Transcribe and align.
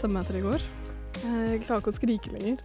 har 0.00 0.08
så 0.08 0.20
etter 0.20 0.36
i 0.38 0.40
går. 0.40 0.62
Jeg 1.20 1.60
klarer 1.66 1.82
ikke 1.82 1.92
å 1.92 1.96
skrike 1.96 2.30
lenger. 2.32 2.60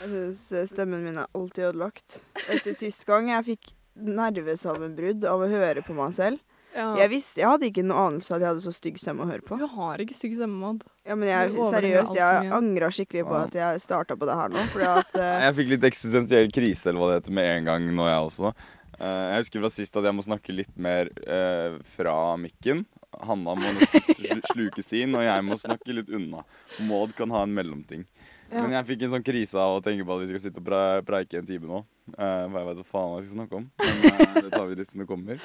Jeg 0.00 0.30
syns 0.38 0.70
stemmen 0.72 1.02
min 1.04 1.18
er 1.20 1.26
alltid 1.36 1.66
ødelagt. 1.68 2.20
Etter 2.48 2.76
sist 2.78 3.04
gang 3.08 3.28
jeg 3.28 3.44
fikk 3.50 3.74
nervesammenbrudd 4.00 5.26
av 5.28 5.44
å 5.44 5.50
høre 5.50 5.84
på 5.84 5.96
meg 5.98 6.14
selv. 6.16 6.40
Ja. 6.72 6.94
Jeg 6.96 7.10
visste, 7.10 7.42
jeg 7.42 7.50
hadde 7.50 7.66
ikke 7.66 7.82
noe 7.84 8.06
anelse 8.06 8.32
at 8.32 8.40
jeg 8.40 8.46
hadde 8.46 8.62
så 8.62 8.72
stygg 8.72 8.96
stemme 9.02 9.26
å 9.26 9.28
høre 9.28 9.44
på. 9.44 9.58
Du 9.60 9.66
har 9.68 10.00
ikke 10.00 10.16
stygg 10.16 10.36
stemme, 10.38 10.56
Maud. 10.62 10.84
Ja, 11.04 11.16
men 11.18 11.28
jeg, 11.28 11.50
seriøst, 11.74 12.14
jeg 12.16 12.52
angra 12.54 12.92
skikkelig 12.94 13.24
på 13.26 13.36
at 13.40 13.56
jeg 13.58 13.82
starta 13.82 14.16
på 14.16 14.28
det 14.30 14.36
her 14.38 14.54
nå. 14.54 14.62
Fordi 14.70 14.86
at 14.86 15.18
uh... 15.18 15.26
Jeg 15.48 15.56
fikk 15.58 15.74
litt 15.74 15.88
eksistensiell 15.90 16.48
krise 16.54 16.88
eller 16.88 17.02
hva 17.02 17.10
det 17.10 17.18
heter 17.18 17.36
med 17.36 17.50
en 17.56 17.68
gang 17.72 17.90
nå, 17.90 18.06
jeg 18.08 18.30
også. 18.30 18.54
Uh, 18.96 19.26
jeg 19.34 19.42
husker 19.42 19.66
fra 19.66 19.72
sist 19.74 20.00
at 20.00 20.08
jeg 20.08 20.16
må 20.16 20.24
snakke 20.24 20.56
litt 20.56 20.72
mer 20.80 21.10
uh, 21.26 21.76
fra 21.98 22.16
mikken. 22.40 22.86
Hanna 23.26 23.54
må 23.58 23.72
nesten 23.76 24.42
sluke 24.52 24.84
sin, 24.84 25.14
og 25.18 25.24
jeg 25.26 25.44
må 25.46 25.58
snakke 25.60 25.96
litt 25.96 26.10
unna. 26.14 26.44
Maud 26.88 27.14
kan 27.18 27.32
ha 27.34 27.44
en 27.46 27.54
mellomting. 27.56 28.06
Ja. 28.50 28.64
Men 28.64 28.74
jeg 28.74 28.88
fikk 28.88 29.04
en 29.06 29.12
sånn 29.14 29.26
krise 29.26 29.60
av 29.62 29.76
å 29.76 29.82
tenke 29.84 30.06
på 30.06 30.16
at 30.16 30.24
vi 30.24 30.30
skal 30.32 30.42
sitte 30.42 30.58
og 30.58 30.66
pre 30.66 30.80
preike 31.06 31.38
en 31.38 31.46
time 31.46 31.70
nå. 31.70 31.84
Uh, 32.16 32.48
for 32.48 32.58
jeg 32.58 32.66
vet 32.70 32.80
hva 32.80 32.88
faen 32.94 33.12
jeg 33.14 33.28
skal 33.28 33.36
snakke 33.36 33.60
om. 33.60 33.68
Men 33.78 34.02
uh, 34.08 34.40
det 34.40 34.50
tar 34.50 34.66
vi 34.66 34.80
litt 34.80 34.90
som 34.90 35.04
det 35.04 35.08
kommer. 35.10 35.44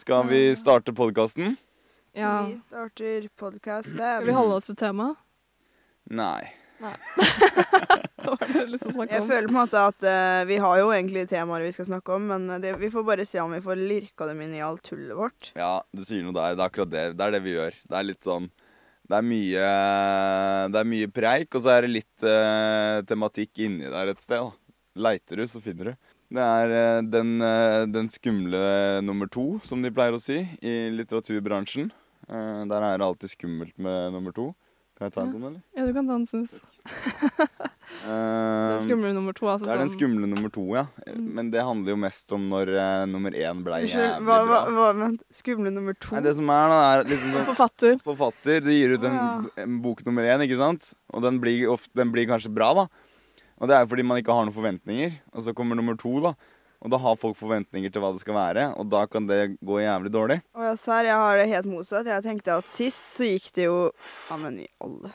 Skal 0.00 0.26
vi 0.32 0.40
starte 0.58 0.96
podkasten? 0.96 1.54
Ja. 2.14 2.46
vi 2.46 2.58
starter 2.58 3.28
podkasten. 3.38 3.98
Skal 3.98 4.26
vi 4.26 4.34
holde 4.34 4.58
oss 4.58 4.70
til 4.70 4.78
temaet? 4.78 5.18
Nei. 6.10 6.63
Hva 8.24 8.34
har 8.40 8.50
du 8.50 8.70
lyst 8.72 8.84
til 8.86 8.90
å 8.92 8.96
snakke 8.96 9.14
Jeg 9.14 9.22
om? 9.22 9.28
føler 9.28 9.46
på 9.48 9.54
en 9.54 9.58
måte 9.60 9.80
at 9.90 10.06
uh, 10.08 10.42
vi 10.48 10.56
har 10.64 10.80
jo 10.80 10.90
egentlig 10.94 11.24
temaer 11.30 11.64
vi 11.66 11.72
skal 11.76 11.88
snakke 11.88 12.16
om, 12.16 12.26
men 12.32 12.48
det, 12.62 12.74
vi 12.80 12.90
får 12.92 13.04
bare 13.06 13.26
se 13.28 13.40
om 13.42 13.52
vi 13.54 13.62
får 13.64 13.80
lirka 13.80 14.28
dem 14.30 14.40
inn 14.44 14.54
i 14.56 14.62
alt 14.64 14.82
tullet 14.88 15.16
vårt. 15.18 15.50
Ja, 15.58 15.76
du 15.94 16.02
sier 16.06 16.24
noe 16.26 16.34
der. 16.36 16.56
Det 16.56 16.64
er 16.64 16.70
akkurat 16.70 16.92
det. 16.92 17.04
Det 17.18 17.26
er 17.28 17.36
det 17.36 17.42
vi 17.44 17.54
gjør. 17.56 17.78
Det 17.90 17.98
er 18.00 18.08
litt 18.08 18.24
sånn 18.26 18.48
Det 19.04 19.18
er 19.18 19.26
mye 19.28 19.68
Det 20.72 20.80
er 20.80 20.90
mye 20.94 21.12
preik, 21.12 21.48
og 21.54 21.64
så 21.64 21.74
er 21.76 21.84
det 21.86 21.94
litt 21.98 22.26
uh, 22.26 23.00
tematikk 23.08 23.64
inni 23.66 23.90
der 23.92 24.12
et 24.14 24.22
sted. 24.22 24.40
da. 24.40 24.52
Leiter 25.08 25.40
du, 25.42 25.46
så 25.50 25.60
finner 25.62 25.92
du. 25.92 26.10
Det 26.34 26.42
er 26.42 26.72
uh, 26.74 27.02
den, 27.06 27.36
eh, 27.44 27.82
den 27.92 28.08
skumle 28.10 28.60
nummer 29.04 29.28
to, 29.30 29.58
som 29.66 29.82
de 29.84 29.90
pleier 29.94 30.16
å 30.16 30.22
si 30.22 30.40
i 30.64 30.74
litteraturbransjen. 30.94 31.90
Eh, 32.24 32.60
der 32.70 32.86
er 32.88 32.98
det 32.98 33.06
alltid 33.06 33.34
skummelt 33.34 33.74
med 33.78 34.14
nummer 34.16 34.32
to. 34.34 34.48
Kan 34.94 35.08
jeg 35.08 35.14
ta 35.16 35.22
en 35.24 35.32
sånn, 35.34 35.46
eller? 35.48 35.62
Ja, 35.74 35.84
du 35.88 35.92
kan 35.96 36.06
ta 36.10 36.18
en 36.20 36.26
snus. 36.30 36.58
Eh, 38.04 38.08
Den 38.08 38.80
skumle 38.82 39.10
nummer 39.14 39.34
to, 39.36 39.46
altså 39.48 39.68
det 39.68 39.74
er 39.74 39.80
den 39.84 39.90
skumle 39.92 40.26
nummer 40.26 40.50
to, 40.52 40.62
ja. 40.74 40.82
Mm. 41.06 41.26
Men 41.36 41.50
det 41.52 41.62
handler 41.62 41.92
jo 41.92 41.98
mest 42.00 42.32
om 42.34 42.46
når 42.50 42.72
uh, 42.74 43.04
nummer 43.08 43.36
én 43.38 43.60
ble 43.64 43.78
jævlig 43.84 44.24
hva, 44.24 44.38
hva, 44.40 44.46
bra. 44.48 44.72
hva, 44.74 44.88
vent, 44.98 45.22
skumle 45.32 45.70
nummer 45.72 45.96
to? 46.00 46.10
Nei, 46.16 46.22
det 46.26 46.32
som 46.36 46.48
er, 46.52 46.72
da, 46.72 46.78
er 46.88 47.04
liksom 47.12 47.36
sånn 47.36 47.46
Forfatter. 47.52 47.94
forfatter. 48.08 48.58
Du 48.64 48.72
gir 48.72 48.96
ut 48.96 49.06
en, 49.08 49.46
en 49.62 49.78
bok 49.84 50.02
nummer 50.08 50.26
én, 50.26 50.42
ikke 50.48 50.58
sant? 50.58 50.90
Og 51.14 51.22
den 51.24 51.38
blir, 51.44 51.62
ofte, 51.76 51.92
den 52.00 52.10
blir 52.12 52.26
kanskje 52.32 52.52
bra, 52.56 52.72
da. 52.82 52.86
Og 53.60 53.70
det 53.70 53.76
er 53.78 53.84
jo 53.86 53.92
fordi 53.94 54.08
man 54.10 54.20
ikke 54.20 54.34
har 54.34 54.48
noen 54.48 54.56
forventninger. 54.56 55.14
Og 55.36 55.46
så 55.46 55.54
kommer 55.56 55.78
nummer 55.78 55.96
to, 56.00 56.16
da. 56.24 56.34
Og 56.84 56.92
da 56.92 57.00
har 57.00 57.16
folk 57.16 57.38
forventninger 57.40 57.92
til 57.92 58.04
hva 58.04 58.12
det 58.12 58.20
skal 58.20 58.36
være, 58.36 58.66
og 58.76 58.88
da 58.92 59.06
kan 59.08 59.24
det 59.28 59.56
gå 59.64 59.80
jævlig 59.80 60.12
dårlig. 60.12 60.40
Å 60.52 60.66
ja, 60.68 60.74
serr, 60.76 61.08
jeg 61.08 61.16
har 61.16 61.40
det 61.40 61.46
helt 61.48 61.70
motsatt. 61.70 62.10
Jeg 62.12 62.26
tenkte 62.26 62.58
at 62.60 62.68
sist 62.72 63.14
så 63.16 63.28
gikk 63.30 63.48
det 63.56 63.70
jo 63.70 63.78
Ja, 64.28 64.36
men 64.42 64.60
i 64.66 64.68
alle 64.84 65.14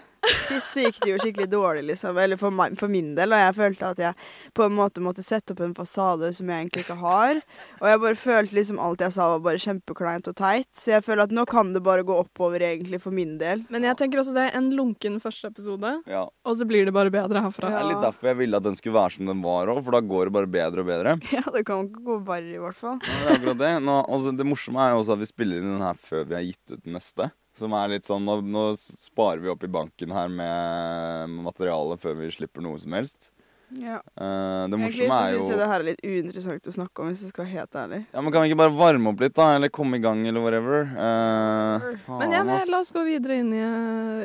Sist 0.50 0.73
så 0.73 0.84
gikk 0.84 0.98
det 1.03 1.09
jo 1.14 1.17
skikkelig 1.22 1.48
dårlig, 1.52 1.84
liksom. 1.92 2.17
Eller 2.20 2.38
for, 2.42 2.52
meg, 2.53 2.73
for 2.80 2.92
min 2.92 3.14
del. 3.17 3.31
Og 3.36 3.39
jeg 3.39 3.56
følte 3.56 3.89
at 3.94 4.00
jeg 4.03 4.26
på 4.58 4.66
en 4.66 4.76
måte 4.76 5.02
måtte 5.03 5.23
sette 5.26 5.53
opp 5.56 5.61
en 5.64 5.76
fasade 5.78 6.32
som 6.36 6.49
jeg 6.52 6.66
egentlig 6.66 6.83
ikke 6.86 6.98
har. 6.99 7.39
Og 7.80 7.88
jeg 7.88 8.02
bare 8.04 8.20
følte 8.20 8.58
liksom 8.58 8.82
alt 8.83 9.04
jeg 9.05 9.16
sa 9.16 9.30
var 9.36 9.44
bare 9.48 9.61
kjempekleint 9.64 10.27
og 10.32 10.36
teit. 10.39 10.67
Så 10.76 10.92
jeg 10.95 11.05
føler 11.05 11.23
at 11.30 11.36
nå 11.36 11.45
kan 11.49 11.71
det 11.76 11.83
bare 11.86 12.04
gå 12.08 12.17
oppover, 12.20 12.60
egentlig, 12.66 12.99
for 13.04 13.16
min 13.16 13.38
del. 13.42 13.64
Men 13.71 13.88
jeg 13.88 13.95
tenker 14.02 14.21
også 14.23 14.36
det 14.36 14.48
er 14.49 14.58
en 14.60 14.70
lunken 14.76 15.20
første 15.23 15.49
episode, 15.54 15.95
Ja. 16.10 16.26
og 16.45 16.55
så 16.60 16.67
blir 16.67 16.86
det 16.89 16.94
bare 16.95 17.14
bedre 17.14 17.42
herfra. 17.45 17.70
Det 17.71 17.80
er 17.80 17.89
litt 17.94 18.04
derfor 18.04 18.32
jeg 18.33 18.42
ville 18.44 18.58
at 18.60 18.67
den 18.67 18.76
skulle 18.80 18.98
være 18.99 19.15
som 19.15 19.30
den 19.32 19.42
var 19.45 19.71
òg, 19.71 19.83
for 19.86 19.95
da 19.95 20.02
går 20.04 20.30
det 20.30 20.36
bare 20.39 20.52
bedre 20.60 20.83
og 20.86 20.89
bedre. 20.92 21.17
Ja, 21.39 21.44
det 21.54 21.64
kan 21.67 21.86
ikke 21.88 22.02
gå 22.04 22.20
verre, 22.27 22.55
i 22.58 22.60
hvert 22.61 22.76
fall. 22.77 22.98
Ja, 23.05 23.17
det 23.23 23.30
er 23.30 23.38
akkurat 23.39 23.60
det. 23.61 23.71
Nå, 23.86 23.99
altså, 24.10 24.33
det 24.36 24.45
morsomme 24.49 24.82
er 24.83 24.95
jo 24.95 25.04
også 25.04 25.15
at 25.15 25.21
vi 25.23 25.30
spiller 25.30 25.61
inn 25.61 25.71
den 25.77 25.86
her 25.86 25.99
før 26.10 26.26
vi 26.27 26.36
har 26.36 26.44
gitt 26.48 26.73
ut 26.73 26.82
den 26.83 26.98
neste. 26.98 27.30
Som 27.59 27.75
er 27.75 27.92
litt 27.92 28.08
sånn, 28.08 28.23
nå, 28.25 28.39
nå 28.45 28.70
sparer 28.80 29.43
vi 29.43 29.52
opp 29.52 29.65
i 29.67 29.71
banken 29.71 30.15
her 30.15 30.31
med 30.31 31.36
materiale 31.43 31.99
før 31.99 32.17
vi 32.21 32.31
slipper 32.33 32.64
noe 32.64 32.80
som 32.81 32.95
helst. 32.95 33.31
Ja. 33.70 33.99
Uh, 34.17 34.65
det 34.71 34.80
morsomme 34.81 35.14
er 35.14 35.33
jo 35.36 35.36
er 35.36 35.36
syns 35.36 35.45
jo 35.45 35.53
jeg 35.53 35.59
det 35.59 35.67
her 35.70 35.83
er 35.83 35.87
litt 35.92 35.99
uinteressant 36.02 36.70
å 36.71 36.73
snakke 36.73 37.03
om, 37.03 37.09
hvis 37.11 37.21
jeg 37.21 37.33
skal 37.33 37.45
være 37.45 37.53
helt 37.53 37.77
ærlig. 37.77 37.99
Ja, 38.09 38.23
men 38.23 38.33
Kan 38.33 38.42
vi 38.43 38.49
ikke 38.49 38.61
bare 38.64 38.73
varme 38.80 39.11
opp 39.11 39.21
litt, 39.21 39.36
da? 39.37 39.49
Eller 39.58 39.70
komme 39.73 39.99
i 39.99 40.03
gang, 40.03 40.23
eller 40.25 40.42
whatever? 40.42 40.87
Uh, 40.89 41.89
faen, 42.05 42.23
Men 42.23 42.33
ja, 42.33 42.45
men 42.47 42.71
la 42.71 42.80
oss 42.81 42.93
gå 42.95 43.03
videre 43.05 43.37
inn 43.43 43.52
i, 43.53 43.65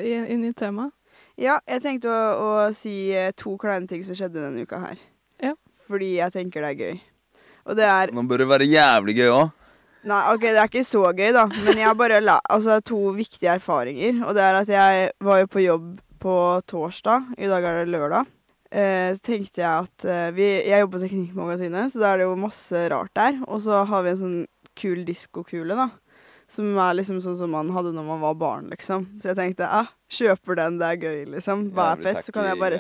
i, 0.01 0.15
inn 0.33 0.47
i 0.49 0.53
temaet. 0.57 0.95
Ja, 1.41 1.59
jeg 1.67 1.83
tenkte 1.83 2.13
å, 2.15 2.23
å 2.39 2.51
si 2.77 3.11
eh, 3.11 3.33
to 3.35 3.57
kleine 3.59 3.91
ting 3.91 4.05
som 4.07 4.15
skjedde 4.15 4.39
denne 4.39 4.63
uka 4.63 4.79
her. 4.79 5.01
Ja. 5.43 5.57
Fordi 5.89 6.13
jeg 6.15 6.31
tenker 6.35 6.63
det 6.63 6.71
er 6.71 6.79
gøy. 6.79 7.01
Og 7.65 7.79
det 7.79 7.89
er 7.91 8.13
Nå 8.15 8.23
bør 8.31 8.45
det 8.45 8.51
være 8.53 8.69
jævlig 8.71 9.17
gøy 9.19 9.33
òg. 9.33 9.64
Nei, 10.05 10.21
OK, 10.35 10.43
det 10.45 10.59
er 10.61 10.69
ikke 10.69 10.85
så 10.85 11.01
gøy, 11.17 11.31
da. 11.33 11.47
Men 11.65 11.79
jeg 11.81 11.89
har 11.89 11.97
bare 11.97 12.21
la, 12.21 12.37
altså, 12.53 12.77
to 12.85 12.99
viktige 13.17 13.55
erfaringer. 13.55 14.21
Og 14.27 14.37
det 14.37 14.43
er 14.45 14.59
at 14.61 14.73
jeg 14.73 15.11
var 15.25 15.41
jo 15.41 15.51
på 15.55 15.65
jobb 15.65 15.87
på 16.25 16.35
torsdag. 16.69 17.31
I 17.41 17.49
dag 17.49 17.65
er 17.65 17.81
det 17.81 17.95
lørdag. 17.95 18.29
Eh, 18.75 19.15
så 19.17 19.23
tenkte 19.31 19.63
jeg 19.63 19.87
at 19.87 20.05
eh, 20.11 20.31
vi, 20.35 20.47
Jeg 20.67 20.83
jobber 20.83 20.99
på 20.99 21.05
Teknikkmagasinet, 21.05 21.93
så 21.93 22.03
da 22.03 22.11
er 22.11 22.21
det 22.21 22.29
jo 22.29 22.37
masse 22.41 22.85
rart 22.93 23.13
der. 23.17 23.39
Og 23.49 23.63
så 23.65 23.85
har 23.89 24.05
vi 24.05 24.13
en 24.13 24.21
sånn 24.21 24.41
kul 24.77 25.05
diskokule, 25.07 25.77
da. 25.79 25.89
Som 26.49 26.77
er 26.79 26.95
liksom 26.99 27.21
sånn 27.25 27.37
som 27.39 27.51
man 27.51 27.71
hadde 27.75 27.95
når 27.97 28.05
man 28.07 28.21
var 28.23 28.35
barn, 28.39 28.69
liksom. 28.71 29.07
Så 29.19 29.31
jeg 29.33 29.39
tenkte 29.39 29.67
ah, 29.67 29.89
kjøper 30.13 30.59
den, 30.61 30.77
det 30.79 30.91
er 30.91 31.01
gøy, 31.01 31.25
liksom. 31.35 31.71
Hver 31.75 32.03
fest, 32.05 32.29
så 32.29 32.35
kan 32.37 32.45
jeg 32.51 32.61
bare 32.61 32.79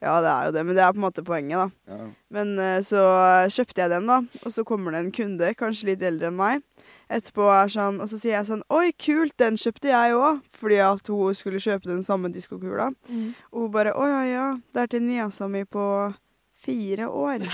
Ja, 0.00 0.14
det 0.24 0.30
er 0.30 0.46
jo 0.46 0.52
det, 0.56 0.64
men 0.66 0.76
det 0.78 0.84
er 0.84 0.94
på 0.94 1.00
en 1.02 1.06
måte 1.08 1.24
poenget, 1.26 1.58
da. 1.58 1.96
ja. 1.96 2.06
Men 2.30 2.54
eh, 2.62 2.78
så 2.86 3.02
kjøpte 3.50 3.82
jeg 3.82 3.90
den, 3.92 4.06
da, 4.08 4.20
og 4.44 4.54
så 4.54 4.64
kommer 4.64 4.94
det 4.94 5.02
en 5.04 5.12
kunde, 5.12 5.50
kanskje 5.58 5.90
litt 5.90 6.02
eldre 6.06 6.30
enn 6.30 6.38
meg. 6.38 6.62
Etterpå 7.10 7.42
er 7.50 7.66
sånn, 7.74 7.96
Og 8.00 8.06
så 8.06 8.20
sier 8.20 8.36
jeg 8.36 8.46
sånn 8.46 8.60
Oi, 8.70 8.92
kult, 8.94 9.34
den 9.42 9.56
kjøpte 9.58 9.90
jeg 9.90 10.14
òg. 10.14 10.44
Fordi 10.54 10.76
at 10.78 11.08
hun 11.10 11.34
skulle 11.34 11.58
kjøpe 11.58 11.90
den 11.90 12.04
samme 12.06 12.30
diskokula. 12.30 12.92
Og 13.50 13.64
hun 13.64 13.72
bare 13.74 13.96
Å 13.98 14.04
ja, 14.06 14.20
ja. 14.30 14.44
Det 14.70 14.84
er 14.84 14.92
til 14.94 15.02
niesa 15.02 15.48
mi 15.50 15.64
på 15.66 15.82
fire 16.70 17.08
år. 17.08 17.44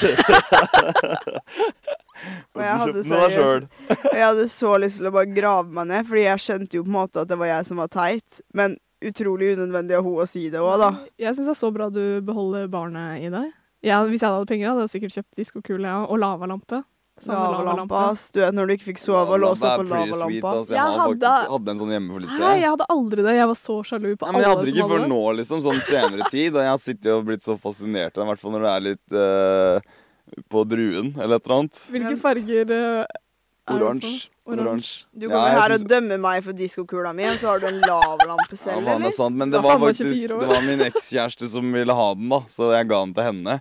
og 2.56 2.62
jeg 2.62 2.77
hadde 2.81 3.03
seriøst 3.04 3.69
Og 3.97 4.16
jeg 4.16 4.25
hadde 4.25 4.49
så 4.53 4.72
lyst 4.81 5.00
til 5.00 5.10
å 5.10 5.16
bare 5.19 5.37
grave 5.37 5.77
meg 5.77 5.91
ned, 5.91 6.09
fordi 6.09 6.27
jeg 6.27 6.44
skjønte 6.47 6.78
jo 6.78 6.87
på 6.87 6.93
en 6.93 6.99
måte 7.00 7.25
at 7.25 7.32
det 7.32 7.41
var 7.41 7.53
jeg 7.53 7.69
som 7.69 7.82
var 7.82 7.93
teit. 7.93 8.31
Men 8.56 8.76
utrolig 9.05 9.53
unødvendig 9.56 9.99
av 9.99 10.06
hun 10.06 10.25
å 10.25 10.28
si 10.28 10.47
det 10.53 10.62
òg, 10.62 10.76
da. 10.81 10.91
Jeg 11.21 11.37
syns 11.37 11.50
det 11.50 11.55
er 11.55 11.60
så 11.60 11.72
bra 11.75 11.91
du 11.93 12.03
beholder 12.25 12.69
barnet 12.72 13.26
i 13.26 13.32
deg. 13.32 13.53
Jeg, 13.84 14.09
hvis 14.10 14.22
jeg 14.22 14.31
hadde 14.31 14.41
hatt 14.41 14.50
penger, 14.50 14.72
hadde 14.72 14.87
jeg 14.87 14.94
sikkert 14.97 15.16
kjøpt 15.19 15.41
diskokule 15.41 15.91
ja, 15.91 15.99
og 16.06 16.21
lavalampe. 16.22 16.81
Lavalampa. 17.25 18.00
Du 18.32 18.41
vet 18.43 18.54
når 18.54 18.66
du 18.69 18.72
ikke 18.77 18.88
fikk 18.93 18.99
sove 19.00 19.37
og 19.37 19.41
låse 19.41 19.65
opp 19.65 19.81
på 19.81 19.87
lavalampa. 19.88 20.50
Altså. 20.53 20.72
Jeg, 20.72 20.77
Jeg 20.77 20.84
hadde- 20.84 21.16
faktisk, 21.16 21.50
hadde 21.56 21.71
en 21.72 21.78
sånn 21.81 21.93
hjemme 21.97 22.12
for 22.12 22.21
litt 22.21 22.31
siden. 22.31 22.43
siden. 22.44 22.60
jeg 22.60 22.71
hadde 22.71 22.87
aldri 22.93 23.22
det. 23.25 23.34
Jeg 23.37 23.47
var 23.47 23.54
så 23.60 23.77
sjalu 23.88 24.16
på 24.16 24.27
Nei, 24.27 24.32
men 24.32 24.41
jeg 24.43 24.50
hadde 24.50 24.65
det 24.65 24.69
som 24.69 24.78
ikke 24.78 24.91
før 24.93 25.06
nå, 25.09 25.22
liksom. 25.41 25.62
Sånn 25.65 25.81
senere 25.88 26.31
tid. 26.37 26.50
Og 26.56 26.60
jeg 26.60 26.72
har 26.75 26.78
sittet 26.82 27.12
og 27.16 27.25
blitt 27.25 27.43
så 27.43 27.56
fascinert 27.59 28.12
av 28.12 28.21
det, 28.21 28.26
i 28.26 28.31
hvert 28.32 28.41
fall 28.44 28.53
når 28.53 28.66
det 28.66 28.72
er 28.76 28.84
litt 28.91 29.16
uh, 29.16 29.81
på 30.53 30.65
druen 30.69 31.15
eller 31.16 31.37
et 31.41 31.47
eller 31.47 31.56
annet. 31.56 31.81
Hvilke 31.94 32.16
farger 32.21 32.75
uh, 32.75 33.06
er? 33.06 33.22
Oransje. 33.66 34.28
Oransje. 34.47 35.06
Du 35.16 35.26
kommer 35.26 35.49
ja, 35.50 35.59
her 35.59 35.72
synes- 35.72 35.82
og 35.82 35.88
dømmer 35.91 36.19
meg 36.22 36.44
for 36.44 36.53
diskokula 36.53 37.15
mi, 37.16 37.25
og 37.26 37.41
så 37.41 37.49
har 37.50 37.59
du 37.65 37.66
en 37.66 37.81
lavlampe 37.81 38.55
selv, 38.56 38.76
ja, 38.76 38.85
det 38.85 38.93
er 38.93 39.00
eller? 39.00 39.11
sant, 39.17 39.35
men 39.35 39.50
det 39.50 39.62
var 39.64 39.81
faktisk 39.82 40.29
Det 40.29 40.46
var 40.52 40.62
min 40.62 40.85
ekskjæreste 40.87 41.49
som 41.50 41.73
ville 41.73 41.93
ha 41.96 42.06
den, 42.14 42.29
da, 42.29 42.40
så 42.46 42.70
jeg 42.76 42.87
ga 42.93 43.00
den 43.06 43.14
til 43.17 43.25
henne. 43.26 43.56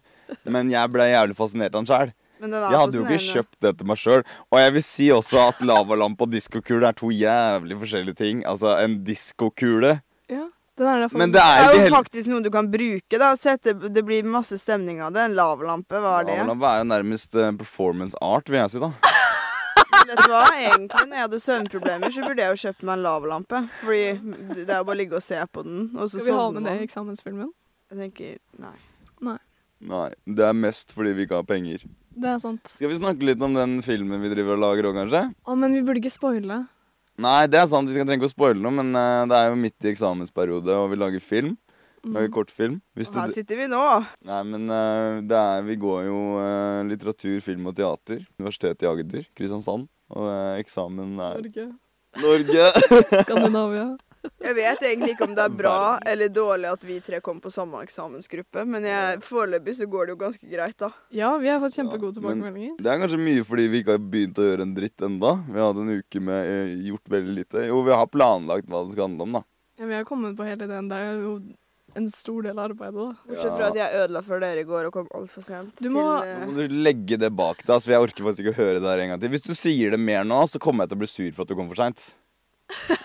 Men 0.45 0.69
jeg 0.69 0.91
ble 0.93 1.07
jævlig 1.09 1.35
fascinert 1.39 1.73
av 1.73 1.81
den 1.85 1.89
sjøl. 1.89 2.13
Men 2.39 2.51
den 2.51 2.59
er 2.63 2.71
Jeg 2.73 2.79
hadde 2.81 2.97
jo 2.99 3.05
ikke 3.05 3.21
kjøpt 3.35 3.55
det 3.63 3.71
til 3.79 3.87
meg 3.87 3.99
sjøl. 4.01 4.23
Og 4.51 4.59
jeg 4.59 4.73
vil 4.75 4.83
si 4.83 5.07
også 5.13 5.39
at 5.47 5.63
lavalampe 5.65 6.25
og 6.27 6.33
diskokule 6.33 6.89
er 6.89 6.97
to 6.97 7.11
jævlig 7.13 7.77
forskjellige 7.79 8.19
ting. 8.19 8.43
Altså, 8.45 8.75
en 8.81 8.99
diskokule 9.07 9.95
Ja, 10.31 10.47
den 10.77 10.87
er 10.91 11.07
Men 11.13 11.31
det 11.31 11.39
Det 11.39 11.45
er 11.45 11.69
er 11.69 11.87
jo 11.87 11.95
faktisk 11.95 12.27
noe 12.31 12.43
du 12.43 12.51
kan 12.51 12.69
bruke, 12.71 13.19
da. 13.21 13.33
Sette, 13.39 13.73
det 13.73 14.05
blir 14.05 14.23
masse 14.27 14.57
stemning 14.59 15.01
av 15.01 15.13
det. 15.15 15.29
En 15.29 15.35
lavalampe, 15.37 15.95
hva 15.95 16.19
er 16.21 16.29
det? 16.29 16.39
Lavalampe 16.41 16.71
er 16.73 16.81
jo 16.83 16.89
nærmest 16.91 17.35
eh, 17.35 17.51
performance 17.55 18.17
art, 18.21 18.49
vil 18.49 18.59
jeg 18.59 18.75
si, 18.75 18.83
da. 18.83 18.91
Vet 20.05 20.19
du 20.21 20.29
hva, 20.29 20.43
egentlig, 20.53 21.05
når 21.07 21.15
jeg 21.15 21.23
hadde 21.23 21.39
søvnproblemer, 21.41 22.11
så 22.13 22.25
burde 22.27 22.43
jeg 22.43 22.51
jo 22.53 22.59
kjøpt 22.67 22.83
meg 22.85 22.97
en 22.99 23.05
lavalampe. 23.07 23.61
Fordi 23.81 24.03
det 24.53 24.67
er 24.67 24.77
jo 24.81 24.85
bare 24.85 24.97
å 24.97 24.99
ligge 24.99 25.17
og 25.17 25.23
se 25.25 25.39
på 25.49 25.63
den, 25.65 25.87
og 25.95 26.09
så 26.11 26.19
Skal 26.19 26.27
vi 26.27 26.35
ha 26.37 26.49
med 26.53 26.67
det 26.67 26.75
i 26.77 26.83
eksamensfilmen? 26.85 27.49
Jeg 27.89 28.01
tenker, 28.03 28.35
nei. 28.61 28.75
Nei, 29.85 30.09
det 30.25 30.45
er 30.45 30.55
mest 30.57 30.93
fordi 30.95 31.13
vi 31.17 31.25
ikke 31.25 31.39
har 31.41 31.47
penger. 31.47 31.83
Det 32.15 32.31
er 32.31 32.39
sant. 32.39 32.63
Skal 32.77 32.91
vi 32.91 32.97
snakke 32.99 33.27
litt 33.27 33.41
om 33.43 33.55
den 33.57 33.81
filmen 33.83 34.21
vi 34.23 34.31
driver 34.31 34.55
og 34.55 34.63
lager 34.63 34.89
òg, 34.89 34.97
kanskje? 35.01 35.21
Å, 35.35 35.57
men 35.59 35.75
vi 35.75 35.83
burde 35.83 35.99
ikke 35.99 36.13
spoile. 36.13 36.61
Nei, 37.21 37.41
det 37.47 37.59
er 37.61 37.67
sant, 37.71 37.87
vi 37.87 37.95
skal 37.95 38.07
trenger 38.07 38.23
ikke 38.23 38.31
å 38.31 38.35
spoile 38.35 38.59
noe, 38.63 38.73
men 38.75 38.95
uh, 38.95 39.23
det 39.29 39.37
er 39.37 39.51
jo 39.51 39.59
midt 39.59 39.87
i 39.87 39.91
eksamensperiode, 39.93 40.75
og 40.79 40.89
vi 40.91 40.99
lager 40.99 41.23
film. 41.23 41.53
Lager 42.05 42.29
Mm. 42.29 42.33
kortfilm. 42.35 42.73
Hvis 42.93 43.09
Og 43.09 43.15
her 43.17 43.31
du 43.31 43.33
sitter 43.33 43.57
vi 43.57 43.65
nå. 43.71 43.81
Nei, 44.29 44.41
men 44.45 44.69
uh, 44.69 45.21
det 45.25 45.39
er, 45.39 45.63
vi 45.65 45.77
går 45.81 46.03
jo 46.05 46.19
uh, 46.37 46.83
litteratur, 46.85 47.39
film 47.41 47.65
og 47.71 47.73
teater. 47.79 48.19
Universitetet 48.37 48.85
i 48.85 48.89
Agder, 48.91 49.25
Kristiansand. 49.33 49.87
Og 50.13 50.27
eksamen 50.61 51.15
er 51.17 51.39
Norge. 51.41 51.65
Norge! 52.21 52.67
Skandinavia. 53.25 53.87
Jeg 54.45 54.55
vet 54.55 54.79
egentlig 54.85 55.11
ikke 55.15 55.27
om 55.27 55.35
det 55.35 55.43
er 55.45 55.49
bra 55.57 55.97
eller 56.05 56.29
dårlig 56.29 56.71
at 56.71 56.83
vi 56.85 56.99
tre 56.99 57.19
kom 57.21 57.39
på 57.41 57.51
samme 57.53 57.81
eksamensgruppe, 57.85 58.65
men 58.67 58.83
jeg- 58.83 59.19
foreløpig 59.25 59.75
så 59.75 59.87
går 59.89 60.05
det 60.07 60.15
jo 60.15 60.19
ganske 60.25 60.49
greit, 60.51 60.77
da. 60.77 60.91
Ja, 61.11 61.37
vi 61.37 61.47
har 61.49 61.59
fått 61.59 61.75
kjempegode 61.75 62.13
Ja, 62.13 62.19
tilbakemeldinger. 62.19 62.77
Det 62.77 62.85
er 62.93 63.01
kanskje 63.03 63.19
mye 63.25 63.43
fordi 63.43 63.67
vi 63.69 63.83
ikke 63.83 63.95
har 63.97 63.99
begynt 63.99 64.35
å 64.41 64.47
gjøre 64.49 64.61
en 64.61 64.75
dritt 64.75 65.01
enda. 65.01 65.35
Vi 65.49 65.59
har 65.59 65.73
hatt 65.73 65.81
en 65.81 66.01
uke 66.01 66.21
med 66.21 66.45
eh, 66.45 66.75
gjort 66.91 67.09
veldig 67.09 67.35
lite. 67.35 67.67
Jo, 67.67 67.83
vi 67.83 67.91
har 67.91 68.07
planlagt 68.07 68.67
hva 68.67 68.85
det 68.85 68.91
skal 68.93 69.07
handle 69.09 69.21
om, 69.29 69.31
da. 69.39 69.43
Ja, 69.79 69.85
vi 69.85 69.93
har 69.93 70.03
kommet 70.05 70.35
på 70.37 70.45
hele 70.47 70.63
ideen. 70.69 70.87
Det 70.89 70.95
er 70.97 71.19
jo 71.21 71.39
en 71.95 72.09
stor 72.09 72.41
del 72.43 72.57
av 72.59 72.69
arbeidet, 72.71 72.95
da. 72.95 73.13
Bortsett 73.27 73.55
fra 73.55 73.67
at 73.69 73.75
jeg 73.79 73.93
ødela 74.01 74.21
for 74.23 74.39
dere 74.43 74.59
i 74.59 74.63
går 74.67 74.87
og 74.87 74.93
kom 74.93 75.07
altfor 75.15 75.43
sent. 75.43 75.75
Du 75.79 75.89
må- 75.89 76.21
til, 76.21 76.59
eh, 76.59 76.67
du 76.67 76.73
legge 76.83 77.17
det 77.17 77.33
bak 77.35 77.57
deg, 77.63 77.67
altså, 77.75 77.85
for 77.85 77.91
jeg 77.95 78.01
orker 78.09 78.23
faktisk 78.23 78.43
ikke 78.45 78.55
å 78.55 78.59
høre 78.63 78.81
det 78.81 78.89
her 78.91 78.99
en 78.99 79.09
gang 79.09 79.19
til. 79.21 79.29
Hvis 79.29 79.43
du 79.47 79.53
sier 79.53 79.91
det 79.91 79.99
mer 79.99 80.23
nå, 80.25 80.43
så 80.47 80.59
kommer 80.59 80.83
jeg 80.83 80.89
til 80.89 80.97
å 80.97 80.99
bli 80.99 81.07
sur 81.07 81.31
for 81.31 81.41
at 81.43 81.47
du 81.47 81.55
kom 81.55 81.69
for 81.69 81.75
seint. 81.75 82.13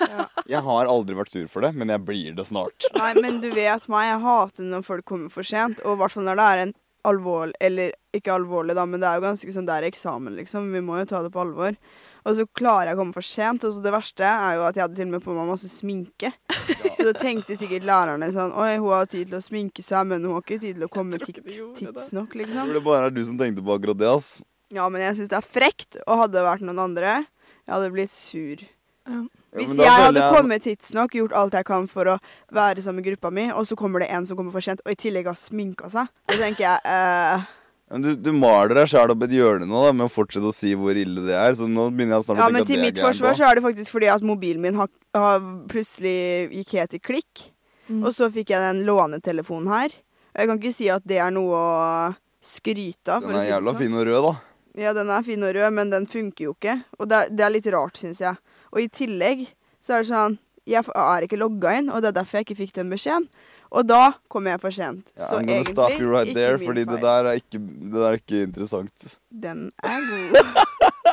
Ja. 0.01 0.25
Jeg 0.51 0.62
har 0.67 0.89
aldri 0.91 1.15
vært 1.15 1.31
sur 1.31 1.47
for 1.53 1.62
det, 1.62 1.75
men 1.79 1.93
jeg 1.93 2.03
blir 2.03 2.35
det 2.35 2.47
snart. 2.49 2.87
Nei, 2.97 3.12
men 3.21 3.41
du 3.43 3.51
vet 3.55 3.85
meg, 3.93 4.09
jeg 4.09 4.23
hater 4.25 4.67
når 4.67 4.87
folk 4.87 5.05
kommer 5.07 5.31
for 5.33 5.47
sent, 5.47 5.83
og 5.85 5.95
i 5.95 6.01
hvert 6.01 6.15
fall 6.17 6.27
når 6.27 6.41
det 6.41 6.47
er 6.53 6.62
en 6.67 6.73
alvorlig 7.09 7.55
Eller 7.65 7.95
ikke 8.12 8.35
alvorlig, 8.35 8.75
da, 8.77 8.83
men 8.85 9.01
det 9.01 9.09
er 9.09 9.17
jo 9.17 9.23
ganske 9.25 9.53
sånn 9.55 9.65
det 9.69 9.77
er 9.79 9.87
eksamen, 9.89 10.35
liksom. 10.37 10.67
Vi 10.75 10.83
må 10.85 10.99
jo 11.01 11.07
ta 11.09 11.23
det 11.25 11.31
på 11.33 11.41
alvor. 11.41 11.77
Og 12.29 12.37
så 12.37 12.45
klarer 12.53 12.91
jeg 12.91 12.99
å 12.99 13.01
komme 13.01 13.17
for 13.17 13.25
sent, 13.25 13.65
og 13.65 13.73
så 13.73 13.81
det 13.81 13.93
verste 13.95 14.27
er 14.29 14.59
jo 14.59 14.67
at 14.67 14.77
jeg 14.77 14.85
hadde 14.85 14.99
til 14.99 15.09
og 15.09 15.15
med 15.15 15.25
på 15.25 15.37
meg 15.39 15.49
masse 15.49 15.71
sminke. 15.73 16.33
Så 16.99 17.07
da 17.07 17.15
tenkte 17.17 17.57
sikkert 17.57 17.87
lærerne 17.89 18.29
sånn 18.35 18.53
Oi, 18.53 18.75
hun 18.77 18.93
har 18.93 19.09
tid 19.09 19.31
til 19.31 19.39
å 19.39 19.43
sminke 19.45 19.81
seg, 19.87 20.11
men 20.11 20.27
hun 20.27 20.35
har 20.37 20.45
ikke 20.45 20.61
tid 20.61 20.77
til 20.77 20.85
å 20.85 20.91
komme 20.93 21.17
Jeg 21.17 21.39
tids, 21.41 21.62
tidsnok, 21.79 22.35
Jeg 22.37 22.43
liksom. 22.51 22.67
tror 22.69 22.77
det 22.77 22.85
bare 22.91 23.09
er 23.09 23.17
du 23.17 23.23
som 23.25 23.39
tenkte 23.41 23.65
på 23.65 23.79
akkurat 23.79 24.03
det, 24.03 24.11
ass. 24.12 24.29
Ja, 24.69 24.85
men 24.93 25.01
jeg 25.07 25.17
syns 25.17 25.33
det 25.33 25.39
er 25.41 25.49
frekt, 25.57 25.97
og 26.05 26.21
hadde 26.27 26.37
det 26.37 26.45
vært 26.51 26.67
noen 26.69 26.85
andre, 26.85 27.15
jeg 27.65 27.73
hadde 27.73 27.95
blitt 27.97 28.12
sur. 28.12 28.67
Ja. 29.09 29.23
Ja, 29.52 29.58
Hvis 29.58 29.73
ja, 29.76 29.82
jeg 29.82 29.91
hadde 30.05 30.20
jeg- 30.20 30.35
kommet 30.37 30.62
tidsnok, 30.62 31.11
gjort 31.19 31.32
alt 31.35 31.52
jeg 31.58 31.64
kan 31.67 31.87
for 31.91 32.05
å 32.05 32.19
være 32.55 32.82
sammen 32.85 33.02
med 33.02 33.06
gruppa 33.11 33.32
mi, 33.32 33.50
og 33.50 33.64
så 33.67 33.76
kommer 33.76 33.99
det 34.00 34.11
en 34.11 34.25
som 34.26 34.37
kommer 34.37 34.52
for 34.52 34.61
sent, 34.61 34.81
og 34.87 34.93
i 34.93 34.94
tillegg 34.94 35.26
har 35.26 35.35
sminka 35.35 35.91
seg, 35.91 36.06
så 36.29 36.37
tenker 36.38 36.61
jeg 36.69 36.81
eh, 36.85 37.43
Men 37.91 38.02
du, 38.02 38.14
du 38.14 38.31
maler 38.32 38.75
deg 38.79 38.87
sjæl 38.87 39.11
opp 39.11 39.23
et 39.26 39.31
hjørne 39.35 39.67
nå 39.67 39.81
da, 39.88 39.93
med 39.93 40.06
å 40.06 40.12
fortsette 40.14 40.47
å 40.47 40.55
si 40.55 40.70
hvor 40.79 40.94
ille 40.94 41.25
det 41.26 41.35
er. 41.35 41.56
Så 41.58 41.67
nå 41.67 41.88
begynner 41.91 42.20
jeg 42.20 42.29
snart 42.29 42.38
Ja, 42.38 42.47
å 42.47 42.52
men 42.55 42.62
tenke 42.62 42.69
til 42.70 42.79
at 42.79 42.85
mitt 42.85 42.94
det 42.94 43.00
er 43.00 43.02
gærent 43.02 43.19
forsvar 43.19 43.35
så 43.35 43.49
er 43.49 43.55
det 43.58 43.64
faktisk 43.64 43.91
fordi 43.91 44.11
at 44.14 44.23
mobilen 44.23 44.61
min 44.62 44.75
har, 44.79 44.88
har 45.19 45.41
plutselig 45.67 46.52
gikk 46.55 46.76
helt 46.79 46.94
i 46.94 47.00
klikk. 47.02 47.43
Mm. 47.91 48.05
Og 48.06 48.14
så 48.14 48.31
fikk 48.31 48.52
jeg 48.55 48.62
den 48.62 48.85
lånetelefonen 48.87 49.67
her. 49.75 49.91
Jeg 50.38 50.47
kan 50.47 50.61
ikke 50.62 50.73
si 50.76 50.87
at 50.94 51.02
det 51.11 51.19
er 51.19 51.35
noe 51.35 51.50
å 51.58 52.14
skryte 52.41 53.17
av. 53.17 53.26
Den 53.26 53.35
er 53.43 53.50
jævla 53.58 53.75
sånn. 53.75 53.82
fin 53.82 53.99
og 53.99 54.06
rød, 54.06 54.23
da. 54.29 54.32
Ja, 54.79 54.93
den 54.94 55.11
er 55.11 55.26
fin 55.26 55.43
og 55.43 55.55
rød, 55.58 55.73
men 55.75 55.91
den 55.91 56.06
funker 56.06 56.47
jo 56.47 56.55
ikke. 56.55 56.76
Og 57.00 57.11
det 57.11 57.19
er, 57.19 57.35
det 57.35 57.44
er 57.49 57.50
litt 57.58 57.67
rart, 57.75 57.99
syns 57.99 58.23
jeg. 58.23 58.38
Og 58.73 58.83
i 58.85 58.89
tillegg 58.93 59.47
så 59.81 59.97
er 59.97 60.05
det 60.05 60.11
sånn 60.13 60.39
Jeg 60.69 60.85
er 60.93 61.25
ikke 61.27 61.39
logga 61.41 61.73
inn, 61.81 61.89
og 61.91 62.03
det 62.03 62.11
er 62.13 62.19
derfor 62.21 62.39
jeg 62.39 62.47
ikke 62.49 62.59
fikk 62.61 62.75
den 62.77 62.93
beskjeden. 62.93 63.27
Og 63.71 63.87
da 63.87 64.13
kom 64.31 64.47
jeg 64.51 64.61
for 64.63 64.75
sent. 64.75 65.13
Ja, 65.17 65.29
så 65.29 65.39
egentlig 65.41 65.73
stop 65.73 65.95
you 65.95 66.11
right 66.11 66.27
ikke 66.29 66.39
there, 66.39 66.59
min 66.59 66.67
fordi 66.69 66.85
det 66.85 66.97
feil. 66.99 67.05
der 67.07 67.29
er 67.31 67.39
ikke, 67.39 67.61
det 67.63 67.93
der 67.95 68.07
er 68.09 68.19
ikke 68.19 68.43
interessant. 68.49 69.07
Den 69.31 69.61
er 69.83 70.07
god. 70.11 70.51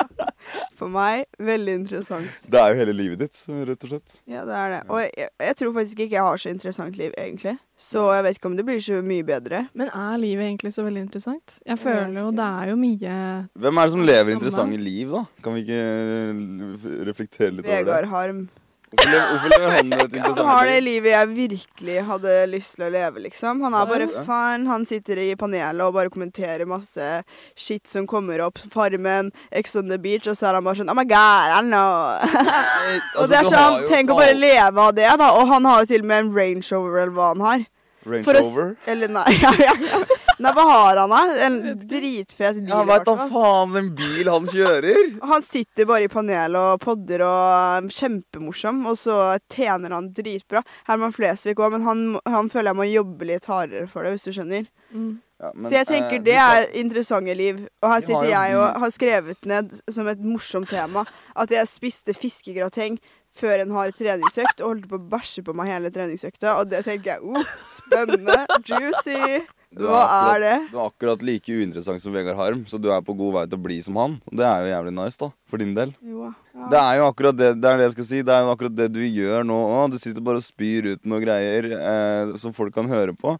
For 0.77 0.91
meg 0.93 1.25
veldig 1.41 1.73
interessant. 1.81 2.27
Det 2.45 2.59
er 2.61 2.73
jo 2.73 2.79
hele 2.81 2.93
livet 2.93 3.23
ditt, 3.23 3.39
rett 3.67 3.85
og 3.87 3.93
slett. 3.93 4.19
Ja, 4.29 4.43
det 4.45 4.57
er 4.57 4.73
det. 4.75 4.81
Og 4.93 5.01
jeg, 5.01 5.31
jeg 5.47 5.57
tror 5.61 5.73
faktisk 5.79 6.03
ikke 6.05 6.17
jeg 6.19 6.27
har 6.27 6.43
så 6.43 6.51
interessant 6.53 6.99
liv, 6.99 7.15
egentlig. 7.17 7.55
Så 7.77 8.03
jeg 8.13 8.25
vet 8.25 8.37
ikke 8.39 8.51
om 8.51 8.57
det 8.57 8.65
blir 8.67 8.83
så 8.83 8.99
mye 9.05 9.25
bedre. 9.25 9.63
Men 9.77 9.89
er 9.93 10.21
livet 10.21 10.47
egentlig 10.47 10.73
så 10.73 10.85
veldig 10.85 11.03
interessant? 11.07 11.57
Jeg 11.65 11.81
føler 11.81 12.21
jo 12.21 12.29
det 12.37 12.45
er 12.45 12.71
jo 12.71 12.77
mye 12.81 13.17
Hvem 13.65 13.81
er 13.81 13.89
det 13.89 13.95
som 13.95 14.05
er 14.05 14.09
lever 14.11 14.37
interessante 14.37 14.79
liv, 14.81 15.17
da? 15.17 15.25
Kan 15.45 15.57
vi 15.57 15.65
ikke 15.65 17.03
reflektere 17.09 17.51
litt 17.53 17.65
over 17.65 17.73
det? 17.73 17.83
Vegard 17.85 18.09
Harm. 18.13 18.47
Hvorfor 18.97 19.51
lever, 19.53 19.73
han 19.75 19.93
et 19.93 20.15
Han 20.37 20.49
har 20.49 20.69
det 20.69 20.77
livet 20.83 21.11
jeg 21.13 21.29
virkelig 21.35 21.97
hadde 22.09 22.35
lyst 22.51 22.75
til 22.75 22.87
å 22.87 22.89
leve, 22.93 23.23
liksom. 23.27 23.61
Han 23.65 23.77
er 23.77 23.89
bare 23.89 24.07
fan. 24.25 24.65
Han 24.69 24.85
sitter 24.89 25.21
i 25.21 25.29
panelet 25.39 25.83
og 25.85 25.95
bare 25.95 26.11
kommenterer 26.13 26.67
masse 26.69 27.09
shit 27.55 27.87
som 27.87 28.07
kommer 28.09 28.41
opp. 28.47 28.59
Farmen, 28.73 29.31
Ex 29.51 29.75
on 29.79 29.91
the 29.91 29.99
beach, 30.01 30.27
og 30.27 30.37
så 30.39 30.49
er 30.49 30.59
han 30.59 30.67
bare 30.67 30.81
sånn 30.81 30.91
Oh 30.91 30.97
my 30.97 31.05
god, 31.07 31.55
I 31.57 31.61
know. 31.65 32.17
Altså, 32.87 33.23
og 33.23 33.31
det 33.31 33.37
er 33.39 33.49
sånn, 33.49 33.81
Tenk 33.89 34.11
å 34.13 34.17
bare 34.19 34.35
leve 34.37 34.83
av 34.89 34.93
det, 34.97 35.09
da. 35.19 35.31
Og 35.39 35.49
han 35.49 35.65
har 35.67 35.83
jo 35.83 35.91
til 35.93 36.05
og 36.05 36.09
med 36.11 36.25
en 36.25 36.31
Range 36.35 36.65
Rover, 36.71 37.01
eller 37.03 37.15
hva 37.17 37.31
han 37.33 37.43
har. 37.45 37.67
Range 38.07 38.23
over? 38.23 38.41
Rover? 38.41 38.75
Eller 38.87 39.11
nei, 39.11 39.27
ja, 39.43 39.53
ja, 39.61 39.75
ja. 39.91 40.01
Nei, 40.37 40.51
hva 40.53 40.63
har 40.69 40.99
han, 41.01 41.13
da? 41.13 41.21
En 41.47 41.55
dritfet 41.89 42.59
bil, 42.59 42.69
Ja, 42.69 42.83
i 42.85 42.89
veit 42.91 43.05
da 43.07 43.15
faen 43.31 43.77
en 43.79 43.91
bil 43.97 44.29
han 44.29 44.45
kjører! 44.49 44.99
Han 45.31 45.45
sitter 45.45 45.87
bare 45.89 46.05
i 46.05 46.11
panelet 46.11 46.57
og 46.61 46.83
podder 46.83 47.23
og 47.25 47.87
kjempemorsom, 47.93 48.83
og 48.89 48.97
så 48.99 49.17
tjener 49.51 49.95
han 49.95 50.11
dritbra. 50.15 50.61
Herman 50.87 51.15
Flesvig 51.15 51.57
òg, 51.57 51.73
men 51.73 51.87
han, 51.87 52.03
han 52.29 52.51
føler 52.53 52.71
jeg 52.71 52.79
må 52.79 52.87
jobbe 52.89 53.29
litt 53.31 53.49
hardere 53.49 53.87
for 53.91 54.05
det, 54.05 54.13
hvis 54.15 54.27
du 54.27 54.35
skjønner. 54.37 54.69
mm. 54.91 55.15
Ja, 55.37 55.51
men, 55.53 55.67
så 55.69 55.75
jeg 55.75 55.85
tenker 55.85 56.15
eh, 56.17 56.23
det 56.25 56.37
er 56.41 56.63
interessante 56.79 57.33
liv. 57.37 57.59
Og 57.85 57.91
her 57.91 58.01
sitter 58.01 58.29
jeg 58.31 58.55
og 58.57 58.79
har 58.81 58.93
skrevet 58.93 59.45
ned 59.45 59.75
som 59.93 60.09
et 60.09 60.23
morsomt 60.25 60.71
tema 60.73 61.03
at 61.37 61.53
jeg 61.53 61.69
spiste 61.69 62.15
fiskegrateng 62.17 62.97
før 63.37 63.61
en 63.61 63.75
hard 63.75 63.93
treningsøkt 63.99 64.63
og 64.63 64.71
holdt 64.71 64.87
på 64.89 64.97
å 64.97 65.05
bæsje 65.11 65.43
på 65.45 65.53
meg 65.57 65.69
hele 65.69 65.93
treningsøkta. 65.93 66.55
Og 66.57 66.71
det 66.71 66.81
tenker 66.87 67.15
jeg 67.15 67.21
oh, 67.37 67.53
spennende, 67.69 68.39
juicy. 68.65 69.43
Du 69.75 69.83
Hva 69.83 69.99
akkurat- 70.07 70.35
er 70.35 70.39
det? 70.39 70.71
Du 70.71 70.77
er 70.79 70.85
akkurat 70.89 71.21
like 71.27 71.45
uinteressant 71.51 72.01
som 72.01 72.13
Vegard 72.13 72.37
Harm, 72.37 72.63
så 72.65 72.79
du 72.81 72.89
er 72.89 73.01
på 73.01 73.15
god 73.17 73.33
vei 73.33 73.45
til 73.45 73.59
å 73.59 73.63
bli 73.63 73.81
som 73.83 73.95
han. 73.99 74.21
Og 74.31 74.37
det 74.37 74.45
er 74.47 74.63
jo 74.63 74.71
jævlig 74.73 74.93
nice, 74.95 75.17
da. 75.17 75.29
For 75.45 75.57
din 75.57 75.73
del. 75.75 75.93
Jo, 76.01 76.23
ja. 76.55 76.67
Det 76.71 76.79
er 76.79 76.97
jo 76.97 77.11
akkurat 77.11 77.35
det, 77.37 77.61
det 77.61 77.67
er 77.69 77.77
det 77.77 77.85
jeg 77.89 77.91
skal 77.97 78.05
si. 78.05 78.21
Det 78.23 78.33
er 78.33 78.41
jo 78.47 78.55
akkurat 78.55 78.75
det 78.75 78.91
du 78.93 78.99
gjør 79.01 79.43
nå 79.45 79.57
òg. 79.75 79.91
Du 79.91 79.97
sitter 79.99 80.21
bare 80.21 80.37
og 80.39 80.47
spyr 80.47 80.93
ut 80.93 81.05
noe 81.05 81.19
greier 81.21 81.67
eh, 81.77 82.37
som 82.37 82.53
folk 82.53 82.73
kan 82.73 82.87
høre 82.87 83.13
på. 83.13 83.37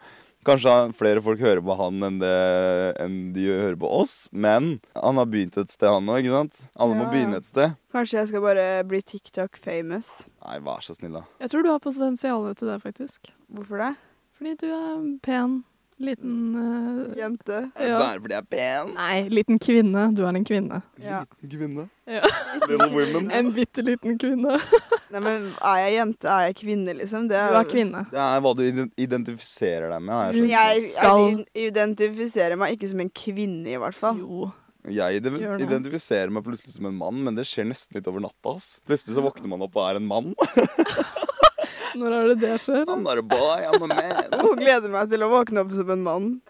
Kanskje 0.47 0.93
flere 0.95 1.19
folk 1.21 1.39
hører 1.39 1.59
på 1.59 1.75
han 1.75 1.99
enn, 2.07 2.19
det, 2.21 2.95
enn 3.03 3.33
de 3.33 3.47
hører 3.49 3.75
på 3.75 3.89
oss, 3.91 4.29
men 4.31 4.79
han 4.95 5.15
har 5.19 5.25
begynt 5.27 5.57
et 5.59 5.67
sted, 5.73 5.89
han 5.89 6.05
òg, 6.07 6.21
ikke 6.23 6.31
sant? 6.37 6.61
Alle 6.77 6.93
må 6.95 7.01
Ja, 7.03 7.07
må 7.07 7.11
begynne 7.11 7.35
et 7.41 7.45
sted. 7.49 7.75
Kanskje 7.91 8.19
jeg 8.21 8.27
skal 8.29 8.41
bare 8.45 8.67
bli 8.87 9.01
TikTok-famous. 9.01 10.23
Nei, 10.45 10.59
vær 10.63 10.79
så 10.85 10.95
snill, 10.95 11.17
da. 11.19 11.23
Jeg 11.41 11.49
tror 11.51 11.63
du 11.63 11.69
har 11.73 11.79
potensial 11.83 12.47
til 12.55 12.67
det, 12.71 12.77
faktisk. 12.83 13.31
Hvorfor 13.51 13.77
det? 13.81 13.91
Fordi 14.37 14.55
du 14.61 14.67
er 14.71 15.19
pen, 15.21 15.63
liten 15.99 16.33
uh, 16.55 17.17
Jente. 17.17 17.59
Ja. 17.79 17.97
Bare 17.99 18.19
fordi 18.21 18.35
jeg 18.35 18.43
er 18.43 18.49
pen. 18.51 18.91
Nei, 18.97 19.15
liten 19.33 19.59
kvinne. 19.61 20.03
Du 20.17 20.21
er 20.27 20.35
en 20.37 20.45
kvinne. 20.47 20.81
Ja. 21.01 21.23
Kvinne. 21.41 21.87
Ja. 22.07 22.21
Little 22.67 22.89
women. 22.93 23.31
En 23.37 23.49
bitte 23.55 23.83
liten 23.85 24.19
kvinne. 24.21 24.59
Nei, 25.13 25.21
men 25.23 25.49
er 25.61 25.81
jeg 25.85 25.95
jente, 25.97 26.29
er 26.29 26.45
jeg 26.49 26.59
kvinne, 26.61 26.95
liksom? 27.01 27.27
Det 27.31 27.41
Du 27.51 27.57
er 27.61 27.71
kvinne. 27.71 28.05
Det 28.11 28.21
er 28.27 28.45
hva 28.45 28.53
du 28.57 28.63
identifiserer 28.99 29.91
deg 29.93 30.05
med. 30.05 30.15
har 30.15 30.37
jeg 30.37 30.85
skjønt. 30.91 31.43
jeg, 31.43 31.49
jeg 31.55 31.73
identifiserer 31.73 32.59
meg 32.59 32.77
ikke 32.77 32.91
som 32.93 33.03
en 33.05 33.13
kvinne, 33.23 33.69
i 33.71 33.81
hvert 33.81 33.97
fall. 33.97 34.19
Jo. 34.21 34.49
Jeg 34.87 35.19
identifiserer 35.19 36.31
meg 36.31 36.45
plutselig 36.45 36.77
som 36.77 36.85
en 36.87 36.95
mann, 36.95 37.17
men 37.25 37.35
det 37.35 37.43
skjer 37.49 37.67
nesten 37.67 37.97
litt 37.97 38.07
over 38.07 38.23
natta. 38.23 38.55
ass. 38.55 38.77
Plutselig 38.87 39.17
så 39.17 39.23
våkner 39.25 39.51
man 39.51 39.65
opp 39.65 39.75
og 39.75 39.83
er 39.89 39.99
en 39.99 40.07
mann. 40.07 40.31
Når 41.97 42.15
er 42.17 42.31
det 42.31 42.39
det 42.45 42.55
skjer? 42.61 42.85
I'm 42.85 43.03
not 43.05 43.17
a 43.17 43.25
boy, 43.25 43.65
I'm 43.67 43.83
a 43.83 43.91
man. 43.91 44.33
Hun 44.43 44.57
gleder 44.59 44.91
meg 44.93 45.11
til 45.13 45.25
å 45.25 45.31
våkne 45.31 45.63
opp 45.65 45.73
som 45.77 45.93
en 45.95 46.03
mann. 46.05 46.33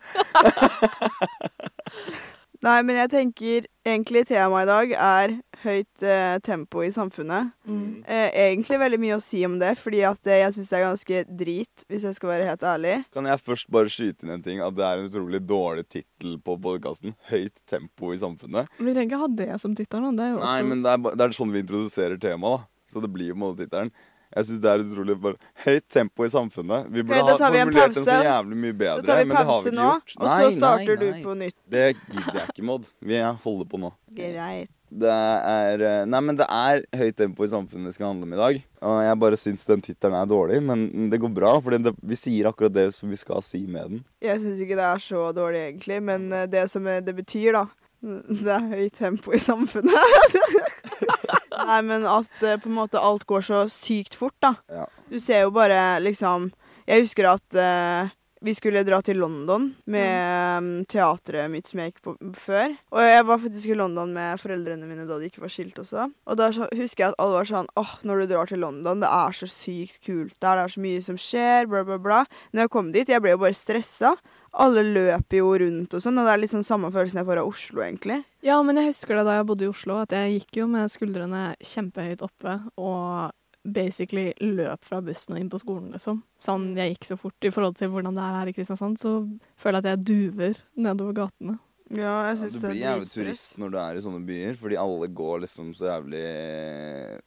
Nei, 2.66 2.80
men 2.82 2.98
jeg 2.98 3.10
tenker 3.12 3.66
egentlig 3.86 4.24
temaet 4.28 4.66
i 4.66 4.70
dag 4.70 4.94
er 4.98 5.34
høyt 5.62 6.06
eh, 6.06 6.38
tempo 6.46 6.82
i 6.82 6.90
samfunnet. 6.94 7.52
Mm. 7.70 8.02
Eh, 8.02 8.30
egentlig 8.48 8.80
veldig 8.82 9.00
mye 9.02 9.18
å 9.20 9.24
si 9.24 9.44
om 9.46 9.60
det, 9.62 9.76
fordi 9.78 10.02
at 10.10 10.20
det, 10.26 10.40
jeg 10.42 10.56
syns 10.56 10.72
det 10.72 10.78
er 10.80 10.86
ganske 10.88 11.22
drit, 11.44 11.86
hvis 11.88 12.08
jeg 12.10 12.18
skal 12.18 12.32
være 12.34 12.50
helt 12.50 12.66
ærlig. 12.66 12.96
Kan 13.14 13.30
jeg 13.30 13.44
først 13.46 13.70
bare 13.74 13.94
skyte 13.94 14.26
inn 14.26 14.34
en 14.34 14.46
ting? 14.46 14.64
At 14.66 14.78
det 14.78 14.88
er 14.88 15.04
en 15.04 15.12
utrolig 15.12 15.44
dårlig 15.46 15.86
tittel 15.86 16.40
på 16.42 16.58
podkasten. 16.66 17.14
Høyt 17.30 17.56
tempo 17.70 18.12
i 18.16 18.20
samfunnet. 18.22 18.74
Vi 18.82 18.90
trenger 18.90 19.12
ikke 19.12 19.24
ha 19.24 19.32
det 19.44 19.52
som 19.62 19.78
tittel, 19.78 20.10
Nei, 20.18 20.60
men 20.66 20.82
det 20.82 20.98
er, 20.98 21.14
det 21.14 21.28
er 21.28 21.38
sånn 21.38 21.54
vi 21.54 21.62
introduserer 21.62 22.18
temaet, 22.22 22.66
da. 22.66 22.74
Så 22.88 23.04
det 23.04 23.12
blir 23.12 23.30
jo 23.30 23.36
på 23.36 23.42
en 23.42 23.46
måte 23.46 23.66
tittelen. 23.66 23.94
Jeg 24.36 24.46
syns 24.50 24.60
det 24.64 24.70
er 24.74 24.84
utrolig 24.84 25.16
bare 25.24 25.38
Høyt 25.64 25.86
tempo 25.90 26.26
i 26.28 26.30
samfunnet. 26.30 26.90
Vi 26.92 27.04
burde 27.04 27.24
da 27.24 27.36
ha 27.38 27.52
formulert 27.54 27.96
den 27.96 28.06
så 28.08 28.18
jævlig 28.26 28.58
mye 28.64 28.74
bedre, 28.78 29.02
Da 29.02 29.14
tar 29.16 29.24
vi 29.24 29.36
pause 29.38 29.72
nå, 29.74 29.90
og 30.20 30.26
så 30.28 30.50
starter 30.58 31.00
du 31.00 31.06
på 31.24 31.36
nytt. 31.40 31.56
Det 31.72 31.86
gidder 31.96 32.42
jeg 32.42 32.50
ikke, 32.54 32.66
Maud. 32.68 32.90
Vi 33.02 33.22
holder 33.46 33.70
på 33.72 33.80
nå. 33.86 33.94
Greit. 34.18 34.72
Det 34.88 35.12
er 35.12 35.82
eh, 35.84 36.04
Nei, 36.08 36.20
men 36.24 36.38
det 36.40 36.46
er 36.48 36.82
høyt 36.96 37.18
tempo 37.20 37.44
i 37.44 37.50
samfunnet 37.52 37.90
det 37.90 37.96
skal 37.98 38.08
handle 38.14 38.24
om 38.30 38.36
i 38.36 38.40
dag. 38.40 38.60
Og 38.88 39.00
jeg 39.04 39.20
bare 39.20 39.40
syns 39.40 39.66
den 39.68 39.82
tittelen 39.84 40.16
er 40.16 40.30
dårlig, 40.32 40.62
men 40.64 41.10
det 41.12 41.20
går 41.20 41.34
bra. 41.36 41.58
For 41.64 41.76
vi 42.08 42.16
sier 42.20 42.48
akkurat 42.52 42.72
det 42.76 42.86
som 42.96 43.12
vi 43.12 43.20
skal 43.20 43.44
si 43.44 43.66
med 43.68 43.92
den. 43.98 44.06
Jeg 44.24 44.40
syns 44.46 44.62
ikke 44.64 44.78
det 44.80 44.88
er 44.88 45.04
så 45.04 45.26
dårlig, 45.36 45.66
egentlig, 45.74 46.00
men 46.08 46.30
eh, 46.32 46.46
det 46.48 46.70
som 46.72 46.88
er- 46.88 47.02
det 47.04 47.16
betyr, 47.20 47.52
da 47.60 47.66
Det 48.30 48.48
er 48.54 48.68
høyt 48.72 48.94
tempo 48.96 49.34
i 49.36 49.40
samfunnet. 49.42 49.92
Nei, 51.66 51.80
men 51.88 52.06
at 52.10 52.44
eh, 52.44 52.60
på 52.62 52.70
en 52.70 52.78
måte 52.78 53.02
alt 53.02 53.26
går 53.28 53.44
så 53.46 53.64
sykt 53.72 54.18
fort, 54.18 54.36
da. 54.44 54.56
Ja. 54.72 54.86
Du 55.10 55.20
ser 55.24 55.46
jo 55.46 55.52
bare 55.56 56.00
liksom 56.04 56.52
Jeg 56.88 57.06
husker 57.06 57.30
at 57.32 57.56
eh, 57.56 58.10
Vi 58.44 58.54
skulle 58.54 58.84
dra 58.86 59.00
til 59.02 59.18
London 59.18 59.70
med 59.90 60.64
mm. 60.64 60.86
teatret 60.92 61.50
mitt 61.52 61.70
som 61.70 61.82
jeg 61.82 61.92
gikk 61.92 62.04
på 62.06 62.14
før. 62.38 62.76
Og 62.94 63.02
jeg 63.02 63.26
var 63.26 63.42
faktisk 63.42 63.72
i 63.74 63.78
London 63.80 64.14
med 64.14 64.42
foreldrene 64.42 64.86
mine 64.86 65.08
da 65.10 65.18
de 65.18 65.32
ikke 65.32 65.42
var 65.42 65.52
skilt 65.52 65.80
også. 65.82 66.06
Og 66.30 66.38
da 66.38 66.52
husker 66.54 67.04
jeg 67.04 67.10
at 67.10 67.18
alle 67.24 67.40
var 67.40 67.50
sånn 67.50 67.72
åh, 67.82 67.96
når 68.06 68.22
du 68.22 68.34
drar 68.34 68.52
til 68.52 68.62
London, 68.62 69.02
det 69.02 69.10
er 69.10 69.40
så 69.40 69.50
sykt 69.50 70.04
kult 70.06 70.38
der, 70.38 70.60
det 70.60 70.68
er 70.68 70.76
så 70.76 70.84
mye 70.86 71.02
som 71.08 71.18
skjer, 71.18 71.72
bla, 71.72 71.82
bla, 71.88 71.98
bla. 71.98 72.22
Når 72.54 72.68
jeg 72.68 72.74
kom 72.78 72.94
dit, 72.94 73.10
jeg 73.10 73.26
ble 73.26 73.34
jo 73.34 73.42
bare 73.42 73.58
stressa. 73.58 74.14
Alle 74.58 74.82
løper 74.82 75.38
jo 75.38 75.50
rundt 75.62 75.94
og 75.94 76.02
sånn, 76.02 76.18
og 76.18 76.26
det 76.26 76.34
er 76.34 76.42
litt 76.42 76.54
sånn 76.54 76.66
samme 76.66 76.90
følelsen 76.94 77.22
jeg 77.22 77.28
får 77.30 77.42
av 77.44 77.50
Oslo, 77.52 77.82
egentlig. 77.86 78.22
Ja, 78.46 78.58
men 78.66 78.80
jeg 78.80 78.90
husker 78.90 79.20
det 79.20 79.28
da 79.28 79.36
jeg 79.38 79.50
bodde 79.50 79.68
i 79.68 79.70
Oslo, 79.70 80.00
at 80.02 80.16
jeg 80.16 80.40
gikk 80.40 80.62
jo 80.64 80.70
med 80.72 80.94
skuldrene 80.94 81.44
kjempehøyt 81.62 82.24
oppe 82.26 82.56
og 82.82 83.36
basically 83.68 84.32
løp 84.40 84.86
fra 84.88 85.02
bussen 85.04 85.36
og 85.36 85.42
inn 85.42 85.52
på 85.52 85.60
skolen, 85.62 85.92
liksom. 85.94 86.22
Sånn 86.42 86.72
jeg 86.80 86.96
gikk 86.96 87.10
så 87.10 87.20
fort 87.20 87.48
i 87.48 87.52
forhold 87.54 87.78
til 87.78 87.92
hvordan 87.94 88.18
det 88.18 88.24
er 88.24 88.38
her 88.40 88.52
i 88.52 88.56
Kristiansand, 88.56 88.98
så 89.02 89.14
føler 89.60 89.82
jeg 89.82 89.84
at 89.84 89.92
jeg 89.92 90.06
duver 90.08 90.62
nedover 90.88 91.18
gatene. 91.22 91.58
Ja, 91.90 92.14
jeg 92.28 92.38
Ja, 92.38 92.48
du 92.52 92.60
det 92.60 92.70
blir 92.70 92.82
jævlig 92.82 93.08
turist 93.14 93.58
når 93.62 93.70
du 93.72 93.78
er 93.80 93.96
i 93.96 94.02
sånne 94.04 94.20
byer, 94.28 94.58
fordi 94.60 94.76
alle 94.76 95.08
går 95.16 95.40
liksom 95.46 95.70
så 95.78 95.86
jævlig 95.88 96.24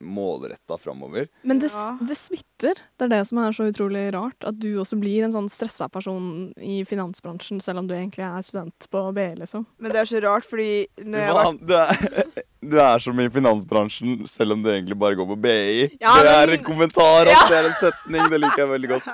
målretta 0.05 0.77
framover. 0.79 1.29
Men 1.49 1.59
det, 1.63 1.71
Ja. 1.73 1.97
det 2.01 2.17
smitter. 2.19 2.75
Det 2.99 3.07
er 3.07 3.09
det 3.09 3.27
som 3.27 3.39
er 3.39 3.53
så 3.57 3.65
utrolig 3.73 4.13
rart. 4.13 4.37
At 4.45 4.59
du 4.61 4.69
også 4.77 4.99
blir 5.01 5.25
en 5.25 5.33
sånn 5.33 5.49
stressa 5.49 5.89
person 5.91 6.53
i 6.61 6.85
finansbransjen, 6.85 7.61
selv 7.63 7.79
om 7.79 7.87
du 7.89 7.95
egentlig 7.95 8.21
er 8.27 8.43
student 8.43 8.87
på 8.93 9.05
BI, 9.15 9.35
liksom. 9.41 9.65
Men 9.79 9.93
det 9.93 10.01
er 10.03 10.05
så 10.13 10.21
rart, 10.23 10.45
fordi 10.45 10.87
når 10.99 11.19
jeg 11.25 11.33
var 11.33 11.53
du, 11.57 11.75
er, 11.75 12.25
du 12.71 12.79
er 12.81 12.99
som 12.99 13.19
i 13.21 13.29
finansbransjen, 13.33 14.27
selv 14.29 14.53
om 14.53 14.63
du 14.63 14.69
egentlig 14.69 14.99
bare 14.99 15.17
går 15.17 15.27
på 15.33 15.41
BI. 15.41 15.97
Ja, 16.01 16.21
det 16.23 16.35
er 16.37 16.47
men- 16.47 16.59
en 16.59 16.65
kommentar, 16.65 17.27
ass. 17.33 17.49
Det 17.49 17.57
er 17.57 17.71
en 17.73 17.79
setning. 17.81 18.29
Det 18.29 18.41
liker 18.45 18.67
jeg 18.67 18.69
veldig 18.77 18.89
godt. 18.99 19.09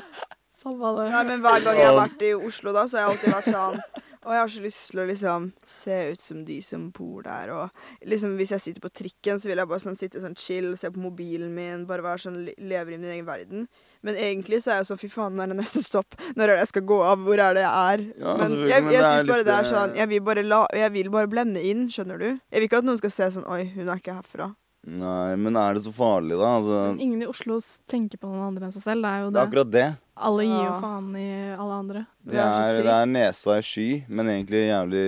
Samme 0.66 0.92
det. 0.98 1.10
Nei, 1.12 1.22
men 1.24 1.40
hver 1.40 1.62
gang 1.64 1.76
jeg 1.78 1.86
har 1.86 2.08
vært 2.08 2.22
i 2.26 2.34
Oslo, 2.34 2.72
da, 2.72 2.84
så 2.88 2.98
har 2.98 3.06
jeg 3.06 3.16
alltid 3.16 3.32
vært 3.36 3.52
sånn 3.54 3.80
Og 4.26 4.34
jeg 4.34 4.42
har 4.42 4.50
så 4.50 4.62
lyst 4.64 4.80
til 4.90 4.98
å 4.98 5.06
liksom 5.06 5.44
se 5.62 5.96
ut 6.10 6.22
som 6.22 6.38
de 6.48 6.56
som 6.66 6.88
bor 6.94 7.22
der, 7.22 7.52
og 7.54 8.06
liksom 8.10 8.32
hvis 8.40 8.50
jeg 8.56 8.64
sitter 8.64 8.82
på 8.82 8.90
trikken, 8.90 9.38
så 9.38 9.46
vil 9.46 9.62
jeg 9.62 9.70
bare 9.70 9.84
sånn 9.84 9.98
sitte 9.98 10.22
sånn 10.22 10.34
chill, 10.34 10.72
se 10.78 10.90
på 10.90 10.98
mobilen 10.98 11.52
min, 11.54 11.84
bare 11.86 12.02
være 12.02 12.24
sånn 12.24 12.40
lever 12.58 12.96
i 12.96 12.98
min 12.98 13.12
egen 13.12 13.28
verden. 13.28 13.68
Men 14.02 14.18
egentlig 14.18 14.64
så 14.64 14.72
er 14.72 14.80
jeg 14.80 14.84
jo 14.86 14.88
sånn 14.90 15.02
fy 15.04 15.12
faen, 15.14 15.38
når 15.38 15.46
er 15.46 15.54
det 15.54 15.58
neste 15.60 15.84
stopp? 15.86 16.18
Når 16.34 16.42
er 16.42 16.52
det 16.56 16.64
jeg 16.64 16.72
skal 16.72 16.86
gå 16.90 16.98
av? 17.06 17.22
Hvor 17.22 17.44
er 17.46 17.54
det 17.54 17.62
jeg 17.62 17.94
er? 17.94 18.04
Ja, 18.18 18.34
men 18.42 18.56
jeg, 18.56 18.70
jeg, 18.72 18.88
jeg 18.96 19.06
syns 19.06 19.30
bare 19.30 19.40
litt, 19.44 19.48
det 19.48 19.54
er 19.56 19.68
eh, 19.68 19.72
sånn 19.72 19.98
jeg 20.00 20.10
vil, 20.10 20.22
bare 20.26 20.44
la, 20.46 20.60
jeg 20.82 20.94
vil 20.98 21.10
bare 21.14 21.30
blende 21.30 21.62
inn, 21.62 21.86
skjønner 21.94 22.22
du? 22.22 22.28
Jeg 22.34 22.58
vil 22.58 22.66
ikke 22.66 22.82
at 22.82 22.88
noen 22.90 23.02
skal 23.02 23.14
se 23.14 23.30
sånn 23.38 23.46
Oi, 23.46 23.60
hun 23.76 23.86
er 23.86 24.02
ikke 24.02 24.18
herfra. 24.18 24.50
Nei, 24.86 25.34
men 25.42 25.58
er 25.58 25.78
det 25.78 25.82
så 25.82 25.92
farlig, 25.94 26.34
da? 26.38 26.50
Altså, 26.60 26.82
ingen 27.02 27.22
i 27.22 27.30
Oslo 27.30 27.58
tenker 27.90 28.18
på 28.22 28.30
noen 28.30 28.44
andre 28.50 28.68
enn 28.68 28.74
seg 28.74 28.84
selv. 28.84 29.06
Det 29.06 29.14
er 29.14 29.22
jo 29.22 29.30
det 29.30 29.38
Det 29.38 29.42
er 29.42 29.50
akkurat 29.50 29.72
det. 29.74 29.86
Alle 30.16 30.46
gir 30.48 30.62
jo 30.64 30.76
faen 30.80 31.08
i 31.20 31.30
alle 31.52 31.74
andre. 31.76 32.06
Det 32.26 32.32
Det 32.32 32.42
er 32.42 32.82
det 32.82 32.92
er 32.92 33.06
nesa 33.06 33.58
i 33.60 33.62
sky, 33.62 33.88
men 34.08 34.30
egentlig 34.32 34.62
jævlig 34.66 35.04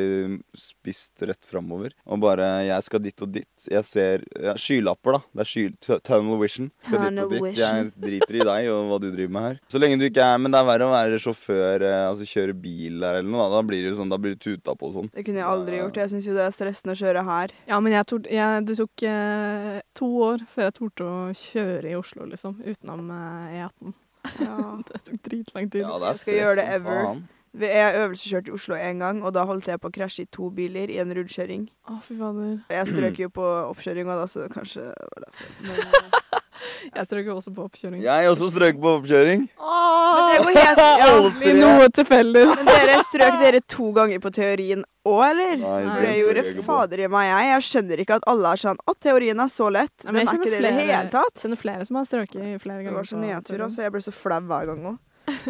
spist 0.55 1.23
rett 1.25 1.49
framover. 1.49 1.95
Og 2.07 2.21
bare 2.21 2.67
'jeg 2.67 2.83
skal 2.85 3.01
dit 3.03 3.23
og 3.23 3.33
dit'. 3.33 3.69
Jeg 3.71 3.85
ser 3.85 4.25
ja, 4.37 4.55
skylapper, 4.55 5.13
da. 5.13 5.21
Det 5.35 5.41
er 5.41 5.45
sky, 5.45 5.65
tunnel 6.05 6.39
vision. 6.39 6.71
Skal 6.83 7.11
dit 7.11 7.25
og 7.25 7.31
dit. 7.31 7.57
Jeg 7.57 7.93
driter 7.99 8.35
i 8.35 8.45
deg 8.45 8.71
og 8.71 8.85
hva 8.91 9.01
du 9.01 9.11
driver 9.11 9.33
med 9.33 9.43
her. 9.43 9.61
Så 9.69 9.81
lenge 9.81 9.99
du 9.99 10.05
ikke 10.05 10.23
er 10.23 10.39
Men 10.39 10.53
det 10.53 10.61
er 10.61 10.69
verre 10.69 10.87
å 10.87 10.93
være 10.93 11.19
sjåfør, 11.19 11.83
eh, 11.83 12.09
altså 12.09 12.25
kjøre 12.29 12.55
bil 12.55 13.01
der 13.01 13.19
eller 13.19 13.31
noe. 13.31 13.49
Da, 13.49 13.57
da 13.57 13.63
blir 13.63 13.83
du 13.89 13.97
sånn, 13.97 14.11
da 14.11 14.19
blir 14.19 14.37
det 14.37 14.41
tuta 14.41 14.77
på 14.77 14.89
og 14.89 14.95
sånn. 14.95 15.11
Det 15.11 15.25
kunne 15.25 15.41
jeg 15.41 15.49
aldri 15.49 15.79
gjort. 15.79 15.97
Jeg 15.97 16.11
syns 16.11 16.27
jo 16.27 16.35
det 16.35 16.45
er 16.47 16.53
stressende 16.53 16.95
å 16.95 17.01
kjøre 17.01 17.25
her. 17.25 17.51
Ja, 17.67 17.81
men 17.81 17.93
jeg 17.93 18.07
tord, 18.07 18.27
jeg, 18.29 18.67
det 18.67 18.77
tok 18.77 19.03
eh, 19.03 19.81
to 19.95 20.07
år 20.29 20.45
før 20.47 20.69
jeg 20.69 20.75
torde 20.75 21.09
å 21.09 21.33
kjøre 21.33 21.91
i 21.91 21.97
Oslo, 21.97 22.29
liksom. 22.29 22.61
Utenom 22.63 23.11
eh, 23.11 23.65
E18. 23.65 23.97
Ja. 24.41 24.55
Det 24.89 25.03
tok 25.07 25.19
dritlang 25.27 25.69
tid. 25.71 25.83
Ja, 25.83 25.99
det 25.99 26.07
er 26.09 26.15
Jeg 26.15 26.23
skal 26.23 26.35
gjøre 26.41 26.57
det 26.61 26.67
ever. 26.79 27.03
faen. 27.07 27.27
Jeg 27.59 27.95
øvelseskjørte 27.97 28.51
i 28.51 28.55
Oslo 28.55 28.75
en 28.77 28.99
gang, 29.03 29.23
og 29.25 29.33
da 29.35 29.43
holdt 29.49 29.67
jeg 29.67 29.81
på 29.81 29.89
å 29.89 29.95
krasje 29.95 30.27
i 30.27 30.29
to 30.31 30.51
biler 30.55 30.91
i 30.93 30.99
en 31.03 31.11
rundkjøring. 31.17 31.65
Å, 31.89 31.97
fy 32.05 32.19
fader. 32.21 32.59
Jeg 32.71 32.91
strøk 32.91 33.19
jo 33.23 33.29
på 33.35 33.47
oppkjøringa 33.73 34.19
da, 34.21 34.27
så 34.31 34.45
det 34.45 34.51
kanskje 34.53 34.85
var 34.93 35.25
derfor. 35.25 35.55
Men, 35.65 35.81
eh, 35.81 36.38
Jeg 36.97 37.07
strøk 37.09 37.29
også 37.35 37.53
på 37.55 37.65
oppkjøring. 37.69 38.03
Jeg 38.05 38.29
også 38.31 38.49
strøk 38.53 38.79
på 38.83 38.93
oppkjøring. 38.99 39.47
men 39.49 40.29
det 40.31 40.39
går 40.45 40.59
helt 40.59 40.83
ja. 41.03 41.55
Noe 41.59 41.89
til 41.95 42.07
felles. 42.09 42.53
Men 42.59 42.71
dere 42.71 43.01
strøk 43.09 43.39
dere 43.43 43.61
to 43.75 43.91
ganger 43.97 44.23
på 44.25 44.33
teorien 44.35 44.85
òg, 45.09 45.21
eller? 45.31 45.57
Nei, 45.63 45.81
Nei. 45.87 45.99
Det 46.05 46.15
gjorde 46.19 46.45
jeg 46.45 46.65
fader 46.67 47.05
i 47.05 47.11
meg, 47.13 47.29
jeg. 47.31 47.51
Jeg 47.55 47.67
skjønner 47.71 48.03
ikke 48.05 48.19
at 48.21 48.27
alle 48.29 48.55
er 48.55 48.63
sånn 48.65 48.81
Å, 48.85 48.95
teorien 49.01 49.41
er 49.45 49.53
så 49.53 49.71
lett. 49.73 49.95
Den 50.05 50.13
men 50.15 50.23
er 50.23 50.27
jeg 50.27 50.41
ikke 50.41 50.53
det 50.55 50.59
i 50.59 50.67
det 50.69 50.75
hele 50.79 51.13
tatt. 51.15 51.43
kjenner 51.45 51.61
flere 51.61 51.89
som 51.89 52.01
har 52.01 52.09
strøket 52.09 52.63
flere 52.65 52.83
ganger. 52.83 52.91
Det 52.93 52.99
var 53.01 53.11
så 53.13 53.21
nedtur, 53.23 53.61
altså. 53.69 53.85
Jeg 53.87 53.95
ble 53.97 54.03
så 54.05 54.15
flau 54.15 54.41
hver 54.51 54.73
gang 54.73 54.89
òg. 54.93 54.99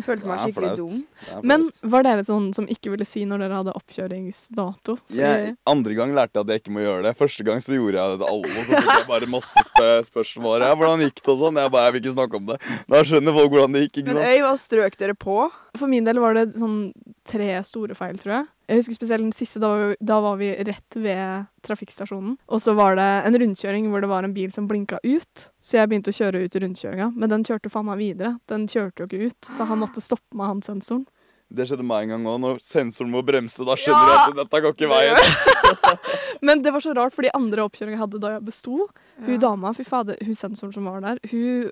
Følte 0.06 0.26
meg 0.28 0.40
skikkelig 0.42 0.70
flaut. 0.74 0.76
dum. 0.78 1.42
Men 1.46 1.66
var 1.82 2.02
dere 2.06 2.24
sånn 2.26 2.50
som 2.56 2.66
ikke 2.66 2.90
ville 2.94 3.06
si 3.08 3.24
når 3.28 3.44
dere 3.44 3.58
hadde 3.62 3.74
oppkjøringsdato? 3.78 4.96
Fordi- 4.98 5.18
jeg, 5.20 5.56
andre 5.66 5.94
gang 5.94 6.14
lærte 6.16 6.34
jeg 6.38 6.44
at 6.46 6.52
jeg 6.54 6.62
ikke 6.62 6.74
må 6.76 6.84
gjøre 6.84 7.02
det. 7.08 7.14
Første 7.18 7.44
gang 7.44 7.58
så 7.64 7.76
gjorde 7.76 7.98
jeg 8.00 8.10
det 8.14 8.18
til 8.22 8.28
alle. 8.32 8.52
Og 8.58 8.64
så 8.64 8.82
fikk 8.82 8.92
jeg 8.98 9.08
bare 9.08 9.30
masse 9.34 9.64
spø 9.70 9.88
spørsmål. 10.10 10.60
Ja, 10.66 10.74
'Hvordan 10.74 11.04
gikk 11.06 11.22
det?' 11.22 11.28
og 11.34 11.38
sånn. 11.38 11.56
Jeg 11.62 11.70
bare 11.70 11.84
jeg 11.88 11.92
vil 11.92 12.02
ikke 12.02 12.16
snakke 12.18 12.36
om 12.36 12.46
det. 12.46 12.58
Da 12.88 13.02
skjønner 13.02 13.32
folk 13.38 13.50
hvordan 13.52 13.72
det 13.72 13.82
gikk. 13.88 13.96
ikke 14.02 14.06
Men 14.14 14.16
sant? 14.16 14.28
Øy, 14.28 14.38
hva 14.42 14.54
strøk 14.58 14.96
dere 14.98 15.14
på? 15.14 15.50
For 15.76 15.86
min 15.86 16.04
del 16.04 16.18
var 16.18 16.34
det 16.34 16.54
sånn 16.54 16.92
tre 17.24 17.62
store 17.64 17.94
feil, 17.94 18.16
tror 18.18 18.32
jeg. 18.38 18.46
Jeg 18.68 18.82
husker 18.82 18.98
spesielt 18.98 19.24
den 19.24 19.32
siste. 19.32 19.60
Da 19.62 19.68
var 19.72 19.86
vi, 19.88 19.96
da 20.04 20.16
var 20.20 20.34
vi 20.40 20.48
rett 20.68 20.96
ved 21.00 21.46
trafikkstasjonen. 21.64 22.34
Og 22.52 22.60
så 22.60 22.74
var 22.76 22.98
det 22.98 23.06
en 23.24 23.38
rundkjøring 23.40 23.86
hvor 23.88 24.04
det 24.04 24.10
var 24.10 24.26
en 24.28 24.34
bil 24.36 24.50
som 24.52 24.66
blinka 24.68 24.98
ut. 25.06 25.46
Så 25.64 25.78
jeg 25.78 25.88
begynte 25.88 26.12
å 26.12 26.18
kjøre 26.18 26.42
ut 26.44 26.58
i 26.58 26.62
rundkjøringa. 26.66 27.06
Men 27.16 27.32
den 27.32 27.46
kjørte 27.48 27.72
faen 27.72 27.88
meg 27.88 28.02
videre. 28.02 28.34
Den 28.52 28.66
kjørte 28.68 29.04
jo 29.04 29.08
ikke 29.08 29.30
ut, 29.32 29.48
så 29.56 29.64
han 29.70 29.80
måtte 29.80 30.04
stoppe 30.04 30.36
med 30.36 30.52
han 30.52 30.60
sensoren. 30.66 31.06
Det 31.48 31.64
skjedde 31.64 31.86
meg 31.88 32.04
en 32.04 32.12
gang 32.12 32.26
òg. 32.28 32.40
Når 32.44 32.58
sensoren 32.60 33.08
må 33.14 33.22
bremse, 33.24 33.64
da 33.64 33.72
skjønner 33.80 34.04
du 34.04 34.16
at 34.34 34.40
dette 34.42 34.60
går 34.66 34.74
ikke 34.76 34.90
veien. 34.92 35.16
Men 36.46 36.60
det 36.60 36.74
var 36.74 36.84
så 36.84 36.92
rart, 36.92 37.16
for 37.16 37.24
de 37.24 37.32
andre 37.32 37.64
oppkjøringene 37.64 37.96
jeg 37.96 38.04
hadde 38.04 38.20
da 38.20 38.34
jeg 38.36 38.44
besto 38.50 38.74
Hun 38.84 39.32
Ja. 39.32 39.40
dama, 39.48 39.72
fy 39.72 39.86
fader, 39.88 40.20
hun 40.20 40.36
sensoren 40.36 40.74
som 40.76 40.84
var 40.84 41.00
der, 41.00 41.18
hun 41.32 41.70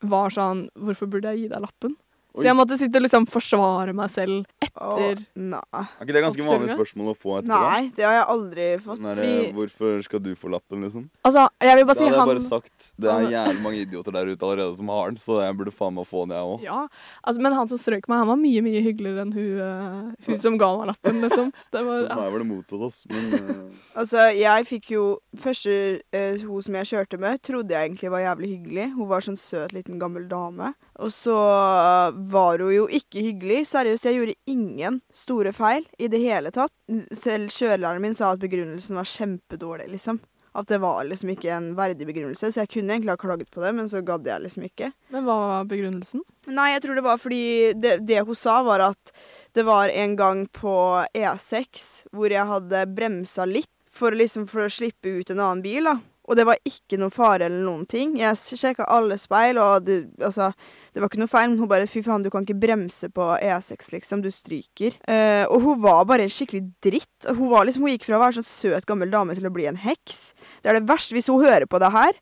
var 0.00 0.32
sånn 0.32 0.64
Hvorfor 0.80 1.10
burde 1.12 1.28
jeg 1.34 1.44
gi 1.44 1.48
deg 1.52 1.60
lappen? 1.60 1.98
Så 2.38 2.48
jeg 2.48 2.56
måtte 2.58 2.78
sitte 2.80 3.00
og 3.00 3.04
liksom 3.04 3.26
forsvare 3.30 3.94
meg 3.96 4.10
selv 4.12 4.46
etter 4.64 5.22
nei. 5.34 5.60
Er 5.72 6.06
ikke 6.06 6.16
det 6.16 6.24
ganske 6.24 6.46
vanlig 6.48 6.76
spørsmål 6.76 7.12
å 7.12 7.16
få 7.18 7.38
etter? 7.40 7.50
nei, 7.52 7.80
det 7.96 8.06
har 8.06 8.16
jeg 8.18 8.26
aldri 8.34 8.68
fått. 8.84 9.02
Den 9.18 9.54
hvorfor 9.56 10.02
skal 10.06 10.22
du 10.24 10.30
få 10.38 10.52
lappen, 10.52 10.84
liksom? 10.86 11.08
Altså, 11.26 11.46
jeg 11.64 11.78
vil 11.78 11.88
bare 11.88 11.98
Da 11.98 12.04
hadde 12.04 12.14
jeg 12.14 12.20
han 12.20 12.30
bare 12.30 12.44
sagt 12.44 12.90
Det 12.98 13.10
er 13.12 13.26
jævlig 13.32 13.62
mange 13.64 13.82
idioter 13.82 14.14
der 14.14 14.32
ute 14.32 14.48
allerede 14.48 14.76
som 14.78 14.92
har 14.94 15.12
den, 15.12 15.20
så 15.22 15.40
jeg 15.42 15.58
burde 15.58 15.74
faen 15.74 15.96
meg 15.98 16.08
få 16.08 16.24
den, 16.24 16.36
jeg 16.36 16.52
òg. 16.52 16.66
Ja, 16.66 16.80
altså, 17.22 17.44
men 17.44 17.56
han 17.58 17.70
som 17.70 17.80
strøk 17.80 18.08
meg, 18.08 18.22
han 18.22 18.30
var 18.30 18.40
mye 18.40 18.64
mye 18.64 18.82
hyggeligere 18.84 19.26
enn 19.26 19.34
hun, 19.36 19.60
uh, 19.62 20.28
hun 20.28 20.40
som 20.40 20.58
ga 20.60 20.70
meg 20.80 20.92
lappen, 20.92 21.22
liksom. 21.24 21.52
Det 21.74 21.84
var, 21.84 22.04
Hos 22.06 22.22
meg 22.22 22.32
var 22.34 22.44
det 22.44 22.48
motsatt, 22.52 22.86
altså. 22.88 23.12
Men 23.12 23.32
uh... 23.34 23.64
Altså, 23.98 24.28
jeg 24.36 24.66
fikk 24.68 24.92
jo 24.92 25.04
Første 25.38 25.72
uh, 26.14 26.38
hun 26.44 26.64
som 26.64 26.76
jeg 26.78 26.90
kjørte 26.92 27.18
med, 27.20 27.40
trodde 27.44 27.74
jeg 27.74 27.90
egentlig 27.90 28.12
var 28.12 28.24
jævlig 28.24 28.52
hyggelig. 28.54 28.86
Hun 28.96 29.10
var 29.10 29.24
sånn 29.24 29.38
søt 29.40 29.74
liten 29.76 29.98
gammel 30.00 30.26
dame. 30.30 30.72
Og 30.98 31.12
så 31.14 31.34
eh, 31.34 32.16
var 32.30 32.62
hun 32.62 32.74
jo 32.74 32.86
ikke 32.88 33.22
hyggelig. 33.24 33.64
Seriøst, 33.70 34.08
jeg 34.08 34.18
gjorde 34.18 34.38
ingen 34.50 35.00
store 35.14 35.52
feil 35.56 35.86
i 35.98 36.08
det 36.12 36.20
hele 36.22 36.52
tatt. 36.54 36.74
Selv 37.14 37.52
kjørelæreren 37.54 38.04
min 38.04 38.16
sa 38.16 38.32
at 38.34 38.42
begrunnelsen 38.42 38.98
var 38.98 39.08
kjempedårlig, 39.08 39.88
liksom. 39.94 40.20
At 40.58 40.70
det 40.70 40.80
var 40.82 41.04
liksom 41.06 41.30
ikke 41.34 41.50
en 41.54 41.68
verdig 41.78 42.06
begrunnelse, 42.08 42.50
så 42.50 42.62
jeg 42.62 42.70
kunne 42.72 42.94
egentlig 42.96 43.12
ha 43.12 43.20
klaget 43.20 43.50
på 43.54 43.62
det, 43.62 43.72
men 43.76 43.90
så 43.90 44.00
gadd 44.02 44.26
jeg 44.26 44.42
liksom 44.42 44.64
ikke. 44.66 44.90
Men 45.14 45.26
hva 45.26 45.36
var 45.42 45.68
begrunnelsen? 45.70 46.24
Nei, 46.48 46.72
jeg 46.72 46.82
tror 46.84 46.98
det 46.98 47.04
var 47.06 47.20
fordi 47.22 47.42
det, 47.78 47.98
det 48.08 48.24
hun 48.26 48.38
sa, 48.38 48.58
var 48.66 48.88
at 48.88 49.12
det 49.54 49.66
var 49.68 49.92
en 49.92 50.16
gang 50.18 50.44
på 50.54 50.74
E6 51.14 51.84
hvor 52.16 52.32
jeg 52.32 52.48
hadde 52.48 52.86
bremsa 52.96 53.46
litt 53.46 53.70
for, 53.92 54.14
liksom, 54.16 54.48
for 54.50 54.66
å 54.66 54.72
slippe 54.72 55.20
ut 55.20 55.30
en 55.30 55.42
annen 55.42 55.62
bil. 55.64 55.86
da. 55.90 55.98
Og 56.28 56.36
det 56.36 56.44
var 56.44 56.60
ikke 56.68 56.98
noe 57.00 57.12
fare 57.12 57.46
eller 57.46 57.64
noen 57.64 57.86
ting. 57.88 58.12
Jeg 58.20 58.36
sjekka 58.36 58.84
alle 58.92 59.16
speil, 59.20 59.60
og 59.62 59.86
det, 59.86 60.02
altså, 60.20 60.50
det 60.94 61.02
var 61.02 61.10
ikke 61.10 61.20
noe 61.20 61.30
feil. 61.30 61.50
Men 61.50 61.58
hun 61.62 61.70
bare 61.70 61.86
'fy 61.88 62.02
faen, 62.04 62.24
du 62.24 62.30
kan 62.32 62.44
ikke 62.46 62.58
bremse 62.58 63.08
på 63.12 63.24
E6, 63.38 63.92
liksom. 63.94 64.22
Du 64.22 64.30
stryker'. 64.32 64.96
Eh, 65.08 65.44
og 65.48 65.62
hun 65.62 65.82
var 65.82 66.04
bare 66.08 66.28
skikkelig 66.28 66.64
dritt. 66.84 67.28
Hun, 67.28 67.48
var 67.50 67.66
liksom, 67.66 67.84
hun 67.84 67.94
gikk 67.94 68.06
fra 68.08 68.18
å 68.18 68.22
være 68.22 68.38
sånn 68.38 68.48
søt 68.48 68.86
gammel 68.88 69.10
dame 69.10 69.36
til 69.36 69.46
å 69.46 69.52
bli 69.52 69.66
en 69.70 69.78
heks. 69.80 70.34
Det 70.62 70.70
er 70.70 70.78
det 70.80 70.88
verste 70.88 71.14
hvis 71.16 71.28
hun 71.30 71.44
hører 71.44 71.66
på 71.66 71.80
det 71.82 71.90
her. 71.92 72.18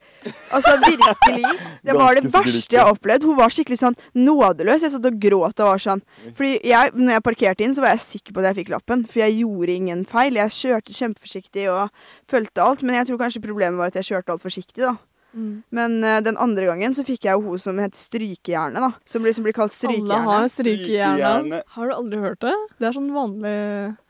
Altså 0.51 0.77
virkelig. 0.83 1.55
Det 1.87 1.95
var 1.97 2.15
det 2.19 2.33
verste 2.33 2.77
jeg 2.77 2.83
har 2.83 2.93
opplevd. 2.93 3.27
Hun 3.29 3.39
var 3.39 3.55
skikkelig 3.55 3.81
sånn 3.81 3.99
nådeløs. 4.15 4.83
Jeg 4.83 4.95
satt 4.95 5.09
og 5.09 5.19
gråt 5.23 5.61
og 5.63 5.73
var 5.73 5.83
sånn. 5.83 6.05
Fordi 6.37 6.61
jeg, 6.67 6.95
når 6.95 7.19
jeg 7.19 7.27
parkerte 7.31 7.67
inn, 7.67 7.75
så 7.77 7.85
var 7.85 7.95
jeg 7.95 8.07
sikker 8.07 8.37
på 8.37 8.43
at 8.43 8.51
jeg 8.51 8.61
fikk 8.63 8.73
lappen. 8.77 9.05
For 9.09 9.23
jeg 9.25 9.41
gjorde 9.43 9.77
ingen 9.77 10.05
feil. 10.09 10.39
Jeg 10.41 10.57
kjørte 10.57 10.97
kjempeforsiktig 10.97 11.69
og 11.73 11.93
fulgte 12.31 12.65
alt. 12.65 12.83
Men 12.83 13.01
jeg 13.01 13.11
tror 13.11 13.23
kanskje 13.25 13.45
problemet 13.45 13.81
var 13.81 13.93
at 13.93 14.01
jeg 14.01 14.11
kjørte 14.13 14.37
alt 14.37 14.45
forsiktig, 14.45 14.83
da. 14.85 14.97
Mm. 15.37 15.63
Men 15.77 15.97
uh, 16.05 16.19
den 16.25 16.39
andre 16.41 16.65
gangen 16.71 16.95
så 16.97 17.05
fikk 17.07 17.27
jeg 17.29 17.37
jo 17.37 17.51
hun 17.51 17.61
som 17.61 17.79
heter 17.83 18.01
Strykejerne, 18.01 18.81
da. 18.81 18.91
Som 19.05 19.27
liksom 19.27 19.45
blir 19.47 19.55
kalt 19.57 19.77
Alle 19.87 20.21
har 20.25 20.47
Strykejerne. 20.49 21.61
ass. 21.61 21.75
Har 21.77 21.91
du 21.91 21.95
aldri 21.97 22.21
hørt 22.23 22.41
det? 22.41 22.55
Det 22.81 22.89
er 22.89 22.97
sånn 22.97 23.11
vanlig 23.15 23.53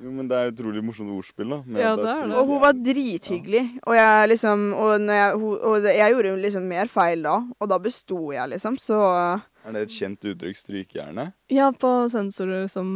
Jo, 0.02 0.12
men 0.12 0.30
det 0.30 0.38
er 0.38 0.52
utrolig 0.52 0.84
morsomt 0.86 1.10
ordspill, 1.16 1.50
da. 1.56 1.58
med 1.66 1.82
Ja, 1.82 1.96
det 1.98 2.06
er 2.12 2.22
det. 2.30 2.38
Og 2.38 2.52
hun 2.52 2.62
var 2.62 2.78
drithyggelig. 2.78 3.64
Og 3.86 3.98
jeg 3.98 4.30
liksom 4.32 4.64
Og, 4.76 4.94
når 5.02 5.20
jeg, 5.20 5.34
hun, 5.42 5.58
og 5.72 5.90
jeg 5.90 6.14
gjorde 6.14 6.36
liksom 6.46 6.70
mer 6.70 6.90
feil 6.92 7.26
da, 7.26 7.36
og 7.58 7.68
da 7.70 7.78
besto 7.82 8.20
jeg, 8.32 8.48
liksom. 8.54 8.78
Så 8.80 8.96
Er 9.66 9.74
det 9.74 9.82
et 9.88 9.94
kjent 9.96 10.22
uttrykk, 10.30 10.56
strykejerne? 10.62 11.32
Ja, 11.50 11.72
på 11.74 11.90
sensorer 12.12 12.68
som 12.70 12.88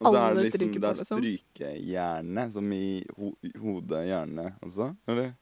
Og 0.00 0.06
så 0.06 0.16
er 0.16 0.34
på. 0.36 0.38
det 0.38 0.44
liksom, 0.46 0.72
det 0.72 0.88
er 0.88 0.98
liksom. 1.00 1.22
strykejerne, 1.22 2.44
som 2.54 2.72
i 2.72 3.02
ho 3.18 3.32
hodet 3.58 4.04
hjerne 4.06 4.52
også, 4.62 4.92
eller? 5.08 5.32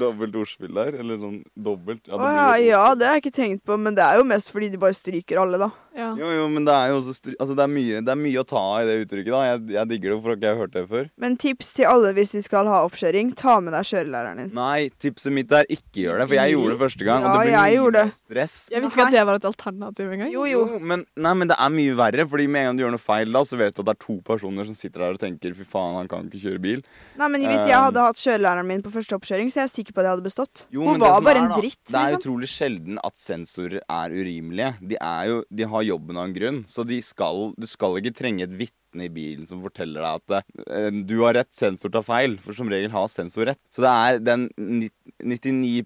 Dobbelt 0.00 0.36
ordspill 0.38 0.74
der, 0.74 0.98
eller 1.00 1.20
sånn 1.20 1.40
dobbelt. 1.54 2.02
Ja, 2.08 2.18
det 2.18 2.26
blir 2.26 2.66
ja, 2.68 2.84
det 2.98 3.08
har 3.08 3.18
jeg 3.18 3.24
ikke 3.24 3.38
tenkt 3.38 3.64
på, 3.66 3.78
men 3.80 3.96
det 3.96 4.04
er 4.06 4.20
jo 4.20 4.28
mest 4.28 4.52
fordi 4.54 4.70
de 4.72 4.80
bare 4.80 4.96
stryker 4.96 5.40
alle, 5.42 5.60
da. 5.60 5.70
Ja. 5.94 6.08
Jo, 6.18 6.26
jo, 6.34 6.46
men 6.50 6.64
det 6.66 6.74
er 6.74 6.88
jo 6.90 6.96
også 6.98 7.12
stry 7.14 7.34
altså, 7.38 7.54
det, 7.54 7.62
er 7.64 7.70
mye, 7.70 8.00
det 8.02 8.10
er 8.10 8.18
mye 8.18 8.40
å 8.42 8.46
ta 8.50 8.58
av 8.58 8.82
i 8.82 8.88
det 8.88 8.96
uttrykket, 9.04 9.30
da. 9.30 9.42
Jeg, 9.46 9.60
jeg 9.76 9.90
digger 9.92 10.14
det, 10.14 10.18
for 10.24 10.34
ikke 10.34 10.48
jeg 10.48 10.56
har 10.56 10.62
hørt 10.64 10.72
det 10.74 10.84
før. 10.90 11.04
Men 11.22 11.36
tips 11.44 11.68
til 11.78 11.86
alle 11.90 12.10
hvis 12.16 12.32
de 12.34 12.42
skal 12.42 12.70
ha 12.72 12.80
oppkjøring, 12.88 13.30
ta 13.38 13.54
med 13.62 13.76
deg 13.76 13.86
kjørelæreren 13.90 14.40
din. 14.42 14.50
Nei, 14.58 14.88
tipset 15.02 15.34
mitt 15.36 15.54
er 15.54 15.68
ikke 15.70 16.02
gjør 16.04 16.22
det, 16.24 16.26
for 16.32 16.38
jeg 16.40 16.54
gjorde 16.56 16.74
det 16.74 16.80
første 16.82 17.06
gang, 17.06 17.22
Ja, 17.22 17.34
og 17.34 17.44
det 17.46 17.54
gjorde 17.76 17.92
mye 17.94 18.10
det. 18.10 18.18
stress. 18.18 18.56
Jeg 18.74 18.82
visste 18.84 18.98
ikke 18.98 19.06
at 19.06 19.16
det 19.18 19.24
var 19.30 19.38
et 19.38 19.48
alternativ 19.52 20.12
engang. 20.16 20.32
Jo, 20.34 20.44
jo. 20.50 20.64
men, 20.82 21.06
nei, 21.14 21.34
men 21.40 21.52
det 21.52 21.58
er 21.62 21.74
mye 21.78 21.94
verre, 22.02 22.26
fordi 22.34 22.48
med 22.50 22.64
en 22.64 22.68
gang 22.72 22.80
du 22.80 22.84
gjør 22.84 22.94
noe 22.96 23.04
feil 23.06 23.30
da, 23.38 23.44
så 23.46 23.60
vet 23.60 23.74
du 23.78 23.82
at 23.84 23.90
det 23.92 23.94
er 23.94 24.02
to 24.06 24.18
personer 24.26 24.66
som 24.66 24.74
sitter 24.78 25.06
der 25.06 25.14
og 25.18 25.22
tenker 25.22 25.54
fy 25.54 25.64
faen, 25.68 25.94
han 26.00 26.10
kan 26.10 26.26
ikke 26.26 26.42
kjøre 26.48 26.62
bil. 26.66 26.82
Nei, 27.20 27.28
men 27.30 27.46
Hvis 27.46 27.68
jeg 27.70 27.78
Um, 27.78 27.84
hadde 27.86 28.02
hatt 28.02 28.18
kjørelæreren 28.18 28.66
min 28.66 28.82
på 28.82 28.90
første 28.94 29.14
oppkjøring, 29.16 29.50
så 29.52 29.60
er 29.60 29.66
jeg 29.68 29.72
sikker 29.76 29.94
på 29.94 30.00
at 30.02 30.06
jeg 30.08 30.14
hadde 30.16 30.24
bestått. 30.26 30.64
Jo, 30.74 30.84
Hun 30.88 30.98
det 30.98 31.02
var 31.04 31.20
bare 31.22 31.38
er, 31.38 31.44
en 31.44 31.52
dritt, 31.54 31.78
liksom. 31.78 31.92
Det 31.92 32.00
er 32.00 32.12
liksom. 32.14 32.22
utrolig 32.24 32.48
sjelden 32.50 32.98
at 33.04 33.16
sensorer 33.20 33.80
er 33.84 34.14
urimelige. 34.14 34.70
De, 34.80 34.96
er 35.00 35.28
jo, 35.30 35.36
de 35.52 35.68
har 35.74 35.83
jobben 35.88 36.16
av 36.20 36.28
en 36.28 36.34
grunn, 36.36 36.62
så 36.68 36.84
skal, 37.02 37.52
du 37.58 37.66
skal 37.68 37.98
ikke 38.00 38.14
trenge 38.16 38.44
et 38.46 38.54
vitne 38.58 39.06
i 39.06 39.10
bilen 39.10 39.46
som 39.48 39.62
forteller 39.64 40.04
deg 40.04 40.20
at 40.38 40.44
eh, 40.70 40.90
du 41.04 41.16
har 41.24 41.34
rett, 41.34 41.50
sensor 41.54 41.90
tar 41.90 42.04
feil. 42.06 42.36
For 42.42 42.54
som 42.54 42.70
regel 42.70 42.92
har 42.94 43.08
sensor 43.10 43.46
rett. 43.50 43.58
Så 43.74 43.82
det 43.82 43.90
er 43.90 44.18
den 44.22 44.48
ni- 44.56 44.90
99 45.24 45.82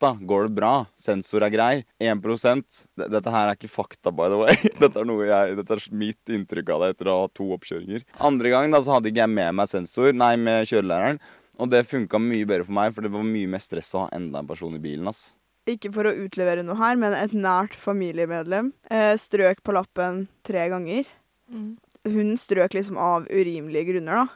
da 0.00 0.12
går 0.20 0.48
det 0.48 0.54
bra. 0.58 0.72
Sensor 0.98 1.42
er 1.46 1.50
grei. 1.54 1.84
1 2.00 2.20
d- 2.22 3.08
Dette 3.08 3.30
her 3.30 3.48
er 3.48 3.54
ikke 3.56 3.70
fakta, 3.70 4.10
by 4.10 4.28
the 4.28 4.38
way. 4.42 4.54
Dette 4.82 4.98
er, 4.98 5.24
jeg, 5.30 5.56
dette 5.62 5.78
er 5.78 5.86
mitt 5.94 6.34
inntrykk 6.34 6.74
av 6.74 6.80
det 6.84 6.90
etter 6.96 7.08
å 7.12 7.18
ha 7.22 7.28
to 7.32 7.50
oppkjøringer. 7.56 8.04
Andre 8.20 8.50
gang 8.50 8.70
da, 8.74 8.82
så 8.82 8.96
hadde 8.98 9.12
ikke 9.12 9.24
jeg 9.26 9.36
med 9.38 9.54
meg 9.60 9.70
sensor, 9.70 10.12
nei, 10.12 10.34
med 10.36 10.66
kjørelæreren. 10.68 11.20
Og 11.58 11.70
det 11.72 11.86
funka 11.90 12.20
mye 12.22 12.46
bedre 12.46 12.66
for 12.68 12.74
meg, 12.76 12.92
for 12.94 13.02
det 13.02 13.10
var 13.10 13.24
mye 13.26 13.48
mer 13.50 13.62
stress 13.62 13.90
å 13.94 14.04
ha 14.04 14.10
enda 14.14 14.38
en 14.42 14.46
person 14.50 14.74
i 14.76 14.82
bilen. 14.82 15.08
ass. 15.10 15.34
Ikke 15.68 15.90
for 15.92 16.08
å 16.08 16.14
utlevere 16.24 16.64
noe 16.64 16.78
her, 16.80 16.96
men 16.96 17.12
et 17.16 17.34
nært 17.36 17.74
familiemedlem 17.76 18.72
eh, 18.90 19.14
strøk 19.20 19.60
på 19.66 19.74
lappen 19.76 20.26
tre 20.46 20.68
ganger. 20.72 21.04
Mm. 21.52 21.76
Hun 22.08 22.34
strøk 22.40 22.72
liksom 22.76 22.96
av 23.00 23.26
urimelige 23.28 23.90
grunner, 23.92 24.24
da. 24.24 24.26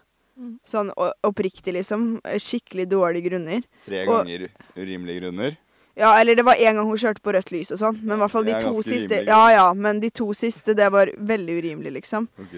Mm. 0.43 0.55
Sånn 0.67 0.91
oppriktig, 1.25 1.75
liksom. 1.79 2.19
Skikkelig 2.41 2.89
dårlige 2.91 3.31
grunner. 3.31 3.65
Tre 3.87 4.05
Og- 4.07 4.15
ganger 4.27 4.49
urimelige 4.77 5.21
grunner. 5.23 5.57
Ja, 5.95 6.15
eller 6.19 6.35
det 6.35 6.45
var 6.45 6.57
en 6.57 6.77
gang 6.79 6.87
hun 6.89 6.97
kjørte 6.97 7.21
på 7.21 7.35
rødt 7.37 7.51
lys 7.53 7.71
og 7.75 7.79
sånn, 7.79 7.99
men 8.03 8.17
i 8.17 8.21
hvert 8.23 8.33
fall 8.33 8.47
de 8.49 8.55
to 8.61 8.73
siste 8.81 9.11
rimelig. 9.12 9.27
Ja 9.29 9.51
ja, 9.53 9.67
men 9.77 10.01
de 10.01 10.09
to 10.09 10.31
siste, 10.33 10.75
det 10.75 10.87
var 10.91 11.11
veldig 11.19 11.59
urimelig, 11.61 11.93
liksom. 11.99 12.29
Ok. 12.41 12.55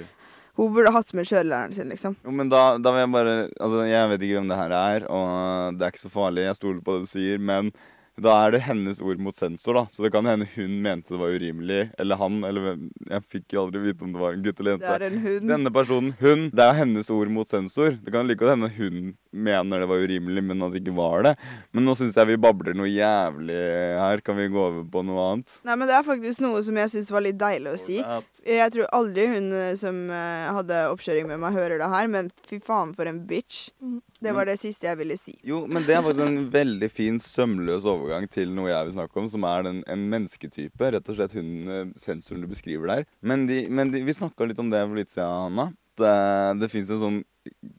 Hun 0.55 0.71
burde 0.73 0.93
hatt 0.95 1.11
med 1.19 1.27
kjørelæreren 1.27 1.75
sin, 1.75 1.89
liksom. 1.91 2.15
Jo, 2.23 2.31
men 2.31 2.49
da, 2.49 2.79
da 2.79 2.93
vil 2.95 3.01
jeg 3.03 3.11
bare 3.11 3.33
Altså, 3.59 3.81
jeg 3.91 4.09
vet 4.13 4.23
ikke 4.23 4.37
hvem 4.39 4.49
det 4.53 4.57
her 4.61 4.71
er, 4.79 5.07
og 5.11 5.75
det 5.81 5.83
er 5.83 5.91
ikke 5.91 6.05
så 6.07 6.13
farlig, 6.15 6.45
jeg 6.47 6.59
stoler 6.61 6.81
på 6.87 6.95
det 6.95 7.01
du 7.09 7.11
sier, 7.11 7.39
men 7.43 7.73
da 8.15 8.35
er 8.45 8.55
det 8.55 8.61
hennes 8.69 9.01
ord 9.03 9.19
mot 9.19 9.35
sensor, 9.35 9.75
da. 9.75 9.85
Så 9.91 10.05
det 10.05 10.13
kan 10.15 10.27
hende 10.29 10.47
hun 10.55 10.77
mente 10.85 11.15
det 11.15 11.19
var 11.19 11.35
urimelig, 11.35 11.81
eller 11.99 12.21
han, 12.21 12.39
eller 12.47 12.77
Jeg 13.11 13.27
fikk 13.33 13.57
jo 13.57 13.65
aldri 13.65 13.83
vite 13.89 14.07
om 14.07 14.13
det 14.15 14.23
var 14.23 14.37
en 14.37 14.45
gutt 14.45 14.61
eller 14.63 14.77
jente. 14.77 14.87
Det 14.87 14.95
er 14.95 15.07
en 15.09 15.25
hund. 15.25 15.51
Denne 15.51 15.73
personen, 15.75 16.15
hun, 16.21 16.47
det 16.55 16.65
er 16.65 16.79
hennes 16.79 17.11
ord 17.11 17.33
mot 17.35 17.51
sensor. 17.51 17.99
Det 17.99 18.15
kan 18.15 18.29
like 18.31 18.39
godt 18.39 18.55
hende 18.55 18.71
hun 18.77 19.15
mener 19.35 19.83
det 19.83 19.91
var 19.91 20.05
urimelig, 20.07 20.45
men 20.47 20.63
at 20.63 20.75
det 20.75 20.85
ikke 20.85 20.95
var 20.95 21.27
det. 21.27 21.35
Men 21.75 21.89
nå 21.89 21.97
syns 21.99 22.15
jeg 22.15 22.31
vi 22.31 22.39
babler 22.39 22.79
noe 22.79 22.91
jævlig 22.91 23.59
her. 23.99 24.23
Kan 24.25 24.39
vi 24.39 24.47
gå 24.53 24.63
over 24.63 24.87
på 24.95 25.03
noe 25.07 25.27
annet? 25.33 25.59
Nei, 25.67 25.79
men 25.81 25.91
det 25.91 25.99
er 25.99 26.07
faktisk 26.07 26.45
noe 26.45 26.63
som 26.63 26.79
jeg 26.79 26.95
syns 26.95 27.11
var 27.15 27.27
litt 27.27 27.41
deilig 27.41 27.75
å 27.75 27.81
si. 27.81 27.99
Jeg 28.47 28.75
tror 28.77 28.91
aldri 28.95 29.27
hun 29.35 29.51
eh, 29.59 29.75
som 29.81 30.05
eh, 30.07 30.49
hadde 30.55 30.85
oppkjøring 30.93 31.27
med 31.33 31.43
meg, 31.43 31.59
hører 31.59 31.83
det 31.83 31.91
her, 31.91 32.11
men 32.15 32.31
fy 32.47 32.63
faen 32.63 32.95
for 32.95 33.11
en 33.11 33.25
bitch. 33.27 33.73
Mm. 33.83 33.99
Det 34.25 34.33
var 34.37 34.49
det 34.49 34.57
siste 34.61 34.89
jeg 34.89 34.99
ville 35.01 35.17
si. 35.21 35.35
Jo, 35.47 35.65
men 35.71 35.85
det 35.87 35.97
er 35.97 36.03
faktisk 36.05 36.25
en 36.25 36.49
veldig 36.55 36.89
fin, 36.93 37.21
sømløs 37.21 37.87
overgang 37.91 38.27
til 38.33 38.55
noe 38.57 38.71
jeg 38.71 38.89
vil 38.89 38.97
snakke 38.97 39.21
om, 39.21 39.29
som 39.31 39.47
er 39.49 39.67
den, 39.69 39.83
en 39.91 40.09
mennesketype. 40.13 40.91
Rett 40.97 41.13
og 41.13 41.19
slett 41.19 41.37
hun 41.37 41.53
eh, 41.69 41.93
sensoren 42.01 42.45
du 42.45 42.51
beskriver 42.51 42.91
der. 42.91 43.07
Men, 43.21 43.47
de, 43.51 43.65
men 43.69 43.93
de, 43.93 44.03
vi 44.07 44.17
snakka 44.17 44.49
litt 44.49 44.63
om 44.63 44.73
det 44.73 44.83
for 44.87 44.99
litt 44.99 45.13
siden, 45.15 45.47
Hanna. 45.49 45.71
Det, 46.01 46.17
det 46.59 46.73
fins 46.73 46.91
en 46.91 47.03
sånn 47.05 47.23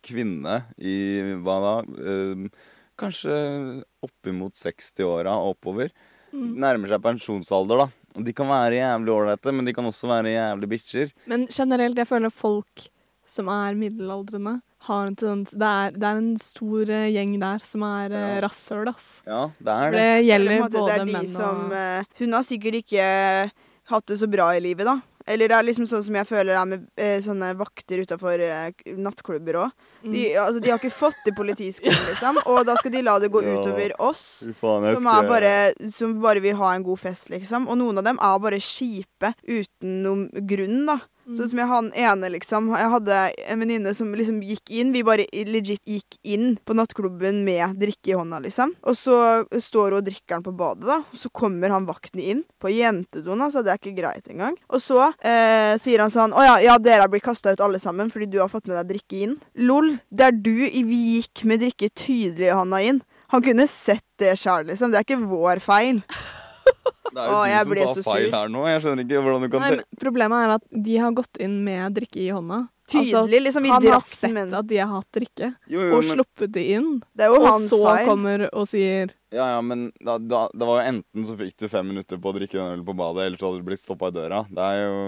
kvinne 0.05 0.61
i 0.77 0.95
hva 1.43 1.59
da? 1.63 1.75
Eh, 2.13 2.47
kanskje 2.99 3.35
oppimot 4.05 4.55
60-åra 4.59 5.35
og 5.41 5.55
oppover. 5.55 5.91
Mm. 6.31 6.55
Nærmer 6.63 6.91
seg 6.91 7.03
pensjonsalder, 7.03 7.85
da. 7.85 8.11
Og 8.15 8.23
de 8.23 8.33
kan 8.35 8.47
være 8.47 8.79
jævlig 8.79 9.11
ålreite, 9.11 9.51
men 9.51 9.67
de 9.67 9.73
kan 9.75 9.87
også 9.87 10.07
være 10.07 10.35
jævlig 10.35 10.69
bitcher. 10.71 11.11
Men 11.31 11.47
generelt, 11.51 11.99
jeg 11.99 12.07
føler 12.07 12.31
folk 12.31 12.87
som 13.27 13.49
er 13.51 13.75
middelaldrende, 13.77 14.59
har 14.85 15.09
en 15.09 15.15
tendens 15.17 15.55
det 15.55 15.69
er, 15.69 15.95
det 15.95 16.07
er 16.09 16.19
en 16.21 16.31
stor 16.41 16.91
eh, 16.93 17.07
gjeng 17.13 17.35
der 17.41 17.65
som 17.65 17.83
er 17.87 18.13
uh, 18.13 18.19
Ja. 18.19 18.41
rasshøl, 18.45 18.89
ass. 18.91 19.07
Ja, 19.25 19.41
det 19.57 19.75
er 19.75 19.91
det. 19.95 20.03
det 20.03 20.25
gjelder 20.27 20.61
måte, 20.61 20.77
både 20.77 20.93
det 20.93 21.05
de 21.05 21.15
menn 21.17 21.29
som 21.31 21.65
og 21.65 21.75
eh, 21.79 22.13
Hun 22.21 22.37
har 22.37 22.45
sikkert 22.47 22.79
ikke 22.83 23.09
hatt 23.91 24.07
det 24.09 24.19
så 24.21 24.29
bra 24.31 24.49
i 24.55 24.63
livet, 24.63 24.87
da. 24.87 24.99
Eller 25.25 25.49
det 25.49 25.57
er 25.57 25.65
liksom 25.65 25.87
sånn 25.89 26.03
som 26.05 26.15
jeg 26.19 26.29
føler 26.29 26.53
er 26.53 26.69
med 26.69 26.85
eh, 27.01 27.17
sånne 27.21 27.53
vakter 27.57 28.03
utafor 28.05 28.41
nattklubber 28.97 29.63
òg. 29.63 29.85
Mm. 30.05 30.13
De, 30.13 30.23
altså, 30.37 30.61
de 30.61 30.69
har 30.69 30.77
ikke 30.77 30.93
fått 30.93 31.17
til 31.25 31.33
politiskolen, 31.37 32.03
liksom, 32.11 32.37
og 32.45 32.61
da 32.67 32.75
skal 32.77 32.93
de 32.93 33.01
la 33.05 33.17
det 33.21 33.31
gå 33.33 33.41
utover 33.41 33.95
oss. 34.05 34.45
Som, 34.45 35.09
bare, 35.25 35.55
som 35.91 36.13
bare 36.21 36.43
vil 36.43 36.57
ha 36.59 36.75
en 36.75 36.85
god 36.85 37.01
fest, 37.01 37.31
liksom. 37.33 37.65
Og 37.71 37.79
noen 37.81 38.01
av 38.01 38.05
dem 38.05 38.21
er 38.21 38.39
bare 38.43 38.61
kjipe 38.61 39.33
uten 39.49 39.99
noen 40.05 40.29
grunn, 40.45 40.85
da. 40.91 40.99
Sånn 41.25 41.49
som 41.49 41.57
jeg 41.57 41.69
han 41.69 41.87
ene, 41.97 42.29
liksom. 42.35 42.67
Jeg 42.77 42.89
hadde 42.93 43.19
en 43.49 43.61
venninne 43.63 43.93
som 43.97 44.11
liksom 44.13 44.43
gikk 44.45 44.69
inn. 44.77 44.91
Vi 44.93 45.01
bare 45.05 45.25
legit 45.49 45.81
gikk 45.89 46.19
inn 46.21 46.53
på 46.61 46.75
nattklubben 46.77 47.39
med 47.47 47.79
drikke 47.81 48.13
i 48.13 48.17
hånda, 48.19 48.43
liksom. 48.43 48.75
Og 48.85 48.97
så 48.99 49.17
står 49.49 49.95
hun 49.95 49.99
og 50.03 50.05
drikker 50.05 50.35
den 50.35 50.45
på 50.45 50.53
badet, 50.53 50.85
da. 50.85 50.99
Og 51.01 51.17
så 51.23 51.31
kommer 51.33 51.73
han 51.73 51.87
vakten 51.89 52.21
inn 52.21 52.43
på 52.61 52.69
jentedoen, 52.69 53.41
altså. 53.41 53.65
Det 53.65 53.73
er 53.73 53.81
ikke 53.81 53.97
greit 53.97 54.29
engang. 54.29 54.59
Og 54.69 54.83
så 54.85 55.01
eh, 55.17 55.73
sier 55.81 56.03
han 56.05 56.13
sånn 56.13 56.35
Å 56.35 56.45
ja, 56.45 56.55
ja, 56.67 56.77
dere 56.77 57.09
blir 57.09 57.23
kasta 57.25 57.55
ut 57.55 57.63
alle 57.63 57.81
sammen 57.81 58.11
fordi 58.13 58.29
du 58.29 58.37
har 58.43 58.51
fått 58.51 58.69
med 58.69 58.77
deg 58.77 58.93
drikke 58.93 59.23
inn. 59.25 59.37
Lol. 59.65 59.94
Det 60.09 60.29
er 60.29 60.39
du 60.45 60.53
Vi 60.55 61.01
gikk 61.17 61.45
med 61.49 61.63
drikke 61.63 61.89
tydelig 61.91 62.49
i 62.49 62.55
hånda 62.55 62.81
inn. 62.85 63.03
Han 63.33 63.43
kunne 63.45 63.67
sett 63.69 64.05
det 64.21 64.35
sjøl, 64.39 64.67
liksom. 64.69 64.91
Det 64.91 65.01
er 65.01 65.07
ikke 65.07 65.27
vår 65.27 65.61
feil. 65.63 66.03
Det 67.15 67.23
er 67.23 67.29
jo 67.31 67.35
Å, 67.37 67.65
du 67.69 67.81
som 67.87 68.03
tar 68.03 68.07
feil 68.11 68.25
sur. 68.27 68.35
her 68.35 68.49
nå. 68.51 68.61
Jeg 68.67 68.81
skjønner 68.83 69.05
ikke 69.05 69.19
hvordan 69.23 69.43
du 69.45 69.49
kan 69.53 69.61
Nei, 69.63 69.69
men 69.77 69.99
Problemet 70.01 70.45
er 70.45 70.55
at 70.57 70.63
de 70.89 70.95
har 70.99 71.13
gått 71.15 71.37
inn 71.39 71.59
med 71.63 71.93
drikke 71.95 72.19
i 72.19 72.31
hånda. 72.35 72.65
Tydelig, 72.91 73.39
liksom. 73.47 73.63
Vi 73.65 73.69
han 73.71 73.81
har 73.81 73.95
drakk 73.95 74.11
sett 74.13 74.33
men 74.35 74.51
at 74.53 74.67
de 74.69 74.77
har 74.77 74.89
hatt 74.91 75.07
drikke, 75.15 75.47
Jo, 75.71 75.79
jo, 75.79 75.93
og 75.95 76.03
men, 76.03 76.11
sluppet 76.19 76.51
det 76.53 76.65
inn. 76.75 76.89
Det 77.17 77.25
er 77.25 77.31
jo 77.33 77.39
Og 77.39 77.47
hans 77.47 77.71
så 77.71 77.79
feil. 77.81 78.09
kommer 78.09 78.43
og 78.51 78.67
sier 78.69 79.13
ja, 79.35 79.47
ja, 79.55 79.61
men 79.65 79.87
da, 79.99 80.13
da, 80.21 80.43
det 80.53 80.67
var 80.69 80.77
jo 80.79 80.91
enten 80.93 81.25
så 81.27 81.33
fikk 81.39 81.55
du 81.59 81.65
fem 81.67 81.87
minutter 81.89 82.19
på 82.21 82.29
å 82.29 82.35
drikke 82.37 82.55
den 82.55 82.69
ølen 82.75 82.85
på 82.87 82.93
badet, 82.95 83.25
eller 83.25 83.41
så 83.41 83.49
hadde 83.49 83.63
du 83.63 83.67
blitt 83.71 83.81
stoppa 83.81 84.11
i 84.11 84.15
døra. 84.15 84.43
Det 84.47 84.67
er 84.67 84.77
jo 84.85 84.99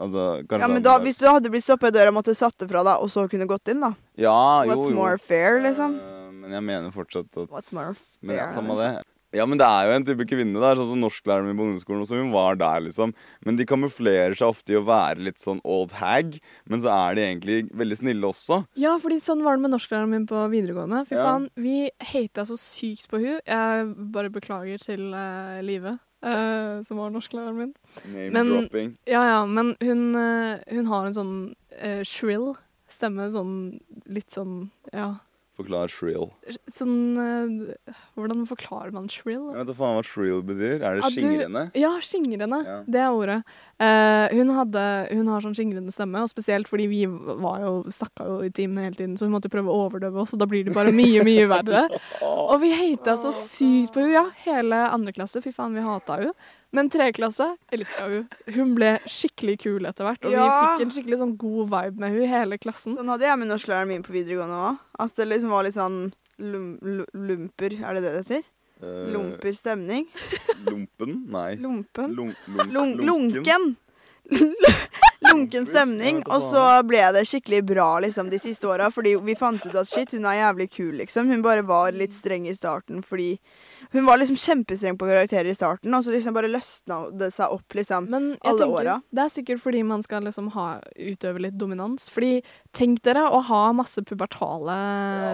Altså, 0.00 0.24
kanskje 0.48 0.62
Ja, 0.64 0.70
men 0.72 0.82
da, 0.82 0.96
Hvis 1.04 1.20
du 1.20 1.26
hadde 1.28 1.52
blitt 1.52 1.66
stoppa 1.66 1.92
i 1.92 1.94
døra, 1.94 2.14
måtte 2.16 2.32
du 2.34 2.38
satt 2.38 2.56
det 2.58 2.70
fra 2.72 2.82
deg, 2.88 3.04
og 3.04 3.12
så 3.12 3.26
kunne 3.30 3.46
gått 3.50 3.68
inn, 3.74 3.84
da. 3.84 3.92
ja, 4.16 4.38
jo, 4.64 4.72
What's 4.72 4.88
jo. 4.88 4.96
more 4.96 5.18
fair, 5.18 5.60
liksom? 5.66 5.98
Eh, 6.00 6.32
Men 6.38 6.56
jeg 6.56 6.64
mener 6.70 6.90
fortsatt 6.96 7.28
at 7.36 7.52
What's 7.52 7.74
more 7.76 7.92
men, 8.22 8.36
ja, 8.38 8.48
fair, 8.48 8.56
Samme 8.56 8.74
liksom? 8.78 8.96
det. 9.02 9.06
Ja, 9.36 9.44
men 9.44 9.58
det 9.60 9.66
er 9.68 9.84
jo 9.90 9.92
en 9.98 10.04
type 10.08 10.24
kvinne 10.24 10.56
der, 10.62 10.78
sånn 10.78 10.88
som 10.88 11.00
norsklæreren 11.02 11.50
min 11.50 11.58
på 11.58 11.66
ungdomsskolen 11.66 12.00
også, 12.06 12.16
hun 12.16 12.30
var 12.32 12.56
der, 12.56 12.80
liksom. 12.86 13.12
Men 13.44 13.56
de 13.58 13.66
kamuflerer 13.68 14.32
seg 14.38 14.48
ofte 14.48 14.72
i 14.72 14.78
å 14.80 14.84
være 14.88 15.20
litt 15.20 15.36
sånn 15.42 15.60
old 15.68 15.92
hag, 16.00 16.38
men 16.64 16.80
så 16.80 16.88
er 16.94 17.14
de 17.18 17.26
egentlig 17.26 17.58
veldig 17.76 17.98
snille 18.00 18.24
også. 18.30 18.62
Ja, 18.80 18.94
fordi 19.02 19.20
sånn 19.20 19.44
var 19.44 19.56
det 19.58 19.66
med 19.66 19.74
norsklæreren 19.76 20.08
min 20.14 20.26
på 20.26 20.46
videregående. 20.48 21.02
Fy 21.10 21.14
Ja. 21.18 21.24
faen, 21.28 21.50
vi 21.56 21.90
hata 22.00 22.46
så 22.48 22.56
sykt 22.56 23.08
på 23.12 23.20
hun. 23.20 23.40
Jeg 23.44 23.94
bare 24.16 24.30
beklager 24.30 24.78
til 24.80 25.12
uh, 25.14 25.60
Live, 25.62 25.98
Uh, 26.18 26.82
som 26.82 26.96
var 26.98 27.12
norsklæreren 27.14 27.54
min. 27.54 27.74
Name 28.10 28.32
Men- 28.32 28.48
dropping. 28.50 28.88
Ja, 29.06 29.20
ja, 29.22 29.46
men 29.46 29.76
hun, 29.80 30.16
uh, 30.16 30.58
hun 30.68 30.86
har 30.86 31.06
en 31.06 31.14
sånn 31.14 31.54
uh, 31.80 32.02
shrill 32.02 32.56
stemme, 32.90 33.30
sånn 33.30 33.78
litt 34.08 34.26
sånn 34.34 34.70
Ja. 34.92 35.12
Forklar 35.58 35.90
shrill. 35.90 36.28
Sånn 36.70 37.18
eh, 37.18 37.94
Hvordan 38.14 38.44
forklarer 38.46 38.92
man 38.94 39.08
shrill? 39.10 39.48
Jeg 39.50 39.58
vet 39.58 39.70
da 39.72 39.74
faen 39.74 39.96
hva 39.96 40.04
shrill 40.06 40.44
betyr. 40.46 40.76
Er 40.78 41.00
det 41.00 41.02
Ja, 41.02 41.10
skingrende? 41.10 41.62
Ja, 41.74 41.90
skingrende. 42.04 42.60
Ja. 42.62 42.76
Det 42.86 43.00
er 43.02 43.16
ordet. 43.16 43.38
Uh, 43.78 44.30
hun, 44.34 44.52
hadde, 44.54 44.84
hun 45.10 45.32
har 45.32 45.42
sånn 45.42 45.56
skingrende 45.58 45.94
stemme, 45.94 46.22
og 46.22 46.30
spesielt 46.30 46.70
fordi 46.70 46.86
vi 46.90 47.00
var 47.10 47.64
jo, 47.64 47.72
snakka 47.94 48.26
jo 48.26 48.38
i 48.46 48.52
timene 48.54 48.86
hele 48.86 48.98
tiden, 48.98 49.18
så 49.18 49.26
hun 49.26 49.34
måtte 49.34 49.50
prøve 49.50 49.70
å 49.70 49.84
overdøve 49.88 50.22
oss, 50.22 50.34
og 50.34 50.42
da 50.42 50.48
blir 50.50 50.66
det 50.66 50.74
bare 50.74 50.94
mye, 50.94 51.26
mye 51.26 51.46
verre. 51.50 51.84
Og 52.22 52.56
vi 52.62 52.70
hata 52.74 53.16
så 53.18 53.30
sykt 53.34 53.92
på 53.94 54.02
henne. 54.02 54.14
Ja, 54.14 54.24
hele 54.46 54.80
andre 54.94 55.14
klasse. 55.14 55.42
Fy 55.44 55.52
faen, 55.54 55.74
vi 55.74 55.82
hata 55.84 56.20
henne. 56.22 56.34
Men 56.76 56.90
tredje 56.92 57.14
klasse 57.16 57.46
elska 57.72 58.04
hun. 58.10 58.26
Hun 58.52 58.74
ble 58.76 58.90
skikkelig 59.08 59.54
kul 59.62 59.88
etter 59.88 60.04
hvert, 60.04 60.26
og 60.28 60.34
vi 60.34 60.42
fikk 60.44 60.82
en 60.84 60.90
skikkelig 60.92 61.18
sånn 61.22 61.32
god 61.40 61.70
vibe 61.72 62.02
med 62.02 62.12
hun 62.12 62.28
hele 62.28 62.58
klassen. 62.60 62.92
Sånn 62.98 63.08
hadde 63.08 63.24
jeg 63.24 63.40
med 63.40 63.48
norsklæreren 63.48 63.88
min 63.88 64.04
på 64.04 64.12
videregående 64.12 64.58
òg. 64.68 64.82
At 65.00 65.16
det 65.16 65.28
liksom 65.30 65.54
var 65.54 65.64
litt 65.64 65.78
sånn 65.78 65.98
lum, 66.38 66.68
lumper 67.16 67.72
Er 67.80 67.96
det 67.96 68.02
det 68.04 68.12
det 68.12 68.22
heter? 68.26 68.46
Uh, 68.78 69.08
Lumper 69.10 69.52
stemning? 69.58 70.04
Lumpen? 70.68 71.24
Nei. 71.34 71.56
Lumpen? 71.58 72.12
Lunk, 72.14 72.36
Lun 72.70 72.92
lunken. 73.00 73.40
lunken. 73.42 73.64
Lunken 75.26 75.66
stemning. 75.66 76.20
Og 76.30 76.42
så 76.44 76.62
ble 76.86 77.00
det 77.16 77.24
skikkelig 77.26 77.62
bra 77.66 77.86
liksom 78.04 78.28
de 78.30 78.38
siste 78.38 78.68
åra, 78.70 78.86
fordi 78.94 79.16
vi 79.26 79.34
fant 79.38 79.64
ut 79.66 79.74
at 79.74 79.88
shit, 79.90 80.12
hun 80.14 80.26
er 80.30 80.36
jævlig 80.38 80.68
kul, 80.70 80.92
liksom. 81.00 81.26
Hun 81.32 81.42
bare 81.42 81.64
var 81.66 81.90
litt 81.96 82.14
streng 82.14 82.46
i 82.48 82.54
starten 82.54 83.02
fordi 83.02 83.38
Hun 83.92 84.04
var 84.04 84.18
liksom 84.20 84.36
kjempestreng 84.36 84.98
på 85.00 85.06
karakterer 85.08 85.48
i 85.48 85.54
starten, 85.56 85.94
og 85.96 86.02
så 86.04 86.12
liksom 86.12 86.34
bare 86.36 86.50
løsna 86.50 86.96
det 87.16 87.30
seg 87.32 87.54
opp, 87.54 87.72
liksom. 87.74 88.08
Men 88.12 88.26
jeg 88.34 88.40
Alle 88.50 88.58
tenker, 88.60 88.82
åra. 88.82 88.96
det 89.16 89.22
er 89.22 89.30
sikkert 89.32 89.62
fordi 89.62 89.82
man 89.86 90.02
skal 90.04 90.26
liksom 90.26 90.50
ha, 90.52 90.66
utøve 90.98 91.40
litt 91.40 91.56
dominans. 91.56 92.10
Fordi 92.12 92.42
tenk 92.76 93.00
dere 93.06 93.24
å 93.32 93.40
ha 93.48 93.62
masse 93.72 94.02
pubertale 94.04 94.76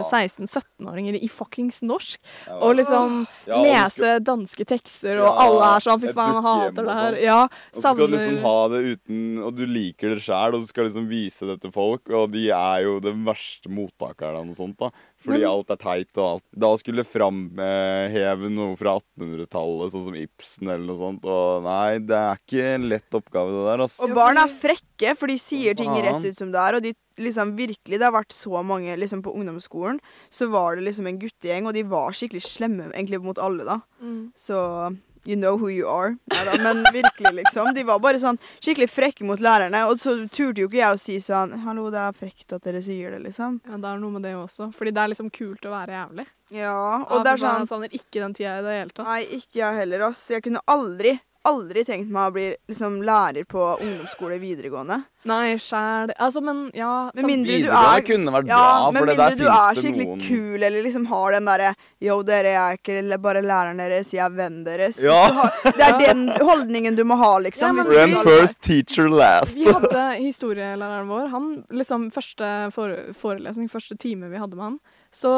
16-17-åringer 0.07 1.19
i 1.19 1.29
fuckings 1.29 1.83
norsk, 1.83 2.21
Ja, 2.47 2.59
og 2.61 2.77
liksom 2.79 3.25
ja, 3.49 3.59
og 3.59 3.67
lese 3.67 4.13
danske 4.25 4.65
tekster, 4.69 5.19
og 5.21 5.27
Ja, 5.27 5.35
alle 5.49 5.71
er 5.77 5.85
sånn 5.89 6.03
fy 6.05 6.13
faen, 6.15 6.41
hater 6.45 6.87
det 6.89 6.97
her. 7.01 7.19
Ja, 7.25 7.39
savner 7.75 7.75
Og 7.75 7.81
så 7.81 7.95
skal 7.95 8.13
du 8.13 8.17
liksom 8.17 8.39
ha 8.45 8.57
det 8.73 8.81
uten 8.95 9.21
Og 9.45 9.55
du 9.59 9.65
liker 9.75 10.15
det 10.15 10.23
sjæl, 10.25 10.55
og 10.57 10.63
du 10.65 10.69
skal 10.71 10.87
liksom 10.89 11.09
vise 11.11 11.49
det 11.49 11.59
til 11.63 11.73
folk, 11.75 12.09
og 12.15 12.31
de 12.33 12.47
er 12.55 12.85
jo 12.87 13.01
den 13.03 13.25
verste 13.27 13.71
mottakerne 13.73 14.45
og 14.47 14.57
sånt, 14.57 14.79
da. 14.81 14.91
Fordi 15.25 15.41
Men- 15.41 15.49
alt 15.49 15.71
er 15.73 15.81
teit 15.81 16.19
og 16.21 16.27
alt. 16.35 16.45
Da 16.53 16.71
skulle 16.77 17.05
framheve 17.05 18.51
noe 18.53 18.77
fra 18.77 18.99
1800-tallet, 18.99 19.93
sånn 19.95 20.05
som 20.05 20.19
Ibsen 20.19 20.69
eller 20.69 20.85
noe 20.85 21.01
sånt. 21.01 21.25
Og 21.25 21.65
nei, 21.65 21.99
det 21.99 22.19
er 22.19 22.37
ikke 22.37 22.75
en 22.75 22.89
lett 22.91 23.17
oppgave, 23.17 23.55
det 23.55 23.65
der, 23.71 23.85
Altså. 23.85 24.05
Og 24.05 24.15
barn 24.15 24.39
er 24.39 24.53
frekke, 24.53 25.17
for 25.17 25.27
de 25.29 25.39
sier 25.41 25.75
ting 25.77 25.91
rett 25.91 26.25
ut 26.25 26.37
som 26.37 26.53
det 26.53 26.61
er. 26.61 26.77
Og 26.77 26.83
de 26.83 26.95
liksom 27.17 27.55
virkelig 27.57 27.99
Det 27.99 28.03
har 28.03 28.13
vært 28.13 28.33
så 28.35 28.63
mange 28.65 28.97
liksom 28.99 29.23
på 29.23 29.35
ungdomsskolen. 29.35 30.01
Så 30.31 30.51
var 30.51 30.77
det 30.77 30.85
liksom 30.85 31.07
en 31.07 31.19
guttegjeng, 31.19 31.67
og 31.67 31.75
de 31.75 31.83
var 31.83 32.11
skikkelig 32.13 32.43
slemme 32.43 32.93
egentlig 32.93 33.23
mot 33.23 33.39
alle, 33.39 33.65
da. 33.65 33.81
Mm. 34.03 34.33
Så 34.35 34.97
you 35.25 35.37
know 35.37 35.57
who 35.57 35.69
you 35.73 35.89
are. 35.89 36.15
Neida, 36.33 36.57
men 36.63 36.85
virkelig, 36.93 37.33
liksom. 37.43 37.73
De 37.75 37.85
var 37.89 37.99
bare 38.05 38.21
sånn 38.21 38.39
skikkelig 38.61 38.89
frekke 38.93 39.25
mot 39.29 39.41
lærerne. 39.41 39.85
Og 39.91 39.99
så 40.03 40.17
turte 40.29 40.61
jo 40.65 40.69
ikke 40.69 40.81
jeg 40.83 40.95
å 40.97 41.01
si 41.01 41.19
sånn 41.25 41.55
Hallo, 41.65 41.89
det 41.95 42.01
er 42.03 42.17
frekt 42.19 42.53
at 42.57 42.65
dere 42.67 42.83
sier 42.85 43.15
det, 43.17 43.23
liksom. 43.27 43.61
Ja, 43.69 43.79
det 43.81 43.91
er 43.95 44.01
noe 44.03 44.15
med 44.19 44.23
det 44.27 44.35
også. 44.39 44.71
Fordi 44.77 44.93
det 44.95 45.03
er 45.05 45.13
liksom 45.15 45.31
kult 45.35 45.65
å 45.69 45.75
være 45.75 45.97
jævlig. 45.99 46.27
Ja, 46.55 46.63
Ja, 46.65 47.03
og 47.11 47.25
det 47.25 47.33
er 47.33 47.41
sånn 47.41 47.63
Jeg 47.65 47.69
savner 47.71 47.95
ikke 47.97 48.21
den 48.23 48.35
tida 48.37 48.59
i 48.61 48.63
det 48.65 48.75
hele 48.79 48.93
tatt. 48.95 49.07
Nei, 49.09 49.21
ikke 49.41 49.59
jeg 49.59 49.79
heller, 49.81 50.05
ass. 50.11 50.21
Jeg 50.31 50.45
kunne 50.45 50.61
aldri, 50.71 51.17
aldri 51.45 51.83
tenkt 51.85 52.09
meg 52.13 52.31
å 52.31 52.33
bli 52.35 52.45
liksom 52.71 53.01
lærer 53.05 53.45
på 53.49 53.63
ungdomsskole 53.79 54.39
videregående. 54.41 55.03
Nei, 55.25 55.55
sjæl 55.57 56.11
Altså, 56.21 56.43
men 56.45 56.67
ja 56.77 57.09
Med 57.17 57.25
mindre 57.25 57.55
du 57.63 57.71
er 57.73 58.03
kunne 58.05 58.33
vært 58.35 58.51
Ja, 58.51 58.59
bra, 58.61 58.91
for 58.93 59.07
det 59.09 59.15
mindre 59.15 59.29
der 59.31 59.39
du 59.39 59.47
er 59.49 59.79
skikkelig 59.79 60.07
noen 60.11 60.21
kul, 60.21 60.67
eller 60.69 60.85
liksom 60.85 61.07
har 61.09 61.33
den 61.33 61.49
derre 61.49 61.71
Yo, 62.05 62.19
dere 62.29 62.51
jeg 62.53 62.61
er 62.61 62.77
ikke 62.81 62.99
eller 63.01 63.23
bare 63.25 63.41
læreren 63.45 63.81
deres, 63.81 64.11
jeg 64.13 64.21
er 64.21 64.35
vennen 64.37 64.67
deres. 64.67 64.99
Ja. 65.01 65.17
har, 65.39 65.55
det 65.65 65.87
er 65.87 65.97
den 66.11 66.27
holdningen 66.45 66.99
du 66.99 67.05
må 67.09 67.17
ha, 67.21 67.31
liksom. 67.41 67.81
Ja, 67.81 67.87
skal- 67.89 68.19
first, 68.27 68.61
teacher 68.61 69.09
last. 69.09 69.57
Vi 69.57 69.65
hadde 69.65 70.05
historielæreren 70.27 71.09
vår. 71.09 71.31
Han 71.33 71.49
liksom 71.73 72.11
Første 72.13 72.51
for, 72.75 72.93
forelesning, 73.17 73.71
første 73.73 73.97
time 73.97 74.29
vi 74.29 74.39
hadde 74.43 74.57
med 74.61 74.65
han, 74.69 74.79
så 75.15 75.31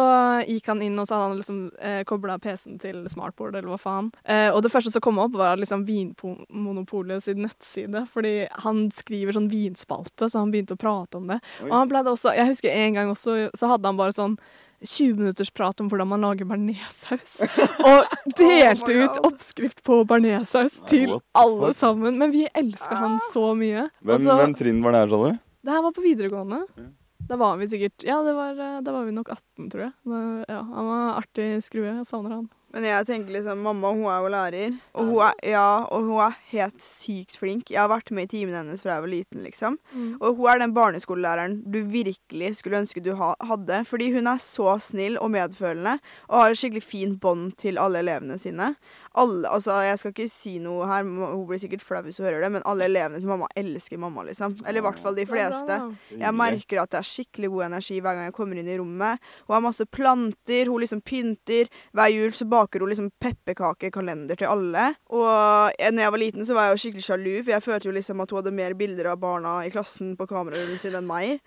gikk 0.48 0.70
han 0.72 0.80
inn 0.84 0.96
og 0.98 1.04
så 1.08 1.18
hadde 1.18 1.28
han 1.28 1.40
liksom 1.40 1.58
eh, 1.84 2.02
kobla 2.08 2.38
PC-en 2.40 2.78
til 2.80 3.02
smartboard, 3.12 3.58
eller 3.58 3.68
hva 3.74 3.78
faen. 3.80 4.10
Eh, 4.24 4.48
og 4.48 4.62
det 4.64 4.72
første 4.72 4.92
som 4.94 5.04
kom 5.04 5.20
opp, 5.22 5.36
var 5.36 5.60
liksom 5.60 5.84
Vinmonopolet 5.88 7.24
sin 7.24 7.42
nettside. 7.44 8.06
Fordi 8.12 8.34
han 8.64 8.86
skriver 8.94 9.36
sånn 9.36 9.50
vinspalte, 9.52 10.30
så 10.30 10.42
han 10.42 10.54
begynte 10.54 10.78
å 10.78 10.80
prate 10.80 11.20
om 11.20 11.28
det. 11.28 11.40
Oi. 11.62 11.68
Og 11.68 11.76
han 11.76 11.92
pleide 11.92 12.14
også 12.14 12.32
Jeg 12.36 12.48
husker 12.54 12.72
en 12.72 12.96
gang 12.96 13.12
også, 13.12 13.36
så 13.56 13.70
hadde 13.74 13.90
han 13.92 14.00
bare 14.00 14.16
sånn 14.16 14.38
20 14.84 15.16
minutters 15.16 15.50
prat 15.56 15.80
om 15.80 15.88
hvordan 15.88 16.08
man 16.10 16.24
lager 16.24 16.48
bearnéssaus. 16.48 17.38
Og 17.88 18.32
delte 18.36 18.92
Oh 18.92 19.06
ut 19.06 19.20
oppskrift 19.24 19.80
på 19.86 20.02
bearnéssaus 20.08 20.82
til 20.90 21.16
alle 21.36 21.72
sammen. 21.76 22.18
Men 22.20 22.32
vi 22.34 22.44
elska 22.52 22.98
han 23.00 23.16
så 23.32 23.54
mye. 23.56 23.88
Hvem, 24.02 24.14
Også, 24.18 24.36
hvem 24.36 24.54
trinn 24.56 24.84
var 24.84 24.96
det 24.96 25.04
her, 25.04 25.12
sa 25.12 25.22
du? 25.24 25.42
det 25.66 25.74
her 25.74 25.82
var 25.82 25.96
på 25.96 26.04
videregående. 26.04 26.60
Ja. 26.78 26.92
Da 27.29 27.37
var 27.40 27.57
vi 27.57 27.68
sikkert 27.68 28.05
Ja, 28.07 28.20
det 28.22 28.35
var, 28.37 28.59
eh, 28.61 28.81
da 28.85 28.92
var 28.92 29.05
vi 29.05 29.14
nok 29.16 29.31
18, 29.33 29.70
tror 29.72 29.83
jeg. 29.88 29.92
Da, 30.05 30.20
ja, 30.48 30.61
han 30.62 30.90
var 30.90 31.16
artig 31.22 31.48
skrue. 31.64 31.96
Jeg 31.98 32.07
savner 32.07 32.37
han. 32.37 32.48
Men 32.76 32.84
jeg 32.84 33.06
tenker 33.08 33.32
liksom, 33.32 33.62
mamma 33.64 33.88
hun 33.96 34.04
er 34.12 34.18
jo 34.20 34.30
lærer, 34.34 34.74
og 34.92 35.06
hun 35.08 35.20
er, 35.24 35.36
ja, 35.48 35.68
og 35.88 36.02
hun 36.10 36.18
er 36.26 36.34
helt 36.50 36.82
sykt 36.84 37.38
flink. 37.40 37.70
Jeg 37.72 37.80
har 37.80 37.88
vært 37.88 38.10
med 38.12 38.26
i 38.28 38.34
timen 38.34 38.52
hennes 38.52 38.82
fra 38.84 38.98
jeg 38.98 39.04
var 39.06 39.08
liten, 39.08 39.40
liksom. 39.46 39.78
Og 40.20 40.36
hun 40.36 40.50
er 40.52 40.60
den 40.60 40.74
barneskolelæreren 40.76 41.62
du 41.72 41.78
virkelig 41.88 42.50
skulle 42.60 42.82
ønske 42.82 43.00
du 43.00 43.14
ha, 43.16 43.30
hadde. 43.48 43.78
Fordi 43.88 44.10
hun 44.12 44.28
er 44.28 44.36
så 44.44 44.74
snill 44.84 45.16
og 45.16 45.30
medfølende, 45.32 45.94
og 46.28 46.36
har 46.42 46.52
et 46.52 46.60
skikkelig 46.60 46.84
fint 46.84 47.16
bånd 47.22 47.54
til 47.56 47.80
alle 47.80 48.02
elevene 48.04 48.36
sine. 48.38 48.74
Alle, 49.16 49.48
altså 49.48 49.78
Jeg 49.80 49.96
skal 49.98 50.12
ikke 50.12 50.28
si 50.28 50.58
noe 50.60 50.84
her, 50.90 51.00
hun 51.08 51.46
blir 51.48 51.56
sikkert 51.62 51.80
flau 51.80 52.02
hvis 52.04 52.18
hun 52.20 52.26
hører 52.28 52.44
det, 52.44 52.52
men 52.58 52.66
alle 52.68 52.84
elevene 52.90 53.22
til 53.22 53.32
mamma 53.32 53.48
elsker 53.56 53.96
mamma, 53.96 54.26
liksom. 54.28 54.52
Eller 54.66 54.82
i 54.82 54.84
hvert 54.84 55.00
fall 55.00 55.16
de 55.16 55.24
fleste. 55.24 55.80
Jeg 56.12 56.34
merker 56.36 56.82
at 56.82 56.92
det 56.92 57.00
er 57.00 57.08
skikkelig 57.08 57.48
god 57.54 57.64
energi 57.70 58.02
hver 58.04 58.18
gang 58.20 58.28
jeg 58.28 58.36
kommer 58.36 58.60
inn 58.60 58.68
i 58.68 58.76
rommet. 58.76 59.24
Hun 59.48 59.56
har 59.56 59.64
masse 59.64 59.88
planter, 59.88 60.68
hun 60.68 60.84
liksom 60.84 61.00
pynter. 61.00 61.72
Hver 61.96 62.12
jul 62.12 62.36
så 62.36 62.44
baker 62.44 62.65
hun 62.74 62.90
liksom 62.90 63.11
pepperkakekalender 63.22 64.38
til 64.40 64.50
alle. 64.50 64.88
Og 65.14 65.76
når 65.76 66.02
jeg 66.02 66.14
var 66.14 66.22
liten 66.22 66.46
så 66.46 66.57
var 66.57 66.68
jeg 66.68 66.74
jo 66.74 66.83
skikkelig 66.85 67.07
sjalu, 67.07 67.33
for 67.42 67.55
jeg 67.55 67.64
følte 67.64 67.88
jo 67.90 67.94
liksom 67.96 68.22
at 68.24 68.33
hun 68.33 68.40
hadde 68.40 68.55
mer 68.59 68.76
bilder 68.79 69.11
av 69.12 69.20
barna 69.22 69.55
i 69.66 69.70
klassen 69.74 70.14
på 70.18 70.26
kameraet 70.31 70.74
sitt 70.81 70.96
enn 70.96 71.09
meg. 71.09 71.40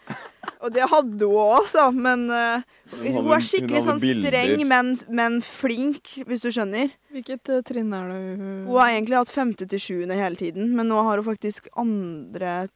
Og 0.63 0.73
det 0.75 0.87
hadde 0.91 1.29
hun 1.29 1.43
òg, 1.43 1.53
altså. 1.61 1.89
Men 1.95 2.25
uh, 2.31 2.65
Hun 2.95 3.19
hun 3.19 3.35
er 3.35 3.45
skikkelig 3.45 3.83
hun 3.83 3.87
sånn 3.91 4.01
bilder. 4.03 4.33
streng, 4.33 4.65
men, 4.67 4.95
men 5.21 5.39
flink, 5.45 6.15
hvis 6.27 6.43
du 6.43 6.49
skjønner. 6.55 6.91
Hvilket 7.13 7.53
uh, 7.53 7.61
trinn 7.65 7.93
er 7.95 8.09
det 8.09 8.19
hun 8.19 8.65
Hun 8.67 8.75
har 8.79 8.95
egentlig 8.95 9.19
hatt 9.19 9.33
femte 9.33 9.69
til 9.69 9.83
sjuende 9.83 10.17
hele 10.19 10.39
tiden, 10.39 10.73
men 10.77 10.91
nå 10.91 10.99
har 11.05 11.21
hun 11.21 11.29
faktisk 11.29 11.71
andre 11.79 12.67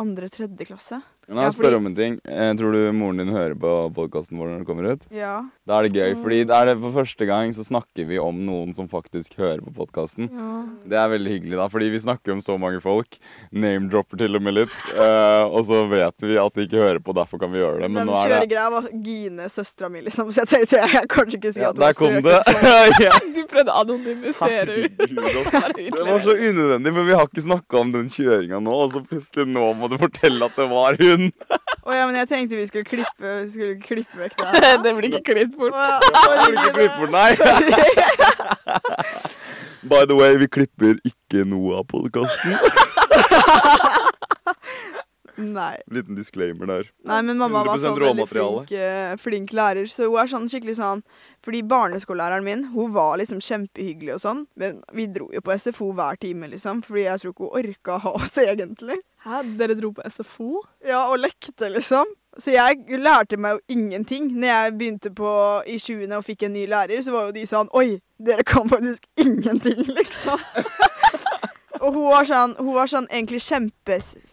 andre-tredje 0.00 0.64
klasse. 0.64 1.00
Men 1.30 1.44
jeg 1.44 1.46
Ja, 1.46 1.50
spør 1.54 1.62
fordi- 1.70 1.76
om 1.78 1.86
en 1.86 1.94
ting. 1.94 2.14
Eh, 2.26 2.52
tror 2.58 2.72
du 2.74 2.92
moren 2.92 3.18
din 3.22 3.28
hører 3.30 3.54
på 3.54 3.70
podkasten 3.94 4.34
vår 4.36 4.48
når 4.50 4.56
den 4.58 4.64
kommer 4.66 4.90
ut? 4.90 5.02
Ja. 5.14 5.44
Da 5.64 5.78
er 5.78 5.86
det 5.86 5.92
gøy, 5.94 6.16
fordi 6.20 6.38
det 6.44 6.50
er 6.56 6.64
det 6.66 6.80
for 6.82 6.90
første 6.90 7.24
gang 7.28 7.52
så 7.54 7.62
snakker 7.62 8.04
vi 8.08 8.18
om 8.18 8.34
noen 8.44 8.74
som 8.74 8.88
faktisk 8.90 9.36
hører 9.38 9.62
på 9.62 9.70
podkasten. 9.72 10.26
Ja. 10.26 10.64
Det 10.90 10.98
er 10.98 11.08
veldig 11.12 11.30
hyggelig, 11.30 11.54
da, 11.60 11.68
fordi 11.70 11.88
vi 11.94 12.00
snakker 12.02 12.32
om 12.34 12.40
så 12.42 12.58
mange 12.58 12.82
folk. 12.82 13.14
Name-dropper 13.54 14.18
til 14.18 14.34
og 14.34 14.42
med 14.42 14.54
litt. 14.54 14.74
eh, 14.98 15.44
og 15.46 15.62
så 15.70 15.88
vet 15.88 16.18
vi 16.26 16.36
at 16.36 16.52
de 16.52 16.66
ikke 16.66 16.82
hører 16.82 16.98
på, 16.98 17.14
derfor 17.14 17.38
kan 17.38 17.52
vi 17.52 17.58
gjøre 17.62 17.80
det. 17.82 17.90
Men 17.92 17.94
Den 17.94 18.08
nå 18.08 18.16
er 18.18 18.28
det 18.28 18.50
kjøregreia 18.50 18.70
var 18.74 18.88
Gine, 19.04 19.46
søstera 19.48 19.88
mi, 19.88 20.00
liksom. 20.02 20.32
Så 20.34 20.42
jeg 20.42 20.48
tenkte 20.50 20.82
jeg 20.82 20.90
kan 20.90 21.06
kanskje 21.06 21.38
ikke 21.38 21.52
si 21.54 21.60
ja, 21.60 21.70
at 21.70 21.76
hun 21.78 21.86
Der 21.86 21.92
kom 21.94 22.22
det. 22.26 22.42
sånn. 22.42 23.30
Du 23.40 23.46
prøvde 23.46 23.70
å 23.70 23.84
anonymisere 23.84 24.66
henne. 24.66 25.78
Det 25.78 26.04
var 26.10 26.20
så 26.26 26.34
unødvendig, 26.34 26.92
for 26.94 27.04
vi 27.06 27.14
har 27.14 27.26
ikke 27.30 27.44
snakka 27.46 27.80
om 27.80 27.92
den 27.92 28.08
kjøringa 28.10 28.58
nå, 28.62 28.72
og 28.74 28.92
så 28.92 29.00
plutselig 29.06 29.46
nå 29.46 29.70
må 29.78 29.88
du 29.88 29.96
fortelle 30.00 30.42
at 30.44 30.56
det 30.58 30.68
var 30.70 30.96
hun. 31.00 31.19
Å 31.86 31.90
ja, 31.96 32.04
men 32.06 32.16
jeg 32.20 32.28
tenkte 32.30 32.58
vi 32.58 32.66
skulle 32.68 32.84
klippe, 32.88 33.30
vi 33.42 33.50
skulle 33.54 33.76
klippe 33.82 34.18
vekk 34.20 34.34
det 34.38 34.46
her. 34.64 34.76
Det 34.84 34.92
blir 34.98 35.08
ikke 35.10 35.24
klippet 35.32 35.56
bort. 35.58 35.74
Å 35.74 35.76
ja, 35.80 35.98
sorry, 36.24 36.44
Blir 36.44 36.54
ikke 36.60 36.74
klippe 36.76 36.98
bort, 37.00 37.12
nei. 37.14 37.30
Sorry. 37.40 37.72
By 39.90 40.04
the 40.04 40.14
way, 40.18 40.36
vi 40.36 40.46
klipper 40.52 40.94
ikke 41.08 41.44
noe 41.48 41.78
av 41.80 41.84
podkasten. 41.88 42.52
Nei. 45.40 45.80
Liten 45.90 46.18
disclaimer 46.18 46.68
der. 46.70 46.90
Nei, 47.08 47.20
men 47.26 47.40
mamma 47.40 47.64
var 47.64 47.78
100% 47.78 47.86
sånn 47.86 48.00
veldig 48.04 48.28
flink, 48.30 48.72
eh, 48.76 49.16
flink 49.20 49.54
lærer, 49.56 49.88
så 49.90 50.08
hun 50.08 50.20
er 50.20 50.30
sånn 50.30 50.48
skikkelig 50.50 50.76
sånn 50.78 51.04
Fordi 51.44 51.62
barneskolelæreren 51.64 52.44
min, 52.44 52.64
hun 52.74 52.92
var 52.92 53.16
liksom 53.16 53.40
kjempehyggelig 53.40 54.18
og 54.18 54.22
sånn, 54.24 54.42
men 54.60 54.82
vi 54.92 55.06
dro 55.08 55.30
jo 55.32 55.40
på 55.40 55.56
SFO 55.56 55.92
hver 55.96 56.20
time, 56.20 56.50
liksom, 56.52 56.82
fordi 56.84 57.06
jeg 57.06 57.22
tror 57.22 57.32
ikke 57.32 57.46
hun 57.46 57.60
orka 57.62 58.00
ha 58.04 58.12
oss 58.20 58.36
egentlig. 58.42 59.00
Hæ, 59.24 59.42
dere 59.56 59.76
dro 59.76 59.92
på 59.96 60.04
SFO? 60.08 60.62
Ja, 60.84 61.06
og 61.08 61.18
lekte, 61.20 61.68
liksom. 61.72 62.12
Så 62.38 62.54
jeg 62.54 63.00
lærte 63.00 63.36
meg 63.36 63.56
jo 63.56 63.76
ingenting. 63.76 64.30
Når 64.32 64.48
jeg 64.48 64.76
begynte 64.78 65.10
på 65.14 65.32
i 65.66 65.76
sjuende 65.82 66.20
og 66.20 66.24
fikk 66.24 66.46
en 66.46 66.54
ny 66.54 66.66
lærer, 66.70 67.02
så 67.02 67.12
var 67.12 67.28
jo 67.28 67.34
de 67.36 67.46
sånn 67.48 67.68
Oi, 67.76 67.98
dere 68.22 68.46
kan 68.46 68.68
faktisk 68.70 69.04
ingenting, 69.20 69.82
liksom. 69.88 70.40
og 71.82 71.88
hun 71.96 72.06
var 72.06 72.28
sånn, 72.28 72.56
hun 72.60 72.74
var 72.76 72.90
sånn 72.92 73.08
egentlig 73.10 73.42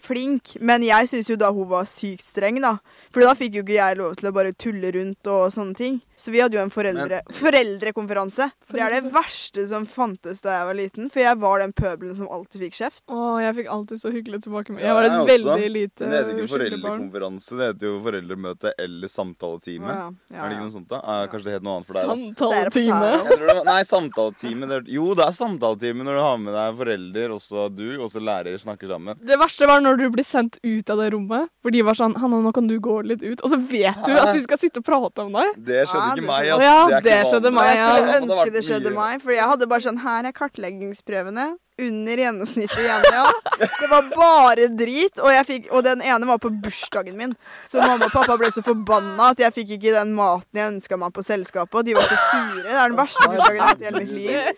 flink, 0.08 0.56
men 0.64 0.84
jeg 0.88 1.10
syns 1.12 1.30
jo 1.32 1.38
da 1.40 1.52
hun 1.54 1.68
var 1.70 1.86
sykt 1.90 2.26
streng, 2.26 2.62
da. 2.64 2.78
For 3.14 3.24
da 3.26 3.36
fikk 3.38 3.60
jo 3.60 3.64
ikke 3.66 3.78
jeg 3.78 4.00
lov 4.00 4.16
til 4.20 4.30
å 4.32 4.36
bare 4.36 4.54
tulle 4.56 4.92
rundt 4.96 5.28
og 5.32 5.48
sånne 5.54 5.76
ting. 5.78 6.00
Så 6.18 6.32
vi 6.34 6.40
hadde 6.42 6.58
jo 6.58 6.64
en 6.64 6.72
foreldre, 6.74 7.20
foreldrekonferanse. 7.38 8.48
Det 8.74 8.82
er 8.82 8.94
det 8.96 9.12
verste 9.14 9.68
som 9.70 9.84
fantes 9.90 10.42
da 10.42 10.56
jeg 10.56 10.68
var 10.70 10.78
liten, 10.80 11.10
for 11.14 11.22
jeg 11.22 11.38
var 11.44 11.62
den 11.62 11.74
pøbelen 11.78 12.16
som 12.18 12.30
alltid 12.34 12.64
fikk 12.66 12.78
kjeft. 12.80 13.04
Å, 13.14 13.38
jeg 13.44 13.54
fikk 13.60 13.70
alltid 13.76 14.02
så 14.02 14.12
hyggelig 14.16 14.40
tilbake 14.48 14.74
Ja, 14.78 14.88
Jeg 14.88 14.96
var 14.98 15.08
et 15.08 15.12
jeg 15.12 15.20
også. 15.22 15.36
veldig 15.54 15.70
lite 15.76 16.00
barn. 16.02 16.10
det 16.10 16.18
heter 16.24 16.34
ikke 16.42 16.52
foreldrekonferanse, 16.56 17.58
det 17.60 17.68
heter 17.70 17.88
jo 17.92 18.00
foreldremøte 18.08 18.74
eller 18.88 19.12
samtaletime. 19.14 19.94
Ja, 19.94 20.08
ja, 20.34 20.40
Er 20.42 20.50
det 20.50 20.58
ikke 20.58 20.66
noe 20.66 20.76
sånt 20.78 20.90
da? 20.90 21.02
Eh, 21.04 21.24
kanskje 21.34 21.50
det 21.52 21.56
het 21.58 21.68
noe 21.68 21.76
annet 21.78 21.92
for 21.92 22.00
deg? 22.00 22.10
Samtaletime. 22.10 23.64
Nei, 23.70 23.80
samtaletime. 23.92 24.70
Det, 24.74 24.80
jo, 24.98 25.08
det 25.18 25.28
er 25.28 25.38
samtaletime 25.38 26.08
når 26.08 26.18
du 26.20 26.24
har 26.26 26.38
med 26.48 26.58
deg 26.58 26.82
forelder, 26.82 27.36
også 27.38 27.68
du, 27.78 27.86
og 28.02 28.10
så 28.14 28.24
lærer 28.24 28.58
snakker 28.62 28.90
sammen. 28.92 29.22
Det 29.22 29.38
verste 29.40 29.70
var 29.70 29.82
når 29.86 29.97
du 29.98 30.10
blir 30.14 30.24
sendt 30.26 30.58
ut 30.64 30.90
av 30.90 30.98
det 31.02 31.12
rommet. 31.14 31.50
For 31.62 31.72
de 31.72 31.82
var 31.82 31.94
sånn 31.98 32.16
'Hanna, 32.16 32.42
nå 32.42 32.54
kan 32.54 32.68
du 32.68 32.80
gå 32.80 33.02
litt 33.06 33.22
ut.' 33.24 33.42
Og 33.44 33.50
så 33.50 33.58
vet 33.58 34.00
du 34.06 34.14
at 34.14 34.34
de 34.34 34.42
skal 34.44 34.58
sitte 34.58 34.80
og 34.80 34.86
prate 34.86 35.26
om 35.26 35.32
deg. 35.34 35.54
Det 35.58 35.88
skjedde 35.88 36.08
Ja, 36.08 36.16
ikke 36.16 36.28
meg, 36.28 36.50
ass. 36.50 36.62
Ja, 36.64 36.88
det, 36.90 37.04
det 37.04 37.20
skjedde 37.28 37.52
meg, 37.54 37.76
Ja. 37.76 37.76
jeg 37.76 38.04
skulle 38.04 38.22
ønske 38.22 38.52
det 38.54 38.64
skjedde 38.66 38.92
mye. 38.92 38.96
meg, 38.96 39.22
for 39.22 39.32
jeg 39.32 39.44
hadde 39.48 39.68
bare 39.68 39.82
sånn 39.82 39.98
Her 40.04 40.24
er 40.26 40.32
kartleggingsprøvene. 40.32 41.58
Under 41.80 42.16
gjennomsnittet 42.18 42.80
igjen, 42.82 43.04
ja. 43.14 43.32
Det 43.60 43.90
var 43.90 44.02
bare 44.16 44.68
drit. 44.76 45.20
Og, 45.22 45.30
jeg 45.30 45.46
fikk, 45.46 45.68
og 45.72 45.84
den 45.84 46.02
ene 46.02 46.26
var 46.26 46.40
på 46.40 46.50
bursdagen 46.50 47.16
min. 47.16 47.36
Så 47.70 47.78
mamma 47.80 48.06
og 48.06 48.12
pappa 48.12 48.36
ble 48.36 48.50
så 48.50 48.64
forbanna 48.66 49.30
at 49.30 49.38
jeg 49.38 49.54
fikk 49.54 49.70
ikke 49.78 49.94
den 49.94 50.16
maten 50.18 50.58
jeg 50.58 50.72
ønska 50.74 50.98
meg 50.98 51.14
på 51.14 51.22
selskapet. 51.22 51.76
Og 51.78 51.86
de 51.86 51.94
var 51.94 52.02
så 52.10 52.18
sure. 52.32 52.64
Det 52.64 52.74
er 52.74 52.90
den 52.90 52.98
verste 52.98 53.30
bursdagen 53.30 53.56
jeg 53.56 53.62
har 53.62 53.70
hatt 53.76 53.82
i 53.82 53.86
hele 53.86 54.00
mitt 54.00 54.12
liv. 54.12 54.58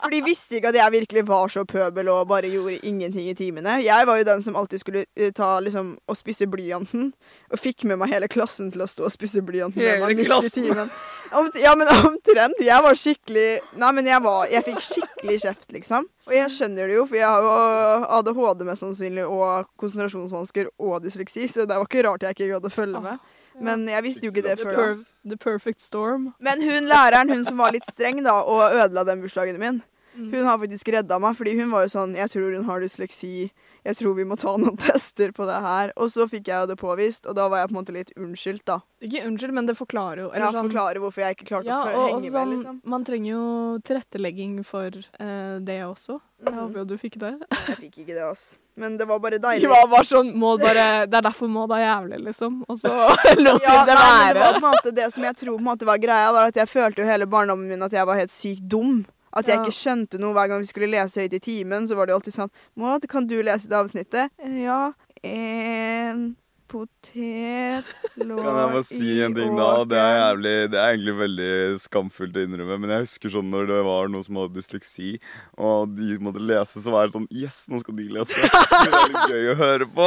For 0.00 0.12
de 0.12 0.20
visste 0.24 0.56
ikke 0.58 0.72
at 0.72 0.78
jeg 0.78 0.92
virkelig 0.94 1.22
var 1.28 1.50
så 1.52 1.64
pøbel 1.68 2.08
og 2.12 2.28
bare 2.30 2.50
gjorde 2.50 2.80
ingenting 2.86 3.28
i 3.30 3.34
timene. 3.36 3.78
Jeg 3.84 4.06
var 4.08 4.20
jo 4.20 4.26
den 4.28 4.42
som 4.42 4.56
alltid 4.56 4.82
skulle 4.82 5.04
eh, 5.16 5.32
ta 5.36 5.52
liksom 5.60 5.92
og 6.08 6.18
spisse 6.18 6.48
blyanten. 6.50 7.10
Og 7.52 7.60
fikk 7.60 7.84
med 7.88 8.00
meg 8.00 8.12
hele 8.14 8.28
klassen 8.30 8.70
til 8.72 8.84
å 8.84 8.88
stå 8.90 9.06
og 9.08 9.14
spisse 9.14 9.42
blyanten. 9.44 9.80
med 9.80 9.92
Hele 9.92 10.06
meg 10.06 10.22
midt 10.22 10.50
i 10.50 10.54
timen. 10.56 10.92
Om, 11.30 11.50
ja, 11.62 11.74
men 11.78 11.90
omtrent. 11.94 12.58
Jeg 12.64 12.82
var 12.82 12.96
skikkelig 12.98 13.48
Nei, 13.78 13.90
men 13.94 14.08
jeg 14.08 14.18
var 14.24 14.48
Jeg 14.50 14.64
fikk 14.66 14.80
skikkelig 14.82 15.36
kjeft, 15.44 15.68
liksom. 15.76 16.08
Og 16.26 16.34
jeg 16.34 16.54
skjønner 16.54 16.90
det 16.90 16.96
jo, 16.96 17.04
for 17.08 17.18
jeg 17.20 17.28
har 17.30 17.44
jo 17.46 18.08
ADHD 18.18 18.64
mest 18.68 18.84
sannsynlig, 18.84 19.26
og 19.26 19.68
konsentrasjonsvansker 19.80 20.72
og 20.78 20.98
dysleksi, 21.04 21.46
så 21.48 21.66
det 21.68 21.78
var 21.78 21.86
ikke 21.86 22.04
rart 22.06 22.26
jeg 22.26 22.36
ikke 22.36 22.50
gadd 22.54 22.66
å 22.68 22.72
følge 22.72 23.02
med. 23.04 23.29
Men 23.60 23.86
jeg 23.88 24.02
visste 24.02 24.24
jo 24.26 24.32
ikke 24.32 24.42
det 24.48 24.58
før 24.58 24.76
da. 24.76 25.04
the 25.28 25.36
perfect 25.36 25.80
storm. 25.84 26.34
Men 26.40 26.62
hun 26.62 26.88
læreren, 26.88 27.28
hun 27.28 27.44
som 27.44 27.58
var 27.58 27.72
litt 27.72 27.84
streng 27.92 28.22
da, 28.24 28.32
og 28.40 28.72
ødela 28.72 29.04
den 29.04 29.20
bursdagen 29.22 29.58
min, 29.58 29.82
Mm. 30.16 30.32
hun 30.34 30.44
har 30.44 30.58
faktisk 30.58 30.88
redda 30.92 31.20
meg, 31.20 31.36
fordi 31.38 31.52
hun 31.60 31.70
var 31.70 31.82
jo 31.86 31.88
sånn 31.92 32.16
Jeg 32.16 32.28
tror 32.30 32.56
hun 32.56 32.64
har 32.64 32.80
dysleksi. 32.80 33.50
Jeg 33.86 33.96
tror 33.96 34.14
vi 34.18 34.26
må 34.28 34.36
ta 34.40 34.54
noen 34.60 34.76
tester 34.86 35.32
på 35.36 35.46
det 35.48 35.58
her. 35.64 35.92
Og 35.96 36.12
så 36.12 36.26
fikk 36.30 36.50
jeg 36.52 36.64
jo 36.64 36.70
det 36.70 36.78
påvist, 36.80 37.26
og 37.26 37.36
da 37.38 37.48
var 37.50 37.62
jeg 37.62 37.70
på 37.70 37.76
en 37.76 37.80
måte 37.80 37.96
litt 37.96 38.14
unnskyldt, 38.18 38.64
da. 38.68 38.80
Ikke 39.00 39.24
unnskyld, 39.26 39.54
men 39.56 39.68
det 39.70 39.76
forklarer 39.78 40.24
jo. 40.26 40.30
Ja, 40.36 40.50
sånn- 40.52 40.68
forklarer 40.68 41.00
hvorfor 41.00 41.24
jeg 41.24 41.38
ikke 41.38 41.48
klarte 41.54 41.70
ja, 41.70 41.80
å 41.80 41.88
føre- 41.88 42.00
og 42.00 42.08
henge 42.14 42.32
sånn, 42.32 42.48
med, 42.48 42.58
liksom. 42.58 42.80
Man 42.84 43.06
trenger 43.08 43.30
jo 43.32 43.44
tilrettelegging 43.88 44.58
for 44.68 44.98
eh, 45.00 45.54
det 45.64 45.80
også. 45.86 46.20
Jeg 46.40 46.52
mm. 46.52 46.58
håper 46.60 46.82
jo 46.82 46.88
du 46.88 46.98
fikk 47.00 47.20
det. 47.20 47.36
Jeg 47.50 47.78
fikk 47.86 48.02
ikke 48.04 48.14
det, 48.14 48.24
altså. 48.24 48.60
Men 48.80 48.96
det 48.96 49.04
var 49.04 49.18
bare 49.20 49.38
De 49.38 49.58
Det 49.60 49.68
var 49.68 49.88
bare 49.90 50.06
sånn 50.08 50.30
må 50.40 50.54
bare, 50.60 51.06
Det 51.10 51.18
er 51.18 51.24
derfor 51.26 51.50
må 51.52 51.66
da 51.68 51.80
jævlig, 51.82 52.20
liksom. 52.30 52.62
Og 52.68 52.78
så 52.80 52.90
lot 53.44 53.60
de 53.60 53.68
Ja, 53.68 53.84
det 53.84 53.96
være. 53.96 54.34
det 54.34 54.44
var 54.44 54.52
på 54.52 54.60
en 54.60 54.66
måte 54.68 54.94
det 54.96 55.08
som 55.14 55.26
jeg 55.26 55.36
tror 55.36 55.56
på 55.56 55.60
en 55.60 55.70
måte 55.72 55.88
var 55.88 56.00
greia, 56.02 56.32
var 56.32 56.52
at 56.52 56.60
jeg 56.60 56.70
følte 56.70 57.02
jo 57.02 57.08
hele 57.08 57.28
barndommen 57.30 57.68
min 57.68 57.82
at 57.86 57.96
jeg 57.96 58.08
var 58.08 58.20
helt 58.20 58.32
sykt 58.32 58.68
dum. 58.70 59.02
At 59.32 59.46
jeg 59.46 59.56
Ja. 59.56 59.62
ikke 59.62 59.72
skjønte 59.72 60.18
noe 60.18 60.32
hver 60.34 60.48
gang 60.48 60.60
vi 60.60 60.66
skulle 60.66 60.90
lese 60.90 61.20
høyt 61.20 61.32
i 61.34 61.38
timen. 61.38 61.86
Så 61.88 61.94
var 61.96 62.06
det 62.06 62.14
alltid 62.14 62.32
sånn 62.34 62.50
Maud, 62.76 63.06
kan 63.08 63.26
du 63.26 63.42
lese 63.42 63.68
det 63.68 63.76
avsnittet? 63.78 64.30
«Eh, 64.42 64.62
Ja. 64.64 64.92
En 65.22 66.36
potet 66.70 67.88
lå 68.28 68.38
Kan 68.38 68.58
jeg 68.60 68.72
bare 68.74 68.84
si 68.86 69.10
en 69.24 69.34
ting 69.36 69.56
da? 69.58 69.68
Det 69.90 69.98
er, 69.98 70.16
jævlig, 70.20 70.54
det 70.72 70.80
er 70.80 70.92
egentlig 70.94 71.14
veldig 71.18 71.52
skamfullt 71.82 72.38
å 72.38 72.44
innrømme, 72.46 72.78
men 72.82 72.94
jeg 72.94 73.06
husker 73.06 73.34
sånn 73.34 73.50
når 73.52 73.70
det 73.70 73.80
var 73.86 74.12
noen 74.12 74.26
som 74.26 74.38
hadde 74.40 74.58
dysleksi, 74.58 75.12
og 75.58 75.96
de 75.98 76.18
måtte 76.22 76.42
lese, 76.42 76.82
så 76.82 76.94
var 76.94 77.08
det 77.08 77.16
sånn 77.18 77.28
Yes, 77.30 77.64
nå 77.70 77.80
skal 77.82 77.96
de 77.98 78.08
lese. 78.14 78.50
Det 78.80 78.90
var 78.92 79.10
litt 79.10 79.32
gøy 79.34 79.50
å 79.52 79.58
høre 79.58 79.86
på. 79.92 80.06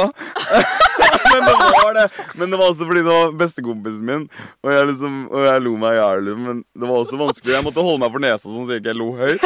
men 1.30 1.44
det 1.46 1.54
var 1.60 1.94
det. 1.96 2.04
Men 2.38 2.52
det 2.52 2.58
var 2.60 2.72
også 2.72 2.88
fordi 2.88 3.02
det 3.04 3.12
var 3.12 3.34
bestekompisen 3.38 4.08
min, 4.08 4.26
og 4.64 4.72
jeg, 4.72 4.88
liksom, 4.90 5.18
og 5.30 5.46
jeg 5.48 5.64
lo 5.64 5.74
meg 5.80 5.96
i 5.96 6.00
hjel. 6.00 6.30
Men 6.38 6.62
det 6.64 6.88
var 6.88 7.00
også 7.00 7.20
vanskelig. 7.20 7.54
Jeg 7.56 7.66
måtte 7.66 7.84
holde 7.86 8.02
meg 8.04 8.14
for 8.14 8.24
nesa 8.24 8.44
sånn 8.48 8.66
så 8.68 8.76
jeg 8.76 8.84
ikke 8.84 8.96
lo 8.98 9.10
høyt. 9.18 9.44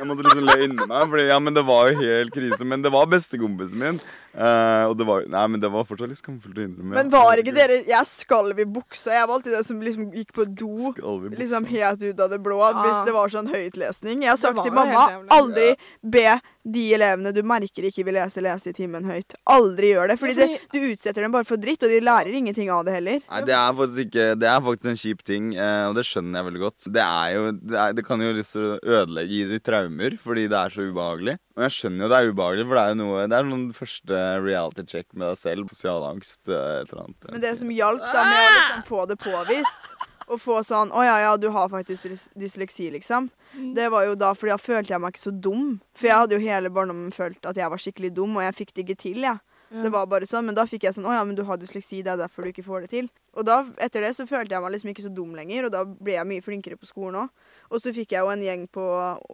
Jeg 0.00 0.08
måtte 0.08 0.24
liksom 0.24 0.46
le 0.48 0.56
inni 0.64 0.86
meg, 0.88 1.10
fordi, 1.12 1.26
ja, 1.28 1.38
men 1.42 1.56
det 1.56 1.64
var 1.68 1.90
jo 1.90 2.00
helt 2.00 2.32
krise. 2.32 2.64
Men 2.64 2.84
det 2.84 2.92
var 2.94 3.10
bestekompisen 3.10 3.80
min. 3.80 4.00
Eh, 4.34 4.84
og 4.86 4.96
det 4.98 5.06
var, 5.08 5.24
nei, 5.30 5.46
men 5.54 5.62
det 5.62 5.70
var 5.72 5.86
fortsatt 5.88 6.10
litt 6.12 6.20
skamfullt 6.20 6.58
å 6.58 6.64
innrømme. 6.66 6.94
Men 6.98 7.10
var 7.12 7.40
ikke 7.42 7.54
dere 7.56 7.80
Jeg 7.88 8.06
skalv 8.10 8.58
i 8.60 8.66
buksa. 8.68 9.12
Jeg 9.16 9.26
var 9.26 9.34
alltid 9.38 9.56
den 9.56 9.66
som 9.66 9.80
liksom 9.82 10.10
gikk 10.14 10.32
på 10.36 10.46
do. 10.46 10.92
Liksom 11.34 11.66
helt 11.70 12.02
ut 12.02 12.20
av 12.20 12.30
det 12.30 12.40
blå 12.44 12.60
Ja. 12.60 12.72
hvis 12.84 13.04
det 13.08 13.14
var 13.16 13.28
sånn 13.28 13.50
høytlesning. 13.50 14.22
Jeg 14.22 14.30
har 14.30 14.40
sagt 14.40 14.62
til 14.62 14.72
mamma 14.72 15.08
aldri 15.30 15.74
be 16.02 16.40
de 16.64 16.82
elevene 16.94 17.32
du 17.32 17.40
merker 17.46 17.86
ikke 17.88 18.04
vil 18.04 18.18
lese, 18.18 18.42
lese 18.44 18.70
i 18.72 18.76
timen 18.76 19.06
høyt. 19.08 19.34
Aldri 19.48 19.94
gjør 19.94 20.10
det. 20.12 20.16
Fordi 20.20 20.34
Ja, 20.36 20.46
det, 20.50 20.58
du 20.74 20.78
utsetter 20.90 21.24
dem 21.24 21.32
bare 21.32 21.48
for 21.48 21.56
dritt, 21.60 21.82
og 21.86 21.88
de 21.92 22.00
lærer 22.04 22.34
ingenting 22.36 22.68
av 22.72 22.84
det 22.84 22.98
heller. 22.98 23.22
Nei, 23.30 23.40
det 23.48 23.54
er 23.56 23.72
faktisk 23.78 24.02
ikke 24.08 24.26
Det 24.40 24.48
er 24.50 24.60
faktisk 24.66 24.90
en 24.92 25.00
kjip 25.00 25.22
ting, 25.24 25.46
eh, 25.56 25.84
og 25.88 25.94
det 25.96 26.04
skjønner 26.08 26.40
jeg 26.40 26.48
veldig 26.50 26.62
godt. 26.66 26.88
Det 26.92 27.04
er 27.06 27.32
jo 27.36 27.46
Det, 27.56 27.78
er, 27.84 27.96
det 27.96 28.04
kan 28.06 28.20
jo 28.20 28.32
liksom 28.36 28.68
ødelegge 28.84 29.30
gi 29.30 29.40
de 29.50 29.60
traumer, 29.70 30.18
fordi 30.20 30.46
det 30.52 30.60
er 30.60 30.76
så 30.76 30.86
ubehagelig. 30.90 31.36
Og 31.56 31.64
jeg 31.66 31.76
skjønner 31.78 32.04
jo 32.04 32.10
det 32.12 32.18
er 32.20 32.30
ubehagelig, 32.34 32.66
for 32.68 32.76
det 32.76 32.84
er 32.84 32.92
jo 32.94 33.00
noe 33.00 33.24
Det 33.30 33.38
er 33.40 33.48
noen 33.50 33.66
første 33.80 34.20
reality 34.44 34.86
check 34.92 35.08
med 35.14 35.26
deg 35.32 35.40
selv. 35.40 35.72
Sosial 35.72 36.06
angst, 36.10 36.40
eh, 36.48 36.82
et 36.84 36.92
eller 36.92 37.06
annet. 37.08 37.30
Men 37.32 37.44
det 37.48 37.56
som 37.58 37.72
hjalp 37.72 38.04
da 38.04 38.24
med 38.28 38.44
å 38.44 38.54
liksom 38.58 38.86
få 38.90 39.06
det 39.10 39.18
påvist, 39.24 39.90
og 40.30 40.40
få 40.40 40.60
sånn 40.66 40.92
Å 40.94 41.04
ja, 41.04 41.18
ja, 41.24 41.36
du 41.40 41.48
har 41.54 41.70
faktisk 41.72 42.30
dysleksi, 42.38 42.90
liksom. 42.94 43.28
Mm. 43.52 43.70
Det 43.76 43.90
var 43.92 44.06
jo 44.08 44.16
da, 44.18 44.32
fordi 44.38 44.54
da 44.54 44.62
følte 44.62 44.94
jeg 44.94 45.02
meg 45.02 45.14
ikke 45.14 45.26
så 45.26 45.34
dum. 45.34 45.78
For 45.98 46.10
jeg 46.10 46.22
hadde 46.22 46.36
jo 46.38 46.44
hele 46.44 46.72
barndommen 46.72 47.14
følt 47.14 47.46
at 47.46 47.58
jeg 47.58 47.70
var 47.72 47.82
skikkelig 47.82 48.12
dum, 48.16 48.36
og 48.38 48.46
jeg 48.46 48.58
fikk 48.62 48.74
det 48.74 48.86
ikke 48.86 49.00
til, 49.08 49.24
jeg. 49.26 49.40
Ja. 49.70 49.84
Det 49.84 49.90
var 49.94 50.08
bare 50.10 50.26
sånn, 50.26 50.48
Men 50.48 50.56
da 50.58 50.64
fikk 50.66 50.82
jeg 50.82 50.96
sånn 50.96 51.06
Å 51.06 51.12
ja, 51.14 51.20
men 51.22 51.36
du 51.38 51.44
har 51.46 51.58
dysleksi, 51.60 52.00
det 52.02 52.10
er 52.10 52.18
derfor 52.18 52.42
du 52.42 52.50
ikke 52.50 52.66
får 52.66 52.86
det 52.86 52.90
til. 52.90 53.10
Og 53.38 53.46
da, 53.46 53.60
etter 53.78 54.02
det 54.02 54.10
så 54.16 54.26
følte 54.26 54.56
jeg 54.56 54.64
meg 54.64 54.72
liksom 54.74 54.90
ikke 54.90 55.04
så 55.04 55.12
dum 55.14 55.36
lenger, 55.38 55.68
og 55.68 55.74
da 55.74 55.84
ble 55.86 56.16
jeg 56.16 56.26
mye 56.26 56.42
flinkere 56.42 56.78
på 56.80 56.88
skolen 56.88 57.20
òg. 57.20 57.44
Og 57.70 57.78
så 57.78 57.92
fikk 57.94 58.16
jeg 58.16 58.24
jo 58.26 58.32
en 58.32 58.42
gjeng 58.42 58.64
på 58.74 58.86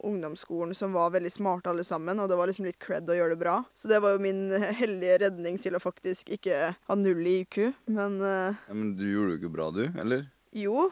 ungdomsskolen 0.05 0.77
som 0.77 0.93
var 0.93 1.15
veldig 1.15 1.33
smarte 1.33 1.73
alle 1.73 1.87
sammen, 1.89 2.21
og 2.21 2.29
det 2.29 2.37
var 2.37 2.53
liksom 2.53 2.69
litt 2.69 2.81
cred 2.83 3.09
å 3.09 3.17
gjøre 3.17 3.33
det 3.33 3.41
bra. 3.41 3.57
Så 3.73 3.89
det 3.89 4.03
var 4.05 4.13
jo 4.13 4.25
min 4.27 4.51
hellige 4.83 5.23
redning 5.25 5.57
til 5.63 5.79
å 5.79 5.81
faktisk 5.81 6.35
ikke 6.37 6.75
ha 6.77 6.99
null 7.01 7.25
i 7.25 7.39
IQ. 7.47 7.63
Men 7.89 8.21
uh... 8.21 8.53
Ja, 8.53 8.77
men 8.77 8.93
du 9.01 9.07
gjorde 9.09 9.33
det 9.33 9.39
jo 9.39 9.41
ikke 9.41 9.55
bra, 9.57 9.73
du? 9.73 9.87
Eller? 9.97 10.29
Jo, 10.57 10.87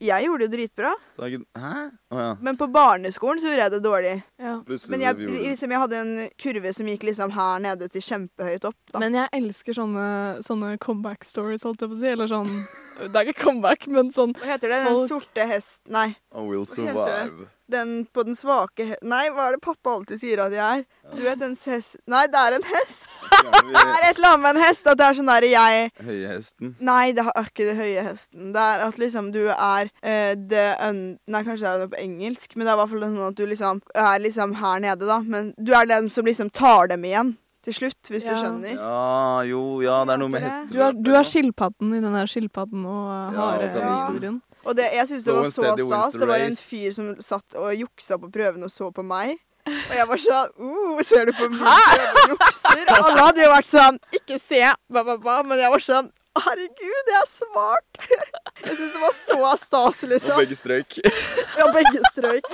jeg 0.00 0.24
gjorde 0.24 0.46
det 0.46 0.54
dritbra. 0.54 0.90
Så 1.12 1.26
ikke 1.28 1.42
Hæ? 1.60 1.80
Å 2.14 2.20
ja. 2.24 2.28
Men 2.40 2.56
på 2.56 2.66
barneskolen 2.72 3.40
så 3.42 3.50
gjorde 3.50 3.66
jeg 3.66 3.72
det 3.74 3.80
dårlig. 3.84 4.14
Ja. 4.40 4.54
Plutselig 4.64 4.94
Men 4.94 5.02
så 5.02 5.04
jeg, 5.04 5.16
gjorde 5.18 5.26
du 5.26 5.34
det. 5.36 5.50
liksom, 5.50 5.74
jeg 5.74 5.82
hadde 5.82 5.98
en 6.00 6.12
kurve 6.40 6.72
som 6.78 6.88
gikk 6.88 7.04
liksom 7.10 7.34
her 7.36 7.60
nede 7.66 7.88
til 7.92 8.04
kjempehøyt 8.06 8.64
opp. 8.70 8.78
Da. 8.94 9.02
Men 9.02 9.18
jeg 9.18 9.28
elsker 9.42 9.76
sånne, 9.76 10.06
sånne 10.46 10.72
comeback 10.80 11.26
stories, 11.28 11.66
holdt 11.68 11.84
jeg 11.84 11.92
på 11.92 11.98
å 11.98 12.00
si. 12.00 12.08
Eller 12.14 12.32
sånn 12.32 12.48
Det 13.08 13.16
er 13.16 13.30
ikke 13.30 13.44
comeback, 13.46 13.86
men 13.88 14.10
sånn 14.14 14.34
Hva 14.36 14.52
heter 14.54 14.68
det? 14.72 14.82
Den 14.84 14.98
Folk- 14.98 15.08
sorte 15.14 15.46
hest... 15.48 15.80
Nei. 15.88 16.10
I 16.30 16.44
will 16.44 16.66
heter 16.66 16.84
det? 16.84 17.24
survive. 17.24 17.48
Den 17.70 17.90
på 18.12 18.24
den 18.26 18.34
svake 18.34 18.84
he... 18.88 18.96
Nei, 19.06 19.28
hva 19.30 19.48
er 19.48 19.56
det 19.56 19.60
pappa 19.62 19.92
alltid 19.94 20.18
sier 20.18 20.40
at 20.42 20.54
jeg 20.54 20.80
er? 20.80 20.84
Du 21.14 21.20
vet 21.22 21.42
en 21.46 21.54
hest 21.54 21.96
Nei, 22.10 22.24
det 22.30 22.40
er 22.40 22.56
en 22.58 22.66
hest! 22.66 23.06
Det 23.40 23.78
er 23.80 24.04
et 24.10 24.18
eller 24.18 24.34
annet 24.34 24.42
med 24.42 24.56
en 24.58 24.62
hest 24.66 24.88
at 24.90 24.98
det 25.00 25.04
er 25.06 25.16
sånn 25.16 25.30
derre 25.30 25.48
jeg 25.48 25.86
Høye 26.04 26.32
hesten? 26.34 26.74
Nei, 26.84 27.12
det 27.16 27.24
er 27.24 27.46
ikke 27.48 27.68
det 27.70 27.76
høye 27.78 28.02
hesten. 28.04 28.50
Det 28.52 28.64
er 28.74 28.82
at 28.84 28.98
liksom 29.00 29.30
du 29.32 29.40
er 29.48 29.88
uh, 30.04 30.32
the 30.50 30.64
un... 30.84 31.00
Nei, 31.30 31.40
kanskje 31.46 31.64
det 31.64 31.70
er 31.70 31.84
det 31.84 31.90
på 31.94 32.00
engelsk, 32.02 32.56
men 32.56 32.66
det 32.66 32.72
er 32.72 32.76
i 32.76 32.80
hvert 32.82 32.92
fall 32.92 33.06
sånn 33.06 33.28
at 33.30 33.38
du 33.38 33.44
liksom 33.48 33.80
er 34.04 34.20
liksom 34.26 34.56
her 34.60 34.82
nede, 34.84 35.08
da. 35.08 35.20
Men 35.24 35.54
du 35.56 35.72
er 35.76 35.88
den 35.88 36.10
som 36.12 36.28
liksom 36.28 36.50
tar 36.52 36.90
dem 36.92 37.06
igjen 37.08 37.32
til 37.64 37.74
slutt, 37.76 38.00
hvis 38.08 38.24
Ja. 38.24 38.34
du 38.34 38.40
skjønner. 38.40 38.74
Ja, 38.76 39.42
jo, 39.48 39.80
ja, 39.84 40.04
det 40.04 40.14
er 40.14 40.22
noe 40.22 40.32
med 40.32 40.42
hester 40.42 40.72
Du 40.72 40.80
er, 40.80 40.92
du 40.92 41.10
er 41.14 41.26
skilpadden 41.28 41.92
i 41.96 42.00
den 42.00 42.12
der 42.16 42.26
skilpadden 42.30 42.86
og 42.86 43.10
Ja, 43.10 43.26
og 43.26 43.60
hare-historien. 43.60 44.40
Det, 44.76 44.86
jeg 44.92 45.08
syns 45.08 45.24
det 45.24 45.34
var 45.34 45.44
så 45.48 45.76
stas. 45.76 46.18
Det 46.20 46.28
var 46.28 46.42
en 46.44 46.56
fyr 46.56 46.90
som 46.92 47.14
satt 47.20 47.54
og 47.56 47.72
juksa 47.74 48.18
på 48.20 48.30
prøven 48.32 48.62
og 48.64 48.70
så 48.70 48.90
på 48.92 49.02
meg. 49.04 49.38
Og 49.66 49.94
jeg 49.96 50.06
var 50.08 50.20
sånn 50.20 50.48
uh, 50.60 51.02
Ser 51.04 51.26
du 51.28 51.32
på 51.36 51.48
meg? 51.52 52.04
jukser? 52.32 52.80
Alle 52.88 53.12
hadde 53.20 53.42
jo 53.44 53.50
vært 53.52 53.68
sånn 53.68 53.98
Ikke 54.16 54.38
se! 54.40 54.62
Ba, 54.90 55.02
ba, 55.04 55.16
ba. 55.20 55.42
Men 55.46 55.60
jeg 55.60 55.70
var 55.70 55.84
sånn 55.84 56.08
Herregud, 56.38 57.08
jeg 57.10 57.18
er 57.18 57.26
smart! 57.28 58.02
Jeg 58.60 58.76
syns 58.76 58.92
det 58.92 59.00
var 59.00 59.14
så 59.16 59.36
stas, 59.58 60.02
Og 60.04 60.10
liksom. 60.12 60.36
begge 60.38 60.56
strøyk. 60.58 60.98
Ja, 61.58 61.66
begge 61.74 62.02
strøyk. 62.12 62.46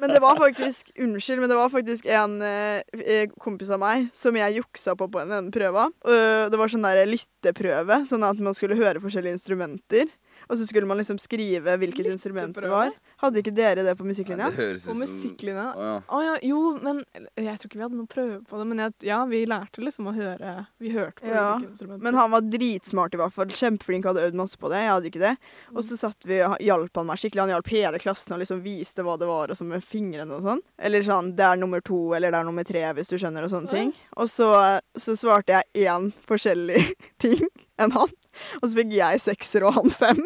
Men 0.00 0.10
det 0.10 0.20
var 0.24 0.38
faktisk 0.40 0.90
Unnskyld, 0.96 1.42
men 1.42 1.52
det 1.52 1.58
var 1.58 1.70
faktisk 1.72 2.08
en 2.10 2.38
eh, 2.42 3.28
kompis 3.40 3.70
av 3.72 3.80
meg 3.82 4.08
som 4.16 4.36
jeg 4.36 4.58
juksa 4.58 4.96
på 4.98 5.06
på 5.12 5.20
en 5.22 5.34
ene 5.36 5.52
prøva. 5.54 5.86
Det 6.02 6.58
var 6.58 6.72
sånn 6.72 6.84
der 6.88 7.04
lytteprøve, 7.08 8.02
sånn 8.10 8.26
at 8.26 8.40
man 8.42 8.56
skulle 8.58 8.80
høre 8.80 9.02
forskjellige 9.04 9.36
instrumenter. 9.38 10.10
Og 10.50 10.58
så 10.58 10.66
skulle 10.68 10.88
man 10.88 10.98
liksom 11.00 11.20
skrive 11.22 11.76
hvilket 11.80 12.08
instrument 12.10 12.56
det 12.58 12.72
var. 12.72 12.90
Hadde 13.22 13.38
ikke 13.38 13.52
dere 13.54 13.84
det 13.86 13.92
på 13.98 14.06
musikklinja? 14.06 14.48
Det 14.50 14.58
høres 14.58 14.82
ut 14.82 14.88
På 14.88 14.94
som 14.96 15.02
musikklinja. 15.04 15.66
Å, 15.78 15.84
ja. 15.86 15.98
Å 16.02 16.22
ja, 16.24 16.32
jo, 16.48 16.60
men 16.82 17.02
jeg 17.38 17.54
tror 17.60 17.68
ikke 17.68 17.78
vi 17.78 17.84
hadde 17.84 17.98
noen 18.00 18.08
prøve 18.10 18.38
på 18.48 18.58
det. 18.58 18.66
Men 18.66 18.82
jeg, 18.82 18.94
ja, 19.06 19.20
vi 19.30 19.44
lærte 19.46 19.84
liksom 19.84 20.08
å 20.10 20.14
høre 20.16 20.54
Vi 20.82 20.90
hørte 20.94 21.22
på 21.22 21.30
Ja, 21.30 21.44
ulike 21.54 21.70
instrumenter. 21.70 22.02
Men 22.08 22.18
han 22.18 22.32
var 22.34 22.48
dritsmart 22.50 23.14
i 23.14 23.20
hvert 23.20 23.36
fall. 23.36 23.54
Kjempeflink, 23.62 24.08
hadde 24.10 24.24
øvd 24.26 24.40
masse 24.42 24.58
på 24.58 24.72
det. 24.72 24.80
Jeg 24.82 24.90
hadde 24.90 25.10
ikke 25.12 25.22
det. 25.22 25.34
Og 25.76 25.86
så 25.86 26.00
satt 26.00 26.26
vi 26.26 26.40
og 26.42 26.56
hjalp 26.66 26.98
han 26.98 27.08
meg 27.12 27.22
skikkelig. 27.22 27.44
Han 27.44 27.54
hjalp 27.54 27.72
hele 27.76 28.02
klassen 28.02 28.34
og 28.34 28.42
liksom 28.42 28.64
viste 28.66 29.06
hva 29.06 29.14
det 29.20 29.30
var, 29.30 29.52
og 29.54 29.60
så 29.60 29.68
med 29.68 29.86
fingrene 29.86 30.40
og 30.40 30.48
sånn. 30.48 30.64
Eller 30.82 31.06
sånn 31.06 31.30
det 31.38 31.46
er 31.46 31.62
nummer 31.62 31.84
to, 31.84 32.00
eller 32.18 32.34
det 32.34 32.42
er 32.42 32.48
nummer 32.50 32.66
tre, 32.66 32.82
hvis 32.98 33.12
du 33.12 33.16
skjønner, 33.20 33.46
og 33.46 33.54
sånne 33.54 33.70
ting. 33.70 33.94
Og 34.18 34.26
så, 34.32 34.50
så 34.98 35.14
svarte 35.18 35.54
jeg 35.60 35.86
én 35.86 36.10
forskjellig 36.26 36.82
ting 37.22 37.46
enn 37.78 37.94
han. 37.94 38.10
Og 38.60 38.66
så 38.68 38.72
fikk 38.78 38.92
jeg 38.96 39.20
sekser 39.22 39.66
og 39.68 39.74
han 39.78 39.90
fem. 39.94 40.22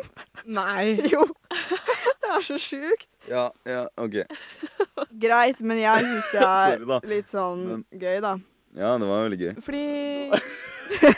Nei. 0.46 0.96
Jo. 1.12 1.24
Det 2.26 2.32
er 2.34 2.42
så 2.42 2.56
sjukt. 2.58 3.06
ja, 3.30 3.46
ja, 3.68 3.84
OK. 4.02 4.16
Greit, 5.22 5.60
men 5.62 5.78
jeg 5.78 6.06
syns 6.08 6.30
det 6.34 6.42
er 6.46 6.76
Sorry, 6.76 6.88
da. 6.90 6.98
litt 7.12 7.30
sånn 7.30 7.64
gøy, 7.94 8.18
da. 8.24 8.32
Ja, 8.76 8.90
det 9.00 9.06
var 9.08 9.22
veldig 9.24 9.38
gøy. 9.40 9.52
Fordi 9.64 9.84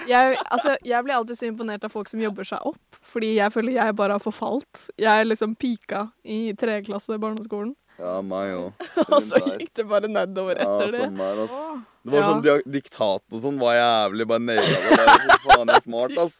jeg, 0.09 0.37
altså, 0.47 0.77
jeg 0.87 1.05
blir 1.05 1.17
alltid 1.17 1.39
så 1.41 1.49
imponert 1.49 1.85
av 1.89 1.93
folk 1.93 2.09
som 2.13 2.21
jobber 2.23 2.47
seg 2.47 2.63
opp. 2.69 3.01
Fordi 3.09 3.33
jeg 3.39 3.53
føler 3.55 3.75
jeg 3.81 3.97
bare 3.99 4.15
har 4.19 4.23
forfalt. 4.23 4.85
Jeg 5.01 5.11
er 5.11 5.27
liksom 5.27 5.57
pika 5.59 6.07
i 6.25 6.53
tredje 6.61 6.87
klasse 6.91 7.17
i 7.17 7.21
barneskolen. 7.23 7.75
Ja, 7.99 8.21
meg 8.23 8.53
òg. 8.55 8.89
Og 9.13 9.21
så 9.27 9.41
gikk 9.43 9.73
det 9.75 9.85
bare 9.91 10.07
nedover 10.11 10.55
etter 10.63 10.91
det. 10.93 11.01
sånn 11.03 11.17
der, 11.19 11.41
ass. 11.45 11.63
Det 12.09 12.13
var 12.15 12.21
Ja. 12.23 12.29
sånn 12.31 12.71
Diktat 12.73 13.23
og 13.35 13.41
sånn 13.43 13.57
var 13.61 13.75
jævlig. 13.75 14.25
Bare 14.31 14.41
naila 14.41 14.63
det. 14.63 15.35
Faen, 15.43 15.67
jeg 15.69 15.75
er 15.77 15.83
smart, 15.85 16.15
ass. 16.23 16.37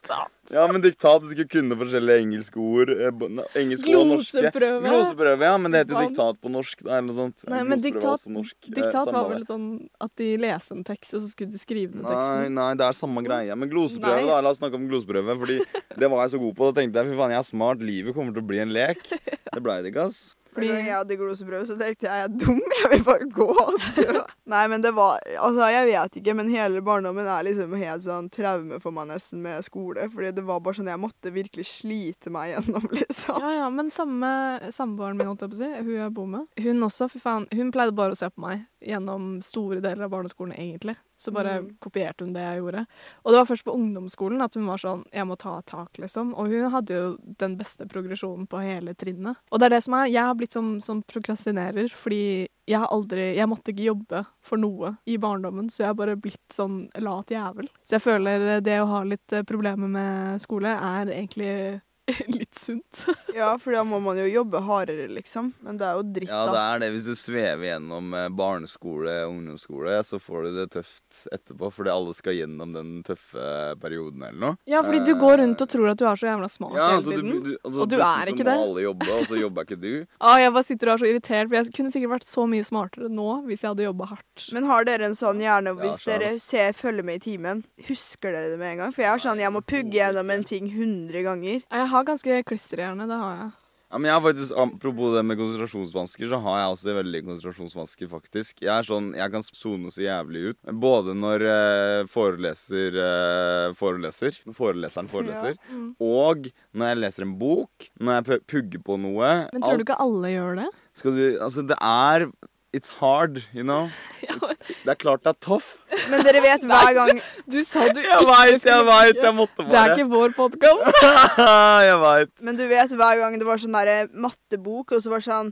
Ja, 0.55 0.63
men 0.71 0.81
diktat, 0.81 1.21
du 1.21 1.27
skulle 1.29 1.49
kunne 1.51 1.75
forskjellige 1.77 2.23
engelske 2.23 2.57
ord. 2.63 2.89
eh, 2.89 3.59
Engelske 3.59 3.91
og 3.93 4.07
norske. 4.09 4.39
Gloseprøve. 4.47 4.79
Gloseprøve, 4.87 5.45
ja, 5.49 5.57
men 5.61 5.75
det 5.75 5.81
heter 5.83 5.93
jo 5.99 6.05
diktat 6.07 6.39
på 6.41 6.49
norsk. 6.55 6.81
Da, 6.87 6.95
eller 6.95 7.09
noe 7.11 7.17
sånt. 7.19 7.43
Nei, 7.51 7.59
men 7.69 7.83
diktat, 7.83 8.23
norsk. 8.33 8.55
Eh, 8.71 8.73
diktat 8.79 9.11
eh, 9.11 9.13
var 9.19 9.29
vel 9.35 9.43
sånn 9.45 9.67
at 10.01 10.15
de 10.23 10.29
leste 10.41 10.71
en 10.79 10.87
tekst, 10.87 11.13
og 11.19 11.21
så 11.27 11.29
skulle 11.35 11.51
de 11.53 11.61
skrive 11.61 11.93
ned 11.99 12.07
Nei, 12.07 12.15
teksten. 12.15 12.55
nei, 12.57 12.69
det 12.79 12.87
er 12.87 12.97
samme 13.03 13.25
greie. 13.27 13.59
Men 13.59 13.69
gloseprøve, 13.75 14.23
Nei. 14.23 14.31
da. 14.31 14.39
La 14.47 14.55
oss 14.55 14.63
snakke 14.63 14.79
om 14.79 14.87
gloseprøve. 14.89 15.37
Fordi 15.43 15.59
det 15.99 16.09
var 16.09 16.23
jeg 16.25 16.33
så 16.39 16.41
god 16.47 16.55
på. 16.55 16.71
Da 16.71 16.79
tenkte 16.81 17.03
jeg 17.03 17.11
fy 17.11 17.19
faen, 17.19 17.35
jeg 17.35 17.43
er 17.43 17.49
smart. 17.51 17.83
Livet 17.83 18.15
kommer 18.17 18.33
til 18.33 18.41
å 18.41 18.49
bli 18.49 18.63
en 18.63 18.73
lek. 18.73 19.03
Det 19.53 19.63
blei 19.65 19.79
det 19.81 19.89
ikke, 19.91 20.07
ass. 20.09 20.35
Fordi 20.53 20.69
jeg 20.71 20.89
hadde 20.89 21.17
gloseprøve, 21.19 21.65
så 21.69 21.77
tenkte 21.79 22.07
jeg 22.07 22.19
jeg 22.19 22.27
er 22.27 22.35
dum, 22.41 22.61
jeg 22.79 22.91
vil 22.93 23.03
bare 23.05 23.27
gå 23.33 23.47
og 23.53 23.77
dø. 23.95 24.21
Nei, 24.53 24.63
men 24.71 24.83
det 24.83 24.91
var 24.97 25.19
Altså, 25.39 25.67
jeg 25.69 25.89
vet 25.91 26.17
ikke, 26.21 26.33
men 26.37 26.49
hele 26.51 26.81
barndommen 26.85 27.27
er 27.29 27.45
liksom 27.47 27.75
helt 27.79 28.05
sånn 28.05 28.29
traume 28.33 28.79
for 28.83 28.95
meg 28.95 29.09
nesten 29.11 29.43
med 29.45 29.65
skole. 29.67 30.07
Fordi 30.13 30.33
det 30.35 30.45
var 30.47 30.63
bare 30.65 30.79
sånn 30.79 30.89
jeg 30.91 31.01
måtte 31.01 31.33
virkelig 31.35 31.67
slite 31.69 32.33
meg 32.33 32.53
gjennom, 32.55 32.89
liksom. 32.99 33.39
Ja, 33.43 33.53
ja, 33.61 33.69
men 33.73 33.93
samme 33.93 34.31
samboeren 34.73 35.19
min, 35.19 35.29
holdt 35.29 35.45
jeg 35.45 35.53
på 35.53 35.59
å 35.59 35.61
si, 35.61 35.71
hun 35.83 35.93
jeg 35.95 36.15
bor 36.17 36.29
med, 36.29 36.49
hun 36.65 36.89
også, 36.89 37.09
fy 37.11 37.21
faen, 37.23 37.47
hun 37.55 37.71
pleide 37.75 37.95
bare 37.97 38.15
å 38.15 38.19
se 38.19 38.29
på 38.33 38.43
meg 38.43 38.65
gjennom 38.81 39.41
store 39.43 39.81
deler 39.81 40.05
av 40.05 40.11
barneskolen, 40.11 40.53
egentlig. 40.57 40.95
Så 41.17 41.33
bare 41.33 41.59
Mm. 41.61 41.77
kopierte 41.81 42.21
hun 42.23 42.33
det 42.33 42.41
jeg 42.41 42.61
gjorde. 42.61 42.85
Og 43.25 43.31
det 43.33 43.37
var 43.39 43.45
først 43.45 43.65
på 43.65 43.75
ungdomsskolen 43.75 44.41
at 44.41 44.53
hun 44.55 44.65
var 44.67 44.77
sånn, 44.77 45.03
jeg 45.11 45.25
må 45.27 45.37
ta 45.37 45.61
tak, 45.61 45.97
liksom. 45.97 46.33
Og 46.33 46.47
hun 46.47 46.71
hadde 46.71 46.87
jo 46.89 47.17
den 47.37 47.57
beste 47.57 47.85
progresjonen 47.87 48.47
på 48.47 48.61
hele 48.63 48.93
trinnet. 48.95 49.35
Og 49.51 49.59
det 49.59 49.65
er 49.65 49.69
det 49.75 49.83
som 49.83 49.93
er, 49.95 50.05
jeg 50.07 50.23
har 50.23 50.35
blitt 50.35 50.53
som, 50.53 50.79
som 50.79 51.03
prokrastinerer, 51.03 51.89
fordi 51.91 52.47
jeg 52.67 52.79
har 52.79 52.87
aldri, 52.87 53.35
jeg 53.35 53.47
måtte 53.49 53.73
ikke 53.73 53.89
jobbe 53.89 54.25
for 54.41 54.57
noe 54.57 54.97
i 55.07 55.17
barndommen, 55.17 55.69
så 55.69 55.79
jeg 55.83 55.87
har 55.87 55.93
bare 55.95 56.15
blitt 56.15 56.49
sånn 56.53 56.89
lat 57.01 57.27
jævel. 57.27 57.67
Så 57.83 57.97
jeg 57.97 58.01
føler 58.01 58.61
det 58.61 58.79
å 58.79 58.87
ha 58.87 59.03
litt 59.03 59.27
problemer 59.45 59.89
med 59.89 60.39
skole 60.39 60.67
er 60.69 61.05
egentlig 61.07 61.81
litt 62.39 62.55
sunt. 62.55 63.05
Ja, 63.39 63.53
for 63.61 63.75
da 63.75 63.83
må 63.87 63.99
man 64.03 64.17
jo 64.19 64.25
jobbe 64.27 64.59
hardere, 64.65 65.05
liksom. 65.11 65.51
Men 65.63 65.77
det 65.79 65.85
er 65.85 65.99
jo 65.99 66.03
dritt, 66.15 66.31
da. 66.31 66.39
Ja, 66.39 66.53
det 66.53 66.61
er 66.63 66.81
det. 66.83 66.89
Hvis 66.95 67.05
du 67.07 67.15
svever 67.17 67.65
gjennom 67.69 68.13
eh, 68.17 68.27
barneskole 68.33 69.13
og 69.25 69.35
ungdomsskole, 69.35 69.99
så 70.03 70.19
får 70.21 70.47
du 70.47 70.57
det 70.57 70.65
tøft 70.73 71.21
etterpå, 71.35 71.69
fordi 71.73 71.93
alle 71.93 72.15
skal 72.17 72.35
gjennom 72.35 72.73
den 72.75 72.91
tøffe 73.07 73.45
perioden 73.81 74.25
eller 74.25 74.39
noe. 74.43 74.59
Ja, 74.69 74.81
fordi 74.85 75.03
du 75.07 75.13
går 75.19 75.39
rundt 75.43 75.63
og 75.63 75.71
tror 75.71 75.91
at 75.93 76.01
du 76.01 76.05
er 76.09 76.19
så 76.19 76.29
jævla 76.29 76.49
smart 76.51 76.77
Ja, 76.77 76.89
hele 76.95 77.05
tiden, 77.05 77.29
du, 77.29 77.49
du, 77.49 77.53
altså, 77.63 77.85
Og 77.85 77.91
du 77.91 77.97
er 77.99 78.33
så 78.33 78.35
må 78.39 78.55
alle 78.55 78.85
jobbe, 78.87 79.09
og 79.15 79.29
så 79.29 79.39
jobber 79.39 79.67
ikke 79.67 79.79
du. 79.79 79.91
Ah, 80.29 80.35
jeg 80.41 80.51
bare 80.53 80.67
sitter 80.67 80.89
og 80.89 80.93
er 80.97 81.01
så 81.01 81.07
irritert, 81.09 81.47
for 81.49 81.57
jeg 81.57 81.73
kunne 81.75 81.93
sikkert 81.93 82.13
vært 82.17 82.27
så 82.27 82.43
mye 82.49 82.65
smartere 82.67 83.09
nå 83.13 83.27
hvis 83.47 83.63
jeg 83.63 83.71
hadde 83.71 83.85
jobba 83.87 84.09
hardt. 84.11 84.47
Men 84.55 84.67
har 84.69 84.87
dere 84.87 85.07
en 85.07 85.17
sånn 85.17 85.39
hjerne 85.41 85.73
hvis 85.79 86.03
Ja, 86.03 86.17
dere 86.17 86.33
ser 86.43 86.75
følger 86.77 87.07
med 87.07 87.21
i 87.21 87.23
timen? 87.29 87.63
Husker 87.87 88.35
dere 88.35 88.51
det 88.51 88.59
med 88.59 88.73
en 88.73 88.83
gang? 88.83 88.93
For 88.95 89.05
jeg 89.05 89.13
har 89.13 89.23
sånn, 89.23 89.41
jeg 89.41 89.53
må 89.55 89.61
pugge 89.65 89.95
gjennom 89.95 90.33
en 90.33 90.45
ting 90.47 90.69
hundre 90.73 91.23
ganger. 91.25 91.63
Jeg 91.63 91.89
har 91.93 91.98
ganske 92.07 92.43
klistrehjerne, 92.47 93.07
det 93.09 93.17
har 93.19 93.35
jeg. 93.43 93.49
Ja, 93.89 93.97
men 93.97 94.05
jeg 94.05 94.13
har 94.13 94.21
faktisk, 94.21 94.51
Apropos 94.61 95.15
det 95.15 95.23
med 95.25 95.37
konsentrasjonsvansker, 95.39 96.27
så 96.29 96.37
har 96.43 96.57
jeg 96.59 96.73
også 96.75 96.93
veldig 96.99 97.21
konsentrasjonsvansker, 97.25 98.09
faktisk. 98.11 98.59
Jeg 98.61 98.69
er 98.69 98.85
sånn, 98.85 99.07
jeg 99.17 99.31
kan 99.33 99.41
sone 99.47 99.89
så 99.89 100.03
jævlig 100.03 100.43
ut. 100.51 100.59
Både 100.83 101.15
når 101.17 101.45
eh, 101.49 102.03
foreleser 102.13 102.99
eh, 103.01 103.73
foreleser, 103.79 104.37
når 104.45 104.57
foreleseren 104.59 105.09
foreleser, 105.09 105.57
Mm. 105.73 105.95
og 105.99 106.51
når 106.77 106.91
jeg 106.93 107.01
leser 107.01 107.25
en 107.25 107.33
bok, 107.41 107.89
når 107.99 108.21
jeg 108.29 108.41
pugger 108.53 108.83
på 108.85 108.99
noe. 109.01 109.33
Men 109.53 109.65
tror 109.65 109.81
du 109.81 109.87
ikke 109.87 109.97
alle 110.05 110.35
gjør 110.35 110.61
det? 110.61 110.69
Skal 111.01 111.17
du, 111.17 111.23
altså, 111.41 111.65
det 111.73 111.81
er 111.81 112.29
It's 112.71 112.91
hard, 112.99 113.41
you 113.55 113.63
know. 113.63 113.89
It's, 114.21 114.53
det 114.67 114.93
er 114.93 114.99
klart 114.99 115.23
det 115.25 115.33
er 115.33 115.39
toff. 115.43 115.67
Men 116.09 116.21
dere 116.25 116.41
vet 116.43 116.63
hver 116.69 116.91
gang 116.93 117.19
Du 117.49 117.57
sa 117.65 117.87
du 117.89 117.99
Jeg 118.03 118.25
veit, 118.27 118.65
jeg 118.65 118.85
veit, 118.85 119.17
jeg 119.23 119.33
måtte 119.35 119.63
bare. 119.63 119.69
Det 119.71 119.79
er 119.79 119.93
ikke 119.95 120.09
vår 120.11 120.35
podkast. 120.37 120.99
jeg 121.89 121.97
veit. 122.03 122.31
Men 122.45 122.59
du 122.59 122.65
vet 122.69 122.93
hver 122.99 123.21
gang 123.23 123.37
det 123.41 123.47
var 123.47 123.61
sånn 123.61 123.77
derre 123.77 123.97
mattebok, 124.13 124.93
og 124.95 125.03
så 125.03 125.13
var 125.13 125.23
det 125.23 125.27
sånn 125.29 125.51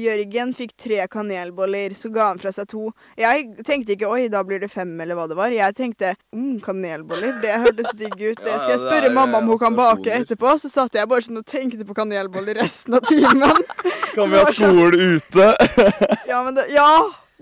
Jørgen 0.00 0.52
fikk 0.56 0.74
tre 0.80 1.06
kanelboller, 1.10 1.94
så 1.96 2.10
ga 2.12 2.30
han 2.32 2.40
fra 2.42 2.52
seg 2.54 2.68
to. 2.70 2.90
Jeg 3.20 3.64
tenkte 3.66 3.96
ikke 3.96 4.10
oi, 4.10 4.26
da 4.32 4.42
blir 4.46 4.60
det 4.62 4.70
fem, 4.72 4.92
eller 5.00 5.18
hva 5.18 5.26
det 5.30 5.38
var. 5.38 5.54
Jeg 5.54 5.76
tenkte 5.78 6.12
mm, 6.34 6.60
kanelboller, 6.64 7.40
det 7.42 7.56
hørtes 7.64 7.94
digg 7.98 8.16
ut. 8.18 8.42
Det 8.42 8.58
skal 8.58 8.74
jeg 8.74 8.82
spørre 8.84 9.10
er, 9.10 9.16
mamma 9.16 9.40
om 9.40 9.50
hun 9.54 9.60
kan 9.60 9.78
bake 9.78 10.12
etterpå. 10.20 10.56
Så 10.60 10.72
satt 10.72 10.98
jeg 10.98 11.08
bare 11.10 11.26
sånn 11.26 11.40
og 11.40 11.48
tenkte 11.48 11.86
på 11.88 11.96
kanelboller 11.96 12.60
resten 12.60 12.98
av 12.98 13.06
timen. 13.08 13.64
Kan 14.14 14.30
vi 14.30 14.40
ha 14.40 14.52
skole 14.52 15.10
ute? 15.16 15.50
Ja, 16.28 16.42
men 16.44 16.54
det, 16.56 16.68
ja, 16.74 16.90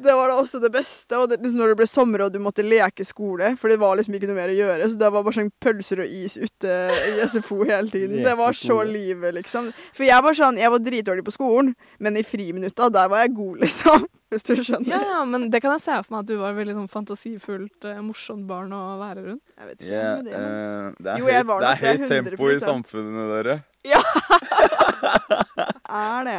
det 0.02 0.14
var 0.14 0.30
da 0.30 0.37
også 0.40 0.61
det 0.62 0.70
beste. 0.74 1.18
Og 1.18 1.28
det, 1.30 1.40
liksom 1.42 1.62
når 1.62 1.72
det 1.72 1.78
ble 1.80 1.88
sommer 1.90 2.24
og 2.26 2.34
du 2.34 2.38
måtte 2.42 2.64
leke 2.66 3.06
skole, 3.06 3.54
for 3.61 3.72
det 3.72 3.78
var 3.82 3.98
liksom 3.98 4.16
ikke 4.18 4.30
noe 4.30 4.38
mer 4.38 4.52
å 4.52 4.58
gjøre, 4.58 4.90
så 4.90 5.00
det 5.00 5.11
var 5.14 5.24
bare 5.26 5.38
sånn 5.40 5.50
pølser 5.62 6.04
og 6.04 6.18
is 6.20 6.37
ute 6.38 6.76
i 7.08 7.16
SFO 7.26 7.62
hele 7.64 7.90
tiden. 7.92 8.20
Det 8.26 8.37
var 8.38 8.56
så 8.58 8.80
livet, 8.87 9.34
liksom. 9.40 9.72
For 9.96 10.06
jeg 10.08 10.24
var 10.24 10.38
sånn, 10.38 10.61
jeg 10.61 10.74
var 10.74 10.84
dritdårlig 10.84 11.26
på 11.26 11.34
skolen, 11.34 11.74
men 11.98 12.20
i 12.20 12.24
friminutta, 12.26 12.90
der 12.94 13.11
var 13.11 13.24
jeg 13.26 13.34
god, 13.38 13.58
liksom. 13.66 14.06
Hvis 14.28 14.44
du 14.44 14.58
skjønner. 14.61 14.90
Ja, 14.92 14.98
ja, 15.08 15.20
men 15.24 15.46
det 15.48 15.62
kan 15.64 15.72
jeg 15.72 15.80
se 15.87 15.94
for 16.04 16.12
meg 16.12 16.26
at 16.26 16.28
du 16.28 16.34
var 16.37 16.56
veldig 16.58 16.74
sånn 16.76 16.90
fantasifullt, 16.92 17.87
eh, 17.88 18.00
morsomt 18.04 18.44
barn 18.50 18.74
å 18.76 18.82
være 19.00 19.22
rundt. 19.24 19.44
Jeg 19.56 19.70
vet 19.70 19.84
ikke 19.87 20.02
hva 20.02 20.11
om 20.18 20.26
det 20.26 20.34
eh, 20.37 20.90
det 20.98 21.12
er 21.14 21.22
Jo, 21.22 21.30
jeg 21.32 21.38
høyt, 21.38 21.48
var 21.48 21.64
det 21.64 21.70
er 21.70 21.80
høyt 21.87 22.12
tempo 22.12 22.50
i 22.52 22.58
samfunnet, 22.61 23.32
dere. 23.32 23.56
Er 25.88 26.27
det? 26.27 26.35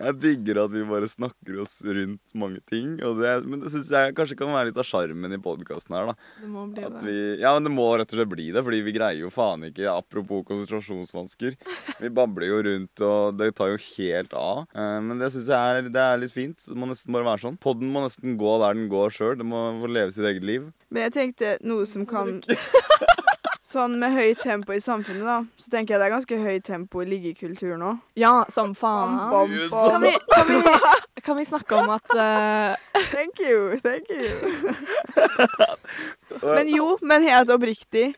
Jeg 0.00 0.14
digger 0.18 0.58
at 0.64 0.72
vi 0.72 0.80
bare 0.88 1.06
snakker 1.06 1.60
oss 1.62 1.76
rundt 1.86 2.32
mange 2.34 2.58
ting. 2.66 2.96
Det, 2.98 3.34
men 3.46 3.60
det 3.62 3.70
syns 3.70 3.90
jeg 3.94 4.14
kanskje 4.16 4.34
kan 4.40 4.50
være 4.50 4.70
litt 4.72 4.80
av 4.82 4.86
sjarmen 4.88 5.36
i 5.36 5.38
podkasten 5.42 5.94
her, 5.94 6.08
da. 6.10 6.14
Det 6.40 6.48
må 6.50 6.64
bli 6.72 6.82
At 6.88 6.96
det. 6.96 7.04
vi, 7.06 7.14
ja, 7.44 7.52
men 7.54 7.68
det 7.68 7.72
må 7.76 7.86
rett 8.00 8.10
og 8.10 8.18
slett 8.18 8.32
bli 8.32 8.48
det, 8.56 8.64
fordi 8.66 8.80
vi 8.88 8.94
greier 8.96 9.22
jo 9.22 9.30
faen 9.30 9.68
ikke 9.68 9.86
Apropos 9.92 10.42
konsentrasjonsvansker. 10.48 11.54
Vi 12.02 12.10
babler 12.18 12.50
jo 12.50 12.58
rundt, 12.66 13.04
og 13.06 13.38
det 13.38 13.52
tar 13.60 13.70
jo 13.76 13.78
helt 13.84 14.34
av. 14.34 14.64
Eh, 14.74 14.98
men 15.06 15.22
det 15.22 15.30
syns 15.36 15.52
jeg 15.54 15.78
er, 15.84 15.90
det 15.94 16.02
er 16.08 16.22
litt 16.24 16.34
fint. 16.34 16.58
Det 16.66 16.74
må 16.78 16.90
nesten 16.90 17.14
bare 17.14 17.28
være 17.30 17.44
sånn. 17.46 17.60
Podden 17.62 17.94
må 17.94 18.02
nesten 18.08 18.34
gå 18.40 18.56
der 18.64 18.74
den 18.78 18.90
går 18.90 19.14
sjøl. 19.14 19.36
Det 19.38 19.46
må 19.46 19.62
få 19.84 19.92
leve 19.94 20.10
sitt 20.16 20.26
eget 20.26 20.46
liv. 20.50 20.66
Men 20.90 21.06
jeg 21.06 21.14
tenkte 21.20 21.54
noe 21.62 21.86
som 21.86 22.02
kan 22.10 22.40
Sånn 23.70 24.00
med 24.00 24.10
høyt 24.16 24.40
tempo 24.42 24.74
i 24.74 24.80
samfunnet, 24.82 25.22
da, 25.22 25.36
så 25.54 25.70
tenker 25.70 25.94
jeg 25.94 26.00
det 26.02 26.06
er 26.08 26.12
ganske 26.16 26.38
høyt 26.42 26.64
tempo 26.66 27.04
i 27.04 27.06
liggekultur 27.06 27.76
nå. 27.78 27.92
Ja, 28.18 28.32
som 28.50 28.72
faen. 28.74 29.12
Bam, 29.30 29.52
bam, 29.52 29.68
bam, 29.70 29.90
Kan 29.92 30.02
vi, 30.02 30.10
kan 30.32 30.50
vi, 30.50 31.20
kan 31.22 31.38
vi 31.38 31.44
snakke 31.46 31.78
om 31.78 31.92
at 31.94 32.16
uh... 32.18 32.74
Thank 33.12 33.38
you, 33.38 33.78
thank 33.84 34.10
you. 34.10 34.74
Men 36.56 36.70
jo, 36.74 36.96
men 37.02 37.26
helt 37.26 37.50
oppriktig. 37.50 38.14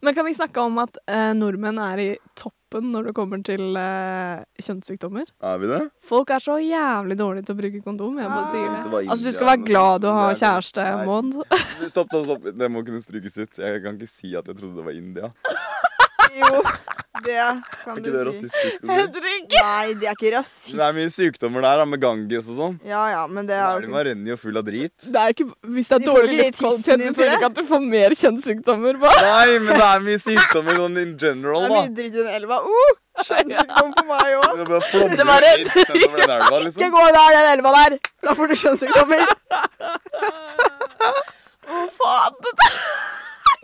Men 0.00 0.14
kan 0.14 0.26
vi 0.26 0.34
snakke 0.34 0.62
om 0.62 0.78
at 0.82 0.98
uh, 1.10 1.32
nordmenn 1.38 1.78
er 1.82 2.02
i 2.02 2.10
toppen 2.70 2.90
når 2.92 3.06
det 3.08 3.14
kommer 3.16 3.40
til 3.44 3.76
eh, 3.80 4.42
kjønnssykdommer? 4.60 5.24
Er 5.42 5.58
vi 5.62 5.66
det? 5.70 5.80
Folk 6.04 6.30
er 6.30 6.38
så 6.44 6.58
jævlig 6.60 7.16
dårlige 7.18 7.46
til 7.48 7.54
å 7.56 7.58
bruke 7.62 7.82
kondom. 7.84 8.18
Jeg 8.20 8.28
bare 8.28 8.50
sier 8.52 8.68
Det 8.68 8.82
det. 8.84 8.92
var 8.92 9.00
Altså, 9.08 9.24
du 9.24 9.32
skal 9.32 9.46
være 9.52 9.64
glad 9.64 10.00
du 10.02 10.08
har 10.08 10.30
er- 10.30 10.40
kjæreste, 10.42 10.84
Nei. 10.84 11.06
Maud. 11.06 11.32
Stopp, 11.88 12.08
stopp, 12.12 12.24
stopp. 12.28 12.48
Det 12.58 12.70
må 12.70 12.84
kunne 12.84 13.00
strykes 13.02 13.38
ut. 13.38 13.58
Jeg 13.58 13.82
kan 13.82 13.96
ikke 13.98 14.08
si 14.10 14.34
at 14.36 14.46
jeg 14.46 14.56
trodde 14.58 14.76
det 14.76 14.84
var 14.84 14.92
India. 14.92 15.32
Jo, 16.38 16.62
det 17.24 17.34
Er 17.34 17.56
kan 17.82 17.96
ikke 17.98 18.02
du 18.04 18.10
det 18.12 18.18
si. 18.18 18.26
rasistisk 18.28 18.82
det 18.82 18.88
rasistisk? 18.88 18.88
Henrik! 18.88 19.54
Nei, 19.58 19.86
det 19.98 20.06
er 20.06 20.14
ikke 20.14 20.30
rasistisk. 20.36 20.76
Det 20.78 20.84
er 20.86 20.92
mye 20.98 21.10
sykdommer 21.14 21.64
der, 21.66 21.80
da, 21.82 21.86
med 21.90 22.02
Ganges 22.04 22.50
og 22.52 22.58
sånn. 22.60 22.76
Ja 22.86 23.00
ja, 23.10 23.22
men 23.26 23.48
det 23.48 23.56
er 23.58 23.64
jo 23.80 23.88
Elva 23.88 24.04
renner 24.06 24.36
og 24.36 24.40
full 24.42 24.60
av 24.60 24.66
drit. 24.68 24.94
Det 25.08 25.18
er 25.24 25.34
ikke, 25.34 25.48
hvis 25.74 25.90
det 25.90 25.96
er 25.98 26.04
De 26.04 26.08
dårlig 26.12 26.38
ikke 26.38 26.44
luftkvalitet, 26.68 27.02
betyr 27.08 27.24
det 27.32 27.34
ikke 27.40 27.50
at 27.50 27.58
du 27.58 27.64
får 27.72 27.82
mer 27.88 28.16
kjønnssykdommer. 28.22 29.00
Hva? 29.02 29.12
Nei, 29.26 29.58
men 29.66 29.72
det 29.74 29.88
er 29.90 30.06
mye 30.06 30.22
sykdommer 30.22 30.80
sånn 30.84 31.02
in 31.02 31.12
general, 31.18 31.66
Det 31.66 31.68
er 31.68 31.76
mye 31.88 31.94
dritt 31.98 32.14
i 32.14 32.22
den 32.22 32.32
elva. 32.38 32.62
Uh, 32.62 32.96
Kjønnssykdom 33.18 33.88
for 33.96 34.06
meg 34.06 34.28
òg. 34.38 34.60
Det 35.18 35.26
var 35.26 35.42
en 35.42 35.58
elva, 35.58 36.60
liksom. 36.62 36.78
Ikke 36.78 36.92
gå 36.94 37.04
der, 37.18 37.34
den 37.34 37.48
elva 37.56 37.72
der! 37.80 37.98
Da 38.22 38.34
får 38.38 38.52
du 38.52 38.54
kjønnssykdommer. 38.62 39.24
Å, 41.68 41.82
faen! 41.98 42.34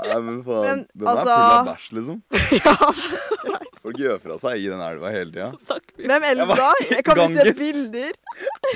Nei, 0.04 0.18
men 0.20 0.40
faen. 0.46 0.64
Men, 0.64 0.82
Den 0.94 1.08
er 1.08 1.18
full 1.18 1.20
altså- 1.20 1.38
av 1.58 1.70
bæsj, 1.70 1.86
liksom. 1.98 2.22
Ja. 2.64 2.74
Folk 3.84 3.98
gjør 4.00 4.20
fra 4.22 4.36
seg 4.40 4.62
i 4.62 4.68
den 4.72 4.80
elva 4.80 5.10
hele 5.12 5.28
tida. 5.28 5.50
Hvem 6.08 6.26
elva? 6.30 6.56
Jeg 6.80 6.90
Jeg 6.94 7.04
kan 7.04 7.18
vi 7.20 7.36
se 7.36 7.54
bilder? 7.58 8.14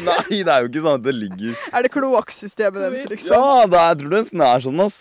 Nei, 0.04 0.40
det 0.44 0.52
er 0.52 0.64
jo 0.64 0.68
ikke 0.68 0.82
sånn 0.84 0.98
at 0.98 1.04
det 1.06 1.14
ligger 1.16 1.62
Er 1.72 1.86
det 1.86 1.90
kloakksystemet 1.94 2.82
deres, 2.84 3.06
liksom? 3.08 3.32
Ja, 3.32 3.62
det 3.64 3.78
er, 3.80 3.86
jeg 3.88 4.00
tror 4.02 4.12
det 4.12 4.20
er 4.20 4.64
sånn, 4.66 4.82
ass. 4.84 4.98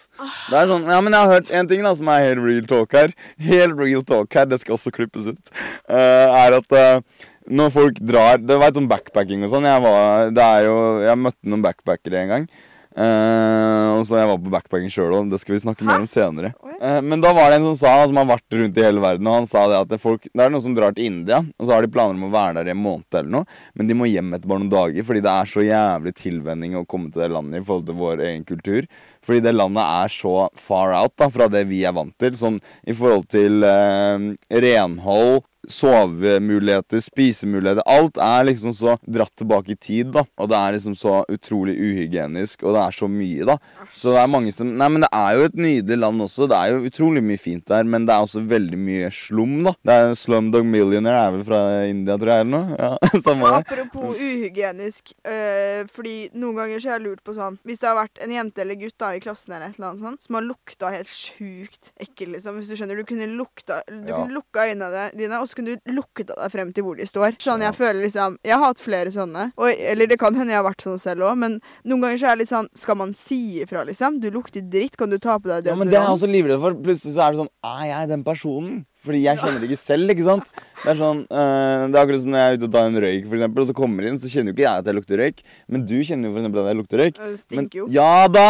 Det 0.48 0.62
er 0.62 0.72
sånn, 0.72 0.88
ja, 0.88 1.00
men 1.04 1.18
jeg 1.18 1.28
har 1.28 1.34
hørt 1.36 1.52
en 1.60 1.72
ting 1.72 1.84
da 1.84 1.92
som 2.00 2.12
er 2.14 2.24
helt 2.24 2.44
real 2.46 2.70
talk 2.72 2.96
her. 2.96 3.16
Helt 3.50 3.76
real 3.80 4.06
talk 4.08 4.40
her, 4.40 4.48
det 4.48 4.62
skal 4.64 4.78
også 4.78 4.96
klippes 4.96 5.28
ut. 5.34 5.52
Uh, 5.92 6.32
er 6.46 6.56
at 6.62 6.78
uh, 6.80 7.28
når 7.48 7.70
folk 7.72 8.00
drar 8.04 8.42
Det 8.44 8.58
var 8.60 8.72
et 8.72 8.80
sånn 8.80 8.90
backpacking 8.92 9.44
og 9.48 9.52
sånn. 9.54 9.68
Jeg 9.68 9.84
var, 9.84 10.32
jo, 10.66 10.80
jeg 11.04 11.24
møtte 11.28 11.52
noen 11.52 11.64
backpackere 11.68 12.24
en 12.24 12.34
gang. 12.34 12.50
Eh, 12.98 13.88
og 13.94 14.08
så 14.10 14.18
Jeg 14.18 14.30
var 14.32 14.40
på 14.42 14.52
backpacking 14.54 14.90
sjøl 14.90 15.14
òg, 15.14 15.28
det 15.30 15.38
skal 15.42 15.54
vi 15.54 15.62
snakke 15.62 15.86
mer 15.86 16.02
om 16.02 16.08
senere. 16.10 16.54
Eh, 16.82 17.00
men 17.06 17.22
da 17.22 17.30
var 17.36 17.52
det 17.52 17.60
en 17.60 17.68
som 17.70 17.78
sa, 17.84 17.92
som 18.10 18.18
har 18.18 18.26
vært 18.32 18.58
rundt 18.58 18.80
i 18.80 18.86
hele 18.86 19.04
verden, 19.04 19.30
og 19.30 19.36
han 19.42 19.50
sa 19.50 19.68
det 19.70 19.82
at 19.84 19.92
det, 19.92 20.00
folk, 20.02 20.26
det 20.26 20.44
er 20.44 20.54
noen 20.54 20.64
som 20.66 20.74
drar 20.78 20.96
til 20.98 21.06
India, 21.12 21.44
og 21.60 21.68
så 21.68 21.76
har 21.76 21.86
de 21.86 21.92
planer 21.94 22.18
om 22.18 22.26
å 22.26 22.34
være 22.34 22.58
der 22.58 22.72
i 22.72 22.74
en 22.74 22.82
måned 22.82 23.20
eller 23.20 23.34
noe, 23.36 23.60
men 23.78 23.90
de 23.90 23.98
må 23.98 24.10
hjem 24.10 24.34
etter 24.34 24.50
bare 24.50 24.64
noen 24.64 24.74
dager, 24.74 25.06
fordi 25.06 25.22
det 25.28 25.34
er 25.34 25.52
så 25.52 25.66
jævlig 25.68 26.16
tilvenning 26.18 26.80
å 26.80 26.88
komme 26.90 27.12
til 27.14 27.22
det 27.22 27.30
landet 27.36 27.62
i 27.62 27.68
forhold 27.68 27.86
til 27.90 28.00
vår 28.02 28.26
egen 28.32 28.48
kultur. 28.48 28.90
Fordi 29.28 29.44
det 29.44 29.54
landet 29.54 29.84
er 29.84 30.14
så 30.14 30.36
far 30.58 30.96
out 30.98 31.14
da, 31.20 31.30
fra 31.34 31.50
det 31.52 31.68
vi 31.70 31.84
er 31.86 31.94
vant 31.98 32.16
til, 32.18 32.34
sånn 32.40 32.58
i 32.88 32.96
forhold 32.98 33.28
til 33.34 33.62
uh, 33.68 34.32
renhold, 34.50 35.44
sovemuligheter, 35.68 37.02
spisemuligheter. 37.04 37.84
Alt 37.88 38.18
er 38.22 38.48
liksom 38.48 38.74
så 38.76 38.96
dratt 39.06 39.34
tilbake 39.40 39.74
i 39.74 39.80
tid, 39.80 40.12
da. 40.16 40.24
Og 40.40 40.50
det 40.52 40.58
er 40.58 40.76
liksom 40.78 40.96
så 40.98 41.20
utrolig 41.32 41.76
uhygienisk, 41.78 42.64
og 42.64 42.76
det 42.78 42.84
er 42.86 42.96
så 42.98 43.10
mye, 43.12 43.46
da. 43.48 43.58
Så 43.94 44.14
det 44.16 44.22
er 44.24 44.32
mange 44.32 44.54
som 44.56 44.68
Nei, 44.78 44.88
men 44.94 45.02
det 45.06 45.10
er 45.16 45.38
jo 45.40 45.46
et 45.48 45.56
nydelig 45.58 45.98
land 46.02 46.22
også. 46.26 46.48
Det 46.52 46.58
er 46.58 46.74
jo 46.76 46.90
utrolig 46.90 47.24
mye 47.26 47.40
fint 47.42 47.66
der, 47.70 47.88
men 47.88 48.06
det 48.08 48.14
er 48.14 48.26
også 48.26 48.44
veldig 48.48 48.78
mye 48.80 49.12
slum, 49.16 49.56
da. 49.66 49.74
Det 49.88 49.96
er 49.98 50.14
Slumdog 50.18 50.66
Millionaire 50.68 51.24
er 51.28 51.36
vel 51.38 51.46
fra 51.48 51.62
India, 51.88 52.18
tror 52.20 52.34
jeg, 52.34 52.46
eller 52.46 52.54
noe? 52.54 52.78
Ja, 52.78 53.20
samme 53.26 53.52
det. 53.54 53.62
Apropos 53.64 54.18
uhygienisk, 54.22 55.14
øh, 55.28 55.88
fordi 55.94 56.16
noen 56.38 56.60
ganger 56.62 56.84
så 56.84 56.92
har 56.92 57.00
jeg 57.00 57.08
lurt 57.08 57.24
på 57.26 57.34
sånn 57.38 57.58
Hvis 57.68 57.82
det 57.82 57.90
har 57.90 57.98
vært 58.00 58.22
en 58.24 58.34
jente 58.36 58.62
eller 58.64 58.78
gutt 58.80 58.98
da 59.02 59.14
i 59.18 59.22
klassen 59.24 59.56
eller 59.56 59.72
et 59.72 59.80
eller 59.80 59.92
annet 59.94 60.06
sånt, 60.08 60.28
som 60.28 60.38
har 60.38 60.46
lukta 60.46 60.92
helt 60.94 61.12
sjukt 61.12 61.92
ekkel, 62.04 62.34
liksom. 62.36 62.60
Hvis 62.62 62.72
du 62.72 62.78
skjønner. 62.80 62.98
Du 63.02 63.08
kunne 63.08 63.28
lukta 63.38 63.82
Du 63.88 64.12
Ja. 64.12 64.18
kunne 64.22 64.36
lukka 64.38 64.68
øynene 64.70 65.08
dine, 65.18 65.40
og 65.42 65.48
så 65.50 65.57
kunne 65.58 65.76
du 65.76 65.94
lukta 65.98 66.36
deg 66.36 66.54
frem 66.54 66.72
til 66.76 66.86
hvor 66.86 66.98
de 67.00 67.08
står. 67.10 67.38
Sånn 67.42 67.64
jeg 67.66 67.76
føler 67.78 68.04
liksom 68.06 68.38
Jeg 68.46 68.56
har 68.56 68.64
hatt 68.64 68.82
flere 68.84 69.14
sånne. 69.14 69.50
Og, 69.58 69.70
eller 69.74 70.10
det 70.10 70.20
kan 70.22 70.38
hende 70.38 70.54
jeg 70.54 70.62
har 70.62 70.68
vært 70.68 70.86
sånn 70.86 71.02
selv 71.02 71.26
òg, 71.28 71.38
men 71.44 71.58
noen 71.88 72.06
ganger 72.06 72.22
så 72.22 72.30
er 72.32 72.38
det 72.38 72.46
litt 72.46 72.54
sånn 72.54 72.70
Skal 72.78 73.00
man 73.00 73.16
si 73.18 73.42
ifra, 73.64 73.84
liksom? 73.88 74.22
Du 74.24 74.30
lukter 74.34 74.66
dritt. 74.66 74.98
Kan 74.98 75.14
du 75.14 75.18
ta 75.22 75.40
på 75.42 75.50
deg 75.50 75.72
Ja, 75.72 75.78
men 75.78 75.92
det 75.92 76.00
er 76.00 76.06
jeg 76.08 76.18
også 76.20 76.30
livredd 76.32 76.62
for. 76.64 76.78
Plutselig 76.88 77.18
så 77.18 77.26
er 77.26 77.36
det 77.36 77.44
sånn 77.44 77.54
Er 77.74 77.84
jeg 77.92 78.14
den 78.14 78.28
personen? 78.28 78.86
Fordi 79.08 79.22
jeg 79.24 79.40
kjenner 79.40 79.62
det 79.64 79.70
ikke 79.72 79.80
selv, 79.82 80.12
ikke 80.14 80.26
sant? 80.28 80.50
Det 80.78 80.92
er 80.94 80.98
sånn 81.00 81.22
eh, 81.26 81.84
Det 81.90 81.96
er 81.98 82.02
akkurat 82.04 82.22
som 82.22 82.30
når 82.36 82.38
jeg 82.44 82.52
er 82.52 82.58
ute 82.60 82.68
og 82.68 82.74
tar 82.76 82.86
en 82.92 82.98
røyk, 83.02 83.24
for 83.26 83.36
eksempel, 83.40 83.64
og 83.64 83.68
så 83.72 83.76
kommer 83.80 84.04
jeg 84.06 84.12
inn, 84.14 84.20
så 84.22 84.30
kjenner 84.30 84.52
jo 84.52 84.56
ikke 84.58 84.66
jeg 84.68 84.82
at 84.84 84.90
jeg 84.92 84.98
lukter 85.00 85.22
røyk. 85.24 85.40
Men 85.74 85.86
du 85.90 85.96
kjenner 86.06 86.28
jo 86.30 86.34
for 86.36 86.42
eksempel 86.44 86.62
at 86.62 86.68
jeg 86.70 86.78
lukter 86.82 87.02
røyk. 87.02 87.16
Det 87.18 87.26
Men, 87.28 87.38
stinker 87.42 87.80
jo. 87.82 87.88
ja 87.96 88.28
da! 88.28 88.46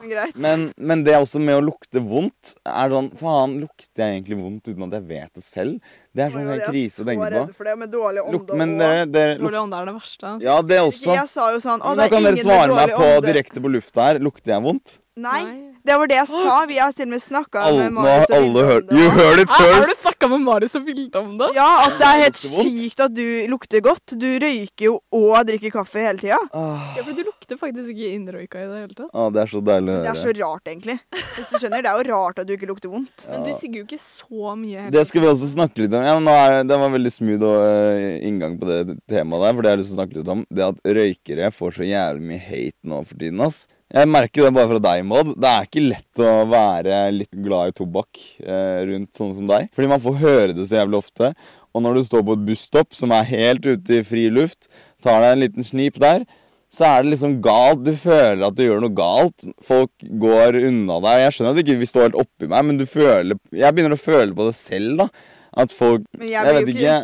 Greit. 0.00 0.34
Men, 0.40 0.64
men 0.90 1.04
det 1.06 1.14
også 1.20 1.38
med 1.44 1.60
å 1.60 1.62
lukte 1.68 2.02
vondt 2.02 2.54
er 2.66 2.90
sånn 2.96 3.10
Faen, 3.20 3.58
lukter 3.62 4.02
jeg 4.02 4.16
egentlig 4.18 4.40
vondt 4.40 4.72
uten 4.72 4.86
at 4.88 4.96
jeg 4.98 5.06
vet 5.12 5.30
det 5.38 5.44
selv? 5.46 5.78
Det 6.10 6.24
er 6.26 6.32
sånn 6.34 6.48
ja, 6.48 6.56
jeg 6.58 6.66
krise 6.72 7.04
å 7.04 7.06
tenke 7.06 7.22
på. 7.22 7.28
så 7.28 7.30
på. 7.30 7.46
redd 7.46 7.54
for 7.60 7.70
det, 7.70 7.76
med 7.84 7.92
dårlig 7.94 8.22
ånde 8.26 8.38
Luk, 8.40 8.54
men 8.58 8.72
og- 8.74 8.80
dere, 8.82 9.04
dere 9.14 9.34
luk, 9.38 9.44
Dårlig 9.46 9.60
ånde 9.62 9.78
er 9.78 9.86
det 9.86 9.94
verste. 10.00 10.24
ass. 10.34 10.42
Ja, 10.42 10.56
det 10.62 10.78
også. 10.82 11.14
Jeg 11.14 11.28
sa 11.30 11.50
jo 11.54 11.58
sånn 11.62 11.80
Å, 11.84 11.92
det 11.94 11.96
da 12.00 12.04
er 12.04 12.08
kan 12.16 12.22
dere 12.26 12.34
ingen 12.34 12.46
med 12.50 12.56
svare 12.56 12.74
meg 12.74 12.88
dårlig 12.88 12.96
på 12.98 13.10
ånde. 13.14 13.26
direkte 13.30 13.62
på 13.62 13.70
lufta 13.78 14.08
her. 14.08 14.18
Lukter 14.18 14.56
jeg 14.56 14.62
vondt? 14.66 14.96
Nei, 15.20 15.44
det 15.86 15.96
var 15.98 16.06
det 16.10 16.16
jeg 16.16 16.28
sa. 16.28 16.56
Vi 16.66 16.76
har 16.78 16.92
til 16.92 17.06
og 17.06 17.10
med 17.14 17.22
snakka 17.24 17.62
med 17.70 17.82
har 17.82 17.90
Marius 17.90 18.30
og 18.30 18.42
Vilde 18.44 18.62
om 18.64 18.86
det 18.86 18.96
You 19.00 19.10
heard 19.16 19.40
it 19.40 19.48
Hæ, 19.48 19.58
har 19.72 19.86
du 19.86 19.94
snakka 20.00 20.28
med 20.28 20.40
Marius 20.44 20.74
og 20.76 20.84
Vilde 20.86 21.16
om 21.22 21.30
det? 21.40 21.48
Ja, 21.56 21.68
at 21.86 21.96
det 22.00 22.06
er 22.10 22.22
helt 22.24 22.36
sykt 22.40 23.00
at 23.06 23.14
du 23.16 23.24
lukter 23.52 23.80
godt. 23.80 24.14
Du 24.20 24.26
røyker 24.42 24.84
jo 24.90 24.94
og 25.12 25.46
drikker 25.48 25.70
kaffe 25.74 26.02
hele 26.04 26.18
tida. 26.18 26.38
Ah, 26.52 26.92
Ja, 26.96 27.02
for 27.06 27.12
du 27.16 27.22
lukter 27.24 27.56
faktisk 27.60 27.88
ikke 27.94 28.10
innrøyka 28.16 28.60
i 28.62 28.66
det 28.68 28.80
hele 28.84 28.94
tatt. 28.94 29.10
ah, 29.14 29.30
det 29.30 29.42
er 29.42 29.46
så 29.54 29.62
deilig 29.64 29.94
å 29.96 30.02
Det 30.04 30.10
er 30.12 30.20
så 30.20 30.34
rart, 30.40 30.64
egentlig. 30.68 30.98
Hvis 31.36 31.48
du 31.50 31.56
skjønner, 31.58 31.82
Det 31.82 31.90
er 31.90 32.02
jo 32.04 32.08
rart 32.14 32.38
at 32.38 32.46
du 32.46 32.52
ikke 32.56 32.68
lukter 32.68 32.88
vondt. 32.92 33.26
Men 33.30 33.42
du 33.44 33.50
Ja. 33.50 33.56
sigger 33.56 33.80
jo 33.80 33.84
ikke 33.88 34.00
så 34.00 34.56
mye. 34.56 34.76
heller. 34.76 34.90
Det 34.90 35.06
skal 35.06 35.20
vi 35.22 35.26
også 35.32 35.48
snakke 35.54 35.78
litt 35.78 35.92
om. 35.94 36.02
Ja, 36.04 36.14
men 36.18 36.24
nå 36.24 36.36
er, 36.36 36.62
det 36.64 36.78
var 36.78 36.90
veldig 36.90 37.12
smooth 37.12 37.42
og, 37.42 37.58
uh, 37.64 38.20
inngang 38.28 38.58
på 38.60 38.66
det 38.68 38.98
temaet 39.08 39.42
der. 39.48 39.54
For 39.54 39.62
det 39.62 39.70
har 39.70 39.76
jeg 39.76 39.82
lyst 39.84 39.90
til 39.94 39.98
å 39.98 40.00
snakke 40.04 40.16
litt 40.20 40.28
om. 40.28 40.46
Det 40.52 40.64
at 40.68 40.76
røykere 40.84 41.50
får 41.52 41.70
så 41.80 41.84
jævlig 41.88 42.22
mye 42.30 42.38
hate 42.44 42.78
nå 42.84 43.04
for 43.06 43.14
tiden. 43.16 43.40
ass. 43.40 43.66
Jeg 43.90 44.06
merker 44.06 44.46
det 44.46 44.52
bare 44.54 44.70
fra 44.70 44.82
deg, 44.84 45.00
Maud. 45.10 45.32
Det 45.34 45.50
er 45.50 45.64
ikke 45.66 45.82
lett 45.82 46.20
å 46.22 46.34
være 46.50 46.98
litt 47.14 47.32
glad 47.42 47.72
i 47.72 47.78
tobakk 47.80 48.20
eh, 48.38 48.84
rundt 48.86 49.18
sånne 49.18 49.38
som 49.40 49.48
deg. 49.50 49.70
Fordi 49.74 49.88
man 49.90 50.02
får 50.04 50.20
høre 50.20 50.54
det 50.54 50.68
så 50.70 50.78
jævlig 50.78 51.00
ofte. 51.00 51.32
Og 51.74 51.82
når 51.82 51.98
du 51.98 52.04
står 52.06 52.22
på 52.26 52.36
et 52.36 52.44
busstopp 52.52 52.94
som 52.94 53.10
er 53.14 53.26
helt 53.32 53.66
ute 53.66 53.98
i 53.98 54.04
fri 54.06 54.28
luft, 54.30 54.70
tar 55.02 55.24
deg 55.24 55.34
en 55.34 55.42
liten 55.42 55.66
snip 55.66 55.98
der, 56.02 56.22
så 56.70 56.86
er 56.86 57.02
det 57.02 57.16
liksom 57.16 57.40
galt. 57.42 57.82
Du 57.82 57.90
føler 57.98 58.46
at 58.46 58.54
du 58.54 58.62
gjør 58.62 58.84
noe 58.84 58.94
galt. 58.94 59.48
Folk 59.66 60.06
går 60.22 60.60
unna 60.68 61.00
deg. 61.02 61.24
Jeg 61.24 61.34
skjønner 61.36 61.58
at 61.58 61.62
ikke 61.64 61.78
vi 61.82 61.90
står 61.90 62.08
helt 62.08 62.22
oppi 62.22 62.46
meg, 62.46 62.64
men 62.70 62.78
du 62.78 62.86
føler 62.86 63.38
Jeg 63.50 63.74
begynner 63.74 63.98
å 63.98 64.00
føle 64.00 64.30
på 64.36 64.46
det 64.46 64.56
selv, 64.58 65.02
da. 65.02 65.10
At 65.58 65.74
folk 65.74 66.04
Men 66.14 66.28
Jeg, 66.30 66.46
jeg 66.46 66.54
vet 66.60 66.68
ikke, 66.70 66.96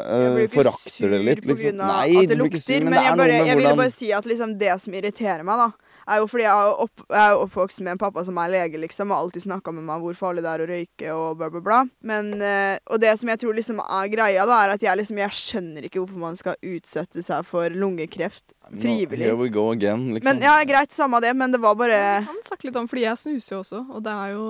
ikke 0.00 0.40
jo 0.40 0.50
forakter 0.54 1.10
det 1.12 1.18
litt, 1.26 1.44
liksom. 1.44 1.76
Nei, 1.76 2.06
at 2.22 2.30
det 2.30 2.38
lukter, 2.40 2.62
sur, 2.64 2.78
men, 2.78 2.88
men 2.88 2.96
det 2.96 3.02
jeg, 3.04 3.18
bare, 3.20 3.40
jeg 3.50 3.58
ville 3.60 3.78
bare 3.82 3.92
si 3.92 4.08
at 4.16 4.28
liksom 4.32 4.54
det 4.62 4.76
som 4.80 4.96
irriterer 4.96 5.44
meg, 5.44 5.60
da, 5.60 5.91
er 6.06 6.20
jo 6.22 6.28
fordi 6.30 6.44
jeg 6.44 6.52
er, 6.52 6.80
opp, 6.84 7.04
jeg 7.06 7.22
er 7.22 7.42
oppvokst 7.42 7.82
med 7.84 7.94
en 7.94 8.00
pappa 8.00 8.24
som 8.26 8.38
er 8.42 8.52
lege, 8.52 8.80
liksom, 8.82 9.12
og 9.12 9.26
alltid 9.26 9.46
snakka 9.46 9.74
med 9.76 9.86
meg 9.88 10.02
hvor 10.02 10.18
farlig 10.18 10.44
det 10.44 10.50
er 10.52 10.64
å 10.64 10.68
røyke 10.70 11.14
og 11.16 11.38
bla, 11.40 11.50
bla, 11.52 11.62
bla. 11.64 11.80
Men, 12.08 12.32
eh, 12.42 12.76
og 12.90 13.02
det 13.02 13.14
som 13.20 13.30
jeg 13.32 13.42
tror 13.42 13.56
liksom 13.58 13.82
er 13.84 14.10
greia, 14.12 14.46
da, 14.48 14.58
er 14.64 14.74
at 14.76 14.84
jeg 14.84 14.98
liksom 14.98 15.20
Jeg 15.22 15.36
skjønner 15.38 15.86
ikke 15.86 16.00
hvorfor 16.00 16.22
man 16.22 16.38
skal 16.38 16.58
utsette 16.58 17.22
seg 17.24 17.46
for 17.46 17.70
lungekreft 17.70 18.54
frivillig. 18.72 19.26
No, 19.26 19.32
Here 19.32 19.38
we 19.38 19.48
go 19.52 19.70
again, 19.70 20.10
liksom. 20.14 20.28
Men 20.30 20.44
ja, 20.44 20.56
greit, 20.66 20.92
samme 20.94 21.20
det, 21.22 21.32
men 21.38 21.54
det 21.54 21.62
var 21.62 21.78
bare 21.78 21.96
Jeg 21.98 22.28
kan 22.28 22.44
snakke 22.48 22.68
litt 22.68 22.78
om, 22.80 22.90
fordi 22.90 23.06
jeg 23.06 23.20
snuser 23.20 23.56
jo 23.56 23.62
også, 23.62 23.86
og 23.90 24.04
det 24.04 24.18
er 24.24 24.36
jo 24.36 24.46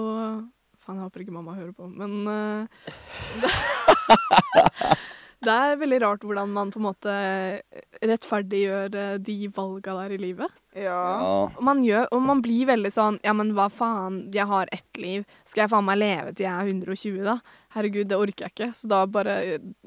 Faen, 0.82 0.98
jeg 0.98 1.06
håper 1.06 1.22
ikke 1.22 1.34
mamma 1.36 1.52
hører 1.54 1.74
på, 1.78 1.86
men 1.86 2.26
uh, 2.26 2.66
det, 3.38 3.50
det 5.46 5.54
er 5.54 5.78
veldig 5.78 6.00
rart 6.02 6.24
hvordan 6.26 6.50
man 6.50 6.72
på 6.74 6.80
en 6.80 6.86
måte 6.88 7.14
rettferdiggjør 8.02 8.96
eh, 8.98 9.12
de 9.22 9.36
valga 9.54 9.94
der 10.00 10.16
i 10.16 10.18
livet. 10.24 10.58
Ja. 10.74 10.82
ja. 10.84 11.48
Og 11.56 11.62
man, 11.64 11.82
gjør, 11.84 12.06
og 12.12 12.22
man 12.24 12.40
blir 12.44 12.66
veldig 12.70 12.92
sånn 12.94 13.18
Ja, 13.24 13.32
men 13.36 13.50
hva 13.56 13.66
faen, 13.72 14.22
jeg 14.32 14.46
har 14.48 14.68
ett 14.72 14.96
liv. 15.00 15.24
Skal 15.44 15.66
jeg 15.66 15.70
faen 15.74 15.84
meg 15.84 15.98
leve 16.00 16.32
til 16.34 16.46
jeg 16.46 16.52
er 16.52 16.72
120, 16.72 17.20
da? 17.26 17.40
Herregud, 17.72 18.04
det 18.10 18.16
orker 18.20 18.44
jeg 18.44 18.52
ikke. 18.52 18.66
Så 18.76 18.88
da 18.90 18.98
bare 19.08 19.34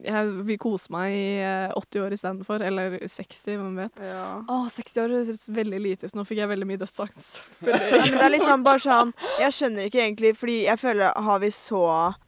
Jeg 0.01 0.29
vil 0.47 0.57
kose 0.57 0.89
meg 0.93 1.11
i 1.13 1.25
eh, 1.45 1.73
80 1.77 2.01
år 2.01 2.15
istedenfor. 2.15 2.63
Eller 2.65 2.95
60, 3.05 3.43
hvem 3.61 3.75
vet. 3.77 3.99
ja. 4.01 4.23
Å, 4.49 4.55
60 4.73 5.01
år 5.03 5.13
høres 5.19 5.43
veldig 5.53 5.81
lite 5.83 6.09
ut. 6.09 6.15
Nå 6.17 6.23
fikk 6.25 6.39
jeg 6.41 6.49
veldig 6.49 6.69
mye 6.69 6.81
dødsangst. 6.81 7.41
Ja, 7.65 7.77
men 8.05 8.17
det 8.17 8.25
er 8.25 8.33
liksom 8.33 8.63
bare 8.65 8.81
sånn 8.83 9.11
Jeg 9.39 9.53
skjønner 9.55 9.85
ikke 9.87 10.01
egentlig, 10.01 10.31
fordi 10.37 10.55
jeg 10.65 10.79
føler 10.81 11.13
har 11.27 11.39
vi 11.41 11.49
så 11.53 11.81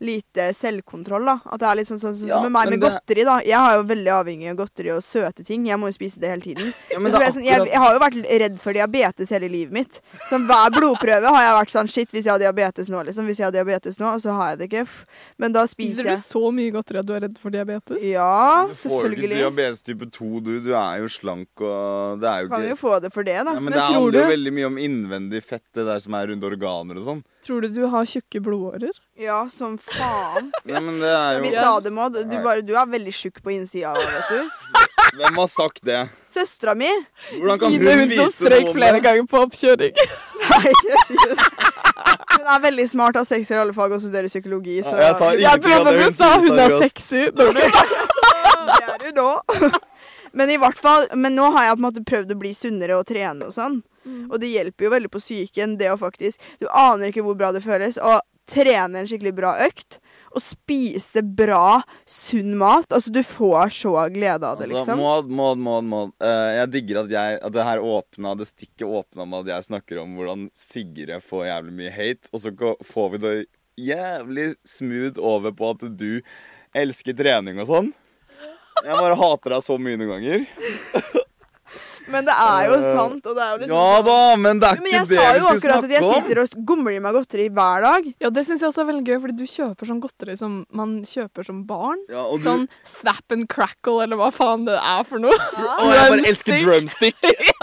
lite 0.03 0.47
selvkontroll, 0.57 1.25
da. 1.27 1.37
At 1.49 1.61
det 1.61 1.67
er 1.71 1.79
litt 1.81 1.89
sånn, 1.89 1.99
sånn, 2.01 2.15
sånn 2.21 2.29
Ja, 2.29 2.37
som 2.41 2.47
med 2.47 2.53
meg 2.57 2.71
med 2.73 2.79
det- 2.81 2.91
godteri, 2.93 3.25
da. 3.27 3.37
Jeg 3.45 3.57
har 3.65 3.77
jo 3.79 3.83
veldig 3.89 4.13
avhengig 4.17 4.51
av 4.53 4.59
godteri 4.61 4.93
og 4.93 5.01
søte 5.05 5.45
ting. 5.45 5.65
Jeg 5.69 5.77
må 5.81 5.89
jo 5.89 5.97
spise 5.97 6.21
det 6.21 6.29
hele 6.35 6.45
tiden. 6.45 6.69
Ja, 6.91 6.99
Men 7.01 7.07
men 7.07 7.11
det 7.11 7.19
er 7.21 7.25
jeg, 7.27 7.33
sånn, 7.39 7.45
jeg, 7.49 7.65
jeg 7.73 7.81
har 7.81 7.93
jo 7.97 7.99
vært 8.05 8.19
redd 8.45 8.46
for 8.61 8.73
diabetes 8.73 9.29
hele 9.35 9.49
livet 9.51 9.73
mitt. 9.75 9.99
Som 10.29 10.47
hver 10.49 10.71
blodprøve 10.75 11.31
har 11.35 11.43
jeg 11.43 11.55
vært 11.59 11.73
sånn 11.73 11.89
Shit, 11.91 12.11
hvis 12.15 12.25
jeg 12.27 12.33
har 12.33 12.39
diabetes 12.41 12.89
nå, 12.93 13.03
liksom. 13.07 13.25
Hvis 13.29 13.39
jeg 13.41 13.47
har 13.47 13.55
diabetes 13.55 13.99
nå, 13.99 14.09
og 14.15 14.21
så 14.23 14.35
har 14.37 14.53
jeg 14.53 14.59
det 14.61 14.69
ikke. 14.71 14.85
Men 15.37 15.55
da 15.55 15.65
Spiser 15.67 16.03
spiser 16.03 16.15
du 16.15 16.23
så 16.23 16.51
mye 16.55 16.73
godteri 16.75 17.01
at 17.01 17.07
du 17.09 17.13
er 17.15 17.23
redd 17.27 17.37
for 17.41 17.53
diabetes? 17.53 18.01
Ja, 18.07 18.65
Du 18.67 18.73
får 18.77 19.07
jo 19.09 19.13
ikke 19.17 19.31
diabetes 19.35 19.81
type 19.85 20.09
2, 20.11 20.31
du. 20.45 20.51
Du 20.67 20.71
er 20.75 21.01
jo 21.03 21.07
slank 21.11 21.63
og 21.63 22.19
Det 22.21 22.29
er 22.31 22.43
jo 22.45 22.51
Kan 22.53 22.67
jo 22.67 22.75
få 22.79 22.99
det 23.03 23.13
for 23.13 23.23
det, 23.27 23.37
da. 23.43 23.53
ja, 23.53 23.59
men, 23.59 23.69
Men 23.69 23.73
det 23.73 23.85
tror 23.87 23.97
handler 24.01 24.19
jo 24.23 24.35
veldig 24.35 24.53
mye 24.59 24.69
om 24.71 24.77
innvendig 24.77 25.43
fett, 25.43 25.65
det 25.75 25.85
der 25.87 25.99
som 26.03 26.13
er 26.17 26.27
rundt 26.31 26.43
organer 26.47 27.01
og 27.01 27.07
sånn. 27.11 27.23
Tror 27.45 27.61
du 27.61 27.67
du 27.69 27.85
har 27.87 28.05
tjukke 28.09 28.39
blodårer? 28.43 28.91
Ja, 29.19 29.43
som 29.49 29.77
faen. 29.77 30.49
Nei, 30.67 30.79
men 30.81 30.97
det 30.99 31.11
er 31.13 31.39
Vi 31.43 31.51
sa 31.53 31.79
det, 31.79 31.91
Maud. 31.93 32.17
Du, 32.27 32.35
bare, 32.43 32.61
du 32.65 32.73
er 32.75 32.89
veldig 32.91 33.13
tjukk 33.13 33.41
på 33.45 33.53
innsida, 33.55 33.93
vet 33.93 34.31
du. 34.33 34.39
Hvem 35.17 35.37
har 35.39 35.47
sagt 35.47 35.79
det? 35.87 36.01
Søstera 36.29 36.73
mi 36.75 36.89
Hvordan 37.31 37.59
kan 37.61 37.71
Gine, 37.71 37.85
hun 37.93 38.01
hun 38.01 38.11
som 38.11 38.27
vise 38.27 38.35
strøyk 38.35 38.65
noen 38.67 38.75
flere 38.75 38.99
ganger 39.05 39.29
på 39.31 39.39
oppkjøring. 39.45 40.01
Nei, 40.51 40.73
jeg 40.89 41.05
sier 41.07 41.31
det. 41.31 41.47
Hun 42.37 42.49
er 42.53 42.59
veldig 42.67 42.87
smart, 42.91 43.17
har 43.17 43.25
seks 43.27 43.51
i 43.53 43.57
alle 43.57 43.73
fag 43.73 43.95
og 43.95 44.01
studerer 44.03 44.29
psykologi, 44.29 44.81
så 44.85 44.93
Ja, 44.97 45.07
jeg 45.07 45.17
tar 45.21 45.39
Jeg 45.41 45.63
trodde 45.63 45.95
du 45.97 46.17
sa 46.19 46.31
hun 46.43 46.59
er 46.65 46.75
sexy. 46.83 47.23
når 47.37 47.53
du- 47.53 47.61
det 48.67 48.83
er 48.83 49.05
hun 49.07 49.15
nå. 49.17 49.71
Men 50.37 50.51
i 50.53 50.57
hvert 50.61 50.77
fall, 50.77 51.07
men 51.15 51.33
nå 51.39 51.47
har 51.55 51.69
jeg 51.69 51.77
på 51.77 51.81
en 51.81 51.87
måte 51.87 52.03
prøvd 52.05 52.33
å 52.35 52.39
bli 52.43 52.51
sunnere 52.53 52.97
og 52.99 53.07
trene 53.09 53.47
og 53.47 53.55
sånn. 53.55 53.79
Og 54.29 54.39
det 54.41 54.53
hjelper 54.53 54.87
jo 54.87 54.95
veldig 54.95 55.11
på 55.13 55.21
psyken, 55.23 55.77
det 55.79 55.91
å 55.93 55.99
faktisk 55.99 56.41
Du 56.61 56.67
aner 56.71 57.11
ikke 57.11 57.25
hvor 57.25 57.37
bra 57.39 57.51
det 57.55 57.63
føles 57.65 57.99
å 57.99 58.19
trene 58.47 59.01
en 59.01 59.07
skikkelig 59.09 59.33
bra 59.35 59.53
økt. 59.65 59.99
Og 60.35 60.43
spise 60.43 61.23
bra, 61.23 61.81
sunn 62.07 62.53
mat. 62.59 62.87
Altså, 62.93 63.11
du 63.11 63.21
får 63.25 63.71
så 63.73 63.93
glede 64.13 64.45
av 64.45 64.59
det, 64.59 64.67
Altså, 64.67 64.75
liksom. 64.75 65.01
Maud, 65.01 65.31
Maud, 65.31 65.61
Maud, 65.63 65.87
Maud. 65.89 66.11
Jeg 66.21 66.71
digger 66.75 67.01
at 67.03 67.11
jeg 67.11 67.39
At 67.41 67.55
det 67.55 67.65
her 67.65 67.81
åpna 67.83 68.35
Det 68.37 68.47
stikket 68.49 68.85
åpna 68.87 69.25
med 69.25 69.45
at 69.47 69.55
jeg 69.55 69.67
snakker 69.71 70.01
om 70.03 70.15
hvordan 70.17 70.49
Sigrid 70.55 71.23
får 71.25 71.47
jævlig 71.49 71.77
mye 71.79 71.93
hate, 71.95 72.29
og 72.31 72.43
så 72.43 72.53
får 72.91 73.09
vi 73.15 73.23
det 73.23 73.35
jævlig 73.77 74.47
smooth 74.65 75.19
over 75.21 75.53
på 75.53 75.69
at 75.75 75.85
du 75.99 76.21
elsker 76.77 77.13
trening 77.17 77.59
og 77.61 77.69
sånn. 77.69 77.91
Jeg 78.85 78.93
bare 78.93 79.17
hater 79.17 79.53
deg 79.55 79.65
så 79.65 79.77
mye 79.81 79.97
noen 79.97 80.13
ganger. 80.15 80.45
Men 82.07 82.25
det 82.27 82.35
er 82.37 82.67
jo 82.69 82.73
Eh, 82.77 82.91
sant, 82.95 83.25
og 83.25 83.35
det 83.35 83.43
er 83.43 83.51
jo 83.51 83.57
liksom 83.63 83.75
Ja 83.77 83.87
sånn- 83.97 84.05
da, 84.05 84.35
men 84.37 84.59
det 84.59 84.67
er 84.69 84.75
ikke 84.75 84.83
det 84.83 84.91
vi 84.91 84.97
skulle 84.97 85.17
snakke 85.17 85.17
om. 85.17 85.17
men 85.17 85.17
jeg 85.17 85.17
sa 85.17 85.37
jo 85.37 85.47
akkurat 85.57 85.83
at 85.83 85.89
jeg 85.89 86.03
sitter 86.13 86.41
og 86.41 86.65
gomler 86.65 86.95
i 86.95 86.99
meg 86.99 87.13
godteri 87.17 87.47
hver 87.49 87.81
dag. 87.87 88.13
Ja, 88.21 88.29
det 88.29 88.45
syns 88.47 88.61
jeg 88.61 88.69
også 88.69 88.81
er 88.83 88.89
veldig 88.93 89.05
gøy, 89.07 89.19
fordi 89.23 89.37
du 89.37 89.45
kjøper 89.45 89.89
sånn 89.91 90.01
godteri 90.01 90.37
som 90.37 90.65
man 90.71 91.01
kjøper 91.03 91.45
som 91.45 91.63
barn. 91.67 91.99
Ja, 92.09 92.23
og 92.23 92.37
du, 92.39 92.43
Sånn 92.47 92.67
snap 92.85 93.23
and 93.31 93.47
crackle, 93.49 94.03
eller 94.03 94.15
hva 94.17 94.31
faen 94.31 94.65
det 94.65 94.77
er 94.79 95.03
for 95.03 95.19
noe. 95.19 95.33
Og 95.33 95.91
jeg 95.91 96.09
bare 96.11 96.27
elsker 96.31 96.63
drumstick! 96.63 97.15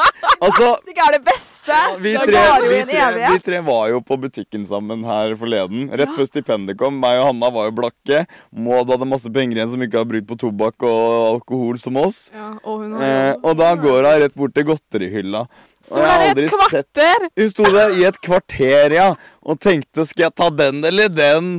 altså, 0.44 0.76
drumstick 0.76 0.98
er 0.98 1.12
det 1.18 1.24
beste! 1.24 1.50
vi 1.98 2.12
det 2.12 2.26
tre, 2.28 2.40
vi, 2.68 2.80
tre, 2.84 3.28
vi 3.32 3.38
tre 3.40 3.58
var 3.64 3.88
jo 3.88 4.00
på 4.04 4.18
butikken 4.20 4.66
sammen 4.68 5.00
her 5.08 5.32
forleden. 5.40 5.86
Rett 5.96 6.12
før 6.12 6.26
stipendet 6.28 6.76
kom. 6.76 6.98
Meg 7.00 7.16
og 7.22 7.30
Hanna 7.30 7.48
var 7.54 7.70
jo 7.70 7.76
blakke. 7.78 8.26
Maud 8.52 8.90
hadde 8.92 9.08
masse 9.08 9.32
penger 9.32 9.56
igjen 9.56 9.70
som 9.72 9.80
ikke 9.80 10.02
har 10.02 10.04
brukt 10.10 10.28
på 10.28 10.36
tobakk 10.44 10.84
og 10.84 11.40
alkohol 11.40 11.78
som 11.80 11.96
oss. 11.96 12.30
Ja, 12.34 12.50
og 12.62 12.82
hun 12.84 12.92
har 12.98 13.04
Eh, 13.04 13.34
og 13.42 13.56
da 13.56 13.74
går 13.76 14.04
hun 14.04 14.20
rett 14.24 14.33
bort 14.36 14.54
til 14.54 14.64
godterihylla. 14.68 15.44
Så 15.88 16.00
er 16.00 16.34
det 16.34 16.46
et 16.46 16.54
kvarter! 16.54 17.26
Hun 17.36 17.50
sto 17.52 17.64
der 17.74 17.90
i 17.98 18.04
et 18.08 18.20
kvarter, 18.24 18.94
ja, 18.96 19.10
og 19.44 19.58
tenkte 19.60 20.06
skal 20.08 20.28
jeg 20.30 20.34
ta 20.40 20.48
den 20.50 20.80
eller 20.84 21.08
den? 21.12 21.50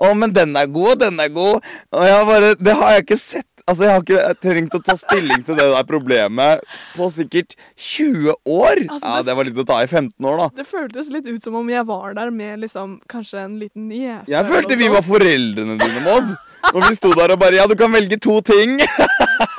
Å, 0.00 0.10
men 0.16 0.32
den 0.36 0.56
er 0.60 0.66
god, 0.68 0.98
den 1.00 1.20
er 1.20 1.28
god. 1.32 1.60
Og 1.92 2.04
jeg 2.04 2.24
bare 2.28 2.54
Det 2.60 2.74
har 2.76 2.90
jeg 2.96 3.04
ikke 3.06 3.18
sett. 3.20 3.46
Altså, 3.66 3.82
Jeg 3.82 3.90
har 3.96 4.02
ikke 4.04 4.34
trengt 4.44 4.74
å 4.78 4.82
ta 4.84 4.94
stilling 4.94 5.40
til 5.42 5.56
det 5.58 5.64
der 5.72 5.86
problemet 5.88 6.60
på 6.94 7.08
sikkert 7.10 7.56
20 7.74 8.34
år. 8.46 8.82
Altså, 8.86 9.02
Ja, 9.08 9.16
det- 9.22 9.26
Det 9.26 9.36
var 9.36 9.44
litt 9.44 9.56
å 9.56 9.66
ta 9.66 9.80
i 9.82 9.86
15 9.86 10.24
år, 10.24 10.36
da. 10.38 10.48
Det 10.62 10.66
føltes 10.68 11.10
litt 11.10 11.26
ut 11.26 11.42
som 11.42 11.54
om 11.56 11.68
jeg 11.68 11.84
var 11.84 12.14
der 12.14 12.30
med 12.30 12.60
liksom 12.60 13.00
kanskje 13.08 13.38
en 13.44 13.58
liten 13.58 13.88
niese. 13.88 14.28
Jeg 14.28 14.44
følte 14.46 14.76
vi 14.78 14.88
var 14.88 15.02
foreldrene 15.02 15.78
dine, 15.80 16.00
Maud. 16.04 16.36
Og 16.72 16.80
vi 16.82 16.94
sto 16.98 17.12
der 17.16 17.34
og 17.34 17.40
bare 17.40 17.58
Ja, 17.60 17.66
du 17.70 17.76
kan 17.78 17.92
velge 17.94 18.18
to 18.22 18.40
ting. 18.44 18.78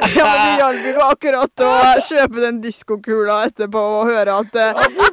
Ja, 0.08 0.24
men 0.24 0.38
Det 0.39 0.60
hjalp 0.62 0.86
ikke 0.89 1.06
akkurat 1.12 1.62
å 1.66 1.72
kjøpe 2.06 2.39
den 2.39 2.60
diskokula 2.64 3.41
etterpå 3.50 3.82
og 4.00 4.08
høre 4.08 4.38
at 4.39 4.54
Det 4.56 4.68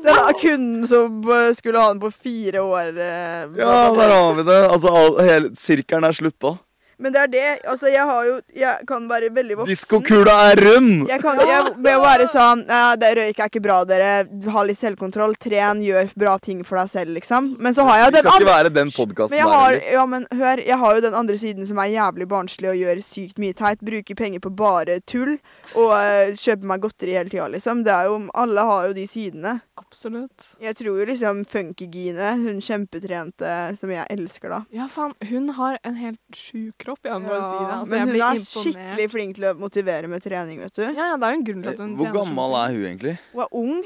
den 0.04 0.20
kunden 0.40 0.84
som 0.88 1.16
eh, 1.34 1.48
skulle 1.56 1.80
ha 1.82 1.88
den 1.90 2.00
på 2.02 2.10
fire 2.14 2.62
år 2.62 2.92
eh, 2.92 3.42
Ja, 3.58 3.90
der 3.96 4.12
har 4.14 4.36
vi 4.38 4.44
det. 4.46 4.60
Altså, 4.68 4.92
all, 4.94 5.18
hele 5.24 5.50
Sirkelen 5.58 6.06
er 6.06 6.16
slutta. 6.16 6.54
Men 6.98 7.14
det 7.14 7.20
er 7.24 7.30
det. 7.32 7.46
Altså, 7.70 7.88
jeg 7.90 8.04
har 8.06 8.26
jo 8.28 8.34
Jeg 8.54 8.86
kan 8.88 9.08
være 9.10 9.30
veldig 9.34 9.58
voksen. 9.60 9.72
Diskokula 9.72 10.34
er 10.50 10.62
rund! 10.64 11.08
Jeg 11.10 11.20
kan 11.22 11.40
jeg 11.44 11.62
må 11.82 11.94
være 12.02 12.26
sånn 12.30 12.64
ja, 12.68 12.94
det 12.98 13.10
Røyk 13.18 13.40
er 13.40 13.50
ikke 13.50 13.62
bra, 13.64 13.80
dere. 13.88 14.10
Ha 14.54 14.64
litt 14.66 14.78
selvkontroll. 14.78 15.34
Tren, 15.40 15.82
gjør 15.84 16.10
bra 16.18 16.36
ting 16.42 16.62
for 16.66 16.78
deg 16.80 16.90
selv, 16.92 17.14
liksom. 17.18 17.54
Men 17.62 17.76
så 17.76 17.86
har 17.88 18.04
jeg 18.04 18.16
den 18.18 18.30
andre 18.30 18.48
være 18.48 18.72
den 18.74 18.90
men 18.90 18.94
podkasten 18.94 19.38
der. 19.38 19.50
har, 19.50 19.78
ja, 19.96 20.04
men 20.08 20.26
hør, 20.34 20.62
jeg 20.62 20.78
har 20.80 20.96
jo 20.96 21.04
den 21.04 21.18
andre 21.18 21.38
siden 21.40 21.68
som 21.68 21.80
er 21.82 21.92
jævlig 21.94 22.28
barnslig 22.30 22.70
og 22.72 22.80
gjør 22.80 23.02
sykt 23.04 23.40
mye 23.42 23.56
teit. 23.56 23.82
Bruker 23.84 24.18
penger 24.18 24.42
på 24.44 24.52
bare 24.54 25.00
tull 25.08 25.36
og 25.74 25.92
uh, 25.92 26.34
kjøper 26.38 26.70
meg 26.70 26.84
godteri 26.84 27.16
hele 27.18 27.32
tida, 27.32 27.48
liksom. 27.52 27.84
Det 27.86 27.94
er 27.94 28.10
jo, 28.10 28.20
alle 28.34 28.66
har 28.70 28.90
jo 28.90 28.96
de 28.96 29.06
sidene. 29.10 29.58
Absolutt. 29.74 30.52
Jeg 30.62 30.76
tror 30.78 31.00
jo 31.00 31.06
liksom 31.08 31.40
Funkygine, 31.50 32.28
hun 32.38 32.60
kjempetrente 32.62 33.54
som 33.78 33.90
jeg 33.90 34.06
elsker, 34.14 34.52
da. 34.52 34.60
Ja, 34.74 34.86
faen. 34.90 35.16
Hun 35.30 35.50
har 35.56 35.80
en 35.82 35.98
helt 35.98 36.38
sjuk 36.38 36.76
kropp, 36.84 37.02
jeg 37.08 37.24
må 37.24 37.32
ja, 37.32 37.40
si 37.42 37.56
det. 37.58 37.72
Altså, 37.78 37.90
men 37.90 37.98
jeg 37.98 38.06
hun 38.06 38.12
blir 38.14 38.22
er 38.22 38.38
imponert. 38.38 38.68
skikkelig 38.68 39.08
flink 39.16 39.36
til 39.40 39.48
å 39.50 39.52
motivere 39.58 40.10
med 40.10 40.22
trening, 40.22 40.62
vet 40.62 40.78
du. 40.78 40.84
Ja, 40.86 41.10
ja, 41.14 41.18
det 41.18 41.26
er 41.26 41.34
jo 41.34 41.40
en 41.40 41.46
grunn 41.50 41.66
til 41.66 41.72
at 41.74 41.82
hun 41.82 41.98
Hvor 41.98 42.14
gammel 42.20 42.56
er 42.60 42.76
hun 42.76 42.88
egentlig? 42.92 43.16
Hun 43.32 43.44
er 43.46 43.58
ung, 43.64 43.84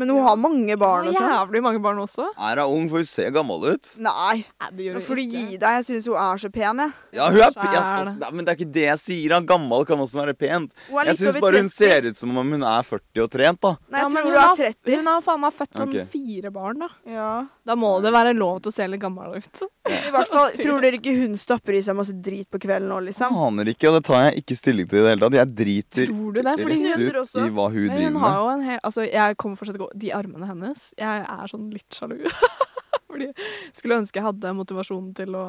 men 0.00 0.08
hun 0.14 0.22
har 0.24 0.36
mange 0.40 0.76
barn 0.80 1.08
og 1.10 1.14
sånn. 1.14 1.26
har 1.28 1.34
jævlig 1.46 1.60
mange 1.66 1.82
barn 1.84 1.98
også. 2.02 2.26
Er 2.48 2.62
hun 2.64 2.74
ung, 2.78 2.88
for 2.88 3.02
hun 3.02 3.08
ser 3.10 3.30
gammel 3.36 3.66
ut. 3.74 3.90
Nei, 4.00 4.44
Nei, 4.60 4.68
det 4.72 4.86
gjør 4.88 4.94
hun 4.96 5.20
ikke. 5.24 5.30
gi 5.30 5.56
deg. 5.60 5.76
Jeg 5.80 5.84
syns 5.90 6.08
hun 6.10 6.16
er 6.24 6.40
så 6.42 6.50
pen, 6.54 6.82
jeg. 6.84 6.92
Ja, 7.18 7.28
hun 7.30 7.40
er 7.44 7.52
pen. 7.52 7.68
Jeg, 7.70 7.82
altså, 7.84 8.14
nei, 8.18 8.30
Men 8.32 8.44
det 8.44 8.52
er 8.54 8.58
ikke 8.64 8.72
det 8.72 8.86
jeg 8.88 8.98
sier. 9.04 9.34
Han 9.36 9.46
Gammel 9.46 9.84
kan 9.86 9.98
også 9.98 10.20
være 10.24 10.34
pent. 10.40 10.72
Hun 10.88 10.98
er 10.98 11.04
Jeg 11.04 11.12
litt 11.12 11.20
syns 11.20 11.34
over 11.36 11.40
bare 11.46 11.60
hun 11.60 11.68
30. 11.68 11.76
ser 11.76 12.08
ut 12.10 12.16
som 12.16 12.36
om 12.38 12.50
hun 12.56 12.62
er 12.62 12.82
40 12.82 13.22
og 13.24 13.30
trent, 13.30 13.60
da. 13.60 13.76
Nei, 13.90 14.00
jeg 14.00 14.12
men 14.12 14.22
tror 14.22 14.30
hun 14.32 14.40
har- 14.40 14.50
er 14.50 14.56
30. 14.74 14.96
Hun 14.96 15.06
har 15.12 15.20
faen 15.28 15.40
meg 15.40 15.52
født 15.60 15.74
sånn 15.76 15.94
Ok. 16.00 16.08
fire 16.10 16.50
barn, 16.50 16.78
da. 16.80 16.88
Ja. 17.06 17.46
Da 17.70 17.76
må 17.78 17.90
det 18.02 18.10
være 18.10 18.32
lov 18.34 18.56
til 18.64 18.72
å 18.72 18.74
se 18.74 18.86
litt 18.90 18.98
gammel 19.02 19.36
ut. 19.38 19.60
I 19.86 20.10
hvert 20.10 20.30
fall, 20.30 20.48
Tror 20.62 20.82
dere 20.82 20.98
ikke 20.98 21.12
hun 21.20 21.36
stapper 21.38 21.76
i 21.78 21.82
seg 21.86 21.94
masse 21.94 22.16
drit 22.18 22.48
på 22.50 22.58
kvelden 22.64 22.90
nå, 22.90 22.98
liksom? 23.06 23.36
Aner 23.46 23.70
ikke, 23.70 23.86
og 23.92 24.00
det 24.00 24.02
tar 24.08 24.24
jeg 24.26 24.42
ikke 24.42 24.56
stilling 24.58 24.88
til 24.90 24.98
i 24.98 25.04
det 25.04 25.12
hele 25.14 25.22
tatt. 25.22 25.36
Jeg 25.38 25.52
driter 25.60 26.10
Tror 26.10 26.34
du 26.34 26.40
det? 26.42 26.54
Fordi 26.58 26.78
rett 26.88 27.04
ut 27.06 27.20
også. 27.22 27.44
i 27.46 27.54
hva 27.54 27.68
hun 27.70 27.78
hun 27.80 27.94
driver 27.94 28.16
med. 28.16 28.38
jo 28.40 28.48
en 28.56 28.64
hel 28.66 28.80
Altså, 28.90 29.04
jeg 29.06 29.38
kommer 29.38 29.60
fortsatt 29.60 29.78
til 29.78 29.84
å 29.84 29.86
gå 29.86 30.00
De 30.02 30.10
armene 30.16 30.48
hennes 30.50 30.82
Jeg 30.98 31.22
er 31.36 31.52
sånn 31.52 31.70
litt 31.70 31.94
sjalu. 31.94 32.18
Fordi 33.10 33.30
skulle 33.76 34.00
ønske 34.02 34.18
jeg 34.18 34.26
hadde 34.26 34.52
motivasjonen 34.58 35.14
til 35.18 35.38
å 35.38 35.44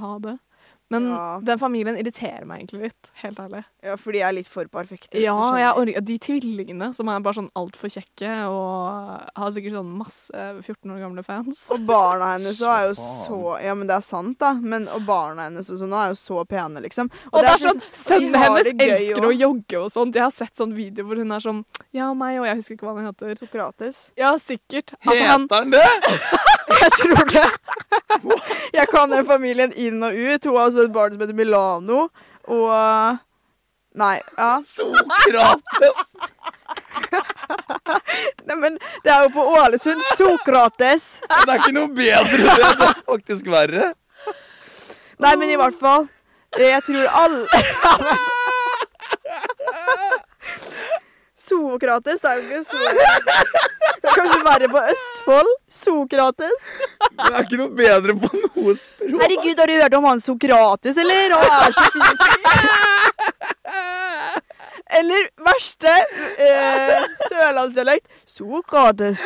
ha 0.00 0.12
det. 0.24 0.36
Men 0.90 1.08
Ja. 1.10 1.40
den 1.44 1.58
familien 1.58 1.96
irriterer 1.96 2.44
meg 2.44 2.60
egentlig 2.64 2.82
litt. 2.90 3.10
Helt 3.22 3.38
ærlig. 3.38 3.64
Ja, 3.82 3.94
fordi 3.96 4.18
jeg 4.18 4.28
er 4.28 4.32
litt 4.32 4.48
for 4.48 4.64
perfekt. 4.66 5.14
Ja, 5.14 5.36
jeg. 5.56 6.04
De 6.04 6.18
tvillingene 6.18 6.92
som 6.94 7.08
er 7.08 7.20
bare 7.20 7.34
sånn 7.34 7.50
altfor 7.54 7.88
kjekke 7.88 8.32
og 8.50 9.30
har 9.36 9.50
sikkert 9.54 9.72
sånn 9.78 9.92
masse 10.00 10.32
14 10.64 10.90
år 10.90 10.98
gamle 11.04 11.22
fans. 11.24 11.70
Og 11.70 11.86
barna 11.86 12.32
hennes 12.34 12.58
også 12.60 12.72
er 12.74 12.88
jo 12.88 12.94
så 12.98 13.62
Ja, 13.62 13.74
men 13.74 13.86
det 13.86 13.96
er 13.96 14.00
sant, 14.02 14.38
da. 14.38 14.52
Men, 14.54 14.88
og 14.88 15.06
barna 15.06 15.42
hennes 15.48 15.70
og 15.70 15.78
sånn 15.78 15.90
nå 15.94 15.96
er 16.04 16.08
jo 16.10 16.18
så 16.18 16.44
pene, 16.46 16.82
liksom. 16.82 17.08
Og 17.32 17.40
det 17.40 17.50
er 17.50 17.58
så- 17.58 17.70
sånn, 17.70 17.82
Sønnen 17.92 18.34
hennes 18.34 18.66
elsker 18.66 19.22
også. 19.22 19.30
å 19.30 19.38
jogge 19.38 19.84
og 19.84 19.90
sånt. 19.90 20.14
Jeg 20.14 20.22
har 20.22 20.30
sett 20.32 20.54
sånn 20.56 20.74
video 20.74 21.04
hvor 21.04 21.16
hun 21.16 21.30
er 21.32 21.38
sånn 21.38 21.64
Ja, 21.92 22.12
meg, 22.14 22.38
og 22.40 22.46
jeg 22.46 22.56
husker 22.56 22.74
ikke 22.76 22.86
hva 22.86 22.96
den 22.96 23.06
heter. 23.06 23.46
Sokrates. 23.46 24.10
Ja, 24.16 24.34
sikkert. 24.36 24.92
At 25.06 25.16
han 25.16 25.46
Heter 25.48 25.56
han 25.56 25.70
det? 25.70 25.86
Jeg 26.70 26.92
tror 26.98 27.24
det. 27.30 27.48
Jeg 28.78 28.86
kan 28.92 29.10
den 29.10 29.26
familien 29.26 29.72
inn 29.72 30.02
og 30.02 30.14
ut. 30.14 30.44
Hun 30.44 30.56
har 30.56 30.68
også 30.68 30.86
et 30.86 30.94
barn 30.94 31.16
som 31.16 31.24
heter 31.24 31.36
Milano. 31.36 32.06
Og 32.50 32.70
Nei, 33.94 34.20
ja. 34.36 34.62
Sokrates! 34.62 36.12
Nei, 38.46 38.54
men 38.56 38.78
det 39.02 39.10
er 39.10 39.24
jo 39.24 39.32
på 39.34 39.42
Ålesund. 39.58 40.02
Sokrates. 40.14 41.08
Det 41.26 41.50
er 41.50 41.58
ikke 41.58 41.74
noe 41.74 41.90
bedre, 41.94 42.38
det. 42.38 42.68
Er 42.70 43.02
faktisk 43.08 43.50
verre. 43.50 43.90
Nei, 45.20 45.34
men 45.36 45.50
i 45.50 45.58
hvert 45.58 45.78
fall. 45.80 46.06
Jeg 46.58 46.82
tror 46.86 47.06
alle 47.14 47.46
Sokrates, 51.50 52.20
det 52.22 52.30
er 52.30 52.34
jo 52.34 52.42
ikke 52.46 52.64
så 52.64 52.76
kanskje 54.04 54.40
verre 54.46 54.68
på 54.72 54.80
Østfold. 54.92 55.50
Sokrates. 55.70 56.58
Det 57.10 57.30
er 57.30 57.42
ikke 57.44 57.60
noe 57.60 57.72
bedre 57.76 58.16
på 58.22 58.28
noe 58.36 58.74
språk. 58.78 59.20
Herregud, 59.22 59.58
har 59.60 59.66
du 59.70 59.74
hørt 59.82 59.96
om 59.98 60.08
han 60.08 60.20
Sokrates, 60.24 60.96
eller? 61.04 61.36
Han 61.36 61.50
er 61.60 61.72
så 61.76 61.84
fin. 61.94 62.16
Eller 65.00 65.28
verste 65.46 65.92
eh, 66.42 67.04
sørlandsdialekt. 67.28 68.06
Sokrates. 68.26 69.22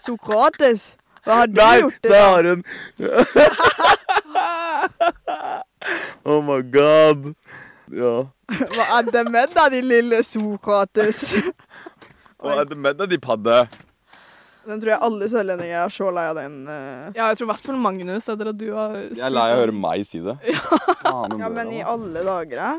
Sokrates. 0.00 0.94
Hva 1.26 1.42
har 1.42 1.50
du 1.52 1.58
Nei, 1.60 1.80
gjort? 1.82 1.98
Det 2.02 2.16
har 2.16 2.44
hun 2.48 2.62
Oh 6.24 6.40
my 6.44 6.62
god. 6.72 7.34
Ja. 7.92 8.14
Hva 8.70 8.84
er 8.98 9.10
det 9.10 9.24
med 9.28 9.52
deg, 9.54 9.72
din 9.76 9.88
lille 9.90 10.22
Sokrates? 10.24 11.34
Hva 12.40 12.60
er 12.62 12.68
det 12.70 12.76
med 12.78 12.96
deg, 13.00 13.10
de 13.12 13.18
padde? 13.20 13.56
Den 14.68 14.80
tror 14.80 14.90
jeg 14.92 15.00
alle 15.06 15.26
sørlendinger 15.32 15.84
er 15.86 15.92
så 15.92 16.10
lei 16.12 16.26
av 16.30 16.36
den. 16.36 16.58
eh. 16.68 17.06
Ja, 17.16 17.28
jeg 17.30 17.38
tror 17.38 17.46
i 17.48 17.50
hvert 17.54 17.64
fall 17.70 17.78
Magnus, 17.80 18.28
etter 18.28 18.50
at 18.52 18.58
du 18.60 18.66
har 18.76 18.94
Jeg 19.00 19.22
er 19.24 19.32
lei 19.32 19.46
av 19.50 19.56
å 19.56 19.60
høre 19.62 19.72
meg 19.76 20.04
si 20.06 20.20
det. 20.24 20.36
Faen, 21.02 21.38
Ja, 21.40 21.48
men 21.48 21.72
i 21.72 21.80
alle 21.82 22.22
dager, 22.26 22.56
da. 22.60 22.70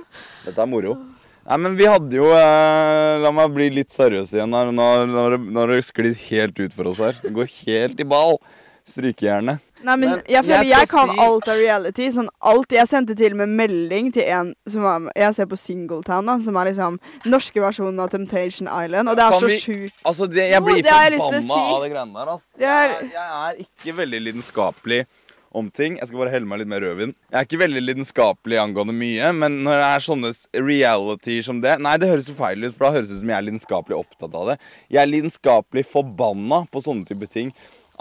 Dette 0.45 0.62
er 0.62 0.70
moro. 0.70 0.93
Nei, 1.41 1.57
men 1.57 1.76
vi 1.76 1.88
hadde 1.89 2.14
jo 2.14 2.28
eh, 2.38 3.18
La 3.24 3.32
meg 3.34 3.49
bli 3.55 3.70
litt 3.74 3.89
seriøs 3.89 4.30
igjen 4.38 4.53
her. 4.53 4.70
Nå 4.72 4.86
har 4.91 5.07
det- 5.38 5.41
nå 5.41 5.59
har 5.64 5.74
det 5.74 5.82
sklidd 5.88 6.16
helt 6.30 6.59
ut 6.62 6.74
for 6.74 6.91
oss 6.93 7.01
her. 7.01 7.18
Det 7.22 7.34
går 7.34 7.49
helt 7.66 7.99
i 7.99 8.03
ball. 8.05 8.38
Strykejernet. 8.86 9.59
Nei, 9.84 9.95
men, 9.95 10.09
Men 10.09 10.21
jeg 10.29 10.43
føler 10.45 10.63
jeg 10.63 10.69
jeg, 10.69 10.89
kan 10.89 11.09
si- 11.09 11.19
alt 11.25 11.47
av 11.49 11.57
reality. 11.57 12.09
Sånn 12.11 12.29
alt. 12.41 12.71
Jeg 12.71 12.88
sendte 12.88 13.15
til 13.17 13.32
og 13.34 13.38
med 13.41 13.49
melding 13.49 14.11
til 14.13 14.23
en 14.29 14.53
som 14.67 14.84
var, 14.84 15.07
jeg 15.15 15.34
ser 15.36 15.45
på 15.51 15.57
Singletown, 15.57 16.25
da, 16.25 16.38
som 16.45 16.55
er 16.61 16.69
liksom 16.71 16.99
norske 17.25 17.61
versjonen 17.63 17.99
av 17.99 18.09
Temptation 18.13 18.67
Island. 18.67 19.09
Og 19.09 19.15
det 19.17 19.25
er 19.25 19.32
Kan 19.32 19.41
så 19.41 19.47
vi- 19.47 19.59
sjukt. 19.59 19.97
Altså, 20.05 20.27
det, 20.29 20.49
jeg 20.51 20.61
blir 20.63 20.84
forbanna 20.84 21.41
si. 21.41 21.73
av 21.73 21.82
det 21.84 21.91
greiene 21.91 22.13
der, 22.13 22.32
altså. 22.36 22.47
Er- 22.59 22.61
Jeg, 22.61 22.91
er- 22.91 23.11
jeg 23.11 23.34
er 23.41 23.65
ikke 23.65 23.97
veldig 23.97 24.21
lidenskapelig 24.27 25.05
om 25.53 25.69
ting. 25.69 25.97
Jeg 25.97 26.07
skal 26.07 26.17
bare 26.21 26.29
helle 26.32 26.45
meg 26.47 26.59
litt 26.59 26.67
mer 26.69 26.79
rødvin. 26.79 27.13
Jeg 27.29 27.36
er 27.41 27.43
ikke 27.43 27.59
veldig 27.59 27.82
lidenskapelig 27.84 28.57
angående 28.61 28.93
mye, 28.95 29.34
men 29.36 29.63
når 29.65 29.82
det 29.82 29.89
er 29.89 30.05
sånne 30.05 30.32
reality 30.71 31.41
som 31.43 31.59
det 31.59 31.73
Nei, 31.82 31.97
det 31.97 32.07
høres 32.07 32.29
jo 32.29 32.36
feil 32.38 32.63
ut, 32.63 32.73
for 32.75 32.86
da 32.88 32.93
høres 32.97 33.09
det 33.09 33.17
ut 33.17 33.21
som 33.23 33.32
jeg 33.34 33.38
er 33.38 33.47
lidenskapelig 33.49 33.97
opptatt 33.99 34.34
av 34.38 34.47
det. 34.53 34.59
Jeg 34.89 35.01
er 35.03 35.11
lidenskapelig 35.11 35.84
forbanna 35.89 36.61
på 36.71 36.82
sånne 36.86 37.05
type 37.09 37.27
ting. 37.29 37.51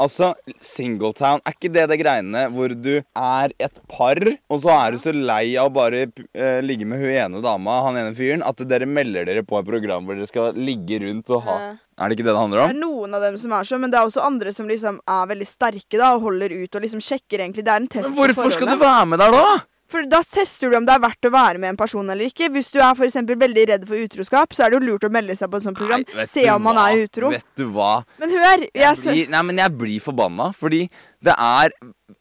Altså, 0.01 0.33
Singletown, 0.65 1.43
er 1.45 1.57
ikke 1.57 1.73
det 1.75 1.87
det 1.91 1.99
greiene 2.01 2.47
hvor 2.55 2.73
du 2.73 2.95
er 3.01 3.53
et 3.61 3.81
par, 3.91 4.21
og 4.49 4.63
så 4.63 4.73
er 4.73 4.95
du 4.95 5.03
så 5.03 5.13
lei 5.13 5.57
av 5.61 5.69
å 5.69 5.75
bare 5.75 6.07
eh, 6.07 6.61
ligge 6.65 6.89
med 6.89 7.03
hun 7.03 7.13
ene 7.13 7.43
dama, 7.45 7.81
han 7.85 7.99
ene 8.01 8.17
fyren, 8.17 8.45
at 8.47 8.63
dere 8.71 8.89
melder 8.89 9.29
dere 9.29 9.45
på 9.45 9.61
et 9.61 9.69
program 9.69 10.09
hvor 10.09 10.17
dere 10.17 10.31
skal 10.31 10.57
ligge 10.57 11.03
rundt 11.05 11.33
og 11.37 11.45
ha. 11.45 11.59
Er 12.01 12.09
det 12.09 12.17
ikke 12.17 12.25
det 12.31 12.33
det 12.33 12.41
handler 12.41 12.63
om? 12.63 12.71
Det 12.71 12.77
er 12.79 12.81
noen 12.81 13.17
av 13.19 13.25
dem 13.27 13.37
som 13.43 13.53
er 13.53 13.69
sånn, 13.69 13.83
men 13.83 13.93
det 13.93 13.99
er 14.01 14.09
også 14.09 14.25
andre 14.25 14.55
som 14.57 14.71
liksom 14.71 15.03
er 15.05 15.27
veldig 15.35 15.49
sterke 15.49 16.01
da, 16.01 16.15
og 16.17 16.25
holder 16.31 16.55
ut 16.63 16.79
og 16.79 16.87
liksom 16.87 17.03
sjekker 17.05 17.43
egentlig. 17.45 17.67
Det 17.67 17.75
er 17.75 17.83
en 17.83 17.91
test 17.93 18.09
Men 18.09 18.17
hvorfor 18.17 18.55
skal 18.57 18.73
du 18.73 18.81
være 18.81 19.11
med 19.13 19.21
der 19.21 19.37
da? 19.37 19.45
For 19.91 20.07
da 20.07 20.20
tester 20.22 20.70
du 20.70 20.76
om 20.78 20.86
det 20.86 20.95
er 20.95 21.03
verdt 21.03 21.26
å 21.26 21.32
være 21.34 21.61
med 21.62 21.72
en 21.72 21.78
person 21.80 22.12
eller 22.12 22.30
ikke. 22.30 22.51
Hvis 22.55 22.70
du 22.74 22.78
er 22.78 22.97
for 22.99 23.36
veldig 23.45 23.64
redd 23.72 23.86
for 23.88 23.99
utroskap, 23.99 24.55
så 24.55 24.64
er 24.66 24.72
det 24.72 24.80
jo 24.80 24.86
lurt 24.93 25.07
å 25.09 25.12
melde 25.12 25.36
seg 25.38 25.51
på 25.51 25.59
et 25.59 25.66
sånt 25.66 25.78
program. 25.78 26.05
Nei, 26.14 26.26
Se 26.30 26.45
om 26.53 26.62
man 26.62 26.78
hva? 26.78 26.88
er 26.93 27.07
utro. 27.07 27.32
Vet 27.34 27.47
du 27.59 27.64
hva? 27.74 27.93
Men 28.22 28.34
hør! 28.36 28.66
Jeg 28.70 28.84
Jeg 28.91 29.01
blir, 29.05 29.32
nei, 29.34 29.43
men 29.49 29.59
jeg 29.62 29.76
blir 29.80 30.05
forbanna, 30.05 30.53
fordi 30.57 30.84
det 31.22 31.34
er 31.36 31.74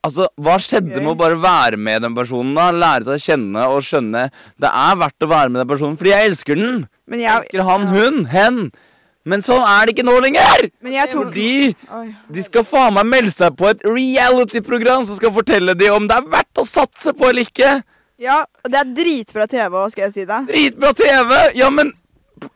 Altså, 0.05 0.27
hva 0.39 0.53
skjedde 0.61 0.93
okay. 0.93 1.01
med 1.03 1.11
å 1.11 1.17
bare 1.17 1.35
være 1.41 1.77
med 1.81 2.03
den 2.05 2.13
personen, 2.15 2.53
da? 2.55 2.69
Lære 2.71 3.07
seg 3.07 3.17
å 3.17 3.23
kjenne 3.23 3.63
og 3.73 3.81
skjønne 3.83 4.27
Det 4.61 4.69
er 4.69 4.99
verdt 5.01 5.25
å 5.25 5.29
være 5.31 5.49
med 5.51 5.63
den 5.63 5.71
personen, 5.71 5.97
fordi 5.99 6.13
jeg 6.13 6.29
elsker 6.29 6.59
den! 6.61 6.85
men 7.09 7.19
Jeg 7.19 7.25
jeg, 7.25 7.41
elsker 7.41 7.65
han, 7.65 7.87
hun, 7.89 8.19
hen! 8.29 8.61
Men 9.27 9.43
sånn 9.43 9.61
er 9.67 9.85
det 9.85 9.95
ikke 9.95 10.05
nå 10.07 10.15
lenger! 10.23 10.69
men 10.79 10.93
jeg 10.95 11.11
tok 11.11 11.27
Fordi 11.27 11.75
de 12.31 12.43
skal 12.45 12.63
faen 12.67 12.95
meg 12.95 13.07
melde 13.09 13.33
seg 13.35 13.55
på 13.59 13.67
et 13.69 13.83
reality-program 13.83 15.05
som 15.07 15.19
skal 15.19 15.33
fortelle 15.35 15.75
dem 15.77 15.97
om 15.97 16.07
det 16.07 16.15
er 16.15 16.29
verdt 16.31 16.61
å 16.61 16.65
satse 16.67 17.13
på 17.13 17.29
eller 17.29 17.47
ikke! 17.47 17.79
Ja, 18.19 18.41
og 18.63 18.71
det 18.71 18.79
er 18.79 18.93
dritbra 18.95 19.47
TV 19.47 19.75
òg, 19.79 19.91
skal 19.93 20.07
jeg 20.07 20.15
si 20.15 20.25
det. 20.27 20.39
Dritbra 20.49 20.93
TV! 20.95 21.35
Ja, 21.59 21.69
men 21.71 21.93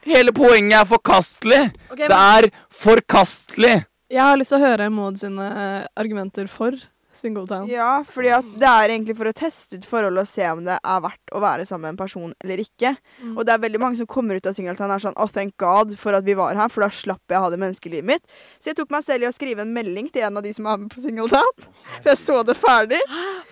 hele 0.08 0.34
poenget 0.36 0.80
er 0.82 0.88
forkastelig! 0.90 1.64
Ok, 1.92 2.06
Det 2.08 2.20
er 2.20 2.50
forkastelig! 2.84 3.82
jeg 4.14 4.22
har 4.22 4.38
lyst 4.38 4.54
til 4.54 4.60
å 4.62 4.66
høre 4.68 4.90
Maud 4.94 5.18
sine 5.18 5.46
eh, 5.50 5.86
argumenter 5.98 6.46
for 6.52 6.76
Singletown. 7.24 7.68
Ja, 7.72 8.04
fordi 8.08 8.32
at 8.36 8.48
det 8.60 8.70
er 8.70 8.94
egentlig 8.94 9.16
for 9.18 9.30
å 9.30 9.36
teste 9.36 9.80
ut 9.80 9.88
forholdet 9.88 10.26
og 10.26 10.30
se 10.30 10.48
om 10.52 10.64
det 10.66 10.76
er 10.78 11.04
verdt 11.06 11.34
å 11.34 11.42
være 11.44 11.68
sammen 11.68 11.88
med 11.88 11.96
en 11.96 12.02
person 12.04 12.34
eller 12.44 12.64
ikke. 12.64 12.94
Mm. 13.22 13.36
Og 13.38 13.46
det 13.48 13.56
er 13.56 13.64
veldig 13.64 13.82
mange 13.82 14.00
som 14.02 14.10
kommer 14.10 14.40
ut 14.40 14.50
av 14.50 14.56
Singletown 14.58 14.92
og 14.92 14.98
er 14.98 15.06
sånn 15.08 15.18
Oh, 15.24 15.30
thank 15.32 15.56
God 15.62 15.94
for 16.00 16.18
at 16.18 16.26
vi 16.28 16.36
var 16.38 16.58
her, 16.60 16.72
for 16.74 16.86
da 16.86 16.92
slapp 16.94 17.32
jeg 17.32 17.40
å 17.40 17.46
ha 17.46 17.52
det 17.54 17.62
menneskelivet 17.62 18.08
mitt. 18.10 18.24
Så 18.60 18.72
jeg 18.72 18.80
tok 18.80 18.92
meg 18.94 19.06
selv 19.06 19.26
i 19.26 19.30
å 19.30 19.34
skrive 19.36 19.64
en 19.64 19.74
melding 19.76 20.10
til 20.14 20.26
en 20.28 20.42
av 20.42 20.46
de 20.46 20.52
som 20.56 20.68
er 20.68 20.82
med 20.84 20.92
på 20.92 21.04
Singletown. 21.04 21.68
For 22.02 22.12
jeg 22.12 22.20
så 22.22 22.40
det 22.48 22.58
ferdig. 22.60 23.00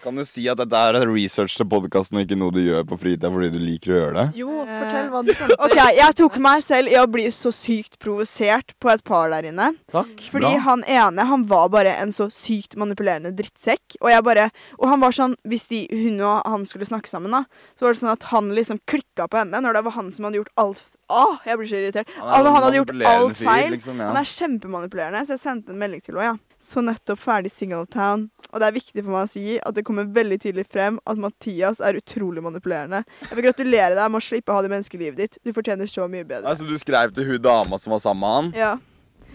Kan 0.04 0.18
du 0.18 0.26
si 0.28 0.48
at 0.52 0.60
dette 0.60 0.84
er 0.92 1.00
research 1.08 1.56
til 1.60 1.68
podkasten 1.72 2.20
og 2.20 2.26
ikke 2.26 2.40
noe 2.40 2.54
du 2.56 2.62
gjør 2.64 2.86
på 2.90 2.98
fritida 3.00 3.32
fordi 3.32 3.52
du 3.54 3.60
liker 3.62 3.94
å 3.94 4.00
gjøre 4.00 4.16
det? 4.18 4.28
Jo, 4.42 4.50
fortell 4.66 5.12
hva 5.14 5.24
du 5.26 5.32
sendte. 5.36 5.58
Ok, 5.62 5.78
Jeg 5.98 6.18
tok 6.18 6.38
meg 6.42 6.64
selv 6.66 6.92
i 6.92 6.98
å 7.00 7.08
bli 7.12 7.28
så 7.34 7.52
sykt 7.56 8.00
provosert 8.02 8.74
på 8.82 8.92
et 8.92 9.04
par 9.08 9.32
der 9.34 9.48
inne. 9.52 9.72
Takk. 9.94 10.26
Fordi 10.32 10.54
han 10.66 10.84
ene 10.90 11.28
han 11.32 11.46
var 11.50 11.70
bare 11.74 11.94
en 12.02 12.14
så 12.16 12.28
sykt 12.34 12.76
manipulerende 12.80 13.34
drittsekk. 13.62 13.97
Og 14.01 14.09
jeg 14.09 14.24
bare 14.24 14.49
Og 14.80 14.88
han 14.89 15.01
var 15.01 15.12
sånn 15.12 15.36
Hvis 15.47 15.68
de, 15.70 15.88
hun 15.91 16.22
og 16.22 16.41
han 16.45 16.66
skulle 16.66 16.86
snakke 16.86 17.09
sammen, 17.09 17.32
da, 17.32 17.45
så 17.76 17.86
var 17.86 17.93
det 17.93 18.01
sånn 18.01 18.14
at 18.14 18.24
han 18.32 18.51
liksom 18.55 18.82
klikka 18.86 19.28
på 19.28 19.38
henne 19.38 19.62
når 19.62 19.74
det 19.74 19.84
var 19.86 19.97
han 19.97 20.12
som 20.14 20.26
hadde 20.26 20.41
gjort 20.41 20.55
alt 20.57 20.84
Åh, 21.12 21.41
jeg 21.43 21.57
blir 21.59 21.68
så 21.68 21.76
irritert. 21.76 22.12
Han, 22.16 22.45
han 22.47 22.64
hadde 22.64 22.78
gjort 22.78 22.91
alt 23.03 23.36
feil. 23.36 23.74
Liksom, 23.74 23.97
ja. 23.99 24.05
Han 24.14 24.20
er 24.22 24.28
kjempemanipulerende, 24.32 25.26
så 25.28 25.34
jeg 25.36 25.41
sendte 25.41 25.74
en 25.74 25.82
melding 25.82 25.99
til 26.05 26.16
henne. 26.16 26.38
Ja. 26.39 26.55
Så 26.64 26.80
nettopp 26.80 27.20
ferdig 27.20 27.49
Singletown. 27.51 28.30
Og 28.47 28.62
det 28.64 28.70
er 28.70 28.78
viktig 28.78 29.03
for 29.03 29.18
meg 29.18 29.26
å 29.26 29.28
si 29.28 29.57
at 29.59 29.76
det 29.76 29.84
kommer 29.84 30.07
veldig 30.07 30.38
tydelig 30.39 30.64
frem 30.72 31.01
at 31.03 31.20
Mathias 31.20 31.82
er 31.84 31.99
utrolig 31.99 32.39
manipulerende. 32.45 33.01
Jeg 33.26 33.36
vil 33.41 33.47
gratulere 33.49 33.97
deg 33.99 34.07
med 34.14 34.22
å 34.22 34.28
slippe 34.30 34.55
å 34.55 34.62
ha 34.62 34.64
det 34.64 34.72
menneskelivet 34.72 35.20
ditt. 35.20 35.36
Du 35.43 35.51
fortjener 35.51 35.91
så 35.91 36.07
mye 36.07 36.24
bedre. 36.24 36.47
Altså, 36.47 36.64
du 36.64 36.80
skrev 36.80 37.12
til 37.12 37.28
hun 37.28 37.43
dama 37.43 37.82
som 37.82 37.91
var 37.91 38.05
sammen 38.07 38.24
med 38.24 38.38
han? 38.38 38.55
Ja. 38.55 38.72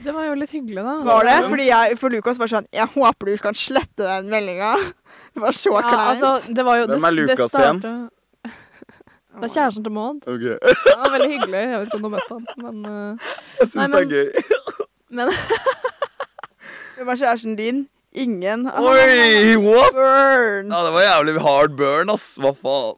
Det 0.05 0.13
var 0.15 0.27
jo 0.29 0.35
litt 0.39 0.51
hyggelig, 0.53 0.83
da. 0.85 0.95
Var 1.07 1.25
det? 1.27 1.37
Fordi 1.51 1.67
jeg, 1.71 1.97
for 1.99 2.13
Lukas 2.13 2.39
var 2.39 2.51
sånn 2.53 2.67
Jeg 2.75 2.87
håper 2.93 3.31
du 3.33 3.37
kan 3.43 3.57
slette 3.59 4.05
den 4.05 4.29
meldinga. 4.33 4.75
Det 5.37 5.43
var 5.43 5.53
så 5.53 5.73
Ja, 5.75 5.81
kleint. 5.85 6.11
altså, 6.15 6.55
det 6.57 6.65
var 6.65 6.79
jo 6.81 6.85
Hvem 6.89 7.05
er 7.05 7.13
Lukas 7.17 7.39
det 7.41 7.49
startet- 7.51 8.11
Det 9.37 9.45
er 9.45 9.53
kjæresten 9.53 9.85
til 9.85 9.93
Maud. 9.93 10.23
Okay. 10.25 10.55
Det 10.57 10.95
var 10.97 11.11
veldig 11.13 11.29
hyggelig. 11.35 11.59
Jeg 11.61 11.81
vet 11.81 11.91
ikke 11.91 11.99
om 11.99 12.05
du 12.05 12.09
har 12.09 12.15
møtt 12.15 12.31
han, 12.33 12.47
men 12.65 12.77
uh, 12.89 13.35
Jeg 13.61 13.69
syns 13.69 13.75
det 13.75 13.83
er 13.85 13.91
men- 13.99 14.15
gøy. 14.15 14.29
Men 15.11 15.33
Hvem 16.97 17.11
er 17.13 17.21
kjæresten 17.21 17.57
din? 17.59 17.83
Ingen. 18.17 18.65
Oi, 18.81 19.57
what? 19.61 19.93
Burn. 19.93 20.71
Ja, 20.73 20.79
det 20.87 20.93
var 20.95 21.05
jævlig 21.05 21.35
hard 21.45 21.75
burn, 21.77 22.09
ass. 22.15 22.31
Hva 22.41 22.55
faen? 22.57 22.97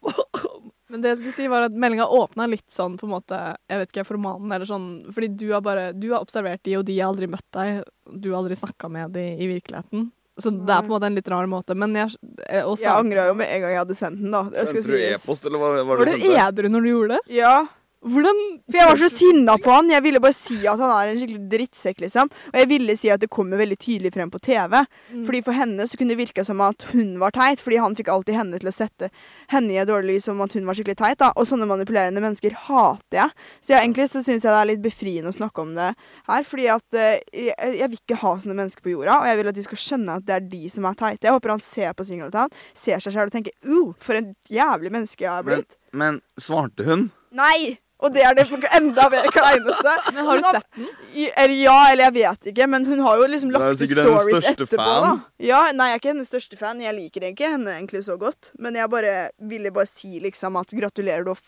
Men 0.88 1.02
det 1.04 1.10
jeg 1.12 1.18
skulle 1.20 1.36
si 1.36 1.46
var 1.52 1.66
at 1.66 1.74
meldinga 1.76 2.06
åpna 2.08 2.46
litt 2.48 2.66
sånn 2.72 2.94
på 2.96 3.04
en 3.08 3.12
måte 3.12 3.38
Jeg 3.68 3.80
vet 3.82 3.90
ikke, 3.92 4.04
for 4.08 4.16
romanen 4.16 4.52
eller 4.56 4.68
sånn 4.68 4.86
Fordi 5.12 5.28
du 5.36 5.50
har 5.52 5.60
bare 5.64 5.90
Du 5.92 6.06
har 6.14 6.22
observert 6.24 6.62
de, 6.64 6.78
og 6.80 6.86
de 6.88 6.96
har 7.00 7.10
aldri 7.12 7.28
møtt 7.28 7.44
deg. 7.52 7.82
Du 8.16 8.30
har 8.32 8.38
aldri 8.42 8.56
snakka 8.56 8.88
med 8.88 9.12
de 9.12 9.26
i 9.36 9.50
virkeligheten. 9.50 10.08
Så 10.38 10.52
det 10.54 10.70
er 10.70 10.84
på 10.86 10.86
en 10.86 10.94
måte 10.94 11.08
en 11.10 11.16
litt 11.18 11.28
rar 11.28 11.48
måte. 11.50 11.74
Men 11.74 11.94
jeg 11.98 12.14
Jeg 12.48 12.88
angra 12.92 13.26
jo 13.26 13.34
med 13.34 13.50
en 13.50 13.60
gang 13.64 13.72
jeg 13.74 13.80
hadde 13.82 13.96
sendt 13.98 14.20
den, 14.22 14.30
da. 14.30 14.44
Sendte 14.54 14.84
du 14.86 14.96
e-post, 14.96 15.44
eller 15.44 15.58
hva 15.58 15.70
var 15.82 15.84
Var 15.84 16.04
det 16.04 16.12
du 16.14 16.20
du 16.20 16.26
sendte? 16.28 16.44
edru 16.46 16.68
når 16.70 16.86
du 16.86 16.88
gjorde 16.92 17.16
det? 17.16 17.34
Ja. 17.34 17.54
Hvordan 17.98 18.36
For 18.68 18.78
jeg 18.78 18.86
var 18.86 18.98
så 19.00 19.08
sinna 19.10 19.56
på 19.58 19.72
han. 19.74 19.88
Jeg 19.90 20.04
ville 20.04 20.20
bare 20.22 20.36
si 20.36 20.56
at 20.70 20.78
han 20.78 20.92
er 20.94 21.08
en 21.10 21.18
skikkelig 21.18 21.48
drittsekk, 21.50 22.02
liksom. 22.04 22.28
Og 22.52 22.58
jeg 22.60 22.68
ville 22.70 22.94
si 22.94 23.10
at 23.10 23.22
det 23.24 23.30
kommer 23.34 23.58
veldig 23.58 23.78
tydelig 23.82 24.12
frem 24.14 24.30
på 24.30 24.38
TV. 24.44 24.76
Mm. 25.10 25.24
Fordi 25.26 25.40
for 25.42 25.58
henne 25.58 25.86
så 25.90 25.98
kunne 25.98 26.14
det 26.14 26.20
virka 26.20 26.44
som 26.46 26.62
at 26.62 26.86
hun 26.92 27.16
var 27.18 27.34
teit, 27.34 27.58
fordi 27.64 27.80
han 27.82 27.96
fikk 27.98 28.12
alltid 28.14 28.38
henne 28.38 28.60
til 28.62 28.70
å 28.70 28.74
sette 28.74 29.10
henne 29.50 29.74
i 29.74 29.80
et 29.82 29.90
dårlig 29.90 30.14
lys 30.14 30.28
som 30.30 30.38
at 30.44 30.54
hun 30.54 30.68
var 30.68 30.78
skikkelig 30.78 30.98
teit. 31.00 31.18
da. 31.24 31.32
Og 31.34 31.48
sånne 31.50 31.66
manipulerende 31.66 32.22
mennesker 32.22 32.54
hater 32.68 33.18
jeg. 33.18 33.34
Så 33.58 33.74
jeg, 33.74 33.82
egentlig 33.82 34.06
så 34.14 34.22
syns 34.22 34.46
jeg 34.46 34.54
det 34.54 34.60
er 34.60 34.70
litt 34.70 34.86
befriende 34.86 35.34
å 35.34 35.38
snakke 35.40 35.66
om 35.66 35.74
det 35.74 35.90
her. 36.30 36.46
Fordi 36.52 36.70
at 36.76 37.00
eh, 37.02 37.18
jeg, 37.34 37.74
jeg 37.82 37.90
vil 37.90 37.98
ikke 37.98 38.20
ha 38.22 38.32
sånne 38.38 38.58
mennesker 38.62 38.86
på 38.86 38.94
jorda, 38.94 39.18
og 39.24 39.32
jeg 39.32 39.42
vil 39.42 39.50
at 39.50 39.58
de 39.58 39.66
skal 39.66 39.82
skjønne 39.88 40.20
at 40.20 40.28
det 40.30 40.38
er 40.38 40.48
de 40.54 40.62
som 40.70 40.86
er 40.86 41.02
teite. 41.02 41.26
Jeg 41.26 41.34
håper 41.34 41.56
han 41.56 41.66
ser 41.66 41.98
på 41.98 42.06
Singletown, 42.06 42.54
ser 42.78 43.02
seg 43.02 43.18
selv 43.18 43.32
og 43.32 43.34
tenker 43.34 43.58
uh, 43.66 43.90
for 43.98 44.22
en 44.22 44.32
jævlig 44.46 44.94
menneske 44.94 45.26
jeg 45.26 45.34
har 45.34 45.42
Men, 45.42 45.66
blitt. 45.66 45.78
men 45.90 46.22
svarte 46.38 46.86
hun? 46.86 47.08
Nei! 47.34 47.78
Og 47.98 48.12
det 48.14 48.22
er 48.22 48.36
det 48.38 48.46
enda 48.78 49.08
mer 49.10 49.26
kleineste. 49.34 49.94
Men 50.14 50.28
har 50.28 50.38
du 50.38 50.46
sett 50.46 50.66
den? 50.76 50.88
Eller 51.34 51.54
ja, 51.58 51.76
eller 51.92 52.04
jeg 52.08 52.14
vet 52.18 52.50
ikke, 52.52 52.68
men 52.70 52.86
hun 52.86 53.02
har 53.02 53.18
jo 53.18 53.26
liksom 53.32 53.50
lagt 53.54 53.82
ut 53.82 53.90
stories 53.90 54.50
etterpå. 54.52 54.78
fan. 54.78 55.06
da. 55.08 55.14
Ja, 55.42 55.62
Nei, 55.74 55.90
jeg 55.90 55.98
er 55.98 56.02
ikke 56.02 56.12
hennes 56.14 56.30
største 56.30 56.58
fan. 56.60 56.82
Jeg 56.84 56.94
liker 56.94 57.26
ikke 57.32 57.50
henne 57.56 57.74
egentlig 57.78 58.04
så 58.06 58.18
godt. 58.20 58.52
Men 58.58 58.78
jeg 58.78 58.90
bare 58.92 59.16
ville 59.50 59.74
bare 59.74 59.90
si 59.90 60.20
liksom 60.22 60.60
at 60.60 60.74
gratulerer 60.78 61.26
du 61.26 61.34
å 61.34 61.38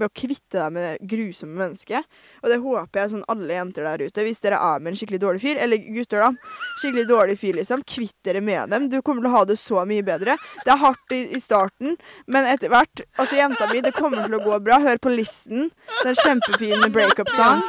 med 0.00 0.10
å 0.10 0.14
kvitte 0.16 0.56
deg 0.58 0.74
med 0.74 0.86
det 0.86 1.08
grusomme 1.10 1.58
mennesket. 1.60 2.20
Og 2.42 2.52
det 2.52 2.58
håper 2.62 3.02
jeg 3.02 3.12
sånn 3.14 3.26
alle 3.32 3.56
jenter 3.56 3.86
der 3.86 4.04
ute. 4.06 4.24
Hvis 4.26 4.42
dere 4.44 4.60
er 4.60 4.82
med 4.82 4.92
en 4.92 4.98
skikkelig 5.00 5.20
dårlig 5.22 5.42
fyr, 5.44 5.60
eller 5.60 5.82
gutter, 5.96 6.24
da. 6.24 6.56
Skikkelig 6.80 7.06
dårlig 7.10 7.36
fyr, 7.40 7.58
liksom. 7.60 7.84
Kvitt 7.88 8.16
dere 8.26 8.42
med 8.44 8.72
dem. 8.72 8.88
Du 8.92 8.98
kommer 9.02 9.24
til 9.24 9.30
å 9.30 9.34
ha 9.36 9.44
det 9.48 9.58
så 9.60 9.84
mye 9.88 10.04
bedre. 10.06 10.36
Det 10.64 10.74
er 10.74 10.80
hardt 10.82 11.16
i, 11.16 11.22
i 11.36 11.40
starten, 11.42 11.96
men 12.26 12.48
etter 12.50 12.72
hvert 12.72 13.04
Altså, 13.20 13.36
jenta 13.36 13.66
mi, 13.70 13.80
det 13.84 13.92
kommer 13.96 14.24
til 14.24 14.34
å 14.36 14.40
gå 14.42 14.56
bra. 14.64 14.78
Hør 14.80 14.98
på 15.02 15.12
listen. 15.12 15.68
Den 16.00 16.16
kjempefine 16.16 16.88
breakup-sang 16.92 17.60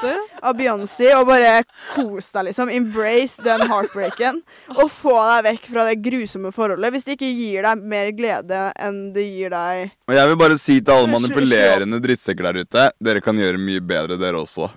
av 0.42 0.56
Beyoncé 0.58 1.12
og 1.18 1.28
bare 1.30 1.64
kos 1.94 2.32
deg, 2.36 2.50
liksom. 2.50 2.72
Embrace 2.74 3.44
den 3.44 3.66
heartbreaken. 3.68 4.42
Og 4.78 4.88
få 4.94 5.16
deg 5.18 5.50
vekk 5.50 5.70
fra 5.74 5.86
det 5.90 5.98
grusomme 6.06 6.54
forholdet. 6.56 6.94
Hvis 6.96 7.08
det 7.08 7.18
ikke 7.18 7.32
gir 7.36 7.68
deg 7.68 7.84
mer 7.92 8.12
glede 8.16 8.64
enn 8.80 9.02
det 9.16 9.26
gir 9.28 9.52
deg 9.54 9.92
Og 10.10 10.16
jeg 10.16 10.32
vil 10.32 10.40
bare 10.40 10.58
si 10.60 10.80
til 10.80 10.94
alle 10.96 11.12
manipulerende 11.12 11.42
manipulerende 11.42 12.00
drittsekker 12.22 12.44
der 12.44 12.62
ute, 12.62 12.92
dere 13.02 13.22
kan 13.22 13.38
gjøre 13.38 13.58
mye 13.58 13.82
bedre, 13.82 14.18
dere 14.18 14.38
også. 14.42 14.70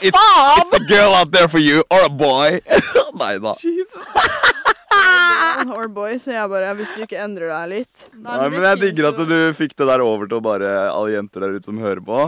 It's, 0.00 0.16
it's 0.16 0.72
a 0.72 0.80
girl 0.88 1.12
out 1.14 1.30
there 1.30 1.48
for 1.48 1.58
you, 1.58 1.82
or 1.90 2.06
a 2.06 2.08
boy. 2.08 2.60
Nei 3.20 3.38
da. 3.38 3.54
Or 5.70 5.88
boy, 5.88 6.16
så 6.18 6.32
jeg 6.32 6.48
bare 6.50 6.70
Hvis 6.78 6.90
du 6.96 7.02
ikke 7.04 7.18
endrer 7.20 7.50
deg 7.50 7.66
litt 7.68 8.04
Nei, 8.16 8.48
men 8.48 8.64
jeg 8.64 8.78
digger 8.80 9.10
at 9.10 9.18
du 9.28 9.34
fikk 9.54 9.74
det 9.76 9.86
der 9.90 10.00
over 10.02 10.26
til 10.30 10.40
bare 10.42 10.70
alle 10.88 11.12
jenter 11.12 11.44
der 11.44 11.58
ute 11.58 11.68
som 11.68 11.78
hører 11.82 12.00
på. 12.04 12.20